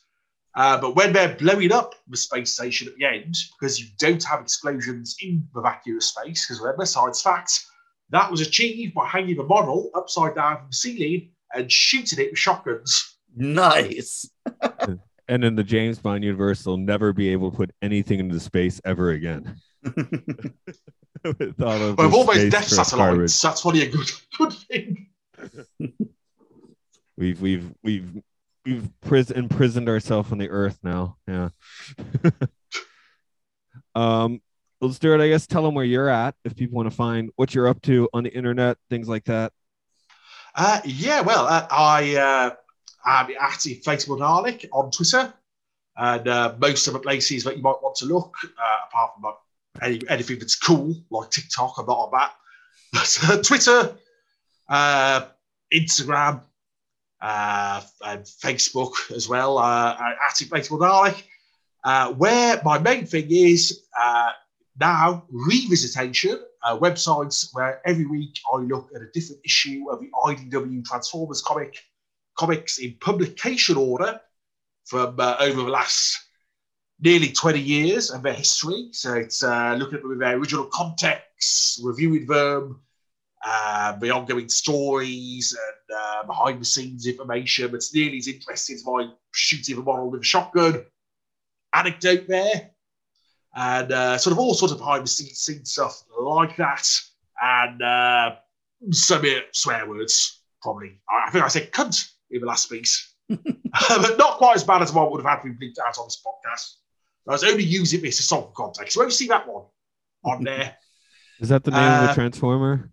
Uh, 0.56 0.80
but 0.80 0.96
when 0.96 1.12
they're 1.12 1.36
blowing 1.36 1.74
up 1.74 1.96
the 2.08 2.16
space 2.16 2.54
station 2.54 2.88
at 2.88 2.96
the 2.96 3.04
end, 3.04 3.36
because 3.60 3.78
you 3.78 3.88
don't 4.00 4.24
have 4.24 4.40
explosions 4.40 5.18
in 5.22 5.46
the 5.54 5.60
vacuum 5.62 5.98
of 5.98 6.04
space, 6.04 6.46
because 6.48 6.62
remember, 6.62 6.86
science 6.86 7.22
facts, 7.22 7.70
that 8.10 8.32
was 8.32 8.40
achieved 8.40 8.94
by 8.94 9.06
hanging 9.06 9.36
the 9.36 9.44
model 9.44 9.92
upside 9.96 10.34
down 10.36 10.60
from 10.60 10.68
the 10.70 10.76
ceiling 10.78 11.30
and 11.54 11.70
shooting 11.70 12.18
it 12.20 12.32
with 12.32 12.40
shotguns. 12.40 13.18
Nice. 13.36 14.30
And 15.28 15.44
in 15.44 15.56
the 15.56 15.64
James 15.64 16.00
Bond 16.00 16.24
universe, 16.24 16.64
they'll 16.64 16.78
never 16.78 17.12
be 17.12 17.30
able 17.30 17.52
to 17.52 17.58
put 17.58 17.72
anything 17.82 18.20
into 18.20 18.40
space 18.40 18.80
ever 18.86 19.12
again. 19.12 19.58
With 21.24 21.62
all 21.62 21.82
of 21.82 21.96
But 21.96 22.04
with 22.06 22.12
the 22.12 22.18
all 22.18 22.24
those 22.26 22.36
space 22.36 22.52
death 22.52 22.70
prep 22.70 22.86
satellites, 22.86 23.42
that's 23.42 23.62
probably 23.62 23.82
a 23.84 23.90
good 23.90 24.12
good 24.38 24.54
thing. 24.54 25.08
We've 27.18 27.42
we've 27.42 27.74
we've 27.82 28.22
we've 28.64 28.90
pris- 29.02 29.32
imprisoned 29.32 29.90
ourselves 29.90 30.32
on 30.32 30.38
the 30.38 30.52
earth 30.52 30.78
now. 30.84 31.18
Yeah. 31.28 31.50
um, 33.96 34.40
well, 34.80 34.94
Stuart, 34.94 35.22
I 35.22 35.30
guess 35.30 35.48
tell 35.48 35.64
them 35.64 35.74
where 35.74 35.84
you're 35.84 36.10
at 36.10 36.36
if 36.46 36.56
people 36.56 36.76
want 36.76 36.92
to 36.92 36.96
find 36.96 37.32
what 37.36 37.56
you're 37.56 37.68
up 37.68 37.82
to 37.84 38.08
on 38.14 38.24
the 38.24 38.32
internet, 38.32 38.78
things 38.92 39.08
like 39.08 39.24
that. 39.24 39.52
Uh, 40.54 40.80
yeah, 40.86 41.22
well, 41.22 41.48
uh, 41.48 41.66
I 41.72 42.16
uh, 42.18 42.52
am 43.08 43.30
at 43.30 43.60
Inflatable 43.60 44.20
Dalek 44.20 44.66
on 44.72 44.92
Twitter, 44.92 45.34
and 45.96 46.28
uh, 46.28 46.56
most 46.60 46.88
of 46.88 46.94
the 46.94 47.00
places 47.00 47.44
that 47.44 47.58
you 47.58 47.64
might 47.64 47.82
want 47.82 47.96
to 47.98 48.06
look, 48.06 48.36
uh, 48.44 48.78
apart 48.88 49.12
from 49.20 49.34
any, 49.82 50.02
anything 50.10 50.40
that's 50.40 50.56
cool, 50.56 50.96
like 51.10 51.30
TikTok, 51.32 51.76
I'm 51.78 51.86
not 51.86 51.98
on 51.98 52.12
that. 52.14 52.32
But 52.94 53.20
uh, 53.24 53.42
Twitter, 53.44 53.98
uh, 54.70 55.26
Instagram, 55.74 56.42
uh, 57.20 57.82
and 58.06 58.24
Facebook 58.24 58.94
as 59.12 59.28
well, 59.28 59.60
at 59.60 60.36
Inflatable 60.36 61.22
uh, 61.84 62.14
where 62.14 62.62
my 62.64 62.80
main 62.80 63.06
thing 63.06 63.28
is 63.30 63.84
now 64.80 65.26
revisitation 65.34 66.40
uh, 66.64 66.78
websites 66.78 67.50
where 67.54 67.82
every 67.86 68.06
week 68.06 68.40
I 68.54 68.58
look 68.58 68.90
at 68.96 69.02
a 69.02 69.08
different 69.14 69.42
issue 69.46 69.86
of 69.90 70.00
the 70.00 70.10
IDW 70.14 70.86
Transformers 70.86 71.42
comic 71.42 71.78
comics 72.38 72.78
in 72.78 72.96
publication 73.00 73.78
order 73.78 74.20
from 74.86 75.20
uh, 75.20 75.36
over 75.40 75.64
the 75.64 75.70
last 75.70 76.18
nearly 77.00 77.32
20 77.32 77.60
years 77.60 78.10
of 78.10 78.24
their 78.24 78.34
history. 78.34 78.90
So 78.92 79.14
it's 79.14 79.44
uh, 79.44 79.76
looking 79.78 80.00
at 80.00 80.20
their 80.20 80.38
original 80.38 80.66
context, 80.66 81.82
reviewing 81.84 82.26
them, 82.26 82.82
uh, 83.46 83.98
the 83.98 84.10
ongoing 84.10 84.50
stories 84.50 85.56
and 85.56 85.98
uh, 85.98 86.24
behind 86.26 86.60
the 86.60 86.66
scenes 86.66 87.06
information. 87.06 87.74
It's 87.76 87.94
nearly 87.94 88.18
as 88.18 88.28
interesting 88.28 88.76
as 88.76 88.86
my 88.86 89.10
shooting 89.32 89.78
a 89.78 89.82
model 89.82 90.10
with 90.10 90.22
a 90.22 90.26
shotgun 90.26 90.86
anecdote 91.74 92.28
there 92.28 92.72
and 93.58 93.92
uh, 93.92 94.18
sort 94.18 94.32
of 94.32 94.40
all 94.40 94.54
sorts 94.54 94.72
of 94.72 94.78
behind 94.78 95.04
the 95.04 95.08
scenes 95.10 95.72
stuff 95.72 96.04
like 96.20 96.56
that, 96.58 96.88
and 97.42 97.82
uh, 97.82 98.36
some 98.92 99.26
swear 99.52 99.90
words. 99.90 100.42
Probably, 100.62 101.00
I 101.10 101.30
think 101.32 101.44
I 101.44 101.48
said 101.48 101.72
cunt 101.72 102.12
in 102.32 102.42
the 102.42 102.48
last 102.48 102.70
piece, 102.70 103.14
but 103.30 104.18
not 104.18 104.38
quite 104.38 104.56
as 104.56 104.64
bad 104.64 104.82
as 104.82 104.94
what 104.94 105.12
would 105.12 105.24
have 105.24 105.30
had 105.38 105.44
to 105.44 105.54
be 105.54 105.68
bleeped 105.68 105.80
out 105.86 105.98
on 105.98 106.06
this 106.08 106.22
podcast. 106.26 106.76
I 107.28 107.32
was 107.32 107.44
only 107.44 107.64
using 107.64 108.02
this 108.02 108.20
as 108.20 108.26
a 108.26 108.28
song 108.28 108.52
context. 108.56 108.94
So, 108.94 109.02
where 109.02 109.08
you 109.08 109.12
see 109.12 109.28
that 109.28 109.48
one 109.48 109.66
on 110.24 110.44
there? 110.46 110.78
Is 111.40 111.50
that 111.50 111.64
the 111.64 111.72
name 111.72 111.80
of 111.82 112.04
Uh, 112.04 112.08
the 112.08 112.14
transformer? 112.14 112.92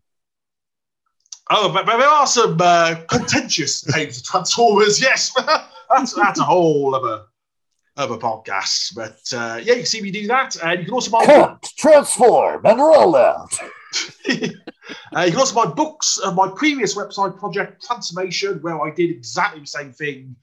Oh, 1.51 1.71
but, 1.73 1.87
but 1.87 1.99
there 1.99 2.09
are 2.09 2.27
some 2.27 2.57
uh, 2.61 2.97
contentious 3.09 3.87
names 3.97 4.19
of 4.19 4.25
Transformers. 4.25 5.01
Yes, 5.01 5.33
that's 5.91 6.15
that's 6.15 6.41
a 6.41 6.45
whole 6.45 6.95
other 6.95 7.25
other 7.97 8.17
podcast. 8.17 8.95
But 8.97 9.21
uh, 9.33 9.59
yeah, 9.63 9.75
you 9.75 9.77
can 9.77 9.87
see 9.87 10.01
me 10.01 10.11
do 10.11 10.27
that, 10.27 10.57
and 10.65 10.81
you 10.81 10.87
can 10.87 10.95
also 10.95 11.11
buy 11.11 11.27
Can't 11.27 11.63
transform 11.79 12.65
and 12.67 12.79
roll 12.79 13.15
out. 13.15 13.53
Uh, 15.17 15.23
you 15.23 15.31
can 15.31 15.41
also 15.41 15.55
buy 15.55 15.71
books 15.71 16.19
of 16.19 16.35
my 16.35 16.49
previous 16.49 16.95
website 16.95 17.39
project, 17.39 17.85
Transformation, 17.85 18.59
where 18.63 18.81
I 18.81 18.91
did 18.91 19.11
exactly 19.11 19.61
the 19.61 19.67
same 19.67 19.93
thing, 19.93 20.37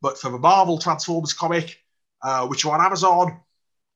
but 0.00 0.18
for 0.18 0.30
the 0.30 0.38
Marvel 0.38 0.78
Transformers 0.78 1.32
comic, 1.32 1.78
uh, 2.22 2.46
which 2.46 2.64
are 2.64 2.78
on 2.78 2.84
Amazon 2.84 3.40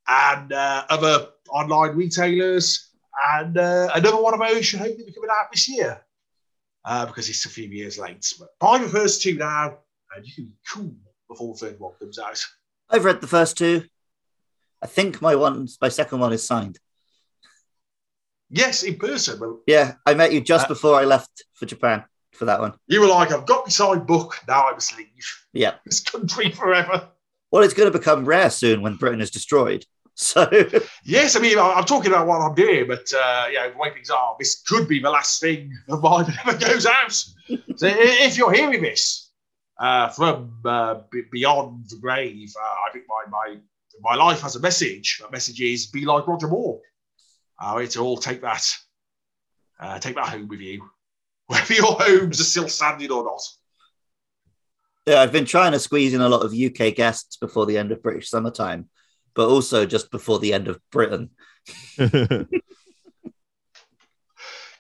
and 0.09 0.52
uh, 0.52 0.84
other 0.89 1.28
online 1.51 1.97
retailers. 1.97 2.90
And 3.34 3.59
uh, 3.59 3.90
another 3.94 4.20
one 4.20 4.34
of 4.34 4.40
those 4.40 4.64
should 4.64 4.80
hopefully 4.80 5.05
be 5.06 5.12
coming 5.12 5.30
out 5.30 5.51
this 5.52 5.68
year 5.68 6.02
uh, 6.84 7.06
because 7.06 7.28
it's 7.28 7.44
a 7.44 7.51
few 7.51 7.68
years 7.68 7.98
late. 7.98 8.32
But 8.39 8.59
buy 8.59 8.78
the 8.78 8.89
first 8.89 9.22
two 9.22 9.34
now, 9.34 9.78
and 10.14 10.26
you 10.26 10.34
can 10.34 10.44
be 10.47 10.56
cool 10.72 10.94
before 11.28 11.55
the 11.55 11.59
third 11.59 11.80
one 11.80 11.93
comes 11.98 12.18
out. 12.18 12.44
I've 12.90 13.05
read 13.05 13.20
the 13.20 13.26
first 13.26 13.56
two. 13.56 13.84
I 14.82 14.86
think 14.86 15.22
my 15.22 15.36
one, 15.36 15.68
my 15.80 15.89
second 15.89 16.18
one 16.18 16.32
is 16.32 16.47
signed. 16.47 16.78
Yes, 18.53 18.83
in 18.83 18.97
person. 18.97 19.59
Yeah, 19.66 19.95
I 20.07 20.15
met 20.15 20.33
you 20.33 20.41
just 20.41 20.66
Uh, 20.66 20.69
before 20.69 20.95
I 20.97 21.05
left 21.05 21.45
for 21.55 21.66
Japan 21.66 22.05
for 22.33 22.45
that 22.45 22.61
one. 22.61 22.74
you 22.87 23.01
were 23.01 23.07
like, 23.09 23.33
I've 23.33 23.47
got 23.47 23.65
my 23.66 23.70
signed 23.70 24.07
book, 24.07 24.39
now 24.47 24.69
I 24.69 24.73
must 24.73 24.97
leave 24.97 25.09
Yeah. 25.53 25.74
this 25.87 26.01
country 26.01 26.51
forever. 26.51 27.09
Well, 27.51 27.62
it's 27.62 27.74
going 27.74 27.91
to 27.91 27.99
become 27.99 28.24
rare 28.24 28.51
soon 28.51 28.83
when 28.83 28.97
Britain 28.97 29.20
is 29.20 29.31
destroyed. 29.31 29.85
So 30.15 30.47
Yes, 31.05 31.37
I 31.37 31.41
mean, 31.41 31.59
I'm 31.59 31.85
talking 31.85 32.12
about 32.12 32.27
what 32.27 32.43
I'm 32.43 32.55
doing, 32.55 32.87
but 32.87 33.11
uh, 33.15 33.47
yeah, 33.51 33.70
the 33.70 33.79
way 33.79 33.91
things 33.95 34.11
are, 34.11 34.37
this 34.39 34.61
could 34.61 34.87
be 34.87 35.01
the 35.01 35.09
last 35.09 35.41
thing 35.41 35.73
of 35.89 36.03
mine 36.03 36.27
that 36.27 36.47
ever 36.47 36.59
goes 36.59 36.85
out. 36.85 37.12
so 37.12 37.87
if 37.87 38.37
you're 38.37 38.53
hearing 38.53 38.83
this 38.83 39.31
uh, 39.81 40.11
from 40.11 40.61
uh, 40.66 40.97
b- 41.11 41.23
beyond 41.33 41.87
the 41.89 41.97
grave, 41.97 42.53
uh, 42.62 42.74
I 42.87 42.93
think 42.93 43.07
my, 43.09 43.31
my 43.31 43.57
my 44.03 44.15
life 44.15 44.43
has 44.43 44.55
a 44.55 44.61
message. 44.61 45.19
That 45.23 45.33
message 45.33 45.62
is 45.62 45.87
be 45.87 46.05
like 46.05 46.27
Roger 46.27 46.49
Moore. 46.49 46.79
I 47.62 47.74
want 47.74 47.97
all 47.97 48.16
take 48.16 48.43
that, 48.43 48.66
uh, 49.78 49.98
take 49.98 50.16
that 50.16 50.28
home 50.28 50.48
with 50.48 50.60
you, 50.60 50.82
whether 51.47 51.74
your 51.74 51.93
homes 51.94 52.40
are 52.40 52.44
still 52.44 52.68
standing 52.68 53.10
or 53.12 53.22
not. 53.24 53.40
yeah, 55.06 55.20
I've 55.20 55.32
been 55.32 55.44
trying 55.44 55.72
to 55.72 55.78
squeeze 55.78 56.12
in 56.14 56.20
a 56.20 56.28
lot 56.28 56.44
of 56.44 56.52
UK 56.52 56.94
guests 56.94 57.36
before 57.36 57.66
the 57.66 57.78
end 57.78 57.93
of 57.93 58.02
British 58.02 58.28
summertime, 58.30 58.89
but 59.34 59.48
also 59.48 59.86
just 59.86 60.10
before 60.10 60.39
the 60.40 60.52
end 60.52 60.68
of 60.68 60.80
Britain. 60.90 61.30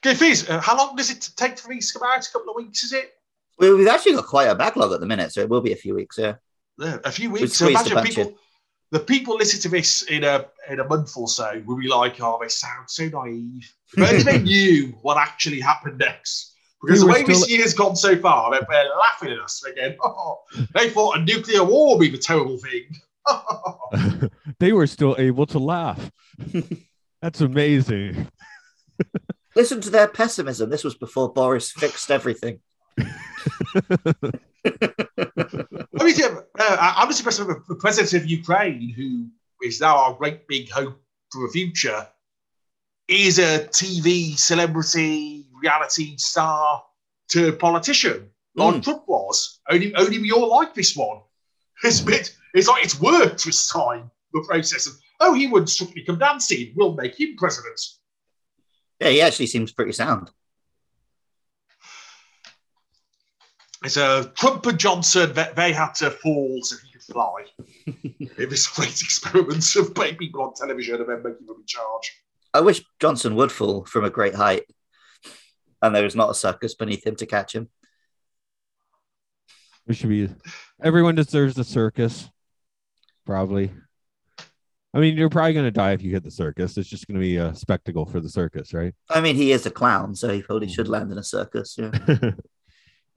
Okay, 0.04 0.16
Fizz, 0.16 0.50
uh, 0.50 0.60
how 0.60 0.76
long 0.76 0.96
does 0.96 1.10
it 1.10 1.28
take 1.36 1.56
for 1.58 1.68
these 1.68 1.92
to 1.92 1.98
come 2.00 2.08
out? 2.10 2.26
A 2.26 2.32
couple 2.32 2.50
of 2.50 2.56
weeks, 2.56 2.82
is 2.82 2.92
it? 2.92 3.12
We- 3.58 3.72
We've 3.72 3.86
actually 3.86 4.14
got 4.14 4.26
quite 4.26 4.46
a 4.48 4.54
backlog 4.56 4.92
at 4.92 4.98
the 4.98 5.06
minute, 5.06 5.32
so 5.32 5.42
it 5.42 5.48
will 5.48 5.60
be 5.60 5.72
a 5.72 5.76
few 5.76 5.94
weeks. 5.94 6.18
Yeah. 6.18 6.34
Yeah, 6.76 6.98
a 7.04 7.12
few 7.12 7.30
weeks. 7.30 7.52
So 7.54 7.68
imagine 7.68 7.94
bunch 7.94 8.08
people, 8.16 8.34
the 8.92 9.00
people 9.00 9.34
listen 9.36 9.58
to 9.62 9.68
this 9.68 10.02
in 10.02 10.22
a 10.22 10.46
in 10.70 10.78
a 10.78 10.84
month 10.84 11.16
or 11.16 11.26
so 11.26 11.60
will 11.66 11.76
be 11.78 11.88
like, 11.88 12.20
"Oh, 12.20 12.38
they 12.40 12.48
sound 12.48 12.88
so 12.88 13.08
naive." 13.08 13.68
If 13.96 14.02
only 14.08 14.22
they 14.22 14.38
knew 14.50 14.94
what 15.02 15.16
actually 15.18 15.58
happened 15.60 15.98
next. 15.98 16.54
Because 16.80 17.00
We 17.00 17.00
the 17.00 17.06
were 17.06 17.12
way 17.12 17.22
this 17.24 17.42
still- 17.42 17.56
year's 17.56 17.74
gone 17.74 17.96
so 17.96 18.16
far, 18.16 18.50
they're, 18.50 18.66
they're 18.68 18.88
laughing 18.98 19.30
at 19.32 19.38
us 19.40 19.64
again. 19.64 19.96
Oh, 20.04 20.38
they 20.74 20.90
thought 20.90 21.16
a 21.18 21.22
nuclear 21.22 21.64
war 21.64 21.94
would 21.96 22.00
be 22.00 22.10
the 22.10 22.18
terrible 22.18 22.58
thing. 22.58 24.30
they 24.58 24.72
were 24.72 24.86
still 24.88 25.14
able 25.18 25.46
to 25.46 25.58
laugh. 25.58 26.10
That's 27.22 27.40
amazing. 27.40 28.26
Listen 29.54 29.80
to 29.80 29.90
their 29.90 30.08
pessimism. 30.08 30.70
This 30.70 30.82
was 30.82 30.94
before 30.96 31.32
Boris 31.32 31.70
fixed 31.70 32.10
everything. 32.10 32.60
I 34.64 36.04
mean, 36.04 36.14
yeah, 36.16 36.40
uh, 36.58 36.94
I'm 36.96 37.08
just 37.08 37.20
impressed 37.20 37.44
with 37.44 37.66
the 37.66 37.74
president 37.76 38.22
of 38.22 38.28
Ukraine, 38.28 38.90
who 38.90 39.28
is 39.66 39.80
now 39.80 39.96
our 39.96 40.14
great 40.14 40.46
big 40.48 40.70
hope 40.70 41.00
for 41.30 41.46
the 41.46 41.52
future, 41.52 42.06
is 43.08 43.38
a 43.38 43.66
TV 43.68 44.36
celebrity, 44.38 45.46
reality 45.60 46.16
star 46.16 46.82
to 47.30 47.52
politician, 47.54 48.30
like 48.54 48.76
Mm. 48.76 48.82
Trump 48.84 49.04
was. 49.08 49.60
Only, 49.70 49.94
only 49.94 50.18
we 50.18 50.32
all 50.32 50.48
like 50.48 50.74
this 50.74 50.96
one. 50.96 51.20
It's 51.84 52.00
a 52.00 52.04
bit, 52.04 52.36
it's 52.54 52.68
like 52.68 52.84
it's 52.84 53.00
worked 53.00 53.44
this 53.44 53.68
time. 53.68 54.10
The 54.32 54.44
process 54.48 54.86
of 54.86 54.94
oh, 55.20 55.34
he 55.34 55.46
wouldn't 55.46 55.70
strictly 55.70 56.04
come 56.04 56.18
dancing. 56.18 56.72
We'll 56.76 56.94
make 56.94 57.18
him 57.18 57.36
president. 57.36 57.80
Yeah, 59.00 59.08
he 59.08 59.20
actually 59.20 59.46
seems 59.46 59.72
pretty 59.72 59.92
sound. 59.92 60.30
It's 63.84 63.96
a 63.96 64.30
Trump 64.36 64.64
and 64.66 64.78
Johnson. 64.78 65.32
They, 65.32 65.48
they 65.56 65.72
had 65.72 65.94
to 65.96 66.10
fall 66.10 66.58
so 66.62 66.76
he 66.84 66.92
could 66.92 67.02
fly. 67.02 67.44
it 68.38 68.48
was 68.48 68.66
great 68.68 69.00
experiments 69.02 69.74
of 69.76 69.94
putting 69.94 70.16
people 70.16 70.42
on 70.42 70.54
television 70.54 70.96
and 70.96 71.08
then 71.08 71.22
making 71.22 71.46
them 71.46 71.56
in 71.58 71.66
charge. 71.66 72.22
I 72.54 72.60
wish 72.60 72.82
Johnson 73.00 73.34
would 73.36 73.50
fall 73.50 73.84
from 73.84 74.04
a 74.04 74.10
great 74.10 74.34
height, 74.34 74.64
and 75.80 75.94
there 75.94 76.04
was 76.04 76.14
not 76.14 76.30
a 76.30 76.34
circus 76.34 76.74
beneath 76.74 77.06
him 77.06 77.16
to 77.16 77.26
catch 77.26 77.54
him. 77.54 77.68
We 79.86 79.94
should 79.94 80.10
be. 80.10 80.28
Everyone 80.82 81.14
deserves 81.14 81.54
the 81.54 81.64
circus. 81.64 82.28
Probably. 83.26 83.72
I 84.94 84.98
mean, 85.00 85.16
you're 85.16 85.30
probably 85.30 85.54
going 85.54 85.64
to 85.64 85.70
die 85.70 85.92
if 85.92 86.02
you 86.02 86.10
hit 86.10 86.22
the 86.22 86.30
circus. 86.30 86.76
It's 86.76 86.88
just 86.88 87.06
going 87.06 87.14
to 87.14 87.20
be 87.20 87.36
a 87.36 87.54
spectacle 87.54 88.04
for 88.04 88.20
the 88.20 88.28
circus, 88.28 88.74
right? 88.74 88.94
I 89.08 89.22
mean, 89.22 89.36
he 89.36 89.52
is 89.52 89.64
a 89.64 89.70
clown, 89.70 90.14
so 90.14 90.28
he 90.28 90.42
probably 90.42 90.68
should 90.68 90.86
hmm. 90.86 90.92
land 90.92 91.12
in 91.12 91.18
a 91.18 91.24
circus. 91.24 91.76
Yeah. 91.78 91.90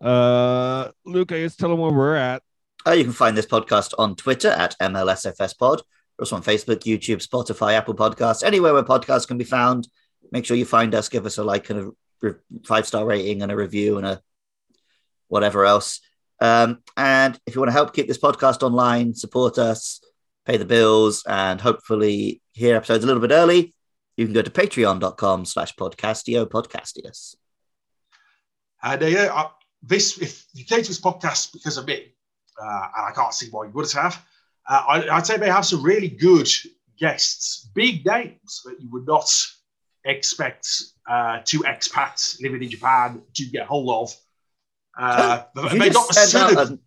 uh, 0.01 0.89
Luke, 1.05 1.31
I 1.31 1.41
guess 1.41 1.55
tell 1.55 1.69
them 1.69 1.79
where 1.79 1.91
we're 1.91 2.15
at. 2.15 2.41
Uh, 2.87 2.91
you 2.91 3.03
can 3.03 3.13
find 3.13 3.35
this 3.35 3.47
podcast 3.47 3.93
on 3.97 4.15
Twitter 4.15 4.49
at 4.49 4.75
MLSFSPod, 4.79 5.81
also 6.19 6.35
on 6.35 6.43
Facebook, 6.43 6.83
YouTube, 6.83 7.25
Spotify, 7.25 7.73
Apple 7.73 7.95
Podcasts, 7.95 8.43
anywhere 8.43 8.73
where 8.73 8.83
podcasts 8.83 9.27
can 9.27 9.37
be 9.37 9.43
found. 9.43 9.87
Make 10.31 10.45
sure 10.45 10.57
you 10.57 10.65
find 10.65 10.93
us, 10.93 11.09
give 11.09 11.25
us 11.25 11.37
a 11.37 11.43
like 11.43 11.69
and 11.69 11.79
a 11.79 11.91
re- 12.21 12.33
five 12.65 12.85
star 12.85 13.05
rating 13.05 13.41
and 13.41 13.51
a 13.51 13.55
review 13.55 13.97
and 13.97 14.05
a 14.05 14.21
whatever 15.27 15.65
else. 15.65 16.01
Um, 16.39 16.79
and 16.97 17.39
if 17.45 17.55
you 17.55 17.61
want 17.61 17.69
to 17.69 17.73
help 17.73 17.93
keep 17.93 18.07
this 18.07 18.19
podcast 18.19 18.61
online, 18.61 19.15
support 19.15 19.57
us, 19.57 20.01
pay 20.45 20.57
the 20.57 20.65
bills, 20.65 21.23
and 21.27 21.59
hopefully 21.59 22.41
hear 22.53 22.75
episodes 22.75 23.03
a 23.03 23.07
little 23.07 23.21
bit 23.21 23.31
early, 23.31 23.73
you 24.17 24.25
can 24.25 24.33
go 24.33 24.41
to 24.41 24.51
patreon.com 24.51 25.45
slash 25.45 25.75
podcastio 25.75 26.45
podcastius. 26.45 27.35
And 28.83 29.01
uh, 29.01 29.07
yeah, 29.07 29.33
I, 29.33 29.49
this 29.87 30.17
if 30.21 30.45
you 30.53 30.65
came 30.65 30.81
to 30.81 30.87
this 30.87 31.01
podcast 31.01 31.53
because 31.53 31.77
of 31.77 31.85
me, 31.87 32.13
uh, 32.61 32.87
and 32.97 33.07
I 33.07 33.11
can't 33.13 33.33
see 33.33 33.47
why 33.49 33.65
you 33.65 33.71
wouldn't 33.71 33.93
have, 33.93 34.23
uh, 34.67 34.83
I, 34.87 35.09
I'd 35.09 35.25
say 35.25 35.37
they 35.37 35.49
have 35.49 35.65
some 35.65 35.83
really 35.83 36.09
good 36.09 36.49
guests, 36.97 37.69
big 37.73 38.05
names 38.05 38.61
that 38.65 38.77
you 38.79 38.89
would 38.91 39.05
not 39.05 39.29
expect 40.05 40.67
uh, 41.09 41.39
two 41.43 41.59
expats 41.61 42.41
living 42.41 42.63
in 42.63 42.69
Japan 42.69 43.21
to 43.35 43.45
get 43.45 43.67
hold 43.67 43.89
of. 43.89 44.15
Uh, 44.97 45.43
you 45.73 45.79
they 45.79 45.89
got 45.89 46.13
send 46.13 46.57
out, 46.57 46.71
of 46.71 46.71
a- 46.71 46.79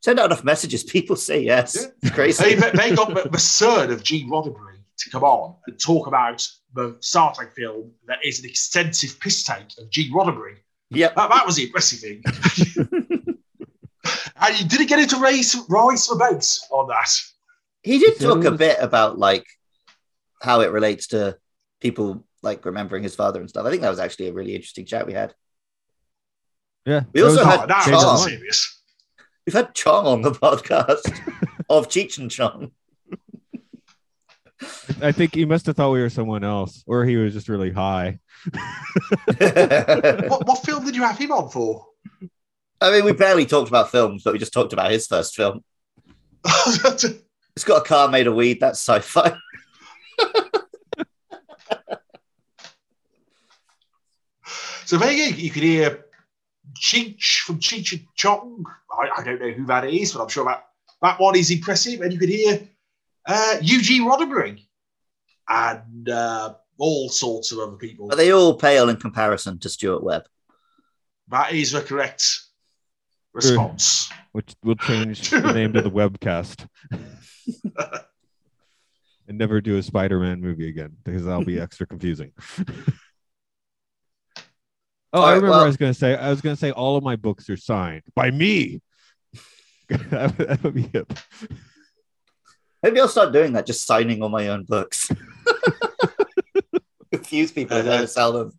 send 0.00 0.18
out 0.18 0.26
enough 0.26 0.44
messages, 0.44 0.82
people 0.82 1.16
say 1.16 1.40
yes. 1.40 1.86
It's 2.02 2.10
crazy. 2.10 2.54
they, 2.54 2.70
they 2.70 2.94
got 2.94 3.40
son 3.40 3.90
of 3.90 4.02
Gene 4.02 4.28
Roddenberry 4.28 4.78
to 4.98 5.10
come 5.10 5.24
on 5.24 5.56
and 5.66 5.78
talk 5.78 6.06
about 6.06 6.46
the 6.74 6.96
Star 7.00 7.34
Trek 7.34 7.54
film 7.54 7.92
that 8.06 8.18
is 8.24 8.40
an 8.40 8.48
extensive 8.48 9.18
piss 9.20 9.44
take 9.44 9.78
of 9.78 9.90
Gene 9.90 10.12
Roddenberry. 10.12 10.56
Yep. 10.90 11.14
That, 11.14 11.30
that 11.30 11.46
was 11.46 11.56
the 11.56 11.64
impressive 11.64 12.00
thing. 12.00 12.22
and 14.40 14.54
he 14.54 14.64
didn't 14.64 14.86
get 14.88 14.98
into 14.98 15.18
raise 15.18 15.56
rise 15.68 16.06
for 16.06 16.18
base 16.18 16.66
on 16.70 16.88
that. 16.88 17.10
He 17.82 17.98
did 17.98 18.16
So 18.16 18.34
talk 18.34 18.44
a 18.44 18.50
bit 18.50 18.78
about 18.80 19.18
like 19.18 19.46
how 20.42 20.60
it 20.60 20.72
relates 20.72 21.08
to 21.08 21.38
people 21.80 22.24
like 22.42 22.64
remembering 22.64 23.02
his 23.02 23.14
father 23.14 23.40
and 23.40 23.48
stuff. 23.48 23.66
I 23.66 23.70
think 23.70 23.82
that 23.82 23.90
was 23.90 23.98
actually 24.00 24.28
a 24.28 24.32
really 24.32 24.54
interesting 24.54 24.86
chat 24.86 25.06
we 25.06 25.12
had. 25.12 25.34
Yeah. 26.86 27.02
We 27.12 27.22
also 27.22 27.44
had 27.44 27.70
Oh, 27.70 27.90
Chong. 27.90 28.16
serious. 28.28 28.82
We've 29.46 29.54
had 29.54 29.74
Chong 29.74 30.06
on 30.06 30.22
the 30.22 30.30
podcast 30.32 31.06
of 31.68 31.88
Cheech 31.88 32.18
and 32.18 32.30
Chong. 32.30 32.72
I 35.02 35.12
think 35.12 35.34
he 35.34 35.44
must 35.44 35.66
have 35.66 35.76
thought 35.76 35.92
we 35.92 36.00
were 36.00 36.10
someone 36.10 36.44
else, 36.44 36.82
or 36.86 37.04
he 37.04 37.16
was 37.16 37.32
just 37.32 37.48
really 37.48 37.70
high. 37.70 38.18
What, 40.28 40.46
what 40.46 40.64
film 40.64 40.84
did 40.84 40.96
you 40.96 41.02
have 41.02 41.18
him 41.18 41.32
on 41.32 41.50
for? 41.50 41.86
I 42.80 42.90
mean, 42.90 43.04
we 43.04 43.12
barely 43.12 43.44
talked 43.46 43.68
about 43.68 43.90
films, 43.90 44.22
but 44.24 44.32
we 44.32 44.38
just 44.38 44.52
talked 44.52 44.72
about 44.72 44.90
his 44.90 45.06
first 45.06 45.34
film. 45.36 45.62
It's 47.56 47.64
got 47.64 47.84
a 47.84 47.88
car 47.88 48.08
made 48.08 48.26
of 48.26 48.34
weed. 48.34 48.60
That's 48.60 48.78
sci-fi. 48.80 49.36
so 54.86 54.96
there 54.96 55.12
you. 55.12 55.24
You 55.24 55.50
could 55.50 55.62
hear 55.62 56.06
Cheech 56.74 57.40
from 57.40 57.58
Cheech 57.58 57.92
and 57.92 58.06
Chong. 58.16 58.64
I, 58.90 59.20
I 59.20 59.24
don't 59.24 59.40
know 59.40 59.50
who 59.50 59.66
that 59.66 59.84
is, 59.84 60.12
but 60.12 60.22
I'm 60.22 60.28
sure 60.28 60.44
that, 60.46 60.64
that 61.02 61.20
one 61.20 61.36
is 61.36 61.50
impressive. 61.50 62.00
And 62.00 62.12
you 62.12 62.18
could 62.18 62.28
hear 62.28 62.60
uh, 63.26 63.56
Eugene 63.62 64.02
Roddenberry 64.04 64.66
and 65.48 66.08
uh, 66.08 66.54
all 66.78 67.08
sorts 67.08 67.52
of 67.52 67.58
other 67.58 67.76
people. 67.76 68.08
But 68.08 68.16
they 68.16 68.32
all 68.32 68.54
pale 68.54 68.88
in 68.88 68.96
comparison 68.96 69.58
to 69.60 69.68
Stuart 69.68 70.02
Webb. 70.02 70.24
That 71.28 71.52
is 71.52 71.72
the 71.72 71.80
correct 71.82 72.40
response. 73.32 74.10
which 74.32 74.54
will 74.64 74.74
change 74.76 75.30
the 75.30 75.52
name 75.54 75.72
to 75.74 75.82
the 75.82 75.90
webcast. 75.90 76.66
and 79.28 79.38
never 79.38 79.60
do 79.60 79.76
a 79.76 79.82
Spider-Man 79.82 80.40
movie 80.40 80.68
again 80.68 80.96
because 81.04 81.24
that'll 81.24 81.44
be 81.44 81.60
extra 81.60 81.86
confusing. 81.86 82.32
oh, 85.12 85.22
I 85.22 85.34
remember 85.34 85.50
well- 85.50 85.60
I 85.60 85.66
was 85.66 85.76
gonna 85.76 85.94
say 85.94 86.16
I 86.16 86.30
was 86.30 86.40
gonna 86.40 86.56
say 86.56 86.72
all 86.72 86.96
of 86.96 87.04
my 87.04 87.16
books 87.16 87.48
are 87.50 87.56
signed 87.56 88.02
by 88.16 88.30
me. 88.30 88.80
that, 89.88 90.34
would, 90.38 90.48
that 90.48 90.62
would 90.64 90.74
be 90.74 90.90
it. 90.92 91.24
Maybe 92.82 93.00
I'll 93.00 93.08
start 93.08 93.32
doing 93.32 93.52
that, 93.52 93.66
just 93.66 93.86
signing 93.86 94.22
all 94.22 94.28
my 94.28 94.48
own 94.48 94.64
books. 94.64 95.10
Confuse 97.12 97.52
people 97.52 97.76
and 97.76 97.88
then 97.88 98.04
uh, 98.04 98.06
sell 98.06 98.32
them. 98.32 98.52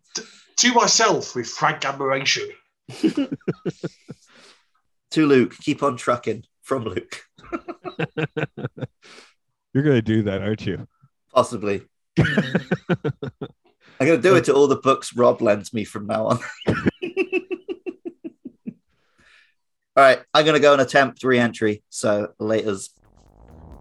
To 0.58 0.74
myself 0.74 1.34
with 1.34 1.48
frank 1.48 1.84
admiration. 1.84 2.48
To 5.12 5.26
Luke, 5.26 5.54
keep 5.60 5.82
on 5.82 5.98
trucking 5.98 6.44
from 6.62 6.84
Luke, 6.84 7.22
You're 9.74 9.82
gonna 9.84 10.00
do 10.00 10.22
that, 10.22 10.40
aren't 10.40 10.64
you? 10.64 10.88
possibly. 11.34 11.82
I'm 14.02 14.06
going 14.06 14.20
to 14.20 14.22
do 14.22 14.36
it 14.36 14.44
to 14.46 14.54
all 14.54 14.68
the 14.68 14.76
books 14.76 15.14
Rob 15.14 15.42
lends 15.42 15.72
me 15.72 15.84
from 15.84 16.06
now 16.06 16.26
on. 16.28 16.38
all 16.66 16.72
right, 19.96 20.20
I'm 20.34 20.44
going 20.44 20.56
to 20.56 20.60
go 20.60 20.72
and 20.72 20.82
attempt 20.82 21.22
re 21.24 21.38
entry. 21.38 21.82
So, 21.90 22.32
laters. 22.40 22.88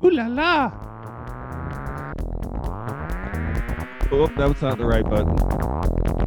Ooh 0.03 0.10
la 0.10 0.26
la! 0.26 0.72
Oh, 4.11 4.28
that 4.36 4.49
was 4.49 4.61
not 4.61 4.80
the 4.80 4.86
right 4.86 5.03
button. 5.07 6.20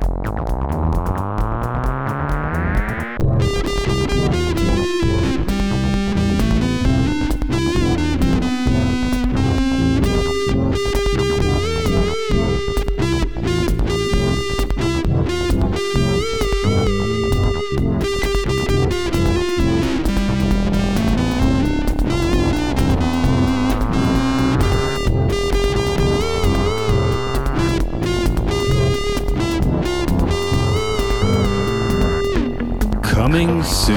Coming 33.35 33.65
soon. 33.65 33.97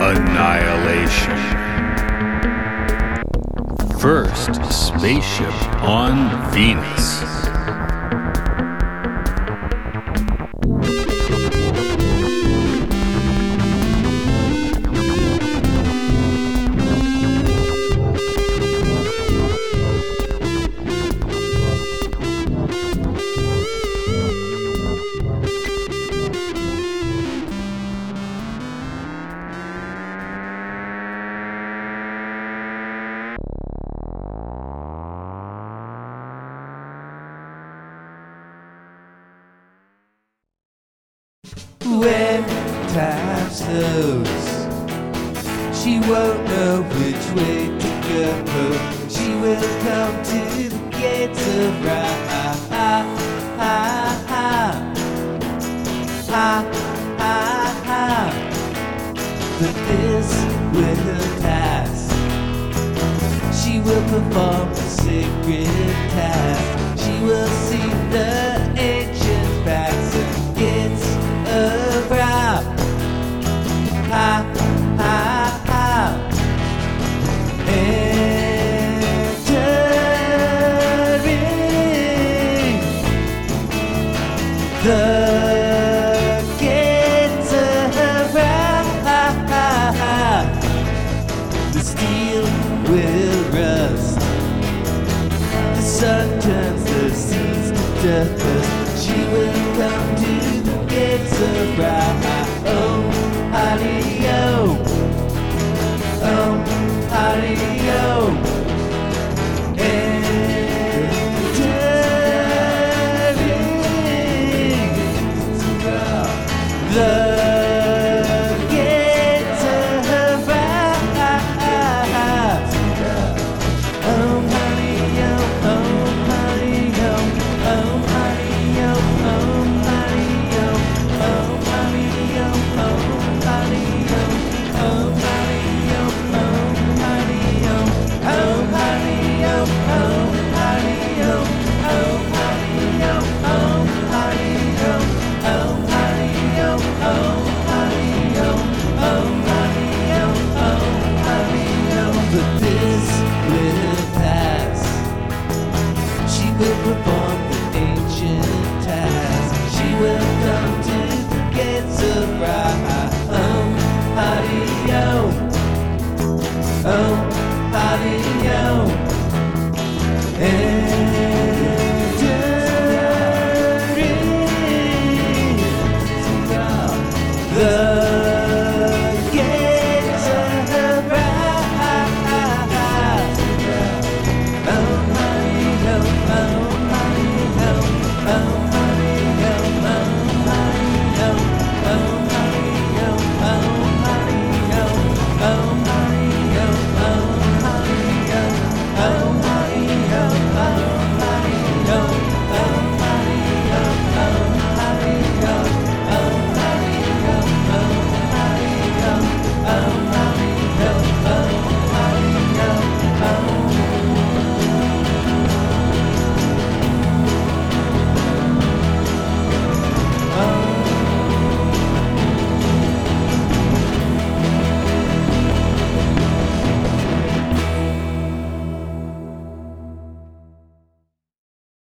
Annihilation. 0.00 1.36
First 4.00 4.54
spaceship 4.72 5.52
on 5.82 6.50
Venus. 6.50 7.43